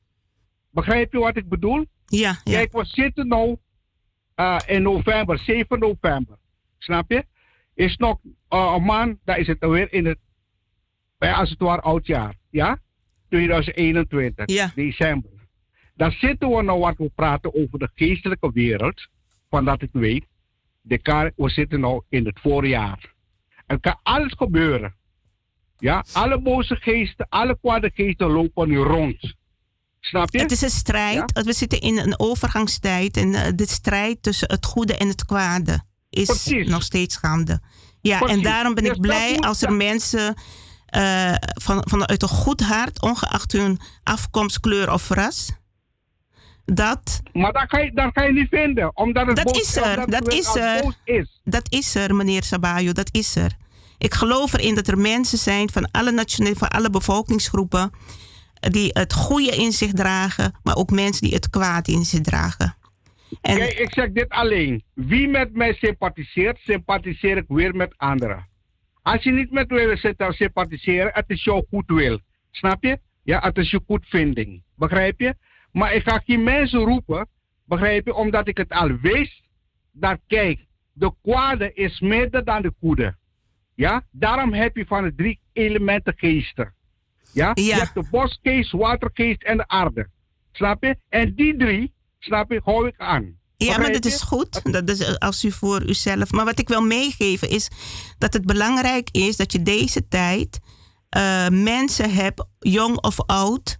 Begrijp 0.70 1.12
je 1.12 1.20
wat 1.20 1.38
ik 1.38 1.50
bedoel? 1.50 1.86
Ja. 2.06 2.40
ja. 2.44 2.52
Kijk, 2.52 2.72
we 2.72 2.86
zitten 2.86 3.28
nu 3.28 3.58
uh, 4.36 4.60
in 4.66 4.82
november, 4.82 5.40
7 5.40 5.80
november. 5.80 6.38
Snap 6.78 7.12
je? 7.12 7.26
Is 7.74 7.98
nog 7.98 8.20
uh, 8.24 8.74
een 8.76 8.84
maand, 8.84 9.18
dan 9.24 9.38
is 9.38 9.48
het 9.48 9.62
alweer 9.62 9.94
in 9.94 10.06
het, 10.06 10.20
bij 11.18 11.34
als 11.34 11.50
het 11.50 11.60
ware 11.60 11.82
oudjaar. 11.82 12.36
Ja? 12.50 12.80
2021, 13.30 14.50
ja. 14.50 14.72
december. 14.76 15.32
Dan 15.96 16.12
zitten 16.12 16.50
we 16.50 16.62
nou 16.62 16.80
wat 16.80 16.98
we 16.98 17.12
praten 17.16 17.56
over 17.56 17.80
de 17.80 17.90
geestelijke 17.96 18.52
wereld, 18.54 19.08
van 19.50 19.66
dat 19.66 19.82
ik 19.82 19.90
weet. 19.92 20.26
De 20.82 20.98
kar, 20.98 21.32
we 21.36 21.50
zitten 21.50 21.80
nu 21.80 22.02
in 22.10 22.26
het 22.26 22.40
voorjaar. 22.40 23.14
Er 23.66 23.80
kan 23.80 24.00
alles 24.04 24.34
gebeuren. 24.34 24.96
Ja, 25.78 26.06
alle 26.12 26.42
boze 26.42 26.76
geesten, 26.76 27.26
alle 27.30 27.58
kwade 27.62 27.92
geesten 27.94 28.28
lopen 28.28 28.68
nu 28.68 28.78
rond. 28.78 29.36
Snap 30.00 30.32
je? 30.32 30.40
Het 30.40 30.52
is 30.52 30.62
een 30.62 30.70
strijd. 30.70 31.44
We 31.44 31.54
zitten 31.54 31.80
in 31.80 31.98
een 31.98 32.20
overgangstijd. 32.20 33.18
En 33.18 33.28
uh, 33.28 33.42
de 33.56 33.68
strijd 33.68 34.24
tussen 34.24 34.52
het 34.52 34.66
goede 34.66 34.98
en 34.98 35.08
het 35.08 35.26
kwade 35.26 35.84
is 36.10 36.26
Precies. 36.26 36.68
nog 36.68 36.84
steeds 36.84 37.16
gaande. 37.18 37.60
Ja, 38.02 38.18
Precies. 38.18 38.38
en 38.38 38.44
daarom 38.44 38.74
ben 38.74 38.86
ik 38.86 38.90
dus 38.90 39.00
blij 39.00 39.38
als 39.40 39.62
er 39.62 39.74
mensen 39.74 40.36
uh, 40.96 41.36
van, 41.40 41.84
vanuit 41.88 42.22
een 42.22 42.28
goed 42.28 42.62
hart, 42.62 43.02
ongeacht 43.02 43.52
hun 43.52 43.80
afkomst, 44.04 44.60
kleur 44.60 44.92
of 44.92 45.10
ras. 45.10 45.52
Dat. 46.66 47.22
Maar 47.34 47.54
dat 47.54 47.66
kan 47.66 47.84
je, 47.84 47.92
dat 47.94 48.14
kan 48.14 48.26
je 48.26 48.32
niet 48.32 48.50
vinden, 48.50 48.98
omdat 48.98 49.28
het 49.28 49.36
dat 49.36 49.46
boos, 49.46 49.60
is 49.60 49.76
er. 49.76 50.10
Dat 50.10 50.34
is 50.34 50.56
er. 50.56 50.96
Is. 51.04 51.40
Dat 51.44 51.72
is 51.72 51.96
er, 51.96 52.16
meneer 52.16 52.44
Sabayo, 52.44 52.92
dat 52.92 53.10
is 53.12 53.36
er. 53.36 53.56
Ik 54.06 54.14
geloof 54.14 54.54
erin 54.54 54.76
dat 54.76 54.88
er 54.88 54.98
mensen 54.98 55.38
zijn 55.38 55.70
van 55.70 55.92
alle 55.92 56.12
nationale, 56.12 56.56
van 56.56 56.68
alle 56.68 56.90
bevolkingsgroepen 56.90 57.92
die 58.60 58.90
het 58.94 59.14
goede 59.14 59.52
in 59.52 59.72
zich 59.72 59.92
dragen, 59.92 60.60
maar 60.64 60.76
ook 60.76 60.92
mensen 60.92 61.22
die 61.22 61.34
het 61.34 61.50
kwaad 61.50 61.88
in 61.88 62.04
zich 62.04 62.22
dragen. 62.22 62.76
En 63.42 63.82
ik 63.82 63.94
zeg 63.94 64.12
dit 64.12 64.30
alleen. 64.30 64.84
Wie 64.94 65.28
met 65.28 65.54
mij 65.54 65.74
sympathiseert, 65.74 66.58
sympathiseer 66.58 67.38
ik 67.38 67.46
weer 67.48 67.76
met 67.76 67.94
anderen. 67.98 68.48
Als 69.02 69.24
je 69.24 69.32
niet 69.32 69.52
met 69.52 69.70
mij 69.70 69.88
wil 69.88 70.34
sympathiseren, 70.34 71.12
het 71.14 71.26
is 71.28 71.44
jouw 71.44 71.66
goed 71.70 71.88
wil. 71.88 72.20
Snap 72.52 72.84
je? 72.84 73.00
Ja, 73.24 73.40
het 73.40 73.58
is 73.58 73.72
je 73.72 73.82
goedvinding. 73.88 74.64
Begrijp 74.76 75.20
je? 75.20 75.36
Maar 75.72 75.94
ik 75.94 76.04
ga 76.04 76.22
geen 76.26 76.44
mensen 76.44 76.80
roepen, 76.80 77.28
begrijp 77.66 78.06
je? 78.06 78.14
Omdat 78.14 78.48
ik 78.48 78.58
het 78.58 78.72
al 78.72 78.98
wist, 79.02 79.42
dat 79.92 80.20
kijk, 80.28 80.60
de 80.94 81.12
kwade 81.22 81.74
is 81.74 82.00
meer 82.00 82.44
dan 82.44 82.62
de 82.62 82.74
goede. 82.80 83.16
Ja, 83.76 84.04
daarom 84.12 84.54
heb 84.54 84.76
je 84.76 84.86
van 84.86 85.04
de 85.04 85.16
drie 85.16 85.40
elementen 85.54 86.14
geesten. 86.18 86.74
Ja, 87.32 87.52
ja. 87.54 87.64
je 87.64 87.74
hebt 87.74 87.94
de 87.94 88.08
bosgeest, 88.12 88.72
watergeest 88.72 89.44
en 89.44 89.58
de 89.58 89.68
aarde. 89.68 90.10
Snap 90.52 90.84
je? 90.84 90.98
En 91.10 91.36
die 91.36 91.58
drie, 91.58 91.94
snap 92.20 92.52
je, 92.52 92.62
hou 92.64 92.88
ik 92.88 92.98
aan. 92.98 93.38
Ja, 93.58 93.78
maar 93.78 93.92
dat 93.92 94.06
is 94.06 94.22
goed. 94.22 94.62
Dat 94.72 94.90
is 94.90 95.00
eh, 95.00 95.16
als 95.16 95.44
u 95.44 95.52
voor 95.52 95.84
uzelf. 95.84 96.32
Maar 96.32 96.46
wat 96.46 96.60
ik 96.60 96.68
wil 96.68 96.82
meegeven 96.82 97.50
is 97.50 97.70
dat 98.18 98.34
het 98.34 98.46
belangrijk 98.46 99.10
is 99.12 99.36
dat 99.36 99.52
je 99.52 99.62
deze 99.62 100.08
tijd 100.08 100.60
uh, 101.18 101.48
mensen 101.48 102.14
hebt, 102.14 102.46
jong 102.60 102.98
of 103.04 103.22
oud, 103.22 103.78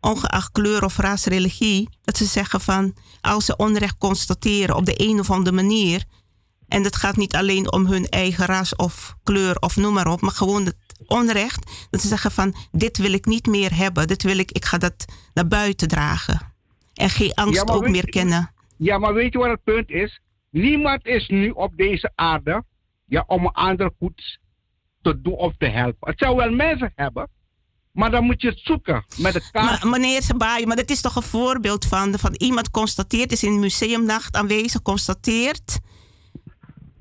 ongeacht 0.00 0.52
kleur 0.52 0.84
of 0.84 0.96
ras, 0.96 1.24
religie, 1.24 1.88
dat 2.02 2.16
ze 2.16 2.24
zeggen 2.24 2.60
van 2.60 2.96
als 3.20 3.44
ze 3.44 3.56
onrecht 3.56 3.98
constateren 3.98 4.76
op 4.76 4.86
de 4.86 4.94
een 4.96 5.18
of 5.18 5.30
andere 5.30 5.56
manier, 5.56 6.04
en 6.68 6.84
het 6.84 6.96
gaat 6.96 7.16
niet 7.16 7.34
alleen 7.34 7.72
om 7.72 7.86
hun 7.86 8.08
eigen 8.08 8.46
ras 8.46 8.76
of 8.76 9.16
kleur 9.22 9.56
of 9.58 9.76
noem 9.76 9.92
maar 9.92 10.06
op, 10.06 10.20
maar 10.20 10.30
gewoon 10.30 10.64
het 10.64 10.76
onrecht. 11.06 11.86
Dat 11.90 12.00
ze 12.00 12.08
zeggen 12.08 12.30
van 12.30 12.54
dit 12.72 12.98
wil 12.98 13.12
ik 13.12 13.26
niet 13.26 13.46
meer 13.46 13.76
hebben. 13.76 14.06
Dit 14.06 14.22
wil 14.22 14.38
ik, 14.38 14.52
ik 14.52 14.64
ga 14.64 14.78
dat 14.78 15.04
naar 15.34 15.48
buiten 15.48 15.88
dragen. 15.88 16.40
En 16.94 17.10
geen 17.10 17.34
angst 17.34 17.68
ja, 17.68 17.74
ook 17.74 17.88
meer 17.88 18.08
kennen. 18.08 18.50
Ja, 18.76 18.98
maar 18.98 19.14
weet 19.14 19.32
je 19.32 19.38
wat 19.38 19.50
het 19.50 19.64
punt 19.64 19.90
is? 19.90 20.20
Niemand 20.50 21.06
is 21.06 21.28
nu 21.28 21.50
op 21.50 21.76
deze 21.76 22.12
aarde 22.14 22.64
ja, 23.04 23.24
om 23.26 23.44
een 23.44 23.52
ander 23.52 23.90
goed 23.98 24.38
te 25.02 25.20
doen 25.20 25.34
of 25.34 25.52
te 25.58 25.66
helpen. 25.66 26.08
Het 26.08 26.18
zou 26.18 26.36
wel 26.36 26.50
mensen 26.50 26.92
hebben, 26.94 27.28
maar 27.92 28.10
dan 28.10 28.24
moet 28.24 28.42
je 28.42 28.48
het 28.48 28.60
zoeken 28.62 29.04
met 29.16 29.32
de 29.32 29.48
kaart. 29.50 29.82
Maar, 29.82 29.90
meneer 29.90 30.22
Sabai, 30.22 30.66
maar 30.66 30.76
dat 30.76 30.90
is 30.90 31.00
toch 31.00 31.16
een 31.16 31.22
voorbeeld 31.22 31.84
van, 31.84 32.18
van 32.18 32.34
iemand 32.36 32.70
constateert, 32.70 33.32
is 33.32 33.42
in 33.42 33.58
museumnacht 33.58 34.36
aanwezig, 34.36 34.82
constateert 34.82 35.78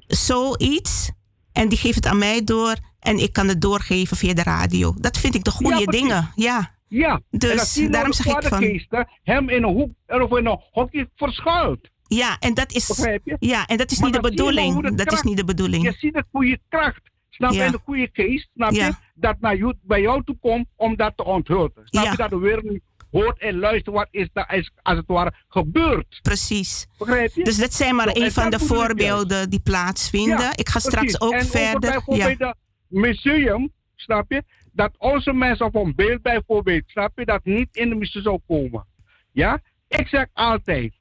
zoiets 0.07 1.11
en 1.51 1.69
die 1.69 1.77
geeft 1.77 1.95
het 1.95 2.05
aan 2.05 2.17
mij 2.17 2.43
door 2.43 2.75
en 2.99 3.17
ik 3.17 3.33
kan 3.33 3.47
het 3.47 3.61
doorgeven 3.61 4.17
via 4.17 4.33
de 4.33 4.43
radio. 4.43 4.93
Dat 4.97 5.17
vind 5.17 5.35
ik 5.35 5.43
de 5.43 5.51
goede 5.51 5.79
ja, 5.79 5.85
dingen. 5.85 6.31
Ja. 6.35 6.75
Ja, 6.89 7.21
dus 7.29 7.73
daarom 7.89 8.13
zeg 8.13 8.25
ik 8.25 8.43
van. 8.47 8.57
Geesten, 8.57 9.07
hem 9.23 9.49
in 9.49 9.63
een 9.63 9.73
hoek 9.73 9.91
of 10.07 10.37
in 10.37 10.45
een 10.45 10.59
hokje 10.71 11.09
verschuilt. 11.15 11.89
Ja, 12.07 12.37
en 12.39 12.53
dat 12.53 12.71
is, 12.71 13.07
ja, 13.39 13.65
en 13.65 13.77
dat 13.77 13.91
is 13.91 13.99
niet 13.99 14.13
de 14.13 14.19
bedoeling. 14.19 14.95
Dat, 14.95 15.11
is 15.11 15.21
niet 15.21 15.37
de 15.37 15.43
bedoeling. 15.45 15.83
Je 15.83 15.93
ziet 15.97 16.23
voor 16.31 16.45
je 16.45 16.59
kracht. 16.69 17.01
Snap 17.29 17.51
je? 17.51 17.57
Ja. 17.57 17.71
De 17.71 17.79
goede 17.83 18.09
geest, 18.13 18.49
snap 18.55 18.71
je? 18.71 18.93
Dat 19.15 19.35
naar 19.39 19.57
jou, 19.57 19.73
bij 19.81 20.01
jou 20.01 20.23
toe 20.23 20.37
komt 20.41 20.67
om 20.75 20.95
dat 20.95 21.13
te 21.15 21.25
onthullen. 21.25 21.71
Snap 21.83 22.03
Ja. 22.03 22.11
je? 22.11 22.17
Dat 22.17 22.29
de 22.29 22.37
wereld 22.37 22.63
nu 22.63 22.81
hoort 23.23 23.39
en 23.39 23.59
luistert 23.59 23.95
wat 23.95 24.07
is 24.11 24.29
daar 24.33 24.55
is, 24.55 24.71
als 24.81 24.97
het 24.97 25.07
ware 25.07 25.33
gebeurd. 25.47 26.19
Precies. 26.21 26.87
Begrijp 26.97 27.33
je? 27.33 27.43
Dus 27.43 27.55
dit 27.57 27.73
zijn 27.73 27.95
maar 27.95 28.07
en 28.07 28.21
een 28.21 28.31
van 28.31 28.43
de 28.49 28.57
dat 28.57 28.67
voorbeelden 28.67 29.49
die 29.49 29.59
plaatsvinden. 29.61 30.39
Ja, 30.39 30.51
ik 30.55 30.69
ga 30.69 30.79
straks 30.79 31.21
ook 31.21 31.33
en 31.33 31.45
verder. 31.45 31.79
Bijvoorbeeld 31.91 32.37
Ja. 32.39 32.47
het 32.47 32.57
museum, 32.87 33.71
snap 33.95 34.31
je? 34.31 34.43
Dat 34.71 34.91
onze 34.97 35.33
mensen 35.33 35.65
op 35.65 35.75
een 35.75 35.93
beeld 35.95 36.21
bijvoorbeeld, 36.21 36.83
snap 36.87 37.11
je? 37.19 37.25
Dat 37.25 37.45
niet 37.45 37.67
in 37.75 37.89
de 37.89 37.95
museum 37.95 38.23
zou 38.23 38.39
komen. 38.47 38.85
Ja? 39.31 39.59
Ik 39.87 40.07
zeg 40.07 40.25
altijd, 40.33 40.93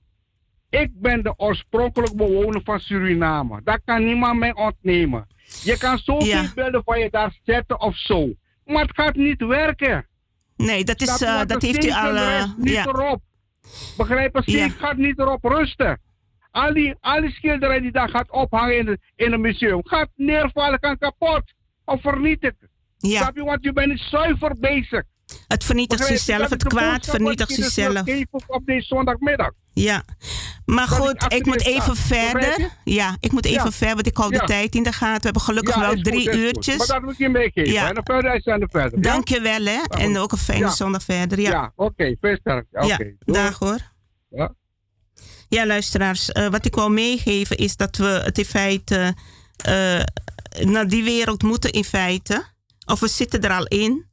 ik 0.71 0.91
ben 1.01 1.23
de 1.23 1.35
oorspronkelijk 1.37 2.17
bewoner 2.17 2.61
van 2.65 2.81
Suriname. 2.81 3.61
Dat 3.65 3.81
kan 3.85 4.05
niemand 4.05 4.39
mij 4.39 4.55
ontnemen. 4.55 5.27
Je 5.63 5.79
kan 5.79 5.99
zoveel 5.99 6.27
Ja. 6.27 6.53
beelden 6.55 6.83
van 6.85 6.99
je 6.99 7.11
daar 7.11 7.39
zetten 7.45 7.81
of 7.81 7.97
zo. 7.97 8.29
Maar 8.65 8.83
het 8.83 8.95
gaat 8.95 9.15
niet 9.15 9.41
werken. 9.41 10.07
Nee, 10.57 10.85
dat, 10.85 11.01
is, 11.01 11.23
eh, 11.23 11.35
Want 11.37 11.49
dat 11.49 11.63
heeft 11.63 11.85
u 11.85 11.91
al. 11.91 12.13
rust 12.13 12.57
niet 12.57 12.73
ja. 12.73 12.87
erop. 12.87 13.21
Begrijp 13.97 14.41
je? 14.45 14.57
Ja. 14.57 14.69
Gaat 14.69 14.97
niet 14.97 15.19
erop 15.19 15.45
rusten. 15.45 16.01
Al 16.51 16.73
die, 16.73 16.95
al 17.01 17.21
die 17.21 17.31
schilderijen 17.31 17.83
die 17.83 17.93
daar 17.93 18.09
gaat 18.09 18.31
ophangen 18.31 18.77
in, 18.79 19.01
in 19.17 19.33
een 19.33 19.41
museum, 19.41 19.81
gaat 19.87 20.09
neervallen, 20.15 20.79
kan 20.81 20.99
kapot 20.99 21.43
of 21.85 22.01
vernietigd. 22.01 22.57
Ja. 22.99 23.21
Snap 23.21 23.37
je? 23.37 23.45
Want 23.45 23.65
je 23.65 23.73
bent 23.73 23.89
niet 23.89 24.01
zuiver 24.01 24.57
bezig. 24.61 25.03
Het 25.49 25.65
vernietigt 25.65 26.01
Begrijp 26.01 26.21
zichzelf, 26.21 26.51
het 26.51 26.65
kwaad 26.65 27.07
vernietigt 27.07 27.49
dus 27.57 27.57
zichzelf. 27.75 28.03
op 28.47 28.63
deze 28.67 28.87
zondagmiddag. 28.87 29.51
Ja, 29.73 30.05
maar 30.65 30.89
Dat 30.89 30.99
goed, 30.99 31.33
ik 31.33 31.47
moet 31.47 31.65
even 31.65 31.97
verder. 31.97 32.71
Ja, 32.85 33.17
ik 33.21 33.33
moet 33.33 33.45
even 33.45 33.65
Ja. 33.65 33.71
verder, 33.73 33.95
want 33.95 34.07
ik 34.07 34.17
hou 34.17 34.31
de 34.31 34.37
Ja. 34.37 34.45
tijd 34.45 34.75
in 34.75 34.83
de 34.83 34.93
gaten. 34.93 35.17
We 35.17 35.25
hebben 35.25 35.43
gelukkig 35.43 35.75
Ja, 35.75 35.81
wel 35.81 35.91
goed, 35.95 36.05
drie 36.05 36.25
goed. 36.29 36.35
uurtjes. 36.35 36.77
Maar 36.77 36.87
dat 36.87 37.03
moet 37.03 37.17
je 37.17 37.29
meegeven. 37.29 37.73
Ja. 37.73 37.89
En 37.89 37.95
dan 37.95 38.05
verder 38.05 38.41
zijn 38.43 38.61
er 38.63 38.69
verder. 38.71 38.99
ja? 38.99 39.11
Dank 39.11 39.29
je 39.29 39.41
wel, 39.41 39.65
hè? 39.65 39.83
En 39.89 40.19
ook 40.19 40.33
een 40.33 40.39
fijne 40.39 40.69
zondag 40.71 41.03
verder. 41.03 41.41
Ja, 41.41 41.73
oké. 41.77 42.17
veel 42.21 42.37
sterkte. 42.41 42.87
Ja. 42.87 42.99
dag 43.25 43.59
hoor. 43.59 43.79
Ja. 44.31 44.55
Ja, 45.49 45.67
luisteraars, 45.67 46.33
eh, 46.33 46.49
wat 46.49 46.65
ik 46.67 46.75
wil 46.75 46.91
meegeven 46.91 47.57
is 47.57 47.77
dat 47.77 47.97
we 47.97 48.05
het 48.25 48.39
in 48.39 48.45
feite 48.45 49.15
eh, 49.57 50.01
naar 50.65 50.89
die 50.89 51.05
wereld 51.05 51.43
moeten 51.43 51.71
in 51.73 51.85
feite. 51.85 52.45
Of 52.87 53.01
we 53.01 53.09
zitten 53.09 53.41
er 53.43 53.51
al 53.51 53.65
in. 53.67 54.06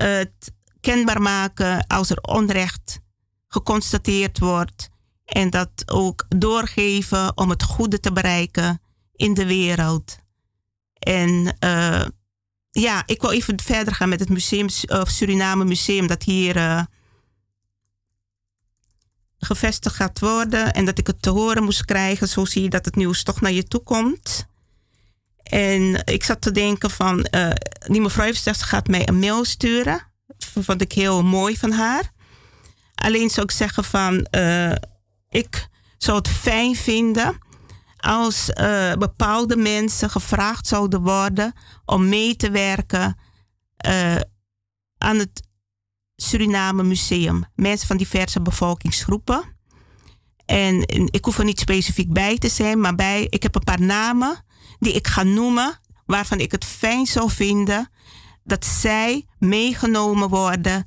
Het 0.00 0.52
kenbaar 0.80 1.22
maken 1.22 1.86
als 1.86 2.10
er 2.10 2.20
onrecht 2.20 3.00
geconstateerd 3.48 4.38
wordt. 4.38 4.88
En 5.24 5.50
dat 5.50 5.70
ook 5.86 6.26
doorgeven 6.28 7.36
om 7.36 7.50
het 7.50 7.62
goede 7.62 8.00
te 8.00 8.12
bereiken 8.12 8.80
in 9.12 9.34
de 9.34 9.46
wereld. 9.46 10.18
En 10.98 11.56
eh, 11.58 12.06
ja, 12.70 13.02
ik 13.06 13.20
wil 13.20 13.30
even 13.30 13.60
verder 13.60 13.94
gaan 13.94 14.08
met 14.08 14.20
het 14.20 14.28
museum, 14.28 14.66
of 14.86 15.08
Suriname 15.08 15.64
Museum, 15.64 16.06
dat 16.06 16.22
hier 16.22 16.56
eh, 16.56 16.82
gevestigd 19.38 19.96
gaat 19.96 20.18
worden. 20.18 20.72
En 20.72 20.84
dat 20.84 20.98
ik 20.98 21.06
het 21.06 21.22
te 21.22 21.30
horen 21.30 21.62
moest 21.62 21.84
krijgen. 21.84 22.28
Zo 22.28 22.44
zie 22.44 22.62
je 22.62 22.68
dat 22.68 22.84
het 22.84 22.96
nieuws 22.96 23.22
toch 23.22 23.40
naar 23.40 23.52
je 23.52 23.64
toe 23.64 23.82
komt. 23.82 24.46
En 25.48 26.02
ik 26.04 26.24
zat 26.24 26.40
te 26.40 26.52
denken 26.52 26.90
van, 26.90 27.24
eh, 27.24 27.50
die 27.86 28.00
mevrouw 28.00 28.24
heeft 28.24 28.36
gezegd, 28.36 28.58
ze 28.58 28.64
gaat 28.64 28.88
mij 28.88 29.08
een 29.08 29.18
mail 29.18 29.44
sturen. 29.44 30.00
Vond 30.38 30.80
ik 30.80 30.92
heel 30.92 31.24
mooi 31.24 31.56
van 31.56 31.72
haar. 31.72 32.12
Alleen 32.94 33.30
zou 33.30 33.46
ik 33.46 33.50
zeggen 33.52 33.84
van, 33.84 34.24
eh, 34.24 34.72
ik 35.28 35.68
zou 35.98 36.16
het 36.16 36.28
fijn 36.28 36.76
vinden 36.76 37.38
als 37.96 38.50
eh, 38.50 38.92
bepaalde 38.92 39.56
mensen 39.56 40.10
gevraagd 40.10 40.66
zouden 40.66 41.02
worden 41.02 41.52
om 41.84 42.08
mee 42.08 42.36
te 42.36 42.50
werken 42.50 43.16
aan 44.98 45.18
het 45.18 45.42
Suriname 46.16 46.82
Museum. 46.82 47.44
Mensen 47.54 47.86
van 47.86 47.96
diverse 47.96 48.40
bevolkingsgroepen. 48.40 49.56
En, 50.46 50.82
en 50.82 51.08
ik 51.10 51.24
hoef 51.24 51.38
er 51.38 51.44
niet 51.44 51.60
specifiek 51.60 52.12
bij 52.12 52.38
te 52.38 52.48
zijn, 52.48 52.80
maar 52.80 52.94
bij, 52.94 53.26
ik 53.30 53.42
heb 53.42 53.54
een 53.54 53.64
paar 53.64 53.80
namen 53.80 54.44
die 54.78 54.92
ik 54.92 55.06
ga 55.06 55.22
noemen, 55.22 55.80
waarvan 56.06 56.38
ik 56.38 56.52
het 56.52 56.64
fijn 56.64 57.06
zou 57.06 57.30
vinden 57.30 57.90
dat 58.44 58.64
zij 58.64 59.26
meegenomen 59.38 60.28
worden 60.28 60.84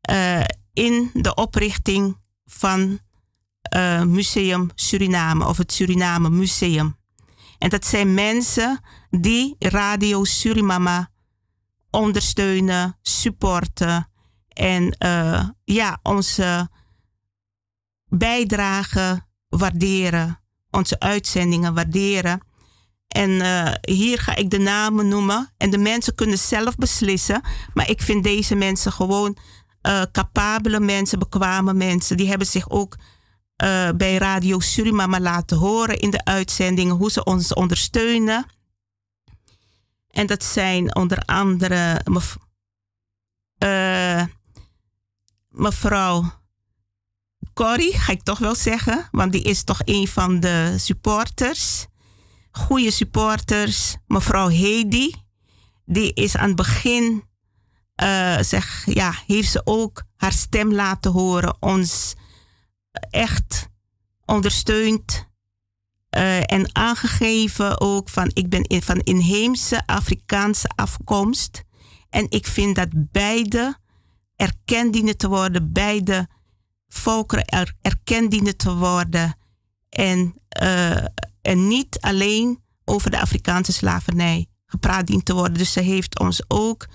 eh, 0.00 0.44
in 0.72 1.10
de 1.12 1.34
oprichting 1.34 2.18
van 2.44 2.98
eh, 3.62 4.02
Museum 4.02 4.70
Suriname 4.74 5.46
of 5.46 5.56
het 5.56 5.72
Suriname 5.72 6.30
Museum. 6.30 6.96
En 7.58 7.68
dat 7.68 7.86
zijn 7.86 8.14
mensen 8.14 8.80
die 9.10 9.56
Radio 9.58 10.24
Surimama 10.24 11.10
ondersteunen, 11.90 12.98
supporten 13.02 14.10
en 14.48 14.90
eh, 14.98 15.48
ja, 15.64 15.98
onze 16.02 16.68
bijdrage 18.08 19.26
waarderen, 19.48 20.40
onze 20.70 20.98
uitzendingen 21.00 21.74
waarderen. 21.74 22.40
En 23.08 23.40
eh, 23.40 23.94
hier 23.94 24.18
ga 24.18 24.34
ik 24.36 24.50
de 24.50 24.58
namen 24.58 25.08
noemen. 25.08 25.52
En 25.56 25.70
de 25.70 25.78
mensen 25.78 26.14
kunnen 26.14 26.38
zelf 26.38 26.76
beslissen. 26.76 27.42
Maar 27.74 27.90
ik 27.90 28.02
vind 28.02 28.24
deze 28.24 28.54
mensen 28.54 28.92
gewoon 28.92 29.36
eh, 29.80 30.02
capabele 30.12 30.80
mensen, 30.80 31.18
bekwame 31.18 31.74
mensen. 31.74 32.16
Die 32.16 32.28
hebben 32.28 32.46
zich 32.46 32.70
ook 32.70 32.96
eh, 33.56 33.88
bij 33.96 34.16
Radio 34.16 34.60
Surimama 34.60 35.20
laten 35.20 35.56
horen 35.56 35.98
in 35.98 36.10
de 36.10 36.24
uitzendingen. 36.24 36.96
Hoe 36.96 37.10
ze 37.10 37.24
ons 37.24 37.54
ondersteunen. 37.54 38.46
En 40.10 40.26
dat 40.26 40.44
zijn 40.44 40.96
onder 40.96 41.18
andere 41.18 42.00
mev 42.04 42.34
mevrouw 45.48 46.36
Corrie, 47.54 47.98
ga 47.98 48.12
ik 48.12 48.22
toch 48.22 48.38
wel 48.38 48.54
zeggen. 48.54 49.08
Want 49.10 49.32
die 49.32 49.42
is 49.42 49.64
toch 49.64 49.80
een 49.84 50.08
van 50.08 50.40
de 50.40 50.74
supporters 50.78 51.86
goede 52.50 52.90
supporters. 52.90 53.96
Mevrouw 54.06 54.48
Hedy, 54.48 55.12
die 55.84 56.12
is 56.14 56.36
aan 56.36 56.46
het 56.46 56.56
begin, 56.56 57.24
eh, 57.94 58.38
zeg, 58.40 58.86
ja, 58.86 59.14
heeft 59.26 59.50
ze 59.50 59.60
ook 59.64 60.02
haar 60.16 60.32
stem 60.32 60.72
laten 60.72 61.10
horen, 61.12 61.62
ons 61.62 62.14
echt 63.10 63.68
ondersteund 64.24 65.26
eh, 66.08 66.52
en 66.52 66.74
aangegeven 66.74 67.80
ook 67.80 68.08
van, 68.08 68.30
ik 68.34 68.48
ben 68.48 68.82
van 68.82 68.98
inheemse 68.98 69.82
Afrikaanse 69.86 70.68
afkomst. 70.74 71.64
En 72.10 72.26
ik 72.28 72.46
vind 72.46 72.76
dat 72.76 72.88
beide 72.92 73.76
erkend 74.36 74.92
dienen 74.92 75.16
te 75.16 75.28
worden, 75.28 75.72
beide 75.72 76.28
volkeren 76.88 77.44
er, 77.44 77.74
erkend 77.80 78.30
dienen 78.30 78.56
te 78.56 78.74
worden. 78.74 79.36
En 79.88 80.34
uh, 80.62 81.04
en 81.48 81.68
niet 81.68 82.00
alleen 82.00 82.62
over 82.84 83.10
de 83.10 83.20
Afrikaanse 83.20 83.72
slavernij 83.72 84.46
gepraat 84.66 85.06
dient 85.06 85.24
te 85.24 85.34
worden. 85.34 85.58
Dus 85.58 85.72
ze 85.72 85.80
heeft 85.80 86.18
ons 86.18 86.42
ook 86.48 86.86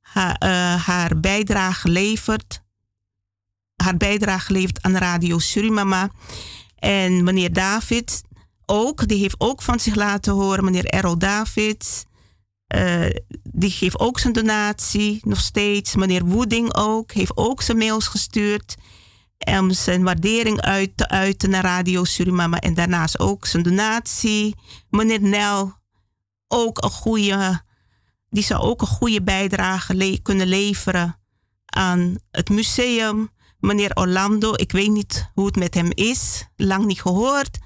haar, 0.00 0.42
uh, 0.44 0.86
haar 0.86 1.20
bijdrage 1.20 1.80
geleverd. 1.80 2.62
Haar 3.82 3.96
bijdrage 3.96 4.44
geleverd 4.44 4.82
aan 4.82 4.96
Radio 4.96 5.38
Surimama. 5.38 6.10
En 6.74 7.24
meneer 7.24 7.52
David 7.52 8.22
ook, 8.66 9.08
die 9.08 9.18
heeft 9.18 9.40
ook 9.40 9.62
van 9.62 9.80
zich 9.80 9.94
laten 9.94 10.32
horen. 10.32 10.64
Meneer 10.64 10.86
Errol 10.86 11.18
David, 11.18 12.04
uh, 12.74 13.10
die 13.42 13.70
geeft 13.70 13.98
ook 13.98 14.18
zijn 14.18 14.32
donatie 14.32 15.20
nog 15.22 15.40
steeds. 15.40 15.94
Meneer 15.94 16.24
Woeding 16.24 16.74
ook, 16.74 17.12
heeft 17.12 17.36
ook 17.36 17.62
zijn 17.62 17.78
mails 17.78 18.06
gestuurd 18.06 18.76
om 19.38 19.72
zijn 19.72 20.02
waardering 20.02 20.60
uit 20.60 20.96
te 20.96 21.08
uiten 21.08 21.50
naar 21.50 21.62
Radio 21.62 22.04
Surimama. 22.04 22.60
En 22.60 22.74
daarnaast 22.74 23.18
ook 23.18 23.46
zijn 23.46 23.62
donatie. 23.62 24.54
Meneer 24.90 25.22
Nel, 25.22 25.74
ook 26.48 26.84
een 26.84 26.90
goede, 26.90 27.62
die 28.30 28.42
zou 28.42 28.62
ook 28.62 28.80
een 28.80 28.86
goede 28.86 29.22
bijdrage 29.22 30.18
kunnen 30.22 30.46
leveren 30.46 31.20
aan 31.66 32.18
het 32.30 32.48
museum. 32.48 33.30
Meneer 33.58 33.94
Orlando, 33.94 34.52
ik 34.54 34.72
weet 34.72 34.90
niet 34.90 35.30
hoe 35.34 35.46
het 35.46 35.56
met 35.56 35.74
hem 35.74 35.90
is, 35.94 36.44
lang 36.56 36.84
niet 36.84 37.00
gehoord. 37.00 37.58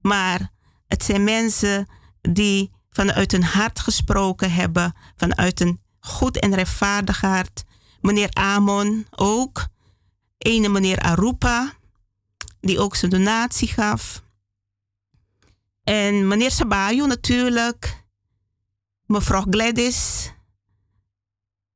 Maar 0.00 0.52
het 0.86 1.04
zijn 1.04 1.24
mensen 1.24 1.86
die 2.20 2.70
vanuit 2.90 3.32
hun 3.32 3.44
hart 3.44 3.80
gesproken 3.80 4.52
hebben, 4.52 4.94
vanuit 5.16 5.60
een 5.60 5.80
goed 6.00 6.38
en 6.38 6.54
rechtvaardig 6.54 7.20
hart. 7.20 7.64
Meneer 8.00 8.30
Amon 8.32 9.06
ook 9.10 9.66
ene 10.38 10.68
meneer 10.68 10.98
Arupa, 10.98 11.72
die 12.60 12.78
ook 12.80 12.96
zijn 12.96 13.10
donatie 13.10 13.68
gaf. 13.68 14.22
En 15.84 16.28
meneer 16.28 16.50
Sabayo 16.50 17.06
natuurlijk. 17.06 18.04
Mevrouw 19.06 19.44
Gladys. 19.50 20.32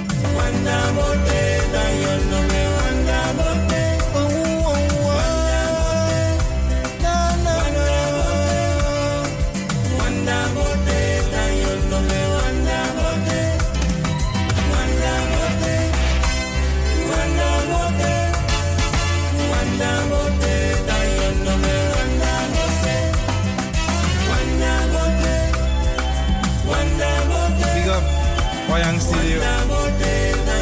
Wayang 28.75 28.99
Studio. 28.99 29.39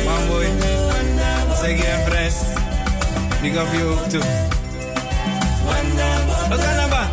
Mamboy. 0.05 0.45
Segi 1.57 1.81
en 1.81 2.01
Fres. 2.05 2.45
Big 3.41 3.57
up 3.57 3.65
you 3.73 3.89
ook 3.89 4.05
toe. 4.05 4.21
Wat 6.45 6.59
kan 6.61 6.75
dat 6.77 6.89
ba? 6.93 7.03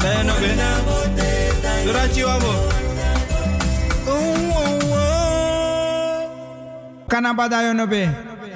Ben 0.00 0.16
je 0.16 0.22
nog 0.24 0.40
in? 0.40 0.56
Dorachi 1.84 2.24
wabo. 2.24 2.52
Kanaba 7.12 7.44
dayo 7.52 7.76
no 7.76 7.84
be. 7.84 8.08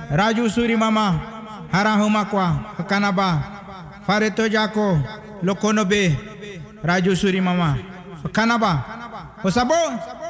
Raju 0.08 0.48
suri 0.48 0.76
mama. 0.80 1.20
Harahuma 1.68 2.24
kwa. 2.24 2.72
Kanaba. 2.88 3.28
Fareto 4.08 4.48
jako. 4.48 4.96
Lokono 5.44 5.84
be. 5.84 6.16
Raju 6.82 7.12
suri 7.16 7.40
mama. 7.40 7.76
Kanaba. 8.32 8.80
Osabo. 9.44 9.76
De 9.76 10.25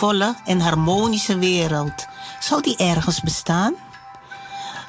liefdevolle 0.00 0.34
en 0.44 0.60
harmonische 0.60 1.38
wereld, 1.38 2.06
zou 2.38 2.62
die 2.62 2.76
ergens 2.76 3.20
bestaan? 3.20 3.74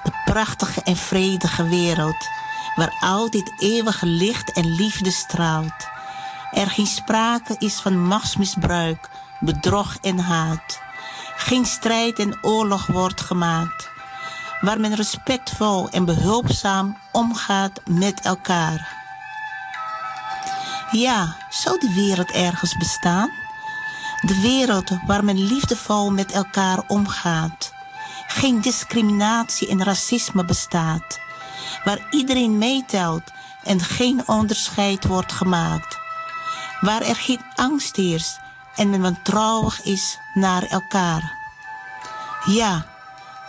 De 0.04 0.12
prachtige 0.26 0.82
en 0.82 0.96
vredige 0.96 1.64
wereld, 1.64 2.28
waar 2.76 2.98
altijd 3.00 3.54
eeuwige 3.60 4.06
licht 4.06 4.54
en 4.54 4.76
liefde 4.76 5.12
straalt. 5.12 5.88
Er 6.52 6.70
geen 6.70 6.86
sprake 6.86 7.56
is 7.58 7.80
van 7.80 8.08
machtsmisbruik, 8.08 9.10
bedrog 9.40 9.98
en 10.02 10.20
haat. 10.20 10.80
Geen 11.36 11.66
strijd 11.66 12.20
en 12.20 12.38
oorlog 12.42 12.88
wordt 12.88 13.22
gemaakt. 13.22 13.90
Waar 14.62 14.80
men 14.80 14.96
respectvol 14.96 15.90
en 15.90 16.06
behulpzaam 16.06 16.98
omgaat 17.12 17.82
met 17.86 18.22
elkaar. 18.22 19.00
Ja, 20.92 21.36
zou 21.50 21.80
de 21.80 21.94
wereld 21.94 22.32
ergens 22.32 22.78
bestaan? 22.78 23.41
De 24.22 24.42
wereld 24.42 24.90
waar 25.06 25.24
men 25.24 25.44
liefdevol 25.48 26.12
met 26.12 26.32
elkaar 26.32 26.84
omgaat. 26.88 27.74
Geen 28.28 28.62
discriminatie 28.62 29.68
en 29.68 29.84
racisme 29.84 30.46
bestaat. 30.46 31.20
Waar 31.84 32.08
iedereen 32.10 32.58
meetelt 32.58 33.32
en 33.64 33.80
geen 33.80 34.28
onderscheid 34.28 35.06
wordt 35.06 35.32
gemaakt. 35.32 36.00
Waar 36.82 37.02
er 37.02 37.16
geen 37.16 37.42
angst 37.56 37.96
heerst 37.96 38.40
en 38.76 38.90
men 38.90 39.02
wantrouwig 39.02 39.84
is 39.84 40.20
naar 40.34 40.64
elkaar. 40.64 41.34
Ja, 42.46 42.86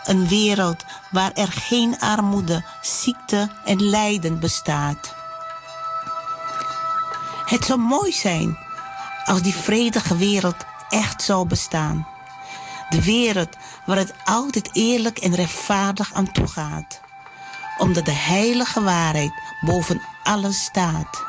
een 0.03 0.27
wereld 0.27 0.85
waar 1.11 1.31
er 1.33 1.51
geen 1.51 1.99
armoede, 1.99 2.63
ziekte 2.81 3.49
en 3.65 3.89
lijden 3.89 4.39
bestaat. 4.39 5.15
Het 7.45 7.65
zou 7.65 7.79
mooi 7.79 8.11
zijn 8.11 8.62
als 9.25 9.41
die 9.41 9.55
vredige 9.55 10.17
wereld 10.17 10.65
echt 10.89 11.21
zou 11.21 11.47
bestaan. 11.47 12.07
De 12.89 13.03
wereld 13.03 13.57
waar 13.85 13.97
het 13.97 14.13
altijd 14.25 14.69
eerlijk 14.73 15.17
en 15.17 15.35
rechtvaardig 15.35 16.13
aan 16.13 16.31
toe 16.31 16.47
gaat. 16.47 17.01
Omdat 17.77 18.05
de 18.05 18.11
heilige 18.11 18.81
waarheid 18.81 19.33
boven 19.61 20.01
alles 20.23 20.63
staat. 20.63 21.23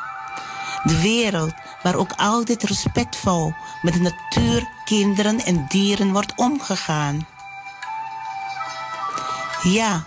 De 0.83 1.01
wereld 1.01 1.53
waar 1.83 1.95
ook 1.95 2.11
altijd 2.15 2.63
respectvol 2.63 3.53
met 3.81 3.93
de 3.93 3.99
natuur, 3.99 4.67
kinderen 4.85 5.45
en 5.45 5.65
dieren 5.67 6.11
wordt 6.11 6.33
omgegaan. 6.35 7.27
Ja, 9.61 10.03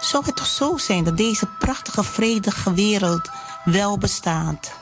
zou 0.00 0.24
het 0.24 0.36
toch 0.36 0.46
zo 0.46 0.76
zijn 0.76 1.04
dat 1.04 1.16
deze 1.16 1.46
prachtige 1.46 2.04
vredige 2.04 2.74
wereld 2.74 3.30
wel 3.64 3.98
bestaat? 3.98 4.72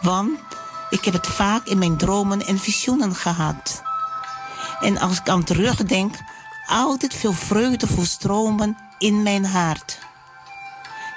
Want 0.00 0.47
ik 0.90 1.04
heb 1.04 1.14
het 1.14 1.26
vaak 1.26 1.66
in 1.66 1.78
mijn 1.78 1.96
dromen 1.96 2.46
en 2.46 2.58
visioenen 2.58 3.14
gehad. 3.14 3.82
En 4.80 4.98
als 4.98 5.18
ik 5.18 5.28
aan 5.28 5.44
terugdenk, 5.44 6.14
altijd 6.66 7.14
veel 7.14 7.32
vreugde 7.32 8.04
stromen 8.04 8.76
in 8.98 9.22
mijn 9.22 9.44
hart. 9.44 9.98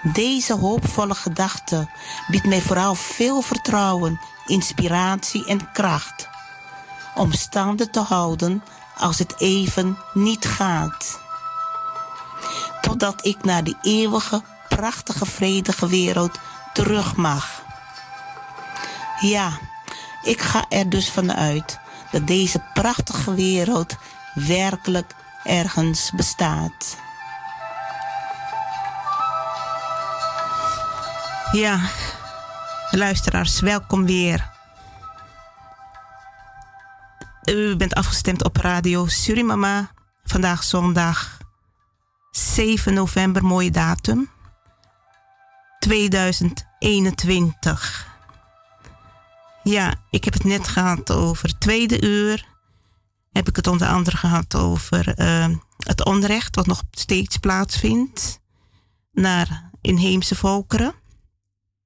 Deze 0.01 0.53
hoopvolle 0.53 1.15
gedachte 1.15 1.89
biedt 2.27 2.45
mij 2.45 2.61
vooral 2.61 2.95
veel 2.95 3.41
vertrouwen, 3.41 4.19
inspiratie 4.45 5.45
en 5.45 5.71
kracht. 5.71 6.29
Om 7.15 7.31
standen 7.31 7.91
te 7.91 7.99
houden 7.99 8.63
als 8.97 9.19
het 9.19 9.39
even 9.39 9.97
niet 10.13 10.45
gaat. 10.45 11.19
Totdat 12.81 13.25
ik 13.25 13.43
naar 13.43 13.63
die 13.63 13.77
eeuwige, 13.81 14.41
prachtige, 14.69 15.25
vredige 15.25 15.87
wereld 15.87 16.39
terug 16.73 17.15
mag. 17.15 17.61
Ja, 19.21 19.59
ik 20.23 20.41
ga 20.41 20.65
er 20.69 20.89
dus 20.89 21.11
vanuit 21.11 21.79
dat 22.11 22.27
deze 22.27 22.63
prachtige 22.73 23.33
wereld 23.33 23.95
werkelijk 24.33 25.13
ergens 25.43 26.11
bestaat. 26.15 26.97
Ja, 31.51 31.79
luisteraars, 32.91 33.59
welkom 33.59 34.05
weer. 34.05 34.49
U 37.43 37.75
bent 37.75 37.93
afgestemd 37.93 38.43
op 38.43 38.57
radio 38.57 39.07
Surimama. 39.07 39.91
Vandaag 40.23 40.63
zondag 40.63 41.37
7 42.31 42.93
november, 42.93 43.45
mooie 43.45 43.71
datum. 43.71 44.29
2021. 45.79 48.10
Ja, 49.63 49.95
ik 50.09 50.23
heb 50.23 50.33
het 50.33 50.43
net 50.43 50.67
gehad 50.67 51.11
over 51.11 51.49
het 51.49 51.59
tweede 51.59 52.01
uur. 52.03 52.47
Heb 53.31 53.47
ik 53.47 53.55
het 53.55 53.67
onder 53.67 53.87
andere 53.87 54.17
gehad 54.17 54.55
over 54.55 55.19
uh, 55.19 55.55
het 55.77 56.05
onrecht 56.05 56.55
wat 56.55 56.65
nog 56.65 56.83
steeds 56.91 57.37
plaatsvindt 57.37 58.39
naar 59.11 59.71
inheemse 59.81 60.35
volkeren. 60.35 60.93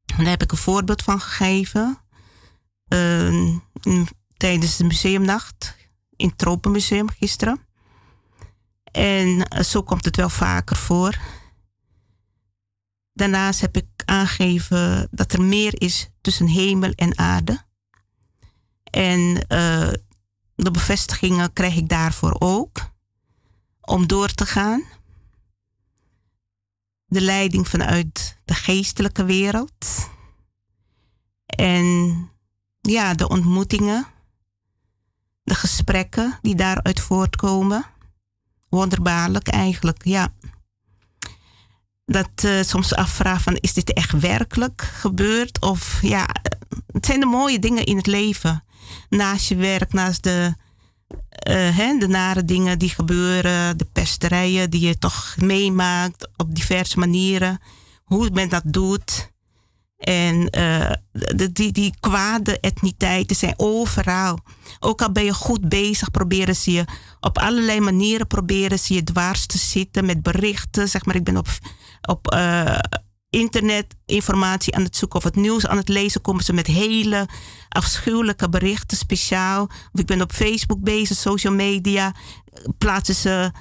Daar 0.06 0.26
heb 0.26 0.42
ik 0.44 0.52
een 0.52 0.58
voorbeeld 0.58 1.04
van 1.04 1.20
gegeven. 1.20 1.98
Uh, 2.88 3.56
tijdens 4.38 4.78
de 4.78 4.84
museumnacht 4.84 5.76
in 6.16 6.28
het 6.28 6.38
Tropenmuseum 6.38 7.10
gisteren. 7.10 7.60
En 8.92 9.28
uh, 9.28 9.60
zo 9.62 9.84
komt 9.84 10.06
het 10.06 10.16
wel 10.16 10.30
vaker 10.30 10.76
voor. 10.76 11.18
Daarnaast 13.14 13.62
heb 13.62 13.78
ik 13.78 13.88
aangegeven 14.06 15.08
dat 15.12 15.34
er 15.34 15.42
meer 15.42 15.82
is 15.82 16.10
tussen 16.26 16.48
hemel 16.48 16.92
en 16.92 17.18
aarde. 17.18 17.62
En 18.84 19.20
uh, 19.20 19.94
de 20.56 20.72
bevestigingen 20.72 21.54
krijg 21.54 21.76
ik 21.76 21.90
daarvoor 21.90 22.36
ook. 22.40 22.90
Om 23.82 24.08
door 24.08 24.34
te 24.34 24.46
gaan. 24.46 24.84
De 27.06 27.22
leiding 27.22 27.68
vanuit 27.68 28.40
de 28.46 28.54
geestelijke 28.54 29.24
wereld. 29.24 30.10
En 31.46 32.30
ja, 32.82 33.14
de 33.14 33.30
ontmoetingen. 33.30 34.08
De 35.44 35.56
gesprekken 35.56 36.40
die 36.42 36.56
daaruit 36.56 37.00
voortkomen. 37.00 37.86
Wonderbaarlijk 38.70 39.48
eigenlijk, 39.48 40.04
ja. 40.06 40.34
Dat 42.06 42.30
uh, 42.46 42.62
soms 42.62 42.96
afvraag 42.96 43.42
van 43.42 43.56
is 43.56 43.74
dit 43.74 43.94
echt 43.94 44.20
werkelijk 44.20 44.82
gebeurd? 44.82 45.62
Of 45.62 46.00
ja, 46.02 46.28
het 46.92 47.06
zijn 47.06 47.20
de 47.20 47.26
mooie 47.26 47.60
dingen 47.60 47.84
in 47.84 47.98
het 47.98 48.08
leven 48.08 48.64
naast 49.10 49.48
je 49.48 49.56
werk, 49.56 49.94
naast 49.94 50.24
de, 50.24 50.54
uh, 51.50 51.78
hè, 51.78 51.98
de 51.98 52.08
nare 52.08 52.46
dingen 52.46 52.80
die 52.80 52.90
gebeuren, 52.90 53.78
de 53.78 53.88
pesterijen 53.94 54.70
die 54.70 54.88
je 54.88 54.98
toch 54.98 55.36
meemaakt 55.38 56.30
op 56.38 56.56
diverse 56.56 57.00
manieren, 57.00 57.60
hoe 58.04 58.30
men 58.34 58.50
dat 58.50 58.64
doet. 58.66 59.34
En 59.98 60.58
uh, 60.58 60.92
de, 61.12 61.52
die, 61.52 61.72
die 61.72 61.94
kwade 62.00 62.60
etniteiten 62.60 63.36
zijn 63.36 63.54
overal. 63.58 64.40
Ook 64.80 65.02
al 65.02 65.12
ben 65.12 65.24
je 65.24 65.34
goed 65.34 65.70
bezig, 65.70 66.12
proberen 66.12 66.56
ze 66.56 66.72
je 66.72 66.86
op 67.20 67.38
allerlei 67.38 67.80
manieren 67.80 68.28
proberen 68.28 68.80
ze 68.80 68.94
je 68.94 69.04
dwars 69.04 69.46
te 69.46 69.58
zitten 69.58 70.06
met 70.06 70.24
berichten. 70.24 70.90
Zeg 70.90 71.06
maar, 71.06 71.16
ik 71.16 71.24
ben 71.24 71.38
op, 71.38 71.48
op 72.02 72.34
uh, 72.34 72.80
internet 73.30 73.96
informatie 74.06 74.76
aan 74.76 74.84
het 74.84 74.96
zoeken 74.96 75.18
of 75.18 75.24
het 75.24 75.36
nieuws 75.36 75.68
aan 75.68 75.78
het 75.78 75.90
lezen, 75.90 76.22
komen 76.22 76.44
ze 76.44 76.54
met 76.54 76.68
hele 76.68 77.28
afschuwelijke 77.70 78.50
berichten 78.50 78.98
speciaal. 78.98 79.64
Of 79.64 80.00
ik 80.00 80.06
ben 80.06 80.22
op 80.22 80.32
Facebook 80.32 80.84
bezig, 80.84 81.18
social 81.18 81.54
media, 81.54 82.14
plaatsen 82.78 83.16
ze 83.16 83.52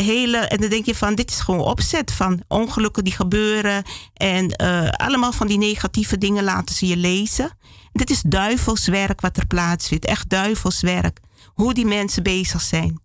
hele. 0.00 0.38
En 0.38 0.60
dan 0.60 0.70
denk 0.70 0.84
je 0.84 0.94
van, 0.94 1.14
dit 1.14 1.30
is 1.30 1.40
gewoon 1.40 1.60
opzet 1.60 2.12
van 2.12 2.42
ongelukken 2.48 3.04
die 3.04 3.12
gebeuren. 3.12 3.82
En 4.14 4.62
uh, 4.62 4.88
allemaal 4.90 5.32
van 5.32 5.46
die 5.46 5.58
negatieve 5.58 6.18
dingen 6.18 6.44
laten 6.44 6.74
ze 6.74 6.86
je 6.86 6.96
lezen. 6.96 7.58
Dit 7.92 8.10
is 8.10 8.22
duivelswerk 8.22 9.20
wat 9.20 9.36
er 9.36 9.46
plaatsvindt. 9.46 10.04
Echt 10.04 10.28
duivelswerk. 10.28 11.20
Hoe 11.44 11.74
die 11.74 11.86
mensen 11.86 12.22
bezig 12.22 12.60
zijn. 12.60 13.00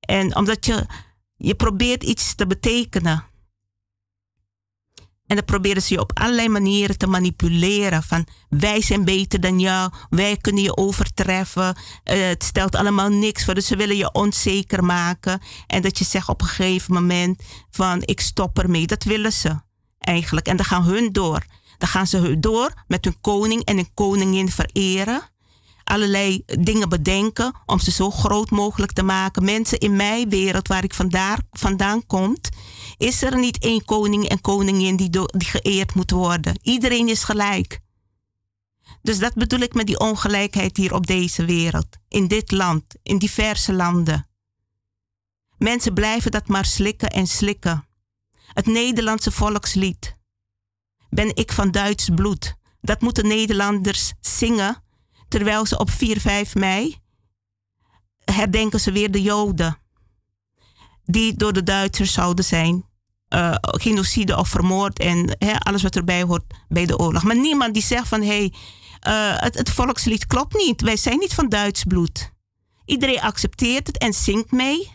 En 0.00 0.36
omdat 0.36 0.66
je, 0.66 0.86
je 1.36 1.54
probeert 1.54 2.02
iets 2.02 2.34
te 2.34 2.46
betekenen. 2.46 3.24
En 5.26 5.36
dan 5.36 5.44
proberen 5.44 5.82
ze 5.82 5.94
je 5.94 6.00
op 6.00 6.18
allerlei 6.18 6.48
manieren 6.48 6.98
te 6.98 7.06
manipuleren. 7.06 8.02
Van 8.02 8.26
wij 8.48 8.80
zijn 8.82 9.04
beter 9.04 9.40
dan 9.40 9.60
jou, 9.60 9.92
wij 10.10 10.36
kunnen 10.36 10.62
je 10.62 10.76
overtreffen. 10.76 11.76
Uh, 12.04 12.28
het 12.28 12.44
stelt 12.44 12.74
allemaal 12.74 13.08
niks 13.08 13.44
voor. 13.44 13.54
Dus 13.54 13.66
ze 13.66 13.76
willen 13.76 13.96
je 13.96 14.12
onzeker 14.12 14.84
maken. 14.84 15.40
En 15.66 15.82
dat 15.82 15.98
je 15.98 16.04
zegt 16.04 16.28
op 16.28 16.40
een 16.40 16.46
gegeven 16.46 16.94
moment 16.94 17.42
van 17.70 18.02
ik 18.04 18.20
stop 18.20 18.58
ermee. 18.58 18.86
Dat 18.86 19.04
willen 19.04 19.32
ze 19.32 19.60
eigenlijk. 19.98 20.46
En 20.46 20.56
dan 20.56 20.66
gaan 20.66 20.84
hun 20.84 21.12
door. 21.12 21.44
Dan 21.78 21.88
gaan 21.88 22.06
ze 22.06 22.40
door 22.40 22.84
met 22.86 23.04
hun 23.04 23.20
koning 23.20 23.64
en 23.64 23.76
hun 23.76 23.94
koningin 23.94 24.50
vereren 24.50 25.22
allerlei 25.86 26.42
dingen 26.46 26.88
bedenken 26.88 27.54
om 27.66 27.78
ze 27.78 27.90
zo 27.90 28.10
groot 28.10 28.50
mogelijk 28.50 28.92
te 28.92 29.02
maken. 29.02 29.44
Mensen 29.44 29.78
in 29.78 29.96
mijn 29.96 30.28
wereld, 30.28 30.68
waar 30.68 30.84
ik 30.84 30.94
vandaar, 30.94 31.40
vandaan 31.50 32.06
kom, 32.06 32.36
is 32.96 33.22
er 33.22 33.38
niet 33.38 33.58
één 33.58 33.84
koning 33.84 34.28
en 34.28 34.40
koningin 34.40 34.96
die, 34.96 35.10
die 35.10 35.48
geëerd 35.48 35.94
moet 35.94 36.10
worden. 36.10 36.58
Iedereen 36.62 37.08
is 37.08 37.24
gelijk. 37.24 37.80
Dus 39.02 39.18
dat 39.18 39.34
bedoel 39.34 39.60
ik 39.60 39.74
met 39.74 39.86
die 39.86 39.98
ongelijkheid 39.98 40.76
hier 40.76 40.94
op 40.94 41.06
deze 41.06 41.44
wereld, 41.44 41.88
in 42.08 42.28
dit 42.28 42.50
land, 42.50 42.84
in 43.02 43.18
diverse 43.18 43.72
landen. 43.72 44.28
Mensen 45.58 45.94
blijven 45.94 46.30
dat 46.30 46.48
maar 46.48 46.64
slikken 46.64 47.10
en 47.10 47.26
slikken. 47.26 47.86
Het 48.52 48.66
Nederlandse 48.66 49.30
volkslied. 49.30 50.16
Ben 51.10 51.36
ik 51.36 51.52
van 51.52 51.70
Duits 51.70 52.08
bloed? 52.14 52.54
Dat 52.80 53.00
moeten 53.00 53.26
Nederlanders 53.26 54.12
zingen, 54.20 54.84
terwijl 55.28 55.66
ze 55.66 55.78
op 55.78 55.90
4, 55.90 56.20
5 56.20 56.54
mei 56.54 56.96
herdenken 58.24 58.80
ze 58.80 58.92
weer 58.92 59.10
de 59.10 59.22
Joden. 59.22 59.78
Die 61.04 61.36
door 61.36 61.52
de 61.52 61.62
Duitsers 61.62 62.12
zouden 62.12 62.44
zijn 62.44 62.84
uh, 63.34 63.54
genocide 63.60 64.36
of 64.36 64.48
vermoord 64.48 64.98
en 64.98 65.38
alles 65.58 65.82
wat 65.82 65.96
erbij 65.96 66.22
hoort 66.22 66.44
bij 66.68 66.86
de 66.86 66.98
oorlog. 66.98 67.22
Maar 67.22 67.36
niemand 67.38 67.74
die 67.74 67.82
zegt 67.82 68.08
van 68.08 68.20
hé, 68.20 68.26
hey, 68.26 68.52
uh, 69.08 69.40
het, 69.40 69.54
het 69.54 69.70
volkslied 69.70 70.26
klopt 70.26 70.54
niet. 70.54 70.80
Wij 70.80 70.96
zijn 70.96 71.18
niet 71.18 71.34
van 71.34 71.48
Duits 71.48 71.84
bloed. 71.84 72.30
Iedereen 72.84 73.20
accepteert 73.20 73.86
het 73.86 73.98
en 73.98 74.12
zingt 74.12 74.50
mee. 74.50 74.90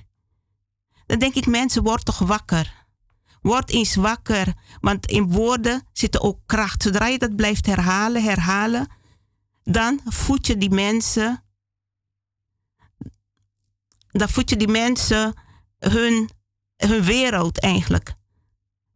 Dan 1.05 1.19
denk 1.19 1.35
ik, 1.35 1.45
mensen, 1.45 1.83
word 1.83 2.05
toch 2.05 2.19
wakker. 2.19 2.79
Word 3.41 3.69
eens 3.69 3.95
wakker, 3.95 4.53
want 4.79 5.05
in 5.05 5.31
woorden 5.31 5.87
zit 5.93 6.19
ook 6.21 6.39
kracht. 6.45 6.83
Zodra 6.83 7.07
je 7.07 7.17
dat 7.17 7.35
blijft 7.35 7.65
herhalen, 7.65 8.23
herhalen, 8.23 8.87
dan 9.63 9.99
voed 10.05 10.47
je 10.47 10.57
die 10.57 10.69
mensen. 10.69 11.43
Dan 14.11 14.29
voed 14.29 14.49
je 14.49 14.57
die 14.57 14.67
mensen 14.67 15.33
hun, 15.79 16.29
hun 16.75 17.03
wereld 17.03 17.59
eigenlijk. 17.59 18.13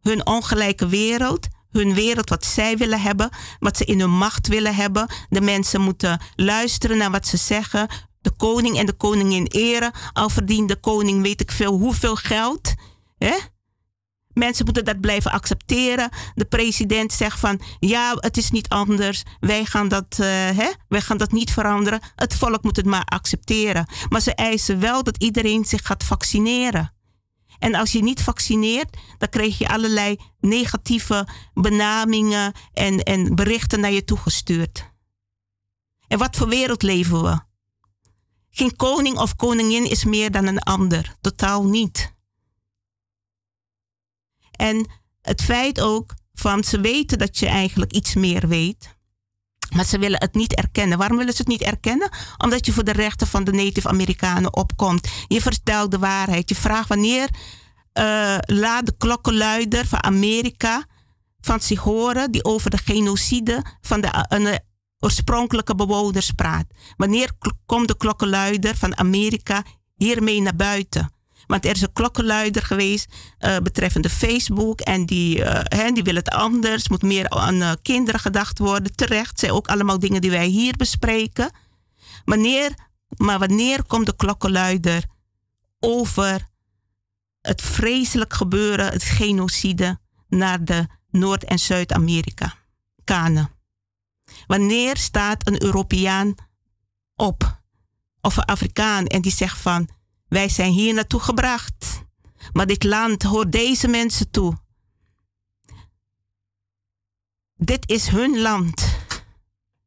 Hun 0.00 0.26
ongelijke 0.26 0.86
wereld 0.86 1.48
hun 1.76 1.94
wereld, 1.94 2.28
wat 2.28 2.44
zij 2.44 2.76
willen 2.76 3.00
hebben, 3.00 3.30
wat 3.58 3.76
ze 3.76 3.84
in 3.84 4.00
hun 4.00 4.16
macht 4.16 4.46
willen 4.46 4.74
hebben. 4.74 5.06
De 5.28 5.40
mensen 5.40 5.80
moeten 5.80 6.20
luisteren 6.36 6.96
naar 6.96 7.10
wat 7.10 7.26
ze 7.26 7.36
zeggen. 7.36 7.88
De 8.20 8.30
koning 8.30 8.78
en 8.78 8.86
de 8.86 8.92
koningin 8.92 9.46
eren. 9.46 9.92
Al 10.12 10.28
verdient 10.28 10.68
de 10.68 10.76
koning 10.76 11.22
weet 11.22 11.40
ik 11.40 11.50
veel 11.50 11.78
hoeveel 11.78 12.16
geld. 12.16 12.74
Hè? 13.18 13.36
Mensen 14.38 14.64
moeten 14.64 14.84
dat 14.84 15.00
blijven 15.00 15.30
accepteren. 15.30 16.10
De 16.34 16.44
president 16.44 17.12
zegt 17.12 17.38
van 17.38 17.60
ja, 17.78 18.14
het 18.16 18.36
is 18.36 18.50
niet 18.50 18.68
anders. 18.68 19.22
Wij 19.40 19.64
gaan 19.64 19.88
dat, 19.88 20.18
uh, 20.20 20.26
hè? 20.28 20.70
Wij 20.88 21.00
gaan 21.00 21.16
dat 21.16 21.32
niet 21.32 21.50
veranderen. 21.50 22.00
Het 22.16 22.34
volk 22.34 22.62
moet 22.62 22.76
het 22.76 22.86
maar 22.86 23.04
accepteren. 23.04 23.86
Maar 24.08 24.20
ze 24.20 24.34
eisen 24.34 24.80
wel 24.80 25.02
dat 25.02 25.16
iedereen 25.22 25.64
zich 25.64 25.86
gaat 25.86 26.04
vaccineren. 26.04 26.92
En 27.58 27.74
als 27.74 27.92
je 27.92 28.02
niet 28.02 28.22
vaccineert, 28.22 28.96
dan 29.18 29.28
krijg 29.28 29.58
je 29.58 29.68
allerlei 29.68 30.16
negatieve 30.40 31.28
benamingen 31.54 32.52
en, 32.72 33.02
en 33.02 33.34
berichten 33.34 33.80
naar 33.80 33.92
je 33.92 34.04
toegestuurd. 34.04 34.90
En 36.08 36.18
wat 36.18 36.36
voor 36.36 36.48
wereld 36.48 36.82
leven 36.82 37.22
we? 37.22 37.38
Geen 38.50 38.76
koning 38.76 39.18
of 39.18 39.36
koningin 39.36 39.90
is 39.90 40.04
meer 40.04 40.30
dan 40.30 40.46
een 40.46 40.60
ander. 40.60 41.16
Totaal 41.20 41.64
niet. 41.64 42.14
En 44.56 44.90
het 45.22 45.42
feit 45.42 45.80
ook 45.80 46.14
van 46.34 46.64
ze 46.64 46.80
weten 46.80 47.18
dat 47.18 47.38
je 47.38 47.46
eigenlijk 47.46 47.92
iets 47.92 48.14
meer 48.14 48.48
weet. 48.48 48.94
Maar 49.74 49.84
ze 49.84 49.98
willen 49.98 50.20
het 50.20 50.34
niet 50.34 50.54
erkennen. 50.54 50.98
Waarom 50.98 51.16
willen 51.16 51.32
ze 51.32 51.38
het 51.38 51.48
niet 51.48 51.62
erkennen? 51.62 52.10
Omdat 52.36 52.66
je 52.66 52.72
voor 52.72 52.84
de 52.84 52.92
rechten 52.92 53.26
van 53.26 53.44
de 53.44 53.52
Native 53.52 53.88
Amerikanen 53.88 54.56
opkomt. 54.56 55.08
Je 55.28 55.40
vertelt 55.40 55.90
de 55.90 55.98
waarheid. 55.98 56.48
Je 56.48 56.54
vraagt 56.54 56.88
wanneer 56.88 57.28
uh, 57.98 58.36
laat 58.40 58.86
de 58.86 58.94
klokkenluider 58.98 59.86
van 59.86 60.02
Amerika 60.02 60.86
van 61.40 61.60
zich 61.60 61.80
horen 61.80 62.30
die 62.30 62.44
over 62.44 62.70
de 62.70 62.78
genocide 62.78 63.64
van 63.80 64.00
de 64.00 64.26
uh, 64.38 64.54
oorspronkelijke 64.98 65.74
bewoners 65.74 66.30
praat. 66.30 66.66
Wanneer 66.96 67.32
komt 67.66 67.88
de 67.88 67.96
klokkenluider 67.96 68.76
van 68.76 68.98
Amerika 68.98 69.64
hiermee 69.94 70.40
naar 70.40 70.56
buiten? 70.56 71.15
Want 71.46 71.64
er 71.64 71.74
is 71.74 71.82
een 71.82 71.92
klokkenluider 71.92 72.62
geweest 72.62 73.14
uh, 73.40 73.56
betreffende 73.58 74.10
Facebook. 74.10 74.80
En 74.80 75.06
die, 75.06 75.38
uh, 75.38 75.88
die 75.92 76.02
wil 76.02 76.14
het 76.14 76.28
anders. 76.28 76.88
Moet 76.88 77.02
meer 77.02 77.28
aan 77.28 77.54
uh, 77.54 77.72
kinderen 77.82 78.20
gedacht 78.20 78.58
worden. 78.58 78.96
Terecht. 78.96 79.38
zijn 79.38 79.52
ook 79.52 79.66
allemaal 79.66 79.98
dingen 79.98 80.20
die 80.20 80.30
wij 80.30 80.46
hier 80.46 80.76
bespreken. 80.76 81.50
Wanneer, 82.24 82.74
maar 83.16 83.38
wanneer 83.38 83.84
komt 83.84 84.06
de 84.06 84.16
klokkenluider 84.16 85.04
over 85.80 86.46
het 87.40 87.62
vreselijk 87.62 88.34
gebeuren, 88.34 88.92
het 88.92 89.02
genocide 89.02 89.98
naar 90.28 90.64
de 90.64 90.86
Noord- 91.10 91.44
en 91.44 91.58
Zuid-Amerika? 91.58 92.54
Kanen. 93.04 93.50
Wanneer 94.46 94.96
staat 94.96 95.48
een 95.48 95.62
Europeaan 95.62 96.34
op 97.14 97.60
of 98.20 98.36
een 98.36 98.44
Afrikaan 98.44 99.06
en 99.06 99.22
die 99.22 99.32
zegt 99.32 99.58
van 99.58 99.88
wij 100.28 100.48
zijn 100.48 100.72
hier 100.72 100.94
naartoe 100.94 101.20
gebracht. 101.20 102.04
Maar 102.52 102.66
dit 102.66 102.84
land 102.84 103.22
hoort 103.22 103.52
deze 103.52 103.88
mensen 103.88 104.30
toe. 104.30 104.58
Dit 107.54 107.88
is 107.88 108.08
hun 108.08 108.38
land. 108.38 108.96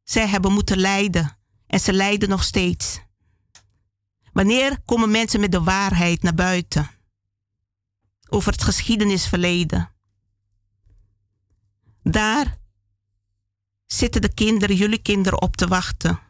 Zij 0.04 0.28
hebben 0.28 0.52
moeten 0.52 0.78
lijden 0.78 1.36
en 1.66 1.80
ze 1.80 1.92
lijden 1.92 2.28
nog 2.28 2.44
steeds. 2.44 3.00
Wanneer 4.32 4.80
komen 4.84 5.10
mensen 5.10 5.40
met 5.40 5.52
de 5.52 5.62
waarheid 5.62 6.22
naar 6.22 6.34
buiten 6.34 6.90
over 8.28 8.52
het 8.52 8.62
geschiedenisverleden? 8.62 9.94
Daar 12.02 12.58
zitten 13.86 14.20
de 14.20 14.34
kinderen, 14.34 14.76
jullie 14.76 15.02
kinderen, 15.02 15.42
op 15.42 15.56
te 15.56 15.66
wachten. 15.66 16.20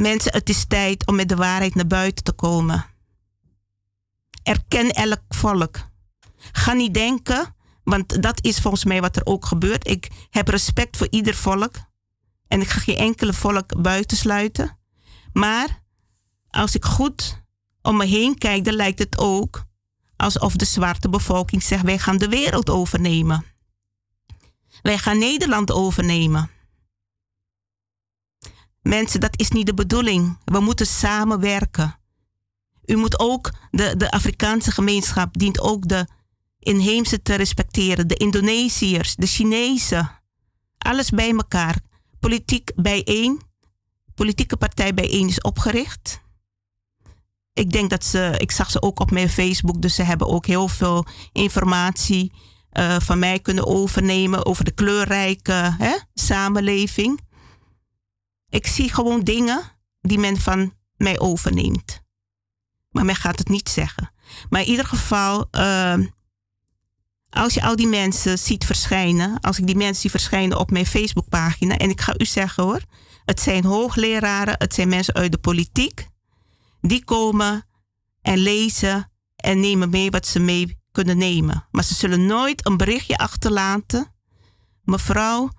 Mensen, 0.00 0.32
het 0.32 0.48
is 0.48 0.64
tijd 0.64 1.06
om 1.06 1.14
met 1.14 1.28
de 1.28 1.36
waarheid 1.36 1.74
naar 1.74 1.86
buiten 1.86 2.24
te 2.24 2.32
komen. 2.32 2.86
Erken 4.42 4.90
elk 4.90 5.22
volk. 5.28 5.76
Ga 6.52 6.72
niet 6.72 6.94
denken, 6.94 7.54
want 7.84 8.22
dat 8.22 8.44
is 8.44 8.58
volgens 8.58 8.84
mij 8.84 9.00
wat 9.00 9.16
er 9.16 9.26
ook 9.26 9.44
gebeurt. 9.44 9.88
Ik 9.88 10.10
heb 10.30 10.48
respect 10.48 10.96
voor 10.96 11.06
ieder 11.10 11.34
volk. 11.34 11.74
En 12.48 12.60
ik 12.60 12.68
ga 12.68 12.80
geen 12.80 12.96
enkele 12.96 13.32
volk 13.32 13.82
buitensluiten. 13.82 14.78
Maar 15.32 15.82
als 16.50 16.74
ik 16.74 16.84
goed 16.84 17.42
om 17.82 17.96
me 17.96 18.04
heen 18.04 18.38
kijk, 18.38 18.64
dan 18.64 18.74
lijkt 18.74 18.98
het 18.98 19.18
ook 19.18 19.64
alsof 20.16 20.56
de 20.56 20.64
zwarte 20.64 21.08
bevolking 21.08 21.62
zegt: 21.62 21.84
wij 21.84 21.98
gaan 21.98 22.18
de 22.18 22.28
wereld 22.28 22.70
overnemen. 22.70 23.44
Wij 24.82 24.98
gaan 24.98 25.18
Nederland 25.18 25.72
overnemen. 25.72 26.50
Mensen, 28.82 29.20
dat 29.20 29.38
is 29.38 29.50
niet 29.50 29.66
de 29.66 29.74
bedoeling. 29.74 30.38
We 30.44 30.60
moeten 30.60 30.86
samenwerken. 30.86 31.98
U 32.84 32.96
moet 32.96 33.18
ook, 33.18 33.52
de, 33.70 33.96
de 33.96 34.10
Afrikaanse 34.10 34.70
gemeenschap 34.70 35.38
dient 35.38 35.60
ook 35.60 35.88
de 35.88 36.06
inheemse 36.58 37.22
te 37.22 37.34
respecteren. 37.34 38.08
De 38.08 38.14
Indonesiërs, 38.14 39.14
de 39.14 39.26
Chinezen. 39.26 40.10
Alles 40.78 41.10
bij 41.10 41.30
elkaar. 41.30 41.80
Politiek 42.20 42.72
bijeen. 42.74 43.40
Politieke 44.14 44.56
partij 44.56 44.94
bijeen 44.94 45.28
is 45.28 45.40
opgericht. 45.40 46.20
Ik 47.52 47.72
denk 47.72 47.90
dat 47.90 48.04
ze, 48.04 48.34
ik 48.38 48.50
zag 48.50 48.70
ze 48.70 48.82
ook 48.82 49.00
op 49.00 49.10
mijn 49.10 49.28
Facebook, 49.28 49.82
dus 49.82 49.94
ze 49.94 50.02
hebben 50.02 50.26
ook 50.26 50.46
heel 50.46 50.68
veel 50.68 51.06
informatie 51.32 52.32
uh, 52.72 53.00
van 53.00 53.18
mij 53.18 53.40
kunnen 53.40 53.66
overnemen 53.66 54.46
over 54.46 54.64
de 54.64 54.70
kleurrijke 54.70 55.74
hè, 55.78 55.96
samenleving. 56.14 57.20
Ik 58.50 58.66
zie 58.66 58.92
gewoon 58.92 59.20
dingen 59.20 59.62
die 60.00 60.18
men 60.18 60.40
van 60.40 60.74
mij 60.96 61.18
overneemt. 61.18 62.02
Maar 62.90 63.04
men 63.04 63.16
gaat 63.16 63.38
het 63.38 63.48
niet 63.48 63.68
zeggen. 63.68 64.12
Maar 64.48 64.60
in 64.60 64.66
ieder 64.66 64.86
geval, 64.86 65.48
uh, 65.50 65.98
als 67.30 67.54
je 67.54 67.62
al 67.62 67.76
die 67.76 67.86
mensen 67.86 68.38
ziet 68.38 68.64
verschijnen, 68.64 69.40
als 69.40 69.58
ik 69.58 69.66
die 69.66 69.76
mensen 69.76 70.00
zie 70.00 70.10
verschijnen 70.10 70.58
op 70.58 70.70
mijn 70.70 70.86
Facebookpagina, 70.86 71.76
en 71.76 71.90
ik 71.90 72.00
ga 72.00 72.14
u 72.18 72.24
zeggen 72.24 72.62
hoor, 72.62 72.80
het 73.24 73.40
zijn 73.40 73.64
hoogleraren, 73.64 74.54
het 74.58 74.74
zijn 74.74 74.88
mensen 74.88 75.14
uit 75.14 75.32
de 75.32 75.38
politiek, 75.38 76.06
die 76.80 77.04
komen 77.04 77.66
en 78.22 78.38
lezen 78.38 79.12
en 79.36 79.60
nemen 79.60 79.90
mee 79.90 80.10
wat 80.10 80.26
ze 80.26 80.38
mee 80.38 80.78
kunnen 80.92 81.18
nemen. 81.18 81.66
Maar 81.70 81.84
ze 81.84 81.94
zullen 81.94 82.26
nooit 82.26 82.66
een 82.66 82.76
berichtje 82.76 83.18
achterlaten. 83.18 84.14
Mevrouw, 84.82 85.50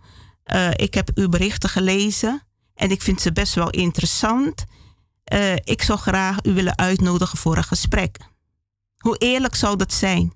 uh, 0.45 0.72
ik 0.72 0.93
heb 0.93 1.09
uw 1.13 1.30
berichten 1.30 1.69
gelezen. 1.69 2.47
En 2.82 2.91
ik 2.91 3.02
vind 3.02 3.22
ze 3.22 3.32
best 3.32 3.53
wel 3.53 3.70
interessant. 3.70 4.64
Uh, 5.34 5.56
ik 5.56 5.82
zou 5.82 5.99
graag 5.99 6.38
u 6.44 6.53
willen 6.53 6.78
uitnodigen 6.78 7.38
voor 7.38 7.58
een 7.58 7.64
gesprek. 7.64 8.18
Hoe 8.98 9.18
eerlijk 9.18 9.56
zou 9.56 9.78
dat 9.78 9.94
zijn? 9.94 10.34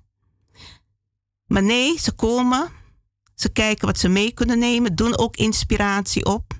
Maar 1.46 1.62
nee, 1.62 1.98
ze 1.98 2.12
komen, 2.12 2.68
ze 3.34 3.48
kijken 3.48 3.86
wat 3.86 3.98
ze 3.98 4.08
mee 4.08 4.32
kunnen 4.32 4.58
nemen, 4.58 4.94
doen 4.94 5.18
ook 5.18 5.36
inspiratie 5.36 6.24
op. 6.24 6.52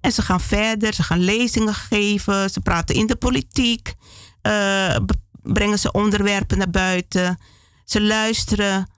En 0.00 0.12
ze 0.12 0.22
gaan 0.22 0.40
verder, 0.40 0.94
ze 0.94 1.02
gaan 1.02 1.20
lezingen 1.20 1.74
geven, 1.74 2.50
ze 2.50 2.60
praten 2.60 2.94
in 2.94 3.06
de 3.06 3.16
politiek, 3.16 3.94
uh, 4.42 4.96
brengen 5.42 5.78
ze 5.78 5.92
onderwerpen 5.92 6.58
naar 6.58 6.70
buiten. 6.70 7.38
Ze 7.84 8.00
luisteren 8.02 8.90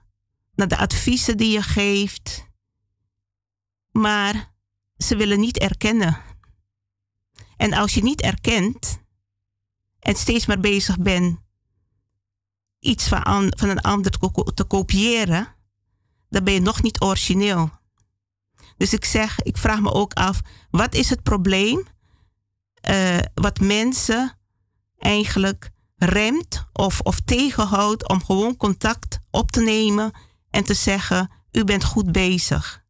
naar 0.53 0.67
de 0.67 0.77
adviezen 0.77 1.37
die 1.37 1.51
je 1.51 1.61
geeft. 1.61 2.47
Maar 3.91 4.53
ze 4.97 5.15
willen 5.15 5.39
niet 5.39 5.57
erkennen. 5.57 6.17
En 7.57 7.73
als 7.73 7.93
je 7.93 8.03
niet 8.03 8.21
erkent 8.21 8.99
en 9.99 10.15
steeds 10.15 10.45
maar 10.45 10.59
bezig 10.59 10.99
bent 10.99 11.39
iets 12.79 13.07
van, 13.07 13.53
van 13.57 13.69
een 13.69 13.81
ander 13.81 14.11
te 14.53 14.63
kopiëren, 14.63 15.55
dan 16.29 16.43
ben 16.43 16.53
je 16.53 16.61
nog 16.61 16.81
niet 16.81 17.01
origineel. 17.01 17.69
Dus 18.77 18.93
ik 18.93 19.05
zeg, 19.05 19.41
ik 19.41 19.57
vraag 19.57 19.79
me 19.79 19.91
ook 19.91 20.13
af, 20.13 20.41
wat 20.69 20.95
is 20.95 21.09
het 21.09 21.23
probleem 21.23 21.87
uh, 22.89 23.17
wat 23.33 23.59
mensen 23.59 24.39
eigenlijk 24.97 25.69
remt 25.95 26.65
of, 26.73 26.99
of 26.99 27.19
tegenhoudt 27.19 28.09
om 28.09 28.23
gewoon 28.23 28.57
contact 28.57 29.19
op 29.31 29.51
te 29.51 29.61
nemen 29.61 30.11
en 30.49 30.63
te 30.63 30.73
zeggen, 30.73 31.31
u 31.51 31.63
bent 31.63 31.83
goed 31.83 32.11
bezig. 32.11 32.84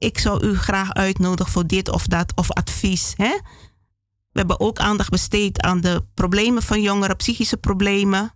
Ik 0.00 0.18
zou 0.18 0.46
u 0.46 0.56
graag 0.56 0.92
uitnodigen 0.92 1.52
voor 1.52 1.66
dit 1.66 1.88
of 1.88 2.06
dat 2.06 2.36
of 2.36 2.50
advies. 2.50 3.14
Hè? 3.16 3.38
We 4.32 4.38
hebben 4.38 4.60
ook 4.60 4.78
aandacht 4.78 5.10
besteed 5.10 5.60
aan 5.60 5.80
de 5.80 6.06
problemen 6.14 6.62
van 6.62 6.82
jongeren, 6.82 7.16
psychische 7.16 7.56
problemen. 7.56 8.34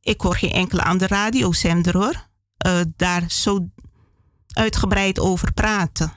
Ik 0.00 0.20
hoor 0.20 0.36
geen 0.36 0.52
enkele 0.52 0.82
andere 0.82 1.14
radiozender 1.14 1.96
hoor. 1.96 2.28
Uh, 2.66 2.80
daar 2.96 3.30
zo 3.30 3.68
uitgebreid 4.48 5.18
over 5.18 5.52
praten. 5.52 6.12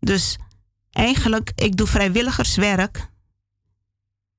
Dus 0.00 0.38
eigenlijk, 0.90 1.52
ik 1.54 1.76
doe 1.76 1.86
vrijwilligerswerk. 1.86 3.10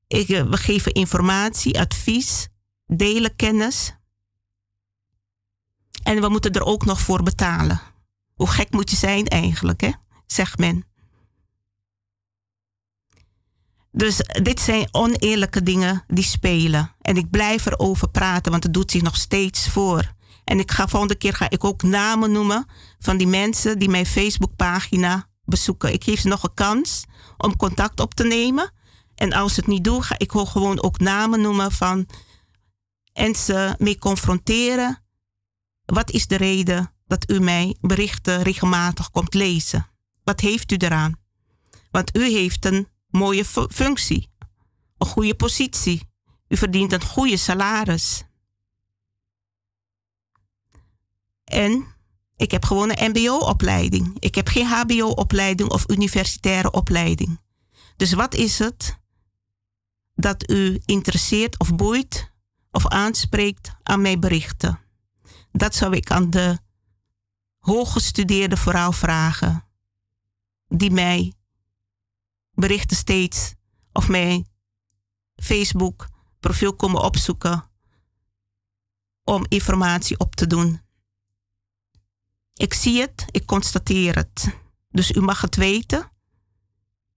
Ik, 0.08 0.30
eh, 0.30 0.44
we 0.44 0.58
geven 0.58 0.92
informatie, 0.92 1.80
advies, 1.80 2.48
delen 2.86 3.36
kennis. 3.36 3.99
En 6.04 6.22
we 6.22 6.30
moeten 6.30 6.52
er 6.52 6.64
ook 6.64 6.86
nog 6.86 7.00
voor 7.00 7.24
betalen. 7.24 7.82
Hoe 8.34 8.48
gek 8.48 8.72
moet 8.72 8.90
je 8.90 8.96
zijn 8.96 9.28
eigenlijk, 9.28 9.82
hè? 9.82 9.92
zegt 10.26 10.58
men. 10.58 10.84
Dus 13.92 14.18
dit 14.42 14.60
zijn 14.60 14.88
oneerlijke 14.92 15.64
dingen 15.64 16.04
die 16.08 16.24
spelen. 16.24 16.96
En 17.02 17.18
ik 17.18 17.30
blijf 17.30 17.66
erover 17.66 18.10
praten, 18.10 18.52
want 18.52 18.64
het 18.64 18.74
doet 18.74 18.92
zich 18.92 19.02
nog 19.02 19.16
steeds 19.16 19.70
voor. 19.70 20.14
En 20.44 20.60
ik 20.60 20.72
ga 20.72 20.88
volgende 20.88 21.16
keer 21.16 21.34
ga 21.34 21.50
ik 21.50 21.64
ook 21.64 21.84
namen 21.84 22.32
noemen 22.32 22.66
van 23.00 23.18
die 23.18 23.28
mensen 23.28 23.80
die 23.80 23.90
mijn 23.90 24.06
Facebookpagina 24.06 25.28
bezoeken. 25.44 25.94
Ik 25.94 26.04
geef 26.04 26.20
ze 26.20 26.28
nog 26.28 26.44
een 26.44 26.54
kans 26.54 27.04
om 27.38 27.56
contact 27.56 28.00
op 28.00 28.14
te 28.14 28.24
nemen. 28.24 28.72
En 29.16 29.34
als 29.34 29.54
ze 29.54 29.60
het 29.60 29.70
niet 29.70 29.84
doen, 29.84 30.04
ga 30.04 30.16
ik 30.18 30.32
gewoon 30.32 30.84
ook 30.84 31.00
namen 31.00 31.42
noemen 31.42 31.72
van 31.72 32.08
en 33.14 33.36
ze 33.36 33.76
mee 33.78 33.98
confronteren. 33.98 35.04
Wat 35.90 36.12
is 36.12 36.28
de 36.28 36.36
reden 36.36 36.94
dat 37.08 37.32
u 37.32 37.40
mij 37.40 37.76
berichten 37.82 38.42
regelmatig 38.42 39.12
komt 39.12 39.34
lezen? 39.34 39.88
Wat 40.24 40.40
heeft 40.40 40.72
u 40.72 40.76
eraan? 40.76 41.20
Want 41.92 42.18
u 42.18 42.24
heeft 42.30 42.66
een 42.66 42.88
mooie 43.08 43.46
functie, 43.70 44.30
een 44.98 45.08
goede 45.08 45.36
positie. 45.36 46.08
U 46.48 46.58
verdient 46.58 46.94
een 46.94 47.04
goede 47.04 47.38
salaris. 47.38 48.24
En 51.44 51.96
ik 52.36 52.52
heb 52.52 52.66
gewoon 52.66 52.92
een 52.96 53.10
MBO-opleiding. 53.10 54.16
Ik 54.20 54.36
heb 54.36 54.48
geen 54.48 54.66
HBO-opleiding 54.66 55.70
of 55.70 55.90
universitaire 55.90 56.72
opleiding. 56.72 57.40
Dus 57.96 58.14
wat 58.14 58.34
is 58.34 58.60
het 58.60 58.98
dat 60.16 60.52
u 60.52 60.82
interesseert 60.86 61.60
of 61.60 61.76
boeit 61.76 62.32
of 62.72 62.88
aanspreekt 62.88 63.72
aan 63.84 64.02
mijn 64.02 64.20
berichten? 64.20 64.89
Dat 65.52 65.76
zou 65.76 65.96
ik 65.96 66.12
aan 66.12 66.30
de 66.30 66.60
hooggestudeerde 67.58 68.58
vrouw 68.58 68.94
vragen, 68.94 69.66
die 70.68 70.92
mij 70.92 71.34
berichten 72.52 72.98
steeds 72.98 73.54
of 73.92 74.08
mijn 74.08 74.48
Facebook 75.36 76.10
profiel 76.40 76.76
komen 76.76 77.02
opzoeken 77.02 77.70
om 79.24 79.46
informatie 79.48 80.20
op 80.20 80.36
te 80.36 80.48
doen. 80.48 80.82
Ik 82.54 82.74
zie 82.74 83.02
het, 83.02 83.26
ik 83.32 83.46
constateer 83.46 84.16
het. 84.16 84.58
Dus 84.90 85.12
u 85.12 85.22
mag 85.22 85.42
het 85.42 85.56
weten. 85.56 86.12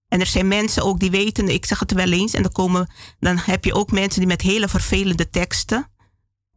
En 0.08 0.20
er 0.20 0.26
zijn 0.26 0.48
mensen 0.48 0.82
ook 0.82 1.00
die 1.00 1.10
weten, 1.10 1.48
ik 1.48 1.64
zeg 1.64 1.78
het 1.78 1.92
wel 1.92 2.12
eens, 2.12 2.34
en 2.34 2.42
dan, 2.42 2.52
komen, 2.52 2.92
dan 3.18 3.38
heb 3.38 3.64
je 3.64 3.74
ook 3.74 3.90
mensen 3.90 4.20
die 4.20 4.28
met 4.28 4.40
hele 4.40 4.68
vervelende 4.68 5.30
teksten 5.30 5.91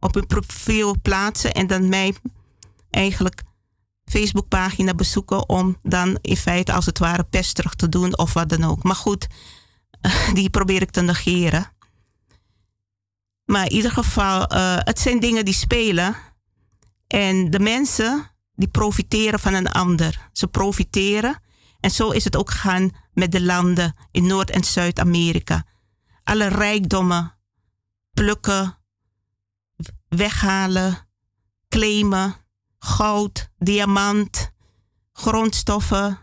op 0.06 0.14
hun 0.14 0.26
profiel 0.26 1.00
plaatsen 1.02 1.52
en 1.52 1.66
dan 1.66 1.88
mij 1.88 2.14
eigenlijk 2.90 3.42
Facebookpagina 4.04 4.94
bezoeken 4.94 5.48
om 5.48 5.76
dan 5.82 6.18
in 6.20 6.36
feite 6.36 6.72
als 6.72 6.86
het 6.86 6.98
ware 6.98 7.24
pest 7.24 7.54
terug 7.54 7.74
te 7.74 7.88
doen 7.88 8.18
of 8.18 8.32
wat 8.32 8.48
dan 8.48 8.64
ook. 8.64 8.82
Maar 8.82 8.96
goed, 8.96 9.26
die 10.34 10.50
probeer 10.50 10.82
ik 10.82 10.90
te 10.90 11.00
negeren. 11.00 11.74
Maar 13.44 13.64
in 13.64 13.72
ieder 13.72 13.90
geval, 13.90 14.52
uh, 14.52 14.76
het 14.78 14.98
zijn 14.98 15.20
dingen 15.20 15.44
die 15.44 15.54
spelen. 15.54 16.16
En 17.06 17.50
de 17.50 17.60
mensen 17.60 18.30
die 18.54 18.68
profiteren 18.68 19.38
van 19.38 19.54
een 19.54 19.70
ander. 19.70 20.28
Ze 20.32 20.46
profiteren. 20.46 21.42
En 21.80 21.90
zo 21.90 22.10
is 22.10 22.24
het 22.24 22.36
ook 22.36 22.50
gegaan 22.50 22.90
met 23.12 23.32
de 23.32 23.42
landen 23.42 23.94
in 24.10 24.26
Noord- 24.26 24.50
en 24.50 24.64
Zuid-Amerika. 24.64 25.64
Alle 26.24 26.48
rijkdommen 26.48 27.34
plukken, 28.12 28.78
weghalen, 30.08 31.08
claimen 31.68 32.46
goud, 32.86 33.50
diamant, 33.58 34.52
grondstoffen. 35.12 36.18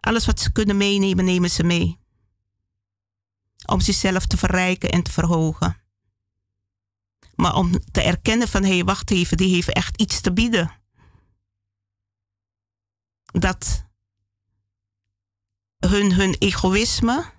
Alles 0.00 0.26
wat 0.26 0.40
ze 0.40 0.52
kunnen 0.52 0.76
meenemen, 0.76 1.24
nemen 1.24 1.50
ze 1.50 1.62
mee. 1.62 2.00
Om 3.66 3.80
zichzelf 3.80 4.26
te 4.26 4.36
verrijken 4.36 4.90
en 4.90 5.02
te 5.02 5.12
verhogen. 5.12 5.80
Maar 7.34 7.54
om 7.54 7.84
te 7.90 8.02
erkennen 8.02 8.48
van 8.48 8.62
hé, 8.62 8.74
hey, 8.74 8.84
wacht 8.84 9.10
even, 9.10 9.36
die 9.36 9.54
heeft 9.54 9.72
echt 9.72 10.00
iets 10.00 10.20
te 10.20 10.32
bieden. 10.32 10.80
Dat 13.24 13.84
hun, 15.78 16.12
hun 16.12 16.34
egoïsme, 16.38 17.32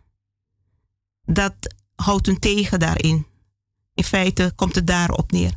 dat 1.24 1.76
houdt 1.96 2.26
hun 2.26 2.40
tegen 2.40 2.80
daarin. 2.80 3.28
In 3.98 4.04
feite 4.04 4.52
komt 4.56 4.76
het 4.76 4.88
daarop 4.88 5.32
neer. 5.32 5.54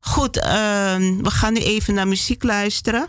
Goed, 0.00 0.36
ehm, 0.36 1.22
we 1.22 1.30
gaan 1.30 1.52
nu 1.52 1.60
even 1.60 1.94
naar 1.94 2.08
muziek 2.08 2.42
luisteren. 2.42 3.08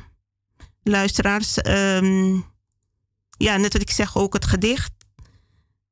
Luisteraars, 0.84 1.58
ehm, 1.58 2.40
ja, 3.38 3.58
net 3.58 3.74
wat 3.74 3.82
ik 3.82 3.92
zeg, 3.92 4.18
ook 4.18 4.34
het 4.34 4.46
gedicht. 4.46 4.92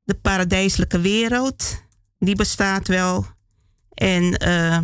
De 0.02 0.14
paradijselijke 0.14 1.00
wereld, 1.00 1.82
die 2.18 2.36
bestaat 2.36 2.88
wel. 2.88 3.26
En 3.94 4.36
ehm, 4.36 4.82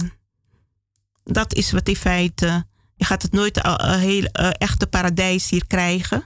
dat 1.25 1.55
is 1.55 1.73
wat 1.73 1.89
in 1.89 1.97
feite, 1.97 2.67
je 2.97 3.05
gaat 3.05 3.23
het 3.23 3.33
nooit 3.33 3.65
een 3.65 3.99
heel 3.99 4.23
uh, 4.23 4.51
echte 4.53 4.87
paradijs 4.87 5.51
hier 5.51 5.67
krijgen. 5.67 6.25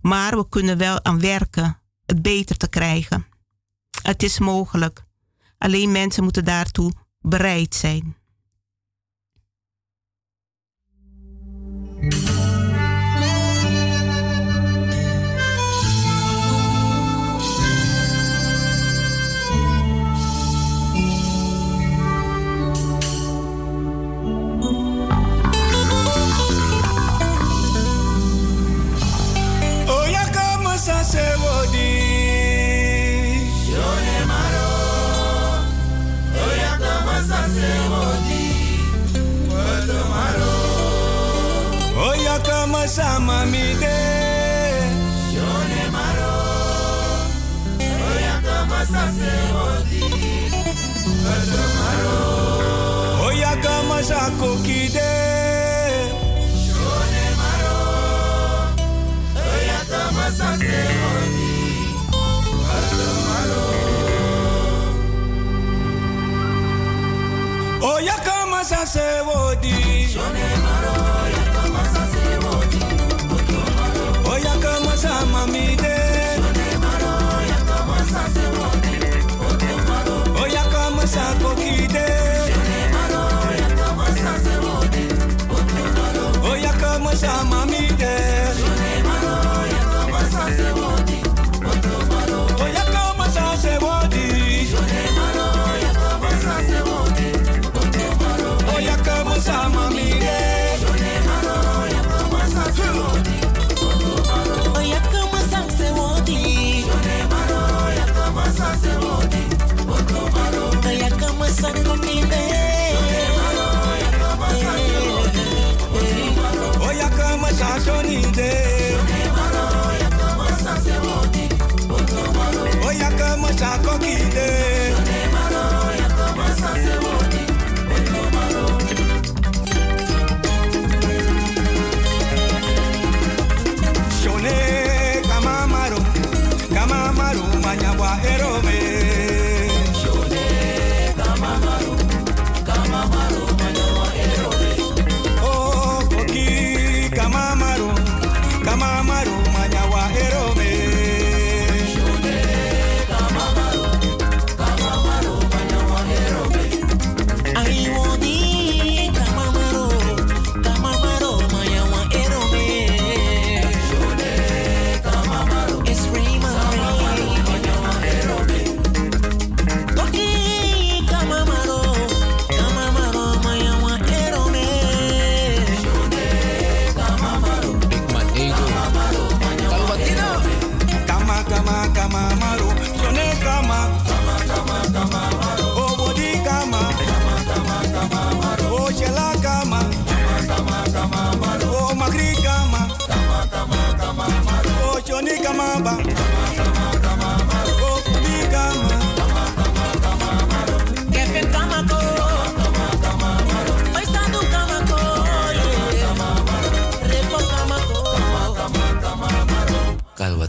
Maar 0.00 0.36
we 0.36 0.48
kunnen 0.48 0.78
wel 0.78 1.04
aan 1.04 1.20
werken 1.20 1.80
het 2.06 2.22
beter 2.22 2.56
te 2.56 2.68
krijgen. 2.68 3.26
Het 4.02 4.22
is 4.22 4.38
mogelijk. 4.38 5.04
Alleen 5.58 5.92
mensen 5.92 6.22
moeten 6.22 6.44
daartoe 6.44 6.92
bereid 7.28 7.74
zijn. 7.74 8.16
Sama 42.72 43.44
mide 43.44 44.00
Shone 45.32 45.84
maro 45.92 46.36
Oya 47.76 48.40
kama 48.40 48.80
sase 48.86 49.32
odi 49.52 50.00
Oya 51.28 51.64
maro 51.76 52.20
Oya 53.28 53.52
kama 53.62 54.02
sako 54.02 54.56
kide 54.64 55.12
Shone 56.64 57.24
maro 57.36 57.76
Oya 59.36 59.80
kama 59.92 60.26
sase 60.32 60.80
odi 61.12 61.52
Oya 62.64 63.10
maro 63.28 63.64
Oya 67.92 68.16
kama 68.24 68.64
sase 68.64 69.06
sonide. 70.08 70.53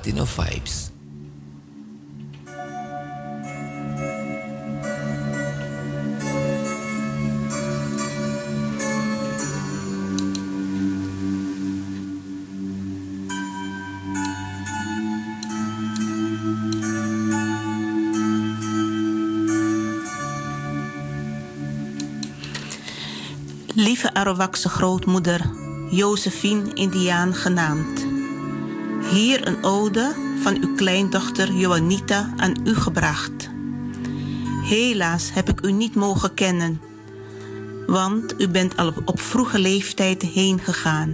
Kalwatino 0.05 0.25
Vibes. 0.25 0.91
Lieve 23.73 24.13
Arawakse 24.13 24.69
grootmoeder, 24.69 25.41
Josephine 25.89 26.73
Indiaan 26.73 27.33
genaamd. 27.33 28.04
Hier 29.11 29.47
een 29.47 29.63
ode 29.63 30.15
van 30.41 30.57
uw 30.61 30.75
kleindochter 30.75 31.53
Joanita 31.53 32.33
aan 32.37 32.53
u 32.63 32.75
gebracht. 32.75 33.49
Helaas 34.63 35.33
heb 35.33 35.49
ik 35.49 35.65
u 35.65 35.71
niet 35.71 35.95
mogen 35.95 36.33
kennen, 36.33 36.81
want 37.87 38.41
u 38.41 38.47
bent 38.47 38.77
al 38.77 38.87
op, 38.87 39.01
op 39.05 39.19
vroege 39.19 39.59
leeftijd 39.59 40.21
heen 40.21 40.59
gegaan. 40.59 41.13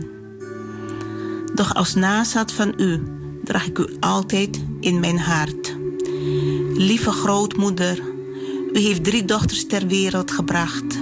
Doch 1.54 1.74
als 1.76 1.94
nazaat 1.94 2.52
van 2.52 2.74
u 2.78 3.04
draag 3.44 3.68
ik 3.68 3.78
u 3.78 3.88
altijd 4.00 4.64
in 4.80 5.00
mijn 5.00 5.20
hart. 5.20 5.76
Lieve 6.74 7.12
grootmoeder, 7.12 8.02
u 8.74 8.80
heeft 8.80 9.04
drie 9.04 9.26
dochters 9.26 9.66
ter 9.66 9.88
wereld 9.88 10.32
gebracht. 10.32 11.00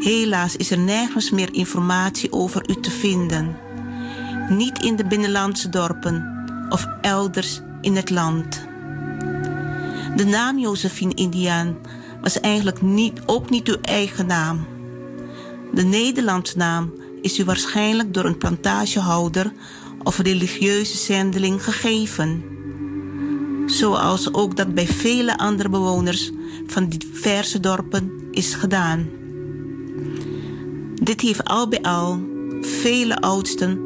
Helaas 0.00 0.56
is 0.56 0.70
er 0.70 0.78
nergens 0.78 1.30
meer 1.30 1.54
informatie 1.54 2.32
over 2.32 2.70
u 2.70 2.80
te 2.80 2.90
vinden. 2.90 3.65
Niet 4.48 4.78
in 4.78 4.96
de 4.96 5.06
binnenlandse 5.06 5.68
dorpen 5.68 6.44
of 6.68 6.86
elders 7.00 7.60
in 7.80 7.96
het 7.96 8.10
land. 8.10 8.66
De 10.16 10.24
naam 10.24 10.58
Josephine 10.58 11.14
Indiaan 11.14 11.76
was 12.20 12.40
eigenlijk 12.40 12.82
niet, 12.82 13.20
ook 13.26 13.50
niet 13.50 13.68
uw 13.68 13.80
eigen 13.82 14.26
naam. 14.26 14.66
De 15.72 15.82
Nederlandse 15.82 16.56
naam 16.56 16.92
is 17.22 17.38
u 17.38 17.44
waarschijnlijk 17.44 18.14
door 18.14 18.24
een 18.24 18.38
plantagehouder 18.38 19.52
of 20.02 20.18
religieuze 20.18 20.96
zendeling 20.96 21.64
gegeven. 21.64 22.44
Zoals 23.66 24.34
ook 24.34 24.56
dat 24.56 24.74
bij 24.74 24.86
vele 24.86 25.38
andere 25.38 25.68
bewoners 25.68 26.30
van 26.66 26.88
diverse 26.88 27.60
dorpen 27.60 28.12
is 28.30 28.54
gedaan. 28.54 29.08
Dit 30.94 31.20
heeft 31.20 31.44
al 31.44 31.68
bij 31.68 31.82
al 31.82 32.20
vele 32.60 33.20
oudsten, 33.20 33.85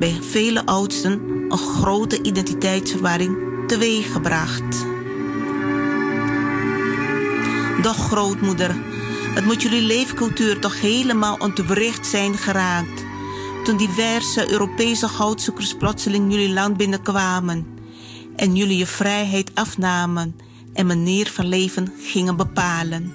bij 0.00 0.18
vele 0.20 0.66
oudsten 0.66 1.20
een 1.48 1.58
grote 1.58 2.22
identiteitsverwarring 2.22 3.36
teweeggebracht. 3.66 4.86
Doch 7.82 7.96
grootmoeder, 7.96 8.76
het 9.34 9.44
moet 9.44 9.62
jullie 9.62 9.82
leefcultuur 9.82 10.58
toch 10.58 10.80
helemaal 10.80 11.36
ontwricht 11.38 12.06
zijn 12.06 12.36
geraakt. 12.36 13.04
Toen 13.64 13.76
diverse 13.76 14.50
Europese 14.50 15.08
goudzoekers 15.08 15.74
plotseling 15.74 16.32
jullie 16.32 16.52
land 16.52 16.76
binnenkwamen 16.76 17.66
en 18.36 18.56
jullie 18.56 18.78
je 18.78 18.86
vrijheid 18.86 19.50
afnamen 19.54 20.36
en 20.72 20.86
manier 20.86 21.30
van 21.30 21.46
leven 21.46 21.92
gingen 21.98 22.36
bepalen. 22.36 23.14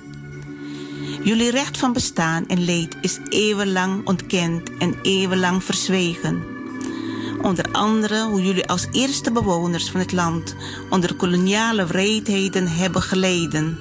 Jullie 1.24 1.52
recht 1.52 1.78
van 1.78 1.94
bestaan 1.94 2.48
en 2.48 2.66
leed 2.66 2.98
is 3.02 3.20
eeuwenlang 3.30 4.08
ontkend 4.08 4.78
en 4.78 4.96
eeuwenlang 5.02 5.64
verzwegen. 5.64 6.55
Onder 7.46 7.66
andere 7.72 8.24
hoe 8.24 8.44
jullie 8.44 8.68
als 8.68 8.88
eerste 8.92 9.32
bewoners 9.32 9.90
van 9.90 10.00
het 10.00 10.12
land 10.12 10.56
onder 10.90 11.16
koloniale 11.16 11.86
wreedheden 11.86 12.68
hebben 12.68 13.02
geleden. 13.02 13.78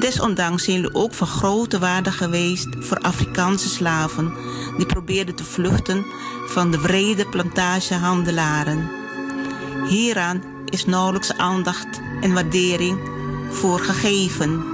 Desondanks 0.00 0.64
zijn 0.64 0.76
jullie 0.76 0.94
ook 0.94 1.14
van 1.14 1.26
grote 1.26 1.78
waarde 1.78 2.10
geweest 2.10 2.68
voor 2.78 2.98
Afrikaanse 2.98 3.68
slaven 3.68 4.32
die 4.76 4.86
probeerden 4.86 5.34
te 5.34 5.44
vluchten 5.44 6.04
van 6.46 6.70
de 6.70 6.80
wrede 6.80 7.26
plantagehandelaren. 7.26 8.90
Hieraan 9.88 10.42
is 10.64 10.86
nauwelijks 10.86 11.36
aandacht 11.36 12.00
en 12.20 12.34
waardering 12.34 12.98
voor 13.50 13.78
gegeven. 13.78 14.64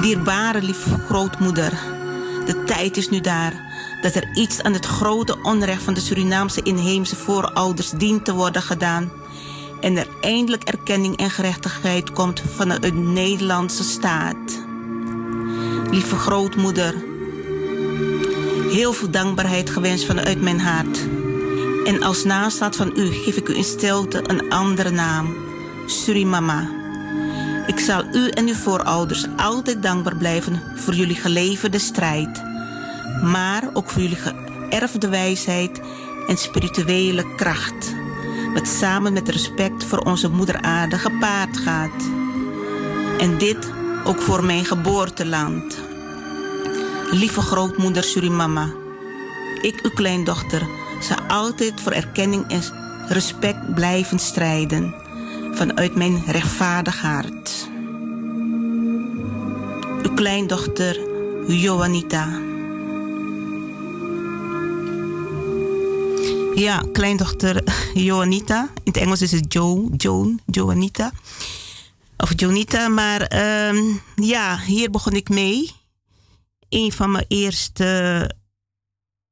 Dierbare 0.00 0.62
lieve 0.62 0.98
grootmoeder, 0.98 1.72
de 2.46 2.62
tijd 2.64 2.96
is 2.96 3.08
nu 3.08 3.20
daar 3.20 3.65
dat 4.06 4.14
er 4.14 4.28
iets 4.34 4.62
aan 4.62 4.72
het 4.72 4.86
grote 4.86 5.36
onrecht 5.42 5.82
van 5.82 5.94
de 5.94 6.00
Surinaamse 6.00 6.62
inheemse 6.62 7.16
voorouders 7.16 7.90
dient 7.90 8.24
te 8.24 8.34
worden 8.34 8.62
gedaan 8.62 9.12
en 9.80 9.96
er 9.96 10.06
eindelijk 10.20 10.62
erkenning 10.62 11.16
en 11.16 11.30
gerechtigheid 11.30 12.12
komt 12.12 12.42
vanuit 12.54 12.82
de 12.82 12.92
Nederlandse 12.92 13.84
staat. 13.84 14.62
Lieve 15.90 16.16
grootmoeder, 16.16 16.94
heel 18.70 18.92
veel 18.92 19.10
dankbaarheid 19.10 19.70
gewenst 19.70 20.04
vanuit 20.04 20.40
mijn 20.40 20.60
hart. 20.60 20.98
En 21.84 22.02
als 22.02 22.24
nastaat 22.24 22.76
van 22.76 22.92
u 22.96 23.06
geef 23.06 23.36
ik 23.36 23.48
u 23.48 23.56
in 23.56 23.64
stilte 23.64 24.30
een 24.30 24.50
andere 24.50 24.90
naam, 24.90 25.34
Surimama. 25.86 26.70
Ik 27.66 27.78
zal 27.78 28.04
u 28.12 28.28
en 28.28 28.46
uw 28.46 28.54
voorouders 28.54 29.26
altijd 29.36 29.82
dankbaar 29.82 30.16
blijven 30.16 30.62
voor 30.74 30.94
jullie 30.94 31.16
geleverde 31.16 31.78
strijd, 31.78 32.45
maar 33.22 33.62
ook 33.72 33.90
voor 33.90 34.02
jullie 34.02 34.16
geërfde 34.16 35.08
wijsheid 35.08 35.80
en 36.26 36.36
spirituele 36.36 37.34
kracht, 37.34 37.94
wat 38.54 38.68
samen 38.68 39.12
met 39.12 39.28
respect 39.28 39.84
voor 39.84 39.98
onze 39.98 40.30
moeder 40.30 40.60
aarde 40.60 40.98
gepaard 40.98 41.56
gaat. 41.56 42.02
En 43.18 43.38
dit 43.38 43.72
ook 44.04 44.20
voor 44.20 44.44
mijn 44.44 44.64
geboorteland. 44.64 45.78
Lieve 47.10 47.40
grootmoeder 47.40 48.04
Surimama, 48.04 48.72
ik, 49.62 49.80
uw 49.82 49.90
kleindochter, 49.90 50.66
zal 51.00 51.16
altijd 51.28 51.80
voor 51.80 51.92
erkenning 51.92 52.44
en 52.48 52.62
respect 53.08 53.74
blijven 53.74 54.18
strijden 54.18 54.94
vanuit 55.52 55.94
mijn 55.94 56.22
rechtvaardig 56.26 57.00
hart. 57.00 57.68
Uw 60.02 60.14
kleindochter 60.14 60.98
Joanita. 61.46 62.45
Ja, 66.56 66.82
kleindochter 66.92 67.62
Joanita. 67.94 68.62
In 68.62 68.92
het 68.92 68.96
Engels 68.96 69.22
is 69.22 69.30
het 69.30 69.52
Jo, 69.52 69.90
Joan, 69.96 70.40
Joanita. 70.46 71.12
Of 72.16 72.32
Jonita, 72.40 72.88
maar 72.88 73.20
ehm, 73.20 73.76
ja, 74.14 74.58
hier 74.58 74.90
begon 74.90 75.12
ik 75.12 75.28
mee. 75.28 75.72
Een 76.68 76.92
van 76.92 77.10
mijn 77.10 77.24
eerste 77.28 78.30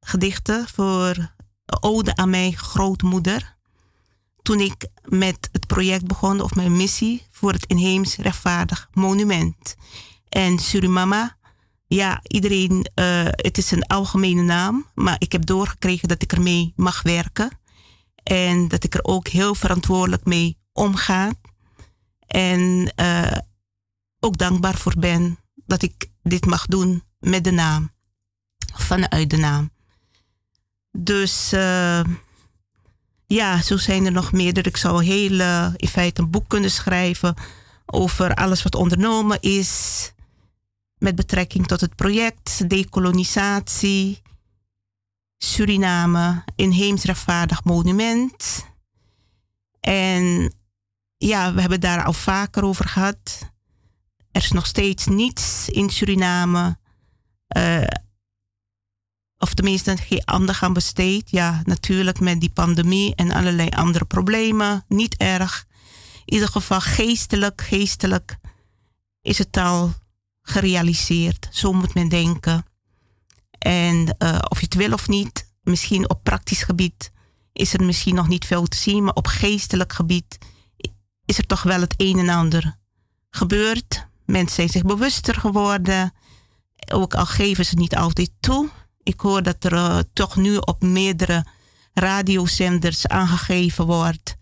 gedichten 0.01 0.69
voor 0.69 1.35
ode 1.81 2.17
aan 2.17 2.31
mijn 2.31 2.57
grootmoeder. 2.57 3.57
Toen 4.43 4.61
ik 4.61 4.87
met 5.05 5.49
het 5.53 5.67
project 5.67 6.07
begon, 6.07 6.41
of 6.41 6.55
mijn 6.55 6.77
missie, 6.77 7.27
voor 7.31 7.53
het 7.53 7.67
inheems 7.67 8.17
rechtvaardig 8.17 8.89
monument. 8.93 9.75
En 10.29 10.59
Surimama, 10.59 11.37
ja, 11.95 12.21
iedereen, 12.23 12.91
uh, 12.95 13.25
het 13.25 13.59
is 13.59 13.71
een 13.71 13.87
algemene 13.87 14.43
naam, 14.43 14.87
maar 14.95 15.17
ik 15.19 15.33
heb 15.33 15.47
doorgekregen 15.47 16.09
dat 16.09 16.23
ik 16.23 16.33
ermee 16.33 16.73
mag 16.77 17.03
werken. 17.03 17.51
En 18.23 18.69
dat 18.69 18.85
ik 18.85 18.95
er 18.95 19.05
ook 19.05 19.29
heel 19.29 19.55
verantwoordelijk 19.55 20.25
mee 20.25 20.59
omga. 20.73 21.33
En 22.27 22.93
uh, 23.01 23.39
ook 24.21 24.39
dankbaar 24.39 24.75
voor 24.75 24.95
ben 24.99 25.39
dat 25.67 25.83
ik 25.83 26.11
dit 26.23 26.47
mag 26.47 26.67
doen 26.67 27.03
met 27.19 27.45
de 27.45 27.51
naam, 27.51 27.93
vanuit 28.75 29.31
de 29.31 29.37
naam. 29.37 29.71
Dus 30.93 31.53
uh, 31.53 32.05
ja, 33.27 33.63
zo 33.63 33.77
zijn 33.77 34.07
er 34.07 34.13
nog 34.13 34.33
meerdere. 34.33 34.69
Ik 34.69 34.77
zou 34.77 35.05
heel 35.05 35.41
in 35.77 35.89
feite 35.89 36.23
een 36.23 36.31
boek 36.31 36.49
kunnen 36.49 36.71
schrijven 36.71 37.35
over 37.87 38.35
alles 38.35 38.63
wat 38.63 38.75
ondernomen 38.75 39.41
is 39.41 40.13
met 40.99 41.15
betrekking 41.15 41.67
tot 41.67 41.81
het 41.81 41.95
project 41.95 42.69
decolonisatie, 42.71 44.23
Suriname, 45.39 46.45
inheems 46.57 47.05
rechtvaardig 47.05 47.65
monument. 47.65 48.67
En 49.81 50.55
ja, 51.17 51.55
we 51.55 51.61
hebben 51.61 51.81
daar 51.81 52.05
al 52.05 52.13
vaker 52.13 52.65
over 52.65 52.89
gehad. 52.89 53.51
Er 54.33 54.43
is 54.43 54.53
nog 54.53 54.67
steeds 54.67 55.07
niets 55.07 55.69
in 55.69 55.91
Suriname. 55.91 56.79
Uh, 57.57 57.87
of 59.39 59.55
tenminste 59.55 59.97
geen 59.97 60.23
aandacht 60.25 60.63
aan 60.63 60.73
besteed. 60.73 61.31
Ja, 61.31 61.63
natuurlijk 61.65 62.21
met 62.21 62.41
die 62.41 62.51
pandemie 62.51 63.15
en 63.15 63.31
allerlei 63.31 63.69
andere 63.69 64.05
problemen. 64.05 64.85
Niet 64.89 65.17
erg. 65.17 65.67
In 66.25 66.35
ieder 66.35 66.49
geval 66.49 66.81
geestelijk, 66.81 67.61
geestelijk 67.61 68.37
is 69.21 69.39
het 69.39 69.57
al 69.57 69.93
gerealiseerd. 70.45 71.49
Zo 71.51 71.73
moet 71.73 71.95
men 71.95 72.09
denken. 72.09 72.65
En 73.59 74.17
uh, 74.19 74.39
of 74.49 74.59
je 74.59 74.65
het 74.65 74.75
wil 74.75 74.93
of 74.93 75.09
niet, 75.09 75.49
misschien 75.63 76.11
op 76.11 76.23
praktisch 76.23 76.63
gebied 76.63 77.11
is 77.53 77.73
er 77.75 77.85
misschien 77.85 78.15
nog 78.15 78.29
niet 78.29 78.45
veel 78.45 78.67
te 78.67 78.77
zien, 78.77 79.05
maar 79.05 79.15
op 79.15 79.27
geestelijk 79.27 79.93
gebied 79.93 80.39
is 81.25 81.39
er 81.39 81.47
toch 81.47 81.63
wel 81.63 81.81
het 81.81 81.95
een 81.97 82.19
en 82.19 82.29
ander 82.29 82.77
gebeurd. 83.31 84.07
Mensen 84.27 84.55
zijn 84.55 84.69
zich 84.69 84.83
bewuster 84.83 85.35
geworden. 85.35 86.13
Ook 86.93 87.15
al 87.15 87.27
geven 87.27 87.65
ze 87.65 87.77
niet 87.77 87.97
altijd 87.97 88.31
toe. 88.41 88.69
Ik 89.03 89.21
hoor 89.21 89.43
dat 89.43 89.65
er 89.65 89.73
uh, 89.73 89.99
toch 90.13 90.37
nu 90.37 90.57
op 90.57 90.83
meerdere 90.83 91.47
radiozenders 91.93 93.07
aangegeven 93.07 93.87
wordt 93.87 94.37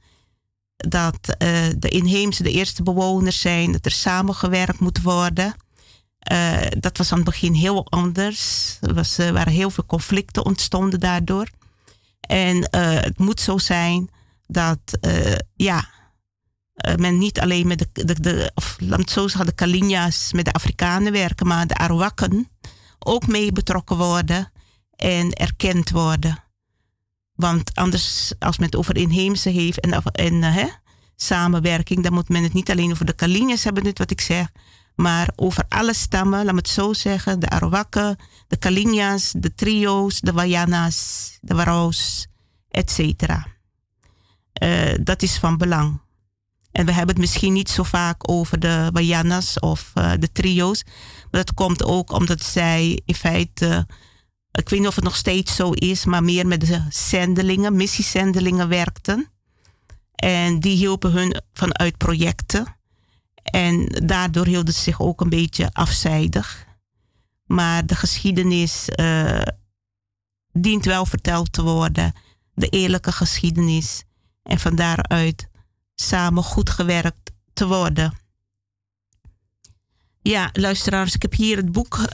dat 0.88 1.18
uh, 1.28 1.36
de 1.78 1.88
inheemse 1.88 2.42
de 2.42 2.50
eerste 2.50 2.82
bewoners 2.82 3.40
zijn, 3.40 3.72
dat 3.72 3.84
er 3.84 3.90
samengewerkt 3.90 4.80
moet 4.80 5.02
worden. 5.02 5.54
Uh, 6.32 6.60
dat 6.78 6.96
was 6.96 7.12
aan 7.12 7.18
het 7.18 7.26
begin 7.26 7.52
heel 7.52 7.86
anders. 7.90 8.76
Er 8.80 8.94
was, 8.94 9.18
uh, 9.18 9.30
waren 9.30 9.52
heel 9.52 9.70
veel 9.70 9.86
conflicten 9.86 10.44
ontstonden 10.44 11.00
daardoor. 11.00 11.48
En 12.20 12.68
het 12.76 13.18
moet 13.18 13.40
zo 13.40 13.58
zijn 13.58 14.10
dat 14.46 14.98
ja, 15.56 15.88
men 16.96 17.18
niet 17.18 17.40
alleen 17.40 17.66
met 17.66 17.78
de, 17.78 18.04
de, 18.04 18.20
de 18.20 18.50
of 18.54 18.76
laat 18.80 18.98
het 18.98 19.10
zo 19.10 19.28
zeggen, 19.28 19.46
de 19.46 19.52
Kalinja's 19.52 20.32
met 20.32 20.44
de 20.44 20.52
Afrikanen 20.52 21.12
werken, 21.12 21.46
maar 21.46 21.66
de 21.66 21.74
Arawakken 21.74 22.48
ook 22.98 23.26
mee 23.26 23.52
betrokken 23.52 23.96
worden 23.96 24.52
en 24.96 25.32
erkend 25.32 25.90
worden. 25.90 26.44
Want 27.34 27.74
anders, 27.74 28.32
als 28.38 28.58
men 28.58 28.66
het 28.66 28.76
over 28.76 28.96
inheemse 28.96 29.48
heeft 29.48 29.80
en, 29.80 30.02
en 30.02 30.42
hè, 30.42 30.66
samenwerking, 31.16 32.02
dan 32.02 32.12
moet 32.12 32.28
men 32.28 32.42
het 32.42 32.52
niet 32.52 32.70
alleen 32.70 32.90
over 32.90 33.06
de 33.06 33.12
Kalinja's 33.12 33.64
hebben, 33.64 33.84
dit 33.84 33.98
wat 33.98 34.10
ik 34.10 34.20
zeg, 34.20 34.48
maar 34.94 35.30
over 35.36 35.64
alle 35.68 35.94
stammen, 35.94 36.44
laat 36.44 36.54
me 36.54 36.60
het 36.60 36.68
zo 36.68 36.92
zeggen, 36.92 37.40
de 37.40 37.48
Arawakken, 37.48 38.16
de 38.48 38.56
Kalinja's, 38.56 39.32
de 39.36 39.54
trio's, 39.54 40.20
de 40.20 40.32
Wayana's, 40.32 41.30
de 41.40 41.54
Warao's, 41.54 42.26
etc. 42.70 42.98
Uh, 44.62 44.94
dat 45.02 45.22
is 45.22 45.38
van 45.38 45.56
belang. 45.56 46.00
En 46.72 46.86
we 46.86 46.92
hebben 46.92 47.14
het 47.14 47.24
misschien 47.24 47.52
niet 47.52 47.68
zo 47.68 47.82
vaak 47.82 48.30
over 48.30 48.60
de 48.60 48.90
Wayanas 48.92 49.58
of 49.60 49.90
uh, 49.94 50.12
de 50.18 50.32
trio's. 50.32 50.84
Maar 51.30 51.44
dat 51.44 51.54
komt 51.54 51.84
ook 51.84 52.12
omdat 52.12 52.42
zij 52.42 53.00
in 53.04 53.14
feite, 53.14 53.86
ik 54.52 54.68
weet 54.68 54.78
niet 54.78 54.88
of 54.88 54.94
het 54.94 55.04
nog 55.04 55.16
steeds 55.16 55.56
zo 55.56 55.70
is, 55.70 56.04
maar 56.04 56.24
meer 56.24 56.46
met 56.46 56.60
de 56.60 56.84
zendelingen, 56.88 57.76
missiezendelingen 57.76 58.68
werkten. 58.68 59.30
En 60.14 60.60
die 60.60 60.76
hielpen 60.76 61.12
hun 61.12 61.42
vanuit 61.52 61.96
projecten. 61.96 62.76
En 63.42 63.86
daardoor 64.04 64.46
hielden 64.46 64.74
ze 64.74 64.80
zich 64.80 65.00
ook 65.00 65.20
een 65.20 65.28
beetje 65.28 65.70
afzijdig. 65.72 66.66
Maar 67.46 67.86
de 67.86 67.94
geschiedenis 67.94 68.88
uh, 68.96 69.42
dient 70.52 70.84
wel 70.84 71.06
verteld 71.06 71.52
te 71.52 71.62
worden. 71.62 72.12
De 72.54 72.68
eerlijke 72.68 73.12
geschiedenis. 73.12 74.04
En 74.42 74.58
van 74.58 74.74
daaruit 74.74 75.48
samen 75.94 76.42
goed 76.42 76.70
gewerkt 76.70 77.32
te 77.52 77.66
worden. 77.66 78.20
Ja, 80.22 80.50
luisteraars, 80.52 81.14
ik 81.14 81.22
heb 81.22 81.34
hier 81.34 81.56
het 81.56 81.72
boek 81.72 81.96
uh, 81.96 82.06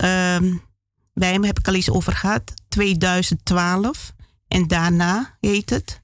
bij 1.14 1.38
me, 1.38 1.46
heb 1.46 1.58
ik 1.58 1.68
al 1.68 1.74
eens 1.74 1.90
over 1.90 2.12
gehad. 2.12 2.54
2012. 2.68 4.12
En 4.48 4.66
daarna 4.66 5.36
heet 5.40 5.70
het. 5.70 6.02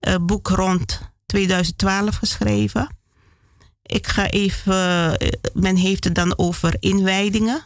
Uh, 0.00 0.16
boek 0.16 0.48
rond 0.48 1.00
2012 1.26 2.16
geschreven. 2.16 2.97
Ik 3.88 4.06
ga 4.06 4.30
even, 4.30 5.18
eh, 5.18 5.28
men 5.54 5.76
heeft 5.76 6.04
het 6.04 6.14
dan 6.14 6.38
over 6.38 6.76
inwijdingen. 6.80 7.64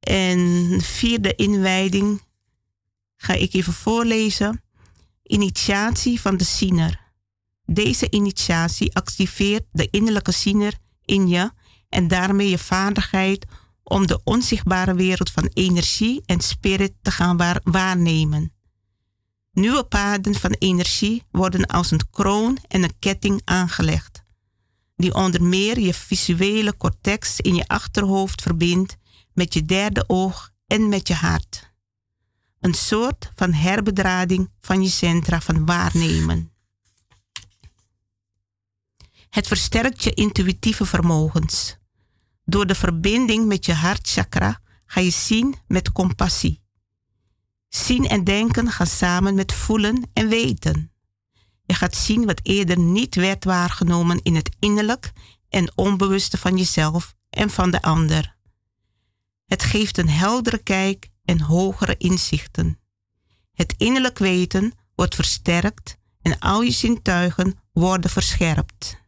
En 0.00 0.80
vierde 0.80 1.34
inwijding 1.34 2.22
ga 3.16 3.32
ik 3.32 3.54
even 3.54 3.72
voorlezen. 3.72 4.62
Initiatie 5.22 6.20
van 6.20 6.36
de 6.36 6.44
ziener. 6.44 7.00
Deze 7.64 8.10
initiatie 8.10 8.94
activeert 8.94 9.64
de 9.72 9.88
innerlijke 9.90 10.32
ziener 10.32 10.74
in 11.04 11.28
je 11.28 11.50
en 11.88 12.08
daarmee 12.08 12.48
je 12.48 12.58
vaardigheid 12.58 13.46
om 13.82 14.06
de 14.06 14.20
onzichtbare 14.24 14.94
wereld 14.94 15.30
van 15.30 15.50
energie 15.52 16.22
en 16.26 16.40
spirit 16.40 16.92
te 17.02 17.10
gaan 17.10 17.60
waarnemen. 17.62 18.52
Nieuwe 19.52 19.84
paden 19.84 20.34
van 20.34 20.50
energie 20.58 21.22
worden 21.30 21.66
als 21.66 21.90
een 21.90 22.10
kroon 22.10 22.58
en 22.68 22.82
een 22.82 22.98
ketting 22.98 23.40
aangelegd, 23.44 24.21
die 25.02 25.14
onder 25.14 25.42
meer 25.42 25.78
je 25.78 25.94
visuele 25.94 26.76
cortex 26.76 27.40
in 27.40 27.54
je 27.54 27.66
achterhoofd 27.66 28.42
verbindt 28.42 28.96
met 29.32 29.54
je 29.54 29.64
derde 29.64 30.04
oog 30.06 30.50
en 30.66 30.88
met 30.88 31.08
je 31.08 31.14
hart. 31.14 31.70
Een 32.60 32.74
soort 32.74 33.30
van 33.34 33.52
herbedrading 33.52 34.50
van 34.60 34.82
je 34.82 34.88
centra 34.88 35.40
van 35.40 35.66
waarnemen. 35.66 36.52
Het 39.30 39.46
versterkt 39.46 40.02
je 40.04 40.14
intuïtieve 40.14 40.86
vermogens. 40.86 41.76
Door 42.44 42.66
de 42.66 42.74
verbinding 42.74 43.46
met 43.46 43.66
je 43.66 43.74
hartchakra 43.74 44.60
ga 44.86 45.00
je 45.00 45.10
zien 45.10 45.54
met 45.66 45.92
compassie. 45.92 46.62
Zien 47.68 48.08
en 48.08 48.24
denken 48.24 48.70
gaan 48.70 48.86
samen 48.86 49.34
met 49.34 49.52
voelen 49.52 50.10
en 50.12 50.28
weten. 50.28 50.91
Je 51.72 51.78
gaat 51.78 51.96
zien 51.96 52.26
wat 52.26 52.40
eerder 52.42 52.78
niet 52.78 53.14
werd 53.14 53.44
waargenomen 53.44 54.20
in 54.22 54.34
het 54.34 54.56
innerlijk 54.58 55.12
en 55.48 55.72
onbewuste 55.74 56.38
van 56.38 56.56
jezelf 56.56 57.14
en 57.30 57.50
van 57.50 57.70
de 57.70 57.82
ander. 57.82 58.36
Het 59.46 59.62
geeft 59.62 59.98
een 59.98 60.08
heldere 60.08 60.58
kijk 60.58 61.08
en 61.24 61.40
hogere 61.40 61.96
inzichten. 61.96 62.78
Het 63.52 63.74
innerlijk 63.76 64.18
weten 64.18 64.72
wordt 64.94 65.14
versterkt 65.14 65.98
en 66.22 66.38
al 66.38 66.62
je 66.62 66.70
zintuigen 66.70 67.58
worden 67.72 68.10
verscherpt. 68.10 69.00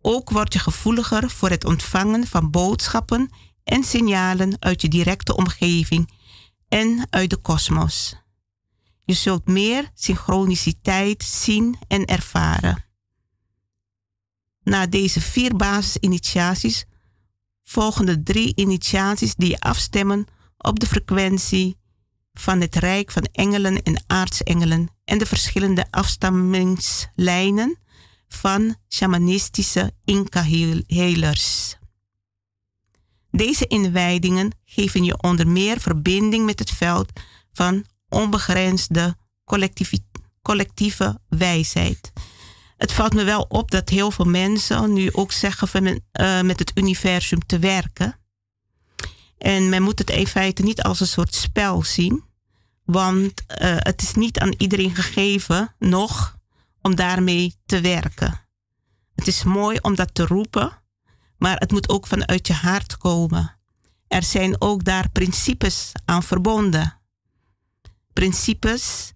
Ook 0.00 0.30
word 0.30 0.52
je 0.52 0.58
gevoeliger 0.58 1.30
voor 1.30 1.50
het 1.50 1.64
ontvangen 1.64 2.26
van 2.26 2.50
boodschappen 2.50 3.30
en 3.64 3.84
signalen 3.84 4.56
uit 4.58 4.82
je 4.82 4.88
directe 4.88 5.36
omgeving 5.36 6.12
en 6.68 7.06
uit 7.10 7.30
de 7.30 7.36
kosmos. 7.36 8.16
Je 9.08 9.14
zult 9.14 9.46
meer 9.46 9.90
synchroniciteit 9.94 11.22
zien 11.22 11.78
en 11.86 12.04
ervaren. 12.04 12.84
Na 14.62 14.86
deze 14.86 15.20
vier 15.20 15.56
basisinitiaties 15.56 16.84
volgen 17.62 18.06
de 18.06 18.22
drie 18.22 18.52
initiaties 18.56 19.34
die 19.34 19.58
afstemmen 19.58 20.26
op 20.56 20.80
de 20.80 20.86
frequentie 20.86 21.76
van 22.32 22.60
het 22.60 22.74
rijk 22.74 23.10
van 23.10 23.22
engelen 23.32 23.82
en 23.82 24.02
aartsengelen 24.06 24.88
en 25.04 25.18
de 25.18 25.26
verschillende 25.26 25.86
afstammingslijnen 25.90 27.78
van 28.28 28.76
shamanistische 28.88 29.92
Inca-helers. 30.04 31.76
Deze 33.30 33.66
inwijdingen 33.66 34.50
geven 34.64 35.04
je 35.04 35.22
onder 35.22 35.48
meer 35.48 35.80
verbinding 35.80 36.44
met 36.44 36.58
het 36.58 36.70
veld 36.70 37.12
van 37.52 37.84
onbegrensde 38.08 39.16
collectieve 40.42 41.20
wijsheid. 41.28 42.12
Het 42.76 42.92
valt 42.92 43.14
me 43.14 43.24
wel 43.24 43.46
op 43.48 43.70
dat 43.70 43.88
heel 43.88 44.10
veel 44.10 44.24
mensen 44.24 44.92
nu 44.92 45.12
ook 45.12 45.32
zeggen 45.32 45.68
van 45.68 45.86
uh, 45.86 46.40
met 46.40 46.58
het 46.58 46.72
universum 46.74 47.46
te 47.46 47.58
werken. 47.58 48.18
En 49.38 49.68
men 49.68 49.82
moet 49.82 49.98
het 49.98 50.10
in 50.10 50.26
feite 50.26 50.62
niet 50.62 50.82
als 50.82 51.00
een 51.00 51.06
soort 51.06 51.34
spel 51.34 51.82
zien. 51.82 52.24
Want 52.84 53.42
uh, 53.48 53.76
het 53.78 54.02
is 54.02 54.14
niet 54.14 54.38
aan 54.38 54.54
iedereen 54.56 54.94
gegeven 54.94 55.74
nog 55.78 56.36
om 56.82 56.94
daarmee 56.94 57.54
te 57.66 57.80
werken. 57.80 58.40
Het 59.14 59.26
is 59.26 59.44
mooi 59.44 59.78
om 59.82 59.94
dat 59.94 60.14
te 60.14 60.26
roepen, 60.26 60.82
maar 61.38 61.56
het 61.56 61.70
moet 61.70 61.88
ook 61.88 62.06
vanuit 62.06 62.46
je 62.46 62.52
hart 62.52 62.96
komen. 62.96 63.56
Er 64.08 64.22
zijn 64.22 64.60
ook 64.60 64.84
daar 64.84 65.10
principes 65.10 65.92
aan 66.04 66.22
verbonden. 66.22 66.97
Principes 68.18 69.12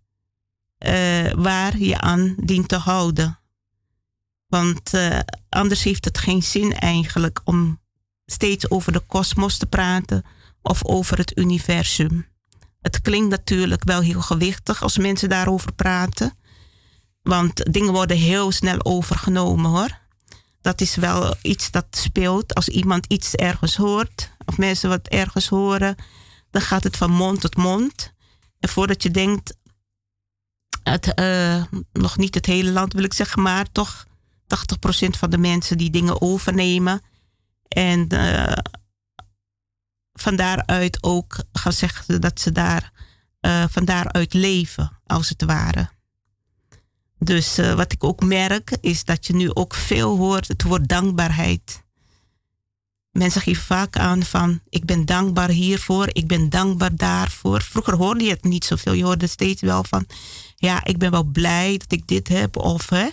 uh, 0.78 1.32
waar 1.32 1.78
je 1.78 2.00
aan 2.00 2.34
dient 2.38 2.68
te 2.68 2.76
houden. 2.76 3.38
Want 4.46 4.94
uh, 4.94 5.18
anders 5.48 5.82
heeft 5.82 6.04
het 6.04 6.18
geen 6.18 6.42
zin 6.42 6.72
eigenlijk 6.72 7.40
om 7.44 7.80
steeds 8.26 8.70
over 8.70 8.92
de 8.92 9.00
kosmos 9.00 9.56
te 9.56 9.66
praten 9.66 10.24
of 10.60 10.84
over 10.84 11.18
het 11.18 11.38
universum. 11.38 12.26
Het 12.80 13.00
klinkt 13.00 13.30
natuurlijk 13.30 13.84
wel 13.84 14.00
heel 14.00 14.20
gewichtig 14.20 14.82
als 14.82 14.98
mensen 14.98 15.28
daarover 15.28 15.72
praten. 15.72 16.36
Want 17.22 17.72
dingen 17.72 17.92
worden 17.92 18.16
heel 18.16 18.52
snel 18.52 18.84
overgenomen 18.84 19.70
hoor. 19.70 19.98
Dat 20.60 20.80
is 20.80 20.94
wel 20.94 21.34
iets 21.42 21.70
dat 21.70 21.86
speelt. 21.90 22.54
Als 22.54 22.68
iemand 22.68 23.06
iets 23.06 23.34
ergens 23.34 23.76
hoort, 23.76 24.30
of 24.44 24.58
mensen 24.58 24.88
wat 24.88 25.08
ergens 25.08 25.48
horen, 25.48 25.96
dan 26.50 26.62
gaat 26.62 26.84
het 26.84 26.96
van 26.96 27.10
mond 27.10 27.40
tot 27.40 27.56
mond. 27.56 28.12
En 28.62 28.68
voordat 28.68 29.02
je 29.02 29.10
denkt, 29.10 29.54
het, 30.82 31.12
uh, 31.20 31.64
nog 31.92 32.16
niet 32.16 32.34
het 32.34 32.46
hele 32.46 32.70
land 32.70 32.92
wil 32.92 33.04
ik 33.04 33.12
zeggen, 33.12 33.42
maar 33.42 33.72
toch 33.72 34.06
80% 34.06 35.16
van 35.18 35.30
de 35.30 35.38
mensen 35.38 35.78
die 35.78 35.90
dingen 35.90 36.20
overnemen. 36.20 37.02
En 37.68 38.14
uh, 38.14 38.52
van 40.12 40.36
daaruit 40.36 41.02
ook 41.02 41.44
gaan 41.52 41.72
zeggen 41.72 42.20
dat 42.20 42.40
ze 42.40 42.52
daar 42.52 42.92
uh, 43.40 43.64
van 43.68 43.84
daaruit 43.84 44.32
leven, 44.32 45.00
als 45.06 45.28
het 45.28 45.44
ware. 45.44 45.88
Dus 47.18 47.56
wat 47.56 47.92
ik 47.92 48.04
ook 48.04 48.24
merk, 48.24 48.76
is 48.80 49.04
dat 49.04 49.26
je 49.26 49.34
nu 49.34 49.54
ook 49.54 49.74
veel 49.74 50.16
hoort 50.16 50.48
het 50.48 50.62
woord 50.62 50.88
dankbaarheid. 50.88 51.81
Mensen 53.12 53.40
geven 53.40 53.62
vaak 53.62 53.96
aan 53.96 54.22
van, 54.22 54.60
ik 54.68 54.84
ben 54.84 55.04
dankbaar 55.04 55.48
hiervoor, 55.48 56.08
ik 56.12 56.26
ben 56.26 56.48
dankbaar 56.48 56.96
daarvoor. 56.96 57.62
Vroeger 57.62 57.94
hoorde 57.94 58.24
je 58.24 58.30
het 58.30 58.44
niet 58.44 58.64
zoveel, 58.64 58.92
je 58.92 59.04
hoorde 59.04 59.26
steeds 59.26 59.60
wel 59.60 59.84
van, 59.84 60.06
ja, 60.56 60.84
ik 60.84 60.98
ben 60.98 61.10
wel 61.10 61.24
blij 61.24 61.76
dat 61.76 61.92
ik 61.92 62.06
dit 62.08 62.28
heb, 62.28 62.56
of 62.56 62.88
hè. 62.88 63.08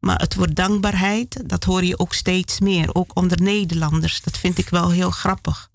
Maar 0.00 0.18
het 0.20 0.34
woord 0.34 0.56
dankbaarheid, 0.56 1.48
dat 1.48 1.64
hoor 1.64 1.84
je 1.84 1.98
ook 1.98 2.14
steeds 2.14 2.60
meer, 2.60 2.94
ook 2.94 3.10
onder 3.14 3.42
Nederlanders. 3.42 4.22
Dat 4.22 4.38
vind 4.38 4.58
ik 4.58 4.68
wel 4.68 4.90
heel 4.90 5.10
grappig. 5.10 5.70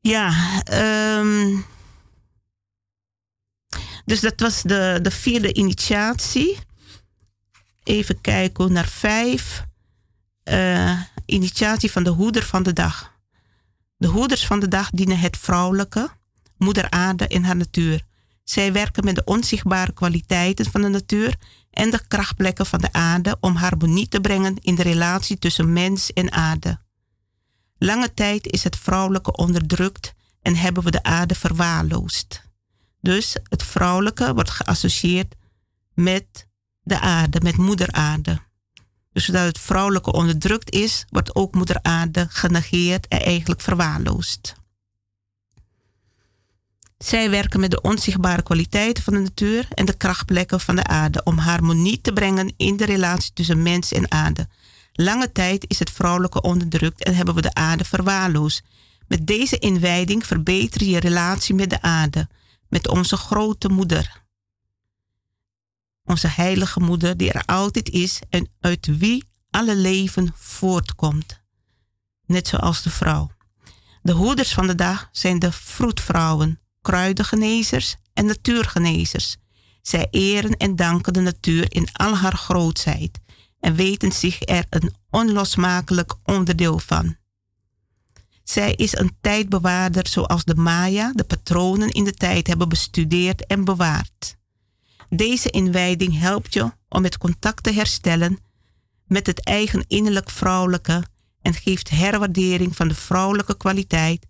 Ja, 0.00 0.32
um, 1.18 1.64
dus 4.04 4.20
dat 4.20 4.40
was 4.40 4.62
de, 4.62 4.98
de 5.02 5.10
vierde 5.10 5.52
initiatie. 5.54 6.58
Even 7.82 8.20
kijken 8.20 8.72
naar 8.72 8.88
vijf. 8.88 9.64
Uh, 10.44 11.00
initiatie 11.26 11.90
van 11.90 12.02
de 12.02 12.10
hoeder 12.10 12.42
van 12.42 12.62
de 12.62 12.72
dag. 12.72 13.12
De 13.96 14.06
hoeders 14.06 14.46
van 14.46 14.60
de 14.60 14.68
dag 14.68 14.90
dienen 14.90 15.18
het 15.18 15.36
vrouwelijke, 15.36 16.10
moeder 16.56 16.90
aarde 16.90 17.26
en 17.28 17.44
haar 17.44 17.56
natuur. 17.56 18.02
Zij 18.44 18.72
werken 18.72 19.04
met 19.04 19.14
de 19.14 19.24
onzichtbare 19.24 19.92
kwaliteiten 19.92 20.70
van 20.70 20.82
de 20.82 20.88
natuur 20.88 21.36
en 21.70 21.90
de 21.90 22.06
krachtplekken 22.08 22.66
van 22.66 22.80
de 22.80 22.92
aarde 22.92 23.36
om 23.40 23.54
harmonie 23.56 24.08
te 24.08 24.20
brengen 24.20 24.56
in 24.60 24.74
de 24.74 24.82
relatie 24.82 25.38
tussen 25.38 25.72
mens 25.72 26.12
en 26.12 26.32
aarde. 26.32 26.80
Lange 27.78 28.14
tijd 28.14 28.46
is 28.46 28.64
het 28.64 28.76
vrouwelijke 28.76 29.32
onderdrukt 29.32 30.14
en 30.42 30.56
hebben 30.56 30.82
we 30.82 30.90
de 30.90 31.02
aarde 31.02 31.34
verwaarloosd. 31.34 32.42
Dus 33.00 33.36
het 33.48 33.62
vrouwelijke 33.62 34.34
wordt 34.34 34.50
geassocieerd 34.50 35.34
met 35.94 36.48
de 36.82 37.00
aarde, 37.00 37.40
met 37.40 37.56
moeder 37.56 37.92
aarde. 37.92 38.40
Dus 39.12 39.24
zodat 39.24 39.44
het 39.44 39.58
vrouwelijke 39.58 40.12
onderdrukt 40.12 40.70
is, 40.70 41.04
wordt 41.08 41.34
ook 41.34 41.54
moeder 41.54 41.78
aarde 41.82 42.26
genegeerd 42.30 43.08
en 43.08 43.20
eigenlijk 43.20 43.60
verwaarloosd. 43.60 44.54
Zij 46.98 47.30
werken 47.30 47.60
met 47.60 47.70
de 47.70 47.80
onzichtbare 47.80 48.42
kwaliteiten 48.42 49.02
van 49.02 49.12
de 49.12 49.20
natuur 49.20 49.66
en 49.70 49.84
de 49.84 49.96
krachtplekken 49.96 50.60
van 50.60 50.76
de 50.76 50.84
aarde 50.84 51.22
om 51.24 51.38
harmonie 51.38 52.00
te 52.00 52.12
brengen 52.12 52.54
in 52.56 52.76
de 52.76 52.84
relatie 52.84 53.32
tussen 53.32 53.62
mens 53.62 53.92
en 53.92 54.10
aarde. 54.10 54.48
Lange 54.92 55.32
tijd 55.32 55.64
is 55.68 55.78
het 55.78 55.90
vrouwelijke 55.90 56.40
onderdrukt 56.40 57.04
en 57.04 57.14
hebben 57.14 57.34
we 57.34 57.42
de 57.42 57.54
aarde 57.54 57.84
verwaarloosd. 57.84 58.62
Met 59.06 59.26
deze 59.26 59.58
inwijding 59.58 60.26
verbeter 60.26 60.84
je 60.84 61.00
relatie 61.00 61.54
met 61.54 61.70
de 61.70 61.82
aarde, 61.82 62.28
met 62.68 62.88
onze 62.88 63.16
grote 63.16 63.68
moeder. 63.68 64.21
Onze 66.04 66.28
heilige 66.28 66.80
moeder 66.80 67.16
die 67.16 67.32
er 67.32 67.44
altijd 67.44 67.88
is 67.88 68.20
en 68.28 68.48
uit 68.60 68.98
wie 68.98 69.24
alle 69.50 69.76
leven 69.76 70.32
voortkomt. 70.34 71.40
Net 72.26 72.48
zoals 72.48 72.82
de 72.82 72.90
vrouw. 72.90 73.30
De 74.02 74.12
hoeders 74.12 74.52
van 74.52 74.66
de 74.66 74.74
dag 74.74 75.08
zijn 75.12 75.38
de 75.38 75.52
vroedvrouwen, 75.52 76.60
kruidengenezers 76.80 77.96
en 78.12 78.26
natuurgenezers. 78.26 79.36
Zij 79.82 80.08
eren 80.10 80.56
en 80.56 80.76
danken 80.76 81.12
de 81.12 81.20
natuur 81.20 81.74
in 81.74 81.88
al 81.92 82.16
haar 82.16 82.36
grootheid 82.36 83.20
en 83.60 83.74
weten 83.74 84.12
zich 84.12 84.48
er 84.48 84.66
een 84.68 84.94
onlosmakelijk 85.10 86.14
onderdeel 86.24 86.78
van. 86.78 87.16
Zij 88.44 88.72
is 88.72 88.96
een 88.98 89.16
tijdbewaarder 89.20 90.06
zoals 90.08 90.44
de 90.44 90.54
Maya 90.54 91.12
de 91.14 91.24
patronen 91.24 91.90
in 91.90 92.04
de 92.04 92.12
tijd 92.12 92.46
hebben 92.46 92.68
bestudeerd 92.68 93.46
en 93.46 93.64
bewaard. 93.64 94.36
Deze 95.14 95.50
inwijding 95.50 96.18
helpt 96.18 96.54
je 96.54 96.72
om 96.88 97.04
het 97.04 97.18
contact 97.18 97.62
te 97.62 97.72
herstellen 97.72 98.38
met 99.04 99.26
het 99.26 99.44
eigen 99.44 99.84
innerlijk 99.88 100.30
vrouwelijke 100.30 101.04
en 101.42 101.54
geeft 101.54 101.90
herwaardering 101.90 102.76
van 102.76 102.88
de 102.88 102.94
vrouwelijke 102.94 103.56
kwaliteit 103.56 104.26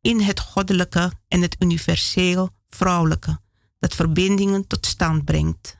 in 0.00 0.20
het 0.20 0.40
goddelijke 0.40 1.12
en 1.28 1.42
het 1.42 1.56
universeel 1.58 2.50
vrouwelijke, 2.68 3.40
dat 3.78 3.94
verbindingen 3.94 4.66
tot 4.66 4.86
stand 4.86 5.24
brengt. 5.24 5.78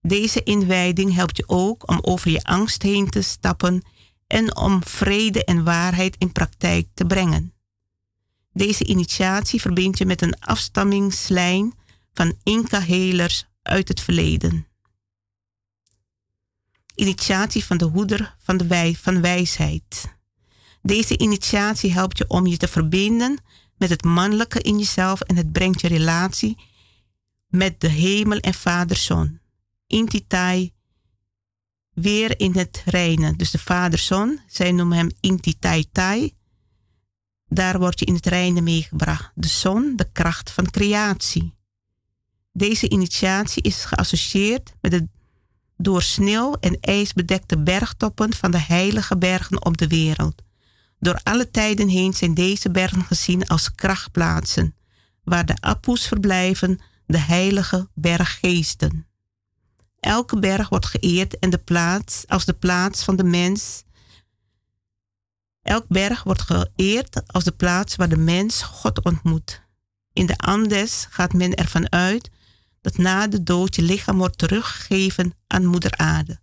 Deze 0.00 0.42
inwijding 0.42 1.14
helpt 1.14 1.36
je 1.36 1.44
ook 1.48 1.88
om 1.88 1.98
over 2.02 2.30
je 2.30 2.44
angst 2.44 2.82
heen 2.82 3.10
te 3.10 3.22
stappen 3.22 3.82
en 4.26 4.56
om 4.56 4.84
vrede 4.84 5.44
en 5.44 5.64
waarheid 5.64 6.16
in 6.18 6.32
praktijk 6.32 6.88
te 6.94 7.04
brengen. 7.04 7.54
Deze 8.52 8.84
initiatie 8.84 9.60
verbindt 9.60 9.98
je 9.98 10.06
met 10.06 10.22
een 10.22 10.40
afstammingslijn 10.40 11.74
van 12.12 12.34
Inca-helers 12.42 13.46
uit 13.66 13.88
het 13.88 14.00
verleden. 14.00 14.66
Initiatie 16.94 17.64
van 17.64 17.76
de 17.76 17.84
hoeder 17.84 18.36
van, 18.38 18.56
de 18.56 18.66
wij, 18.66 18.94
van 18.94 19.20
wijsheid. 19.20 20.14
Deze 20.82 21.18
initiatie 21.18 21.92
helpt 21.92 22.18
je 22.18 22.28
om 22.28 22.46
je 22.46 22.56
te 22.56 22.68
verbinden 22.68 23.38
met 23.76 23.90
het 23.90 24.04
mannelijke 24.04 24.60
in 24.60 24.78
jezelf 24.78 25.20
en 25.20 25.36
het 25.36 25.52
brengt 25.52 25.80
je 25.80 25.88
relatie 25.88 26.56
met 27.46 27.80
de 27.80 27.88
hemel 27.88 28.38
en 28.38 28.54
vaderzon. 28.54 29.40
Intitai 29.86 30.72
weer 31.92 32.40
in 32.40 32.52
het 32.52 32.82
reinen. 32.84 33.36
Dus 33.36 33.50
de 33.50 33.58
vaderzon, 33.58 34.40
zij 34.46 34.72
noemen 34.72 34.96
hem 34.96 35.10
Intitai 35.20 35.90
Tai. 35.92 36.34
Daar 37.48 37.78
word 37.78 37.98
je 37.98 38.06
in 38.06 38.14
het 38.14 38.26
reinen 38.26 38.64
meegebracht. 38.64 39.30
De 39.34 39.48
zon, 39.48 39.96
de 39.96 40.10
kracht 40.12 40.50
van 40.50 40.70
creatie. 40.70 41.55
Deze 42.56 42.88
initiatie 42.88 43.62
is 43.62 43.84
geassocieerd 43.84 44.72
met 44.80 44.90
de 44.90 45.08
door 45.76 46.02
sneeuw 46.02 46.54
en 46.60 46.80
ijs 46.80 47.12
bedekte 47.12 47.58
bergtoppen 47.58 48.34
van 48.34 48.50
de 48.50 48.58
heilige 48.58 49.16
bergen 49.16 49.64
op 49.64 49.76
de 49.76 49.86
wereld. 49.86 50.42
Door 50.98 51.20
alle 51.22 51.50
tijden 51.50 51.88
heen 51.88 52.12
zijn 52.12 52.34
deze 52.34 52.70
bergen 52.70 53.02
gezien 53.02 53.46
als 53.46 53.74
krachtplaatsen, 53.74 54.74
waar 55.24 55.46
de 55.46 55.56
Apus 55.60 56.06
verblijven, 56.06 56.80
de 57.06 57.18
heilige 57.18 57.88
berggeesten. 57.94 59.06
Elke 60.00 60.38
berg 60.38 60.68
wordt 60.68 60.86
geëerd 60.86 61.38
en 61.38 61.50
de 61.50 61.58
plaats 61.58 62.24
als 62.26 62.44
de 62.44 62.54
plaats 62.54 63.04
van 63.04 63.16
de 63.16 63.24
mens. 63.24 63.84
Elk 65.62 65.84
berg 65.88 66.22
wordt 66.22 66.42
geëerd 66.42 67.32
als 67.32 67.44
de 67.44 67.52
plaats 67.52 67.96
waar 67.96 68.08
de 68.08 68.16
mens 68.16 68.62
God 68.62 69.04
ontmoet. 69.04 69.62
In 70.12 70.26
de 70.26 70.38
Andes 70.38 71.06
gaat 71.10 71.32
men 71.32 71.54
ervan 71.54 71.92
uit 71.92 72.30
dat 72.86 72.96
na 72.96 73.26
de 73.26 73.42
dood 73.42 73.74
je 73.74 73.82
lichaam 73.82 74.18
wordt 74.18 74.38
teruggegeven 74.38 75.34
aan 75.46 75.64
Moeder 75.64 75.96
Aarde. 75.96 76.38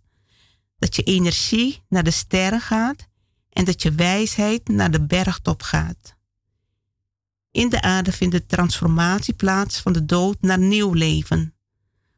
Dat 0.78 0.96
je 0.96 1.02
energie 1.02 1.82
naar 1.88 2.04
de 2.04 2.10
sterren 2.10 2.60
gaat 2.60 3.08
en 3.50 3.64
dat 3.64 3.82
je 3.82 3.92
wijsheid 3.92 4.68
naar 4.68 4.90
de 4.90 5.06
bergtop 5.06 5.62
gaat. 5.62 6.16
In 7.50 7.68
de 7.68 7.82
aarde 7.82 8.12
vindt 8.12 8.34
de 8.34 8.46
transformatie 8.46 9.34
plaats 9.34 9.80
van 9.80 9.92
de 9.92 10.04
dood 10.04 10.36
naar 10.40 10.58
nieuw 10.58 10.92
leven. 10.92 11.54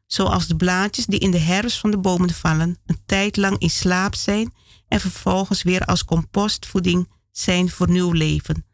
Zoals 0.05 0.47
de 0.47 0.55
blaadjes 0.55 1.05
die 1.05 1.19
in 1.19 1.31
de 1.31 1.39
herfst 1.39 1.79
van 1.79 1.91
de 1.91 1.97
bomen 1.97 2.33
vallen, 2.33 2.77
een 2.85 3.01
tijd 3.05 3.37
lang 3.37 3.57
in 3.59 3.69
slaap 3.69 4.15
zijn 4.15 4.53
en 4.87 4.99
vervolgens 4.99 5.63
weer 5.63 5.85
als 5.85 6.05
compostvoeding 6.05 7.09
zijn 7.31 7.69
voor 7.69 7.89
nieuw 7.89 8.11
leven. 8.11 8.65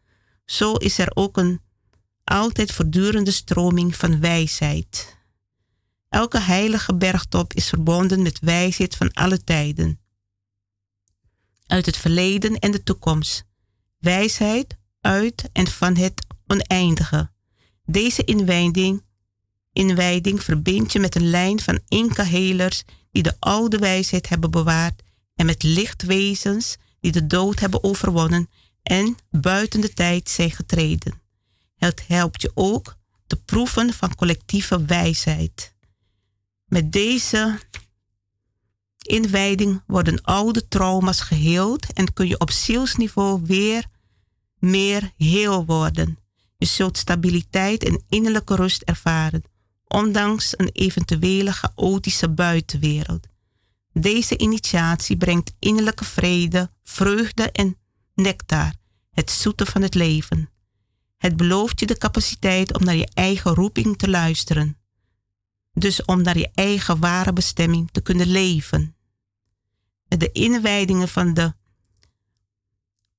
Zo 0.46 0.74
is 0.74 0.98
er 0.98 1.12
ook 1.14 1.38
een 1.38 1.62
altijd 2.24 2.72
voortdurende 2.72 3.32
stroming 3.32 3.96
van 3.96 4.20
wijsheid. 4.20 5.22
Elke 6.14 6.40
heilige 6.40 6.96
bergtop 6.96 7.54
is 7.54 7.70
verbonden 7.70 8.22
met 8.22 8.40
wijsheid 8.40 8.96
van 8.96 9.14
alle 9.14 9.44
tijden. 9.44 10.00
Uit 11.66 11.86
het 11.86 11.98
verleden 11.98 12.56
en 12.60 12.72
de 12.72 12.84
toekomst. 12.84 13.46
Wijsheid 13.98 14.78
uit 15.02 15.50
en 15.52 15.68
van 15.68 15.96
het 15.96 16.26
oneindige. 16.48 17.32
Deze 17.86 18.24
inwijding, 18.24 19.04
inwijding 19.72 20.44
verbindt 20.44 20.92
je 20.92 21.00
met 21.00 21.16
een 21.16 21.30
lijn 21.30 21.60
van 21.60 21.80
Inca-helers 21.88 22.84
die 23.12 23.24
de 23.24 23.36
oude 23.40 23.78
wijsheid 23.78 24.30
hebben 24.30 24.52
bewaard 24.52 25.02
en 25.36 25.46
met 25.46 25.64
lichtwezens 25.64 26.76
die 27.00 27.12
de 27.12 27.28
dood 27.28 27.60
hebben 27.60 27.84
overwonnen 27.84 28.50
en 28.84 29.16
buiten 29.30 29.82
de 29.82 29.94
tijd 29.94 30.30
zijn 30.30 30.52
getreden. 30.52 31.22
Het 31.76 32.04
helpt 32.08 32.42
je 32.42 32.52
ook 32.54 32.96
te 33.28 33.36
proeven 33.36 33.94
van 33.94 34.16
collectieve 34.16 34.86
wijsheid. 34.86 35.73
Met 36.74 36.92
deze 36.92 37.60
inwijding 39.02 39.84
worden 39.88 40.22
oude 40.22 40.68
trauma's 40.68 41.22
geheeld 41.22 41.94
en 41.94 42.14
kun 42.14 42.28
je 42.28 42.40
op 42.40 42.52
zielsniveau 42.52 43.42
weer 43.44 43.86
meer 44.60 45.12
heel 45.18 45.66
worden. 45.66 46.18
Je 46.58 46.66
zult 46.66 46.98
stabiliteit 46.98 47.84
en 47.84 48.04
innerlijke 48.10 48.56
rust 48.56 48.82
ervaren, 48.82 49.44
ondanks 49.88 50.54
een 50.58 50.70
eventuele 50.72 51.52
chaotische 51.52 52.30
buitenwereld. 52.30 53.28
Deze 53.92 54.38
initiatie 54.38 55.18
brengt 55.18 55.54
innerlijke 55.60 56.06
vrede, 56.06 56.70
vreugde 56.84 57.52
en 57.52 57.78
nectar, 58.16 58.74
het 59.12 59.32
zoete 59.32 59.66
van 59.66 59.82
het 59.82 59.94
leven. 59.94 60.50
Het 61.18 61.36
belooft 61.38 61.80
je 61.80 61.86
de 61.86 61.98
capaciteit 61.98 62.78
om 62.78 62.84
naar 62.84 62.96
je 62.96 63.10
eigen 63.14 63.54
roeping 63.54 63.98
te 63.98 64.10
luisteren. 64.10 64.78
Dus 65.74 66.06
om 66.06 66.22
naar 66.22 66.38
je 66.38 66.52
eigen 66.54 67.00
ware 67.00 67.34
bestemming 67.34 67.92
te 67.92 68.02
kunnen 68.02 68.28
leven. 68.28 68.96
De 70.08 70.32
inwijdingen 70.32 71.08
van 71.08 71.34
de 71.34 71.54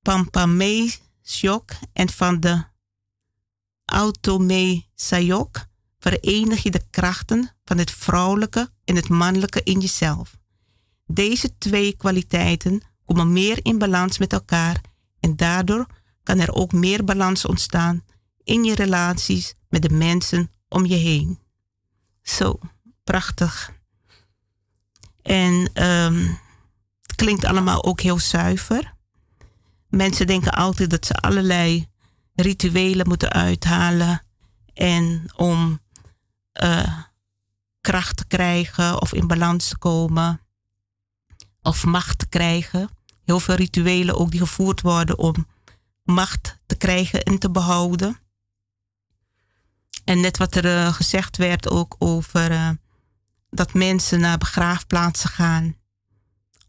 Pampamee-sjok 0.01 1.71
en 1.93 2.09
van 2.09 2.39
de 2.39 2.63
Automee-sayok 3.85 5.65
verenig 5.99 6.63
je 6.63 6.71
de 6.71 6.85
krachten 6.89 7.55
van 7.63 7.77
het 7.77 7.91
vrouwelijke 7.91 8.69
en 8.83 8.95
het 8.95 9.09
mannelijke 9.09 9.63
in 9.63 9.79
jezelf. 9.79 10.37
Deze 11.05 11.57
twee 11.57 11.95
kwaliteiten 11.95 12.81
komen 13.05 13.33
meer 13.33 13.59
in 13.61 13.77
balans 13.77 14.17
met 14.17 14.33
elkaar 14.33 14.81
en 15.19 15.35
daardoor 15.35 15.85
kan 16.23 16.39
er 16.39 16.53
ook 16.53 16.73
meer 16.73 17.03
balans 17.03 17.45
ontstaan 17.45 18.03
in 18.43 18.63
je 18.63 18.75
relaties 18.75 19.53
met 19.69 19.81
de 19.81 19.89
mensen 19.89 20.51
om 20.69 20.85
je 20.85 20.95
heen. 20.95 21.39
Zo, 22.25 22.59
prachtig. 23.03 23.71
En 25.21 25.83
um, 25.83 26.39
het 27.01 27.15
klinkt 27.15 27.45
allemaal 27.45 27.83
ook 27.83 28.01
heel 28.01 28.19
zuiver. 28.19 28.93
Mensen 29.89 30.27
denken 30.27 30.51
altijd 30.51 30.89
dat 30.89 31.05
ze 31.05 31.13
allerlei 31.13 31.87
rituelen 32.35 33.07
moeten 33.07 33.31
uithalen 33.31 34.21
en 34.73 35.23
om 35.35 35.79
uh, 36.63 36.99
kracht 37.81 38.17
te 38.17 38.27
krijgen 38.27 39.01
of 39.01 39.13
in 39.13 39.27
balans 39.27 39.67
te 39.67 39.77
komen 39.77 40.41
of 41.61 41.85
macht 41.85 42.19
te 42.19 42.27
krijgen. 42.27 42.89
Heel 43.25 43.39
veel 43.39 43.55
rituelen 43.55 44.17
ook 44.17 44.31
die 44.31 44.39
gevoerd 44.39 44.81
worden 44.81 45.17
om 45.17 45.47
macht 46.03 46.59
te 46.65 46.75
krijgen 46.75 47.23
en 47.23 47.39
te 47.39 47.51
behouden. 47.51 48.19
En 50.03 50.19
net 50.19 50.37
wat 50.37 50.55
er 50.55 50.65
uh, 50.65 50.93
gezegd 50.93 51.37
werd 51.37 51.69
ook 51.69 51.95
over 51.99 52.51
uh, 52.51 52.69
dat 53.49 53.73
mensen 53.73 54.19
naar 54.19 54.37
begraafplaatsen 54.37 55.29
gaan 55.29 55.75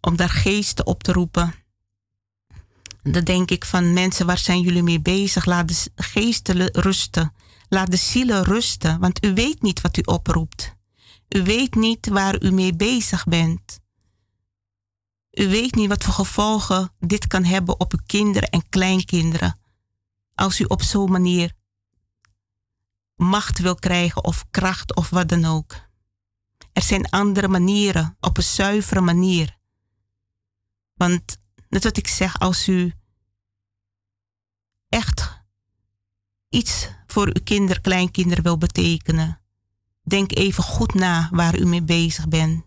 om 0.01 0.17
daar 0.17 0.31
geesten 0.31 0.87
op 0.87 1.03
te 1.03 1.13
roepen. 1.13 1.55
Dan 3.03 3.25
denk 3.25 3.51
ik 3.51 3.65
van 3.65 3.93
mensen, 3.93 4.27
waar 4.27 4.39
zijn 4.39 4.61
jullie 4.61 4.83
mee 4.83 5.01
bezig? 5.01 5.45
Laat 5.45 5.69
de 5.69 5.91
geesten 5.95 6.73
rusten. 6.73 7.33
Laat 7.69 7.91
de 7.91 7.97
zielen 7.97 8.45
rusten, 8.45 9.01
want 9.01 9.25
u 9.25 9.35
weet 9.35 9.63
niet 9.63 9.81
wat 9.81 9.97
u 9.97 10.01
oproept. 10.05 10.75
U 11.29 11.43
weet 11.43 11.75
niet 11.75 12.09
waar 12.09 12.43
u 12.43 12.51
mee 12.51 12.75
bezig 12.75 13.25
bent. 13.25 13.81
U 15.31 15.49
weet 15.49 15.75
niet 15.75 15.89
wat 15.89 16.05
voor 16.05 16.15
gevolgen 16.15 16.93
dit 16.99 17.27
kan 17.27 17.45
hebben 17.45 17.81
op 17.81 17.93
uw 17.93 18.03
kinderen 18.07 18.49
en 18.49 18.69
kleinkinderen. 18.69 19.59
Als 20.35 20.61
u 20.61 20.65
op 20.65 20.83
zo'n 20.83 21.11
manier 21.11 21.53
macht 23.17 23.59
wil 23.59 23.75
krijgen 23.75 24.25
of 24.25 24.45
kracht 24.51 24.97
of 24.97 25.11
wat 25.11 25.29
dan 25.29 25.45
ook. 25.45 25.75
Er 26.73 26.83
zijn 26.83 27.11
andere 27.11 27.49
manieren, 27.49 28.17
op 28.21 28.37
een 28.37 28.43
zuivere 28.43 29.01
manier. 29.01 29.59
Want 30.95 31.37
net 31.69 31.85
wat 31.85 31.97
ik 31.97 32.07
zeg, 32.07 32.39
als 32.39 32.69
u 32.69 32.95
echt 34.89 35.43
iets 36.49 36.89
voor 37.07 37.27
uw 37.27 37.43
kinder, 37.45 37.81
kleinkinderen 37.81 38.45
wil 38.45 38.59
betekenen, 38.59 39.41
denk 40.03 40.33
even 40.33 40.63
goed 40.63 40.95
na 40.95 41.29
waar 41.33 41.59
u 41.59 41.67
mee 41.67 41.83
bezig 41.83 42.29
bent. 42.29 42.65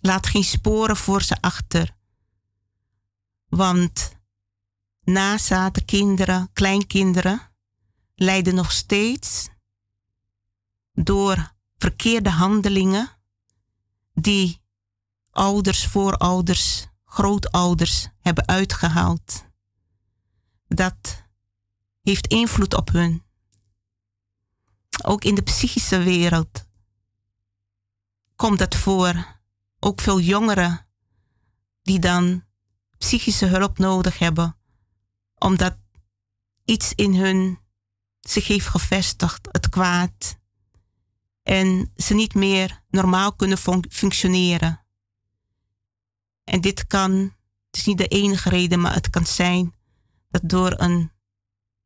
Laat 0.00 0.26
geen 0.26 0.44
sporen 0.44 0.96
voor 0.96 1.22
ze 1.22 1.40
achter. 1.40 1.96
Want 3.48 4.16
nazaten 5.02 5.84
kinderen, 5.84 6.48
kleinkinderen, 6.52 7.40
lijden 8.14 8.54
nog 8.54 8.72
steeds 8.72 9.48
door 11.04 11.54
verkeerde 11.76 12.30
handelingen 12.30 13.10
die 14.14 14.62
ouders, 15.30 15.86
voorouders, 15.86 16.86
grootouders 17.04 18.08
hebben 18.20 18.46
uitgehaald. 18.46 19.44
Dat 20.66 21.24
heeft 22.02 22.26
invloed 22.26 22.74
op 22.74 22.88
hun. 22.88 23.22
Ook 25.04 25.24
in 25.24 25.34
de 25.34 25.42
psychische 25.42 25.98
wereld 25.98 26.66
komt 28.36 28.58
dat 28.58 28.74
voor. 28.74 29.36
Ook 29.80 30.00
veel 30.00 30.20
jongeren 30.20 30.86
die 31.82 31.98
dan 31.98 32.44
psychische 32.98 33.46
hulp 33.46 33.78
nodig 33.78 34.18
hebben, 34.18 34.56
omdat 35.34 35.78
iets 36.64 36.94
in 36.94 37.14
hun 37.14 37.58
zich 38.20 38.46
heeft 38.46 38.66
gevestigd, 38.66 39.48
het 39.50 39.68
kwaad, 39.68 40.38
en 41.48 41.92
ze 41.96 42.14
niet 42.14 42.34
meer 42.34 42.82
normaal 42.90 43.34
kunnen 43.34 43.58
functioneren. 43.88 44.84
En 46.44 46.60
dit 46.60 46.86
kan, 46.86 47.12
het 47.66 47.76
is 47.76 47.84
niet 47.84 47.98
de 47.98 48.06
enige 48.08 48.48
reden, 48.48 48.80
maar 48.80 48.94
het 48.94 49.10
kan 49.10 49.26
zijn 49.26 49.74
dat 50.30 50.40
door 50.44 50.74
een 50.76 51.10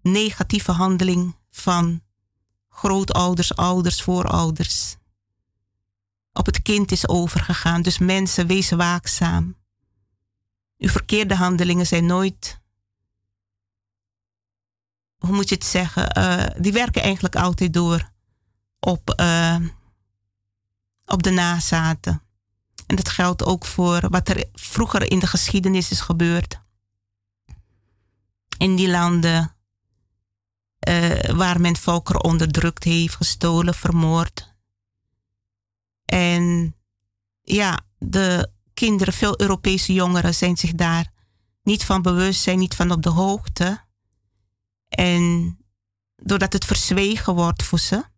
negatieve 0.01 0.73
handeling 0.73 1.37
van 1.51 2.03
grootouders, 2.69 3.57
ouders, 3.57 4.03
voorouders 4.03 4.97
op 6.33 6.47
het 6.47 6.63
kind 6.63 6.93
is 6.93 7.09
overgegaan. 7.09 7.83
Dus 7.83 7.99
mensen, 7.99 8.47
wees 8.47 8.71
waakzaam. 8.71 9.57
Uw 10.79 10.89
verkeerde 10.89 11.35
handelingen 11.35 11.87
zijn 11.87 12.07
nooit, 12.07 12.61
hoe 15.19 15.35
moet 15.35 15.49
je 15.49 15.55
het 15.55 15.65
zeggen, 15.65 16.19
uh, 16.19 16.47
die 16.63 16.73
werken 16.73 17.03
eigenlijk 17.03 17.37
altijd 17.37 17.73
door 17.73 18.12
op, 18.85 19.21
uh, 19.21 19.57
op 21.05 21.23
de 21.23 21.31
nazaten. 21.31 22.23
En 22.87 22.97
dat 22.97 23.09
geldt 23.09 23.45
ook 23.45 23.65
voor 23.65 24.09
wat 24.11 24.29
er 24.29 24.45
vroeger 24.53 25.11
in 25.11 25.19
de 25.19 25.27
geschiedenis 25.27 25.91
is 25.91 26.01
gebeurd. 26.01 26.61
In 28.59 28.77
die 28.77 28.91
landen 28.91 29.57
uh, 30.89 31.21
waar 31.21 31.61
men 31.61 31.77
volkeren 31.77 32.25
onderdrukt 32.25 32.85
heeft, 32.85 33.15
gestolen, 33.15 33.75
vermoord. 33.75 34.55
En 36.05 36.77
ja, 37.43 37.81
de 37.99 38.51
kinderen, 38.75 39.13
veel 39.13 39.41
Europese 39.41 39.93
jongeren 39.93 40.35
zijn 40.35 40.57
zich 40.57 40.73
daar 40.73 41.13
niet 41.63 41.85
van 41.85 42.03
bewust, 42.03 42.43
zijn 42.43 42.59
niet 42.59 42.75
van 42.75 42.91
op 42.91 43.03
de 43.03 43.11
hoogte. 43.11 43.81
En 44.89 45.57
doordat 46.17 46.53
het 46.53 46.65
verzwegen 46.65 47.35
wordt 47.35 47.63
voor 47.63 47.79
ze 47.79 48.11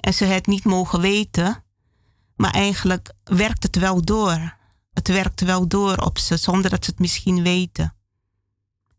en 0.00 0.14
ze 0.14 0.24
het 0.24 0.46
niet 0.46 0.64
mogen 0.64 1.00
weten, 1.00 1.64
maar 2.36 2.50
eigenlijk 2.50 3.12
werkt 3.24 3.62
het 3.62 3.76
wel 3.76 4.04
door. 4.04 4.58
Het 4.92 5.08
werkt 5.08 5.40
wel 5.40 5.68
door 5.68 5.96
op 5.96 6.18
ze 6.18 6.36
zonder 6.36 6.70
dat 6.70 6.84
ze 6.84 6.90
het 6.90 7.00
misschien 7.00 7.42
weten. 7.42 7.94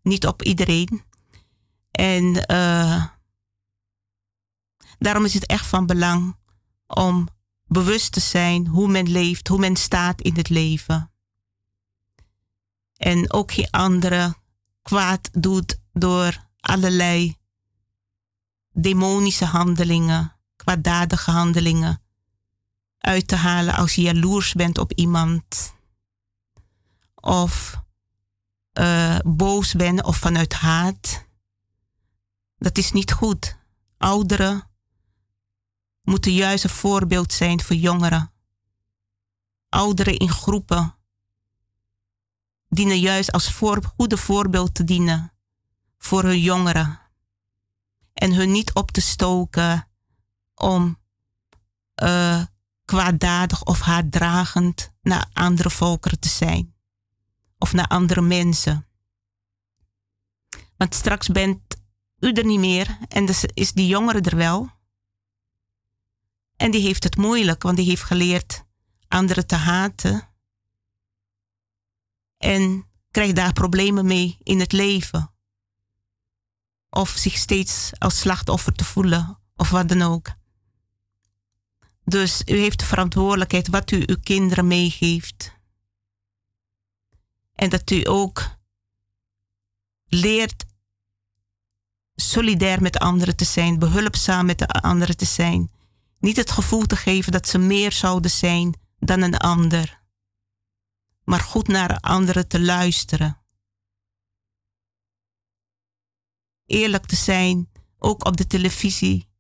Niet 0.02 0.28
op 0.28 0.44
iedereen. 0.44 1.04
En 1.92 2.52
uh, 2.52 3.06
daarom 5.00 5.26
is 5.26 5.34
het 5.34 5.46
echt 5.46 5.66
van 5.66 5.86
belang 5.86 6.36
om 6.88 7.28
bewust 7.66 8.12
te 8.12 8.20
zijn 8.20 8.68
hoe 8.68 8.88
men 8.88 9.10
leeft, 9.10 9.48
hoe 9.48 9.60
men 9.60 9.76
staat 9.76 10.22
in 10.22 10.36
het 10.36 10.50
leven. 10.50 11.12
En 12.98 13.34
ook 13.34 13.52
geen 13.52 13.70
andere 13.70 14.36
kwaad 14.82 15.30
doet 15.32 15.80
door 15.94 16.50
allerlei 16.60 17.36
demonische 18.72 19.46
handelingen, 19.46 20.36
kwaadaardige 20.64 21.32
handelingen 21.32 22.02
uit 22.98 23.28
te 23.28 23.36
halen 23.36 23.74
als 23.74 23.96
je 23.96 24.02
jaloers 24.02 24.54
bent 24.54 24.78
op 24.78 24.94
iemand. 24.94 25.74
Of 27.16 27.80
uh, 28.80 29.18
boos 29.26 29.74
bent 29.74 30.04
of 30.04 30.18
vanuit 30.18 30.54
haat. 30.54 31.26
Dat 32.58 32.78
is 32.78 32.92
niet 32.92 33.12
goed. 33.12 33.58
Ouderen 33.98 34.70
moeten 36.02 36.34
juist 36.34 36.64
een 36.64 36.70
voorbeeld 36.70 37.34
zijn 37.34 37.62
voor 37.62 37.76
jongeren. 37.76 38.32
Ouderen 39.70 40.18
in 40.18 40.30
groepen 40.30 40.96
dienen 42.68 43.00
juist 43.00 43.32
als 43.32 43.60
goede 43.96 44.18
voorbeeld 44.18 44.74
te 44.74 44.84
dienen 44.84 45.34
voor 45.98 46.24
hun 46.24 46.40
jongeren. 46.40 47.00
En 48.14 48.34
hun 48.34 48.52
niet 48.52 48.74
op 48.74 48.92
te 48.92 49.02
stoken 49.02 49.91
om 50.62 51.00
uh, 52.04 52.44
kwaadaardig 52.86 53.64
of 53.64 53.80
haatdragend 53.80 54.92
naar 55.02 55.30
andere 55.34 55.70
volkeren 55.70 56.20
te 56.20 56.30
zijn. 56.30 56.76
Of 57.58 57.74
naar 57.74 57.88
andere 57.88 58.22
mensen. 58.22 58.88
Want 60.78 60.96
straks 60.96 61.28
bent 61.28 61.78
u 62.20 62.32
er 62.32 62.46
niet 62.46 62.60
meer 62.60 62.98
en 63.08 63.26
dus 63.26 63.46
is 63.46 63.72
die 63.72 63.88
jongere 63.88 64.22
er 64.22 64.36
wel. 64.36 64.70
En 66.56 66.72
die 66.72 66.82
heeft 66.82 67.04
het 67.04 67.18
moeilijk, 67.18 67.64
want 67.64 67.78
die 67.78 67.86
heeft 67.86 68.04
geleerd 68.04 68.66
anderen 69.08 69.48
te 69.48 69.56
haten. 69.56 70.30
En 72.38 72.90
krijgt 73.12 73.36
daar 73.36 73.54
problemen 73.54 74.06
mee 74.06 74.38
in 74.44 74.60
het 74.60 74.72
leven. 74.72 75.34
Of 76.90 77.10
zich 77.10 77.38
steeds 77.38 77.92
als 77.98 78.20
slachtoffer 78.20 78.74
te 78.74 78.84
voelen, 78.84 79.40
of 79.56 79.70
wat 79.70 79.90
dan 79.90 80.02
ook. 80.02 80.40
Dus 82.04 82.42
u 82.46 82.58
heeft 82.58 82.80
de 82.80 82.86
verantwoordelijkheid 82.86 83.68
wat 83.68 83.92
u 83.92 84.04
uw 84.06 84.20
kinderen 84.24 84.68
meegeeft. 84.68 85.60
En 87.56 87.70
dat 87.70 87.92
u 87.92 88.08
ook 88.08 88.58
leert 90.06 90.66
solidair 92.16 92.82
met 92.82 92.98
anderen 92.98 93.36
te 93.36 93.46
zijn, 93.46 93.80
behulpzaam 93.80 94.46
met 94.46 94.60
de 94.60 94.68
anderen 94.68 95.18
te 95.18 95.26
zijn. 95.26 95.72
Niet 96.20 96.36
het 96.36 96.52
gevoel 96.52 96.86
te 96.86 96.96
geven 96.96 97.32
dat 97.32 97.48
ze 97.48 97.58
meer 97.58 97.92
zouden 97.92 98.32
zijn 98.32 98.80
dan 99.00 99.22
een 99.22 99.38
ander, 99.38 100.02
maar 101.24 101.40
goed 101.40 101.68
naar 101.68 102.00
anderen 102.00 102.48
te 102.48 102.60
luisteren. 102.60 103.42
Eerlijk 106.66 107.06
te 107.06 107.16
zijn, 107.16 107.72
ook 107.98 108.26
op 108.26 108.38
de 108.38 108.48
televisie. 108.48 109.31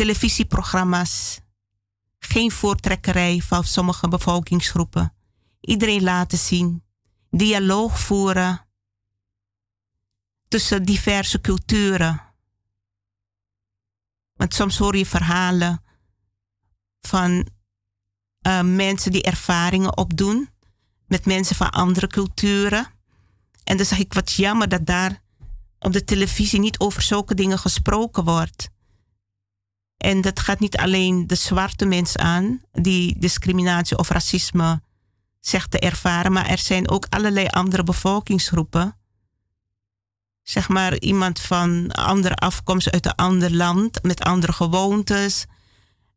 Televisieprogramma's. 0.00 1.40
Geen 2.18 2.50
voortrekkerij 2.50 3.40
van 3.40 3.64
sommige 3.64 4.08
bevolkingsgroepen. 4.08 5.14
Iedereen 5.60 6.02
laten 6.02 6.38
zien. 6.38 6.82
Dialoog 7.30 8.00
voeren 8.00 8.66
tussen 10.48 10.82
diverse 10.82 11.40
culturen. 11.40 12.22
Want 14.36 14.54
soms 14.54 14.78
hoor 14.78 14.96
je 14.96 15.06
verhalen 15.06 15.82
van 17.00 17.48
uh, 18.46 18.60
mensen 18.62 19.12
die 19.12 19.22
ervaringen 19.22 19.96
opdoen 19.96 20.50
met 21.06 21.26
mensen 21.26 21.56
van 21.56 21.70
andere 21.70 22.06
culturen. 22.06 22.86
En 23.64 23.76
dan 23.76 23.86
zeg 23.86 23.98
ik 23.98 24.12
wat 24.12 24.32
jammer 24.32 24.68
dat 24.68 24.86
daar 24.86 25.22
op 25.78 25.92
de 25.92 26.04
televisie 26.04 26.60
niet 26.60 26.78
over 26.78 27.02
zulke 27.02 27.34
dingen 27.34 27.58
gesproken 27.58 28.24
wordt. 28.24 28.70
En 30.00 30.20
dat 30.20 30.40
gaat 30.40 30.58
niet 30.58 30.76
alleen 30.76 31.26
de 31.26 31.34
zwarte 31.34 31.84
mens 31.84 32.16
aan 32.16 32.62
die 32.72 33.18
discriminatie 33.18 33.98
of 33.98 34.08
racisme 34.08 34.80
zegt 35.40 35.70
te 35.70 35.78
ervaren, 35.78 36.32
maar 36.32 36.46
er 36.46 36.58
zijn 36.58 36.90
ook 36.90 37.06
allerlei 37.08 37.46
andere 37.46 37.84
bevolkingsgroepen. 37.84 38.96
Zeg 40.42 40.68
maar 40.68 40.98
iemand 40.98 41.40
van 41.40 41.92
andere 41.92 42.34
afkomst 42.34 42.90
uit 42.90 43.06
een 43.06 43.14
ander 43.14 43.54
land 43.54 44.02
met 44.02 44.22
andere 44.22 44.52
gewoontes, 44.52 45.46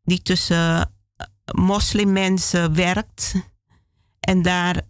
die 0.04 0.22
tussen 0.22 0.90
eh, 1.16 1.26
moslimmensen 1.54 2.74
werkt 2.74 3.34
en 4.20 4.42
daar 4.42 4.80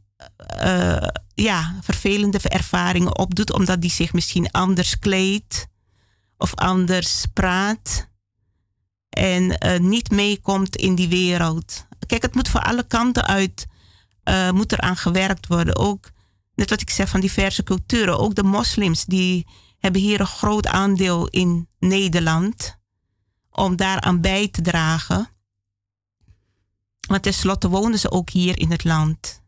uh, 0.63 1.09
ja, 1.35 1.79
vervelende 1.83 2.39
ervaringen 2.39 3.19
opdoet, 3.19 3.53
omdat 3.53 3.81
die 3.81 3.91
zich 3.91 4.13
misschien 4.13 4.51
anders 4.51 4.99
kleedt 4.99 5.67
of 6.37 6.55
anders 6.55 7.25
praat 7.33 8.13
en 9.15 9.67
uh, 9.67 9.79
niet 9.79 10.11
meekomt 10.11 10.77
in 10.77 10.95
die 10.95 11.09
wereld. 11.09 11.87
Kijk, 12.07 12.23
het 12.23 12.35
moet 12.35 12.49
voor 12.49 12.61
alle 12.61 12.87
kanten 12.87 13.27
uit, 13.27 13.67
uh, 14.25 14.51
moet 14.51 14.73
er 14.73 14.81
aan 14.81 14.97
gewerkt 14.97 15.47
worden. 15.47 15.77
Ook 15.77 16.11
net 16.55 16.71
wat 16.71 16.81
ik 16.81 16.91
zeg 16.91 17.09
van 17.09 17.21
diverse 17.21 17.63
culturen, 17.63 18.19
ook 18.19 18.35
de 18.35 18.43
moslims, 18.43 19.05
die 19.05 19.47
hebben 19.79 20.01
hier 20.01 20.21
een 20.21 20.27
groot 20.27 20.67
aandeel 20.67 21.29
in 21.29 21.69
Nederland 21.79 22.79
om 23.51 23.77
daaraan 23.77 24.21
bij 24.21 24.49
te 24.49 24.63
dragen. 24.63 25.29
Want 27.09 27.23
tenslotte 27.23 27.69
wonen 27.69 27.99
ze 27.99 28.11
ook 28.11 28.31
hier 28.31 28.59
in 28.59 28.71
het 28.71 28.85
land. 28.85 29.43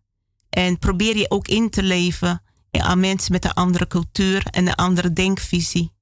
En 0.48 0.78
probeer 0.78 1.16
je 1.16 1.30
ook 1.30 1.48
in 1.48 1.70
te 1.70 1.82
leven 1.82 2.42
aan 2.70 3.00
mensen 3.00 3.32
met 3.32 3.44
een 3.44 3.52
andere 3.52 3.86
cultuur 3.86 4.46
en 4.50 4.66
een 4.66 4.74
andere 4.74 5.12
denkvisie. 5.12 5.92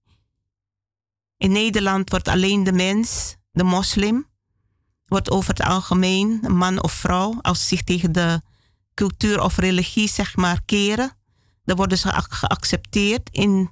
In 1.36 1.52
Nederland 1.52 2.10
wordt 2.10 2.28
alleen 2.28 2.64
de 2.64 2.72
mens, 2.72 3.36
de 3.54 3.64
moslim, 3.64 4.26
wordt 5.06 5.30
over 5.30 5.48
het 5.48 5.62
algemeen, 5.62 6.38
een 6.42 6.56
man 6.56 6.82
of 6.82 6.92
vrouw, 6.92 7.38
als 7.40 7.60
ze 7.60 7.66
zich 7.66 7.82
tegen 7.82 8.12
de 8.12 8.40
cultuur 8.94 9.42
of 9.42 9.56
religie 9.56 10.08
zeg 10.08 10.36
maar 10.36 10.62
keren, 10.64 11.16
dan 11.64 11.76
worden 11.76 11.98
ze 11.98 12.08
geaccepteerd 12.28 13.28
in 13.30 13.70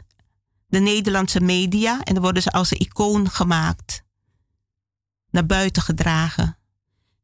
de 0.67 0.79
Nederlandse 0.79 1.41
media 1.41 2.03
en 2.03 2.15
dan 2.15 2.23
worden 2.23 2.43
ze 2.43 2.51
als 2.51 2.71
een 2.71 2.81
icoon 2.81 3.31
gemaakt, 3.31 4.03
naar 5.31 5.47
buiten 5.47 5.83
gedragen. 5.83 6.57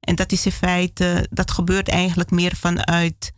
En 0.00 0.14
dat 0.14 0.32
is 0.32 0.46
in 0.46 0.52
feite, 0.52 1.26
dat 1.30 1.50
gebeurt 1.50 1.88
eigenlijk 1.88 2.30
meer 2.30 2.56
vanuit 2.56 3.32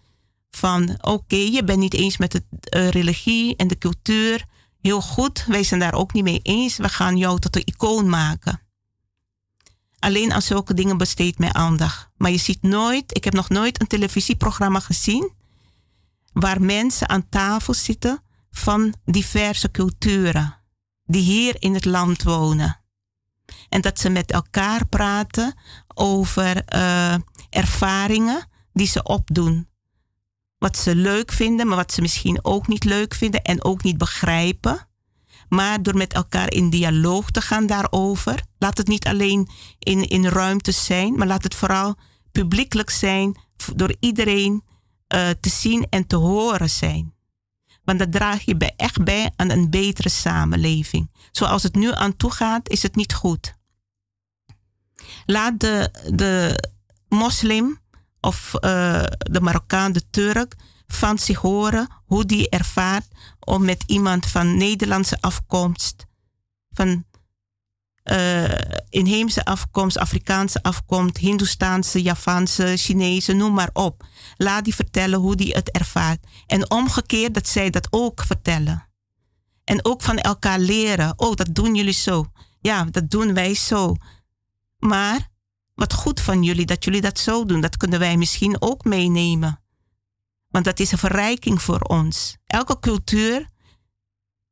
van 0.51 0.99
oké, 1.01 1.37
je 1.37 1.65
bent 1.65 1.79
niet 1.79 1.95
eens 1.95 2.17
met 2.17 2.33
de 2.33 2.43
uh, 2.77 2.89
religie 2.89 3.57
en 3.57 3.69
de 3.69 3.79
cultuur. 3.79 4.45
Heel 4.81 5.01
goed, 5.01 5.45
wij 5.49 5.63
zijn 5.63 5.81
daar 5.81 5.95
ook 5.95 6.13
niet 6.13 6.25
mee 6.25 6.41
eens. 6.43 6.77
We 6.77 6.89
gaan 6.89 7.17
jou 7.17 7.39
tot 7.39 7.57
een 7.57 7.67
icoon 7.67 8.09
maken. 8.09 8.61
Alleen 10.01 10.33
aan 10.33 10.43
zulke 10.43 10.75
dingen 10.75 10.97
besteedt 10.97 11.39
mij 11.39 11.53
aandacht. 11.53 12.09
Maar 12.17 12.31
je 12.31 12.39
ziet 12.39 12.63
nooit, 12.63 13.17
ik 13.17 13.25
heb 13.25 13.35
nog 13.35 13.49
nooit 13.49 13.81
een 13.81 13.87
televisieprogramma 13.87 14.81
gezien 14.81 15.33
waar 16.33 16.63
mensen 16.63 17.09
aan 17.09 17.29
tafel 17.29 17.75
zitten 17.75 18.23
van 18.51 18.95
diverse 19.05 19.71
culturen 19.71 20.57
die 21.05 21.23
hier 21.23 21.57
in 21.59 21.75
het 21.75 21.85
land 21.85 22.23
wonen. 22.23 22.81
En 23.69 23.81
dat 23.81 23.99
ze 23.99 24.09
met 24.09 24.31
elkaar 24.31 24.87
praten 24.87 25.55
over 25.95 26.75
uh, 26.75 27.15
ervaringen 27.51 28.49
die 28.73 28.87
ze 28.87 29.03
opdoen. 29.03 29.69
Wat 30.59 30.77
ze 30.77 30.95
leuk 30.95 31.33
vinden, 31.33 31.67
maar 31.67 31.77
wat 31.77 31.93
ze 31.93 32.01
misschien 32.01 32.45
ook 32.45 32.67
niet 32.69 32.85
leuk 32.85 33.15
vinden 33.15 33.43
en 33.43 33.65
ook 33.65 33.83
niet 33.83 33.99
begrijpen. 33.99 34.89
Maar 35.51 35.83
door 35.83 35.97
met 35.97 36.13
elkaar 36.13 36.53
in 36.53 36.71
dialoog 36.71 37.31
te 37.31 37.41
gaan 37.41 37.67
daarover. 37.67 38.43
Laat 38.59 38.79
het 38.79 38.89
niet 38.89 39.07
alleen 39.07 39.49
in, 39.79 40.09
in 40.09 40.27
ruimtes 40.27 40.85
zijn, 40.85 41.15
maar 41.15 41.27
laat 41.27 41.43
het 41.43 41.55
vooral 41.55 41.97
publiekelijk 42.33 42.91
zijn. 42.91 43.39
Door 43.75 43.97
iedereen 44.01 44.63
uh, 45.15 45.29
te 45.41 45.49
zien 45.49 45.87
en 45.89 46.07
te 46.07 46.17
horen 46.17 46.71
zijn. 46.71 47.15
Want 47.85 47.99
dat 47.99 48.13
draag 48.13 48.43
je 48.43 48.57
bij, 48.57 48.73
echt 48.77 49.05
bij 49.05 49.31
aan 49.37 49.51
een 49.51 49.71
betere 49.71 50.09
samenleving. 50.09 51.11
Zoals 51.31 51.63
het 51.63 51.75
nu 51.75 51.93
aan 51.93 52.17
toe 52.17 52.31
gaat, 52.31 52.69
is 52.69 52.83
het 52.83 52.97
niet 52.97 53.15
goed. 53.15 53.55
Laat 55.27 55.61
de, 55.61 55.91
de 56.15 56.65
moslim 57.09 57.79
of 58.21 58.53
uh, 58.55 58.61
de 59.19 59.41
Marokkaan, 59.41 59.93
de 59.93 60.03
Turk, 60.11 60.55
van 60.93 61.19
zich 61.19 61.39
horen 61.39 61.89
hoe 62.05 62.25
die 62.25 62.49
ervaart 62.49 63.07
om 63.41 63.65
met 63.65 63.83
iemand 63.87 64.27
van 64.27 64.57
Nederlandse 64.57 65.21
afkomst 65.21 66.07
van 66.71 67.05
uh, 68.05 68.45
inheemse 68.89 69.45
afkomst, 69.45 69.99
Afrikaanse 69.99 70.63
afkomst, 70.63 71.17
Hindoestaanse, 71.17 72.03
Javaanse, 72.03 72.77
Chinese, 72.77 73.33
noem 73.33 73.55
maar 73.55 73.71
op. 73.73 74.05
Laat 74.37 74.65
die 74.65 74.75
vertellen 74.75 75.19
hoe 75.19 75.37
die 75.37 75.53
het 75.53 75.71
ervaart. 75.71 76.27
En 76.47 76.71
omgekeerd 76.71 77.35
dat 77.35 77.49
zij 77.49 77.71
dat 77.71 77.87
ook 77.91 78.23
vertellen. 78.27 78.89
En 79.65 79.85
ook 79.85 80.03
van 80.03 80.19
elkaar 80.19 80.59
leren. 80.59 81.13
Oh, 81.17 81.35
dat 81.35 81.49
doen 81.55 81.75
jullie 81.75 81.93
zo. 81.93 82.27
Ja, 82.61 82.85
dat 82.85 83.11
doen 83.11 83.35
wij 83.35 83.55
zo. 83.55 83.97
Maar 84.79 85.29
wat 85.75 85.93
goed 85.93 86.21
van 86.21 86.43
jullie 86.43 86.67
dat 86.67 86.85
jullie 86.85 87.01
dat 87.01 87.19
zo 87.19 87.45
doen. 87.45 87.61
Dat 87.61 87.77
kunnen 87.77 87.99
wij 87.99 88.17
misschien 88.17 88.63
ook 88.63 88.85
meenemen. 88.85 89.61
Want 90.51 90.65
dat 90.65 90.81
is 90.81 90.93
een 90.93 90.99
verrijking 90.99 91.63
voor 91.63 91.81
ons. 91.81 92.37
Elke 92.47 92.79
cultuur 92.79 93.49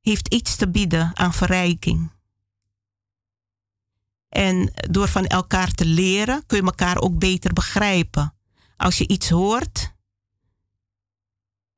heeft 0.01 0.35
iets 0.35 0.57
te 0.57 0.69
bieden 0.69 1.17
aan 1.17 1.33
verrijking. 1.35 2.11
En 4.29 4.73
door 4.91 5.09
van 5.09 5.27
elkaar 5.27 5.71
te 5.71 5.85
leren 5.85 6.47
kun 6.47 6.59
je 6.59 6.65
elkaar 6.65 6.99
ook 6.99 7.19
beter 7.19 7.53
begrijpen. 7.53 8.35
Als 8.77 8.99
je 8.99 9.09
iets 9.09 9.29
hoort 9.29 9.97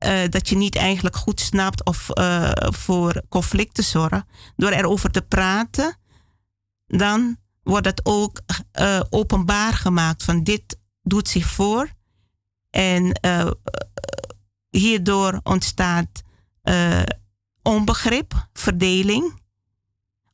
uh, 0.05 0.23
dat 0.29 0.49
je 0.49 0.55
niet 0.55 0.75
eigenlijk 0.75 1.15
goed 1.15 1.39
snapt 1.39 1.85
of 1.85 2.09
uh, 2.13 2.51
voor 2.57 3.21
conflicten 3.29 3.83
zorgt, 3.83 4.25
door 4.55 4.71
erover 4.71 5.11
te 5.11 5.21
praten, 5.21 5.97
dan 6.87 7.37
wordt 7.63 7.85
het 7.85 8.01
ook 8.03 8.41
uh, 8.79 9.01
openbaar 9.09 9.73
gemaakt 9.73 10.23
van 10.23 10.43
dit 10.43 10.77
doet 11.01 11.27
zich 11.27 11.45
voor. 11.45 11.89
En 12.71 13.19
hierdoor 14.69 15.39
ontstaat 15.43 16.21
onbegrip, 17.61 18.47
verdeling, 18.53 19.39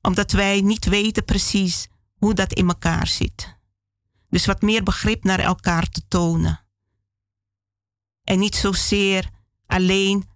omdat 0.01 0.31
wij 0.31 0.61
niet 0.61 0.85
weten 0.85 1.25
precies 1.25 1.87
hoe 2.15 2.33
dat 2.33 2.53
in 2.53 2.67
elkaar 2.67 3.07
zit. 3.07 3.55
Dus 4.29 4.45
wat 4.45 4.61
meer 4.61 4.83
begrip 4.83 5.23
naar 5.23 5.39
elkaar 5.39 5.89
te 5.89 6.01
tonen. 6.07 6.65
En 8.23 8.39
niet 8.39 8.55
zozeer 8.55 9.29
alleen 9.65 10.29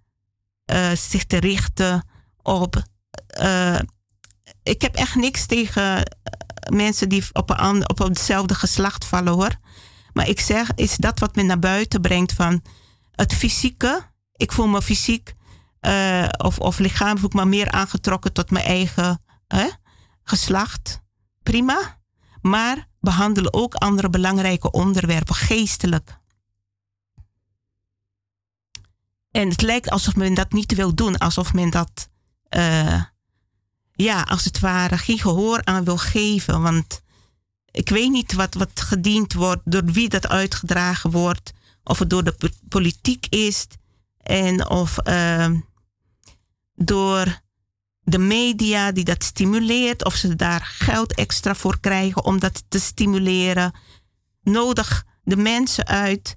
uh, 0.72 0.92
zich 0.92 1.24
te 1.24 1.36
richten 1.36 2.08
op. 2.42 2.82
Ik 4.62 4.82
heb 4.82 4.94
echt 4.94 5.14
niks 5.14 5.46
tegen 5.46 6.04
eh, 6.04 6.76
mensen 6.76 7.08
die 7.08 7.24
op, 7.32 7.50
op 7.86 7.98
hetzelfde 7.98 8.54
geslacht 8.54 9.04
vallen 9.04 9.32
hoor. 9.32 9.56
Maar 10.12 10.28
ik 10.28 10.40
zeg, 10.40 10.74
is 10.74 10.96
dat 10.96 11.18
wat 11.18 11.34
me 11.34 11.42
naar 11.42 11.58
buiten 11.58 12.00
brengt 12.00 12.32
van 12.32 12.62
het 13.10 13.34
fysieke. 13.34 14.10
Ik 14.36 14.52
voel 14.52 14.66
me 14.66 14.82
fysiek 14.82 15.34
uh, 15.80 16.28
of, 16.36 16.58
of 16.58 16.78
ik 16.78 17.32
me 17.32 17.44
meer 17.44 17.70
aangetrokken 17.70 18.32
tot 18.32 18.50
mijn 18.50 18.64
eigen 18.64 19.22
hè, 19.46 19.68
geslacht 20.22 21.00
prima, 21.42 21.98
maar 22.40 22.88
behandelen 23.00 23.54
ook 23.54 23.74
andere 23.74 24.10
belangrijke 24.10 24.70
onderwerpen, 24.70 25.34
geestelijk. 25.34 26.20
En 29.30 29.48
het 29.48 29.62
lijkt 29.62 29.90
alsof 29.90 30.16
men 30.16 30.34
dat 30.34 30.52
niet 30.52 30.74
wil 30.74 30.94
doen, 30.94 31.18
alsof 31.18 31.52
men 31.52 31.70
dat, 31.70 32.08
uh, 32.50 33.02
ja, 33.92 34.22
als 34.22 34.44
het 34.44 34.58
ware, 34.58 34.98
geen 34.98 35.18
gehoor 35.18 35.64
aan 35.64 35.84
wil 35.84 35.96
geven. 35.98 36.62
Want 36.62 37.02
ik 37.72 37.88
weet 37.88 38.10
niet 38.10 38.32
wat, 38.32 38.54
wat 38.54 38.80
gediend 38.80 39.32
wordt, 39.32 39.60
door 39.64 39.84
wie 39.84 40.08
dat 40.08 40.28
uitgedragen 40.28 41.10
wordt, 41.10 41.52
of 41.84 41.98
het 41.98 42.10
door 42.10 42.24
de 42.24 42.52
politiek 42.68 43.26
is 43.26 43.66
en 44.16 44.68
of 44.68 44.96
uh, 45.08 45.50
door 46.74 47.40
de 48.02 48.18
media 48.18 48.92
die 48.92 49.04
dat 49.04 49.24
stimuleert, 49.24 50.04
of 50.04 50.14
ze 50.14 50.36
daar 50.36 50.60
geld 50.64 51.14
extra 51.14 51.54
voor 51.54 51.80
krijgen 51.80 52.24
om 52.24 52.38
dat 52.38 52.64
te 52.68 52.78
stimuleren. 52.78 53.74
Nodig 54.42 55.06
de 55.22 55.36
mensen 55.36 55.86
uit 55.86 56.36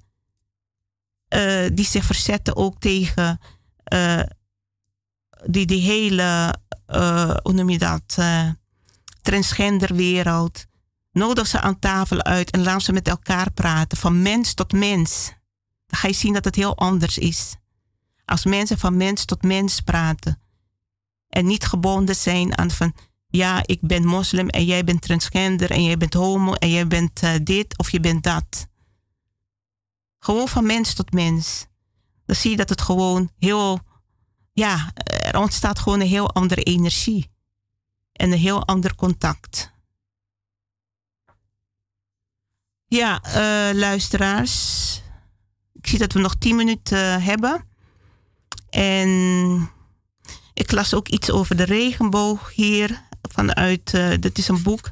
uh, 1.28 1.66
die 1.72 1.84
zich 1.84 2.04
verzetten 2.04 2.56
ook 2.56 2.80
tegen 2.80 3.40
uh, 3.92 4.22
die, 5.44 5.66
die 5.66 5.80
hele, 5.80 6.54
uh, 6.88 7.36
hoe 7.42 7.52
noem 7.52 7.70
je 7.70 7.78
dat, 7.78 8.18
transgenderwereld. 9.22 10.66
Nodig 11.16 11.46
ze 11.46 11.60
aan 11.60 11.78
tafel 11.78 12.22
uit 12.22 12.50
en 12.50 12.62
laat 12.62 12.82
ze 12.82 12.92
met 12.92 13.08
elkaar 13.08 13.52
praten, 13.52 13.98
van 13.98 14.22
mens 14.22 14.54
tot 14.54 14.72
mens. 14.72 15.32
Dan 15.86 15.98
ga 15.98 16.08
je 16.08 16.14
zien 16.14 16.32
dat 16.32 16.44
het 16.44 16.54
heel 16.54 16.76
anders 16.76 17.18
is. 17.18 17.56
Als 18.24 18.44
mensen 18.44 18.78
van 18.78 18.96
mens 18.96 19.24
tot 19.24 19.42
mens 19.42 19.80
praten 19.80 20.40
en 21.28 21.46
niet 21.46 21.64
gebonden 21.64 22.16
zijn 22.16 22.58
aan 22.58 22.70
van, 22.70 22.94
ja, 23.26 23.62
ik 23.66 23.80
ben 23.80 24.04
moslim 24.04 24.48
en 24.48 24.64
jij 24.64 24.84
bent 24.84 25.02
transgender 25.02 25.70
en 25.70 25.84
jij 25.84 25.96
bent 25.96 26.14
homo 26.14 26.52
en 26.52 26.70
jij 26.70 26.86
bent 26.86 27.22
uh, 27.22 27.34
dit 27.42 27.78
of 27.78 27.90
je 27.90 28.00
bent 28.00 28.22
dat. 28.22 28.68
Gewoon 30.18 30.48
van 30.48 30.66
mens 30.66 30.94
tot 30.94 31.12
mens. 31.12 31.66
Dan 32.24 32.36
zie 32.36 32.50
je 32.50 32.56
dat 32.56 32.68
het 32.68 32.80
gewoon 32.80 33.30
heel, 33.38 33.80
ja, 34.52 34.92
er 34.94 35.38
ontstaat 35.38 35.78
gewoon 35.78 36.00
een 36.00 36.06
heel 36.06 36.32
andere 36.32 36.62
energie. 36.62 37.30
En 38.12 38.32
een 38.32 38.38
heel 38.38 38.66
ander 38.66 38.94
contact. 38.94 39.74
Ja, 42.88 43.22
uh, 43.26 43.78
luisteraars. 43.78 45.02
Ik 45.72 45.86
zie 45.86 45.98
dat 45.98 46.12
we 46.12 46.20
nog 46.20 46.36
tien 46.36 46.56
minuten 46.56 46.98
uh, 46.98 47.26
hebben. 47.26 47.68
En 48.70 49.70
ik 50.54 50.72
las 50.72 50.94
ook 50.94 51.08
iets 51.08 51.30
over 51.30 51.56
de 51.56 51.64
regenboog 51.64 52.52
hier 52.54 53.02
vanuit, 53.22 53.92
uh, 53.94 54.14
dit 54.20 54.38
is 54.38 54.48
een 54.48 54.62
boek 54.62 54.90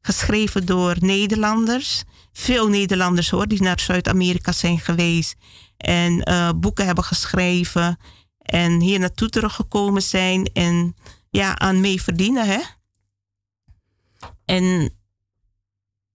geschreven 0.00 0.66
door 0.66 0.96
Nederlanders. 0.98 2.02
Veel 2.32 2.68
Nederlanders 2.68 3.30
hoor, 3.30 3.46
die 3.46 3.62
naar 3.62 3.80
Zuid-Amerika 3.80 4.52
zijn 4.52 4.78
geweest 4.78 5.34
en 5.76 6.24
boeken 6.60 6.86
hebben 6.86 7.04
geschreven 7.04 7.98
en 8.38 8.80
hier 8.80 8.98
naartoe 8.98 9.28
teruggekomen 9.28 10.02
zijn 10.02 10.44
en 10.52 10.96
ja, 11.30 11.58
aan 11.58 11.80
mee 11.80 12.02
verdienen. 12.02 12.46
Hè? 12.46 12.60
En 14.44 14.92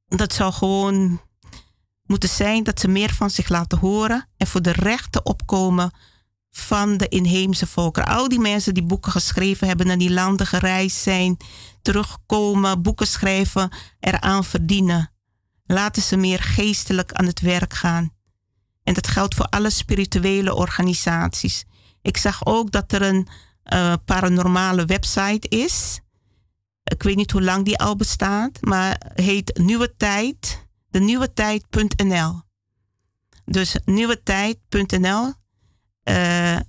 dat 0.08 0.34
zou 0.34 0.53
gewoon 0.53 1.22
moeten 2.03 2.30
zijn 2.30 2.64
dat 2.64 2.80
ze 2.80 2.88
meer 2.88 3.14
van 3.14 3.30
zich 3.30 3.50
laten 3.50 3.77
horen 3.77 4.30
en 4.38 4.48
voor 4.48 4.61
de 4.61 4.72
rechten 4.72 5.26
opkomen 5.26 5.92
van 6.52 6.98
de 6.98 7.08
inheemse 7.08 7.68
volken. 7.68 8.06
Al 8.06 8.30
die 8.30 8.40
mensen 8.40 8.74
die 8.74 8.84
boeken 8.84 9.11
geschreven 9.11 9.68
hebben, 9.68 9.88
naar 9.88 9.98
die 9.98 10.11
landen 10.11 10.48
gereisd 10.48 10.98
zijn, 10.98 11.38
terugkomen, 11.82 12.82
boeken 12.82 13.08
schrijven, 13.08 13.72
eraan 14.00 14.44
verdienen. 14.44 15.11
Laten 15.66 16.02
ze 16.02 16.18
meer 16.18 16.40
geestelijk 16.40 17.14
aan 17.14 17.26
het 17.26 17.40
werk 17.40 17.74
gaan. 17.74 18.16
En 18.84 18.94
dat 18.94 19.08
geldt 19.08 19.36
voor 19.36 19.45
alle 19.45 19.69
spirituele 19.69 20.56
organisaties. 20.56 21.66
Ik 22.02 22.18
zag 22.18 22.45
ook 22.45 22.72
dat 22.72 22.92
er 22.92 23.02
een 23.02 23.27
uh, 23.74 23.94
paranormale 24.06 24.86
website 24.86 25.48
is. 25.48 26.00
Ik 26.88 27.04
weet 27.04 27.16
niet 27.16 27.32
hoe 27.32 27.42
lang 27.42 27.66
die 27.66 27.78
al 27.78 27.96
bestaat, 27.96 28.62
maar 28.62 29.12
heet 29.14 29.58
Nieuwe 29.58 29.96
Tijd, 29.96 30.68
de 30.90 31.00
nieuwe 31.00 31.34
tijd.nl. 31.34 32.42
Dus 33.46 33.76
nieuwe 33.86 34.24
tijd.nl 34.24 35.34
uh, 36.04 36.60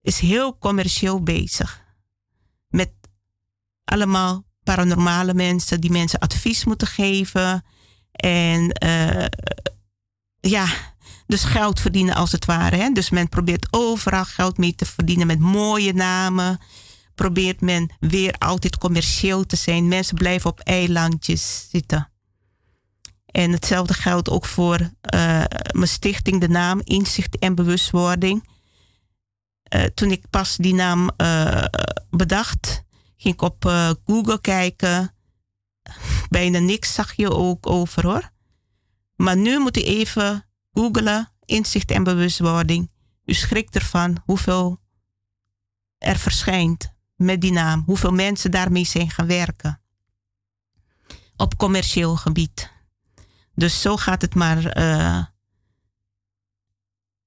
is 0.00 0.18
heel 0.18 0.58
commercieel 0.58 1.22
bezig. 1.22 1.84
Met 2.68 2.90
allemaal 3.84 4.44
paranormale 4.62 5.34
mensen 5.34 5.80
die 5.80 5.90
mensen 5.90 6.18
advies 6.18 6.64
moeten 6.64 6.86
geven. 6.86 7.64
En 8.12 8.84
uh, 8.84 9.26
ja, 10.40 10.66
dus 11.26 11.44
geld 11.44 11.80
verdienen 11.80 12.14
als 12.14 12.32
het 12.32 12.44
ware. 12.44 12.76
Hè? 12.76 12.90
Dus 12.92 13.10
men 13.10 13.28
probeert 13.28 13.66
overal 13.70 14.24
geld 14.24 14.58
mee 14.58 14.74
te 14.74 14.86
verdienen 14.86 15.26
met 15.26 15.38
mooie 15.38 15.92
namen. 15.92 16.60
Probeert 17.20 17.60
men 17.60 17.90
weer 17.98 18.34
altijd 18.38 18.78
commercieel 18.78 19.46
te 19.46 19.56
zijn. 19.56 19.88
Mensen 19.88 20.14
blijven 20.14 20.50
op 20.50 20.60
eilandjes 20.60 21.66
zitten. 21.70 22.12
En 23.26 23.52
hetzelfde 23.52 23.94
geldt 23.94 24.30
ook 24.30 24.44
voor 24.44 24.78
uh, 24.80 25.44
mijn 25.72 25.88
stichting, 25.88 26.40
de 26.40 26.48
naam 26.48 26.80
Inzicht 26.84 27.38
en 27.38 27.54
Bewustwording. 27.54 28.48
Uh, 29.74 29.82
toen 29.82 30.10
ik 30.10 30.24
pas 30.30 30.56
die 30.56 30.74
naam 30.74 31.10
uh, 31.16 31.64
bedacht, 32.10 32.84
ging 33.16 33.34
ik 33.34 33.42
op 33.42 33.64
Google 34.04 34.40
kijken. 34.40 35.14
Bijna 36.28 36.58
niks 36.58 36.94
zag 36.94 37.12
je 37.12 37.30
ook 37.30 37.66
over 37.66 38.06
hoor. 38.06 38.30
Maar 39.16 39.36
nu 39.36 39.58
moet 39.58 39.76
u 39.76 39.82
even 39.82 40.46
googlen, 40.72 41.32
inzicht 41.44 41.90
en 41.90 42.02
bewustwording. 42.02 42.90
U 43.24 43.34
schrikt 43.34 43.74
ervan 43.74 44.22
hoeveel 44.24 44.78
er 45.98 46.18
verschijnt 46.18 46.98
met 47.20 47.40
die 47.40 47.52
naam. 47.52 47.82
Hoeveel 47.86 48.12
mensen 48.12 48.50
daarmee 48.50 48.84
zijn 48.84 49.10
gaan 49.10 49.26
werken. 49.26 49.80
Op 51.36 51.56
commercieel 51.56 52.16
gebied. 52.16 52.70
Dus 53.54 53.80
zo 53.80 53.96
gaat 53.96 54.22
het 54.22 54.34
maar 54.34 54.62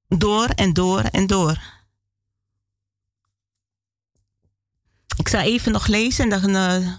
door 0.08 0.46
en 0.48 0.74
door 0.74 1.00
en 1.00 1.28
door. 1.28 1.82
Ik 5.18 5.28
zal 5.28 5.40
even 5.40 5.72
nog 5.72 5.88
lezen 5.88 6.32
en 6.32 6.42
dan 6.42 6.56
uh, 6.56 6.94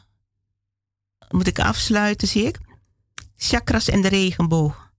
moet 1.31 1.47
ik 1.47 1.58
afsluiten, 1.58 2.28
zie 2.28 2.47
ik. 2.47 2.58
Chakras 3.36 3.89
en 3.89 4.00
de 4.00 4.08
regenboog. 4.08 4.92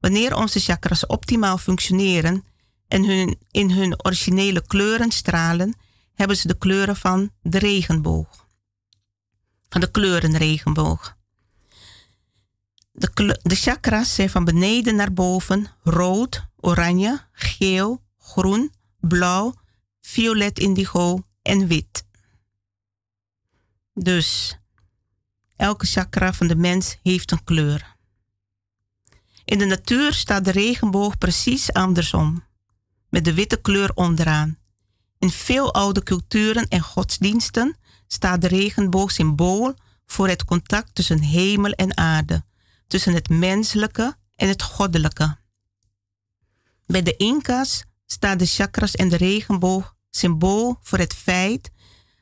Wanneer 0.00 0.36
onze 0.36 0.60
chakras 0.60 1.06
optimaal 1.06 1.58
functioneren 1.58 2.44
en 2.88 3.04
hun, 3.04 3.38
in 3.50 3.70
hun 3.70 4.04
originele 4.04 4.66
kleuren 4.66 5.10
stralen, 5.10 5.74
hebben 6.16 6.36
ze 6.36 6.46
de 6.46 6.58
kleuren 6.58 6.96
van 6.96 7.30
de 7.42 7.58
regenboog. 7.58 8.46
Van 9.68 9.80
de 9.80 9.90
kleurenregenboog. 9.90 11.16
De, 12.92 13.38
de 13.42 13.54
chakras 13.54 14.14
zijn 14.14 14.30
van 14.30 14.44
beneden 14.44 14.96
naar 14.96 15.12
boven 15.12 15.66
rood, 15.82 16.46
oranje, 16.56 17.26
geel, 17.32 18.02
groen, 18.18 18.72
blauw, 19.00 19.54
violet 20.00 20.58
indigo 20.58 21.22
en 21.42 21.66
wit. 21.66 22.04
Dus 23.94 24.58
elke 25.56 25.86
chakra 25.86 26.32
van 26.32 26.46
de 26.46 26.56
mens 26.56 26.96
heeft 27.02 27.30
een 27.30 27.44
kleur. 27.44 27.94
In 29.44 29.58
de 29.58 29.64
natuur 29.64 30.12
staat 30.12 30.44
de 30.44 30.50
regenboog 30.50 31.18
precies 31.18 31.72
andersom, 31.72 32.44
met 33.08 33.24
de 33.24 33.34
witte 33.34 33.60
kleur 33.60 33.90
onderaan. 33.94 34.58
In 35.18 35.30
veel 35.30 35.74
oude 35.74 36.02
culturen 36.02 36.68
en 36.68 36.80
godsdiensten 36.80 37.76
staat 38.06 38.40
de 38.40 38.46
regenboog 38.46 39.10
symbool 39.10 39.74
voor 40.06 40.28
het 40.28 40.44
contact 40.44 40.94
tussen 40.94 41.20
hemel 41.20 41.70
en 41.70 41.96
aarde, 41.96 42.44
tussen 42.86 43.14
het 43.14 43.28
menselijke 43.28 44.16
en 44.34 44.48
het 44.48 44.62
goddelijke. 44.62 45.36
Bij 46.86 47.02
de 47.02 47.16
Inca's 47.16 47.84
staat 48.06 48.38
de 48.38 48.46
chakras 48.46 48.94
en 48.94 49.08
de 49.08 49.16
regenboog 49.16 49.94
symbool 50.10 50.78
voor 50.80 50.98
het 50.98 51.14
feit 51.14 51.70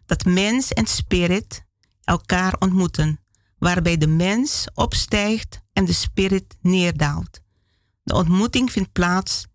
dat 0.06 0.24
mens 0.24 0.73
en 0.73 0.86
spirit 0.86 1.64
elkaar 2.05 2.56
ontmoeten, 2.58 3.20
waarbij 3.58 3.97
de 3.97 4.06
mens 4.06 4.66
opstijgt 4.74 5.60
en 5.73 5.84
de 5.84 5.92
spirit 5.92 6.56
neerdaalt. 6.60 7.40
De 8.02 8.14
ontmoeting 8.14 8.73
vindt 8.73 8.92
plaats 8.92 9.47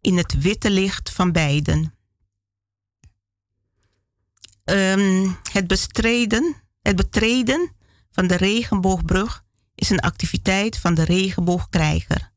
in 0.00 0.16
het 0.16 0.40
witte 0.40 0.70
licht 0.70 1.10
van 1.10 1.32
beiden. 1.32 1.97
Um, 4.70 5.36
het, 5.52 5.66
bestreden, 5.66 6.56
het 6.82 6.96
betreden 6.96 7.72
van 8.10 8.26
de 8.26 8.36
regenboogbrug 8.36 9.42
is 9.74 9.90
een 9.90 10.00
activiteit 10.00 10.78
van 10.78 10.94
de 10.94 11.04
regenboogkrijger. 11.04 12.32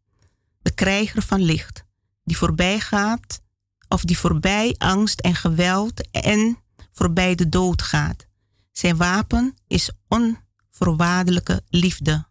De 0.61 0.71
krijger 0.71 1.21
van 1.21 1.41
licht, 1.41 1.83
die 2.23 2.37
voorbij 2.37 2.79
gaat 2.79 3.41
of 3.87 4.03
die 4.03 4.17
voorbij 4.17 4.75
angst 4.77 5.19
en 5.19 5.35
geweld 5.35 6.11
en 6.11 6.57
voorbij 6.91 7.35
de 7.35 7.49
dood 7.49 7.81
gaat. 7.81 8.27
Zijn 8.71 8.97
wapen 8.97 9.57
is 9.67 9.91
onvoorwaardelijke 10.07 11.63
liefde. 11.69 12.29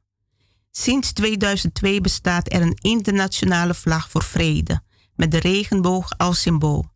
Sinds 0.71 1.13
2002 1.13 2.01
bestaat 2.01 2.53
er 2.53 2.63
een 2.63 2.79
internationale 2.81 3.75
vlag 3.75 4.11
voor 4.11 4.25
vrede, 4.25 4.83
met 5.15 5.31
de 5.31 5.39
regenboog 5.39 6.19
als 6.19 6.41
symbool. 6.41 6.91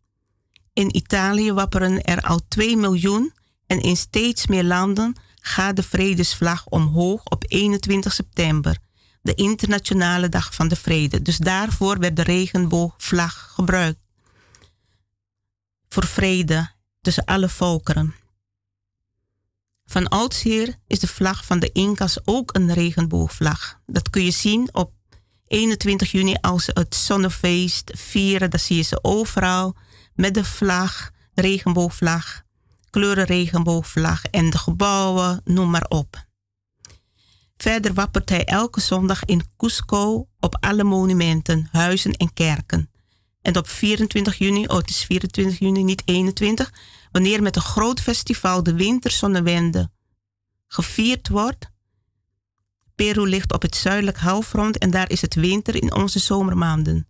In 0.75 0.95
Italië 0.95 1.53
wapperen 1.53 2.01
er 2.03 2.21
al 2.21 2.47
2 2.47 2.77
miljoen 2.77 3.33
en 3.67 3.81
in 3.81 3.97
steeds 3.97 4.47
meer 4.47 4.63
landen 4.63 5.15
gaat 5.41 5.75
de 5.75 5.83
vredesvlag 5.83 6.65
omhoog 6.65 7.25
op 7.25 7.43
21 7.47 8.13
september, 8.13 8.77
de 9.21 9.33
internationale 9.33 10.29
dag 10.29 10.53
van 10.53 10.67
de 10.67 10.75
vrede. 10.75 11.21
Dus 11.21 11.37
daarvoor 11.37 11.99
werd 11.99 12.15
de 12.15 12.21
regenboogvlag 12.21 13.51
gebruikt. 13.53 13.99
Voor 15.89 16.05
vrede 16.05 16.71
tussen 17.01 17.25
alle 17.25 17.49
volkeren. 17.49 18.15
Van 19.85 20.07
oudsher 20.07 20.79
is 20.87 20.99
de 20.99 21.07
vlag 21.07 21.45
van 21.45 21.59
de 21.59 21.71
Incas 21.71 22.17
ook 22.23 22.55
een 22.55 22.73
regenboogvlag. 22.73 23.79
Dat 23.85 24.09
kun 24.09 24.23
je 24.23 24.31
zien 24.31 24.69
op 24.71 24.91
21 25.47 26.11
juni 26.11 26.35
als 26.41 26.65
ze 26.65 26.71
het 26.73 26.95
zonnefeest 26.95 27.91
vieren. 27.93 28.49
Dan 28.49 28.59
zie 28.59 28.75
je 28.75 28.81
ze 28.81 28.99
overal 29.01 29.75
met 30.15 30.33
de 30.33 30.43
vlag, 30.43 31.11
de 31.33 31.41
regenboogvlag, 31.41 32.43
kleuren 32.89 33.25
regenboogvlag 33.25 34.25
en 34.25 34.49
de 34.49 34.57
gebouwen, 34.57 35.41
noem 35.43 35.69
maar 35.69 35.85
op. 35.87 36.25
Verder 37.57 37.93
wappert 37.93 38.29
hij 38.29 38.45
elke 38.45 38.81
zondag 38.81 39.25
in 39.25 39.43
Cusco 39.57 40.27
op 40.39 40.57
alle 40.59 40.83
monumenten, 40.83 41.67
huizen 41.71 42.13
en 42.13 42.33
kerken. 42.33 42.89
En 43.41 43.57
op 43.57 43.67
24 43.67 44.37
juni, 44.37 44.65
oh 44.65 44.77
het 44.77 44.89
is 44.89 45.03
24 45.03 45.59
juni, 45.59 45.83
niet 45.83 46.01
21, 46.05 46.73
wanneer 47.11 47.41
met 47.41 47.55
een 47.55 47.61
groot 47.61 48.01
festival 48.01 48.63
de 48.63 48.73
winterzonnewende 48.73 49.89
gevierd 50.67 51.27
wordt. 51.27 51.69
Peru 52.95 53.27
ligt 53.27 53.53
op 53.53 53.61
het 53.61 53.75
zuidelijk 53.75 54.17
halfrond 54.17 54.77
en 54.77 54.91
daar 54.91 55.09
is 55.09 55.21
het 55.21 55.35
winter 55.35 55.75
in 55.75 55.93
onze 55.93 56.19
zomermaanden. 56.19 57.07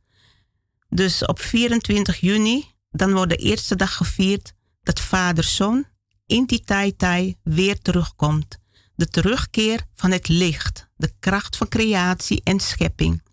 Dus 0.90 1.26
op 1.26 1.40
24 1.40 2.20
juni, 2.20 2.75
dan 2.96 3.14
wordt 3.14 3.32
de 3.32 3.38
eerste 3.38 3.76
dag 3.76 3.96
gevierd 3.96 4.54
dat 4.84 5.00
vader 5.00 5.44
Zon 5.44 5.86
in 6.26 6.46
die 6.46 6.64
Tai 6.64 6.96
Tai 6.96 7.38
weer 7.44 7.80
terugkomt. 7.80 8.58
De 8.96 9.08
terugkeer 9.08 9.86
van 9.96 10.12
het 10.12 10.28
licht, 10.28 10.90
de 10.96 11.14
kracht 11.20 11.58
van 11.58 11.68
creatie 11.68 12.42
en 12.44 12.60
schepping. 12.60 13.24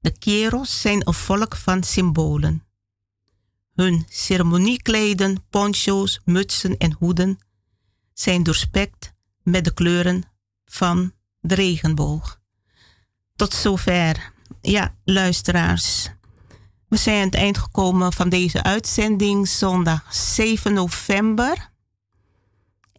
De 0.00 0.18
Keros 0.18 0.80
zijn 0.80 1.06
een 1.06 1.14
volk 1.14 1.56
van 1.56 1.82
symbolen. 1.82 2.64
Hun 3.74 4.06
ceremoniekleden, 4.08 5.44
poncho's, 5.50 6.20
mutsen 6.24 6.76
en 6.76 6.92
hoeden 6.92 7.38
zijn 8.12 8.42
doorspekt 8.42 9.12
met 9.42 9.64
de 9.64 9.74
kleuren 9.74 10.24
van 10.64 11.12
de 11.40 11.54
regenboog. 11.54 12.40
Tot 13.36 13.54
zover. 13.54 14.32
Ja, 14.60 14.96
luisteraars. 15.04 16.10
We 16.90 16.96
zijn 16.96 17.18
aan 17.18 17.24
het 17.24 17.34
eind 17.34 17.58
gekomen 17.58 18.12
van 18.12 18.28
deze 18.28 18.62
uitzending 18.62 19.48
zondag 19.48 20.14
7 20.14 20.72
november. 20.72 21.70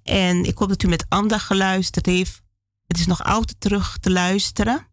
En 0.03 0.44
ik 0.44 0.58
hoop 0.58 0.70
dat 0.70 0.84
u 0.84 0.88
met 0.88 1.06
aandacht 1.10 1.45
geluisterd 1.45 2.06
heeft. 2.06 2.42
Het 2.88 2.98
is 2.98 3.06
nog 3.06 3.24
altijd 3.24 3.60
terug 3.60 3.98
te 3.98 4.11
luisteren. 4.11 4.88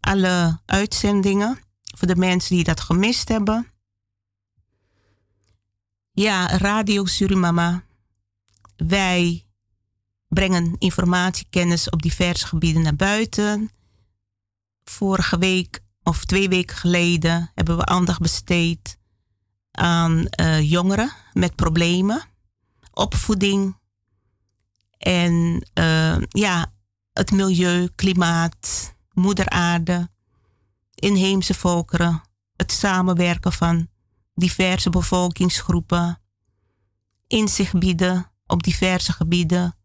Alle 0.00 0.60
uitzendingen. 0.66 1.58
Voor 1.96 2.08
de 2.08 2.16
mensen 2.16 2.54
die 2.54 2.64
dat 2.64 2.80
gemist 2.80 3.28
hebben. 3.28 3.72
Ja, 6.12 6.56
Radio 6.56 7.04
Surimama. 7.04 7.84
Wij 8.76 9.46
brengen 10.28 10.76
informatie, 10.78 11.46
kennis 11.50 11.90
op 11.90 12.02
diverse 12.02 12.46
gebieden 12.46 12.82
naar 12.82 12.96
buiten. 12.96 13.70
Vorige 14.84 15.38
week 15.38 15.80
of 16.02 16.24
twee 16.24 16.48
weken 16.48 16.76
geleden 16.76 17.50
hebben 17.54 17.76
we 17.76 17.84
aandacht 17.84 18.20
besteed 18.20 18.98
aan 19.70 20.26
uh, 20.40 20.70
jongeren 20.70 21.12
met 21.32 21.54
problemen, 21.54 22.22
opvoeding 22.92 23.78
en 24.98 25.66
uh, 25.74 26.16
ja, 26.28 26.72
het 27.12 27.30
milieu, 27.30 27.88
klimaat, 27.94 28.94
moeder 29.12 29.48
aarde, 29.48 30.10
inheemse 30.94 31.54
volkeren, 31.54 32.22
het 32.56 32.72
samenwerken 32.72 33.52
van 33.52 33.88
diverse 34.34 34.90
bevolkingsgroepen, 34.90 36.20
inzicht 37.26 37.78
bieden 37.78 38.32
op 38.46 38.62
diverse 38.62 39.12
gebieden, 39.12 39.76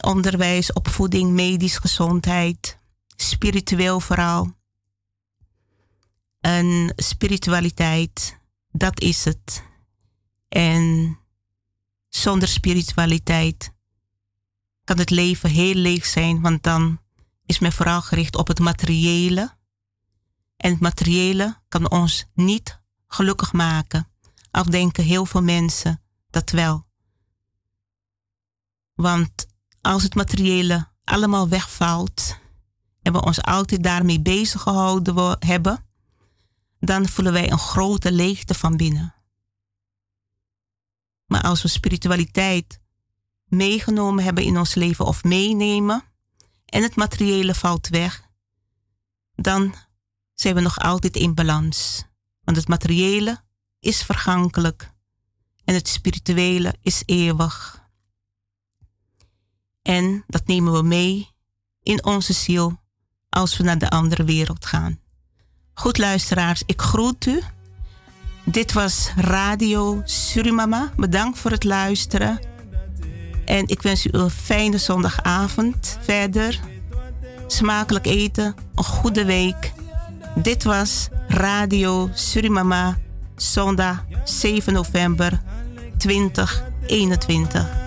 onderwijs, 0.00 0.72
opvoeding, 0.72 1.30
medisch 1.30 1.78
gezondheid, 1.78 2.78
spiritueel 3.16 4.00
verhaal. 4.00 4.54
En 6.40 6.92
spiritualiteit, 6.96 8.38
dat 8.70 9.00
is 9.00 9.24
het. 9.24 9.64
En 10.48 11.18
zonder 12.08 12.48
spiritualiteit 12.48 13.72
kan 14.84 14.98
het 14.98 15.10
leven 15.10 15.50
heel 15.50 15.74
leeg 15.74 16.06
zijn, 16.06 16.40
want 16.40 16.62
dan 16.62 17.00
is 17.46 17.58
men 17.58 17.72
vooral 17.72 18.02
gericht 18.02 18.36
op 18.36 18.46
het 18.48 18.58
materiële. 18.58 19.54
En 20.56 20.70
het 20.70 20.80
materiële 20.80 21.60
kan 21.68 21.90
ons 21.90 22.24
niet 22.34 22.80
gelukkig 23.08 23.52
maken. 23.52 24.08
Al 24.50 24.70
denken 24.70 25.04
heel 25.04 25.26
veel 25.26 25.42
mensen 25.42 26.02
dat 26.30 26.50
wel. 26.50 26.84
Want 28.94 29.46
als 29.80 30.02
het 30.02 30.14
materiële 30.14 30.88
allemaal 31.04 31.48
wegvalt 31.48 32.38
en 33.06 33.12
we 33.12 33.22
ons 33.22 33.42
altijd 33.42 33.82
daarmee 33.82 34.20
bezig 34.20 34.60
gehouden 34.60 35.36
hebben, 35.38 35.84
dan 36.78 37.08
voelen 37.08 37.32
wij 37.32 37.50
een 37.50 37.58
grote 37.58 38.12
leegte 38.12 38.54
van 38.54 38.76
binnen. 38.76 39.14
Maar 41.26 41.42
als 41.42 41.62
we 41.62 41.68
spiritualiteit 41.68 42.80
meegenomen 43.44 44.24
hebben 44.24 44.44
in 44.44 44.58
ons 44.58 44.74
leven 44.74 45.04
of 45.04 45.24
meenemen 45.24 46.04
en 46.64 46.82
het 46.82 46.96
materiële 46.96 47.54
valt 47.54 47.88
weg, 47.88 48.22
dan 49.34 49.74
zijn 50.34 50.54
we 50.54 50.60
nog 50.60 50.78
altijd 50.78 51.16
in 51.16 51.34
balans. 51.34 52.04
Want 52.40 52.56
het 52.56 52.68
materiële 52.68 53.42
is 53.80 54.02
vergankelijk 54.02 54.90
en 55.64 55.74
het 55.74 55.88
spirituele 55.88 56.74
is 56.80 57.02
eeuwig. 57.04 57.84
En 59.82 60.24
dat 60.26 60.46
nemen 60.46 60.72
we 60.72 60.82
mee 60.82 61.30
in 61.82 62.04
onze 62.04 62.32
ziel 62.32 62.84
als 63.36 63.56
we 63.56 63.62
naar 63.62 63.78
de 63.78 63.90
andere 63.90 64.24
wereld 64.24 64.66
gaan. 64.66 64.98
Goed 65.74 65.98
luisteraars, 65.98 66.62
ik 66.66 66.80
groet 66.80 67.26
u. 67.26 67.40
Dit 68.44 68.72
was 68.72 69.12
Radio 69.16 70.02
Surimama. 70.04 70.92
Bedankt 70.96 71.38
voor 71.38 71.50
het 71.50 71.64
luisteren. 71.64 72.38
En 73.44 73.68
ik 73.68 73.82
wens 73.82 74.06
u 74.06 74.08
een 74.12 74.30
fijne 74.30 74.78
zondagavond 74.78 75.98
verder. 76.00 76.60
Smakelijk 77.46 78.06
eten, 78.06 78.54
een 78.74 78.84
goede 78.84 79.24
week. 79.24 79.72
Dit 80.34 80.64
was 80.64 81.08
Radio 81.28 82.10
Surimama, 82.14 82.98
zondag 83.36 84.04
7 84.24 84.72
november 84.72 85.40
2021. 85.98 87.85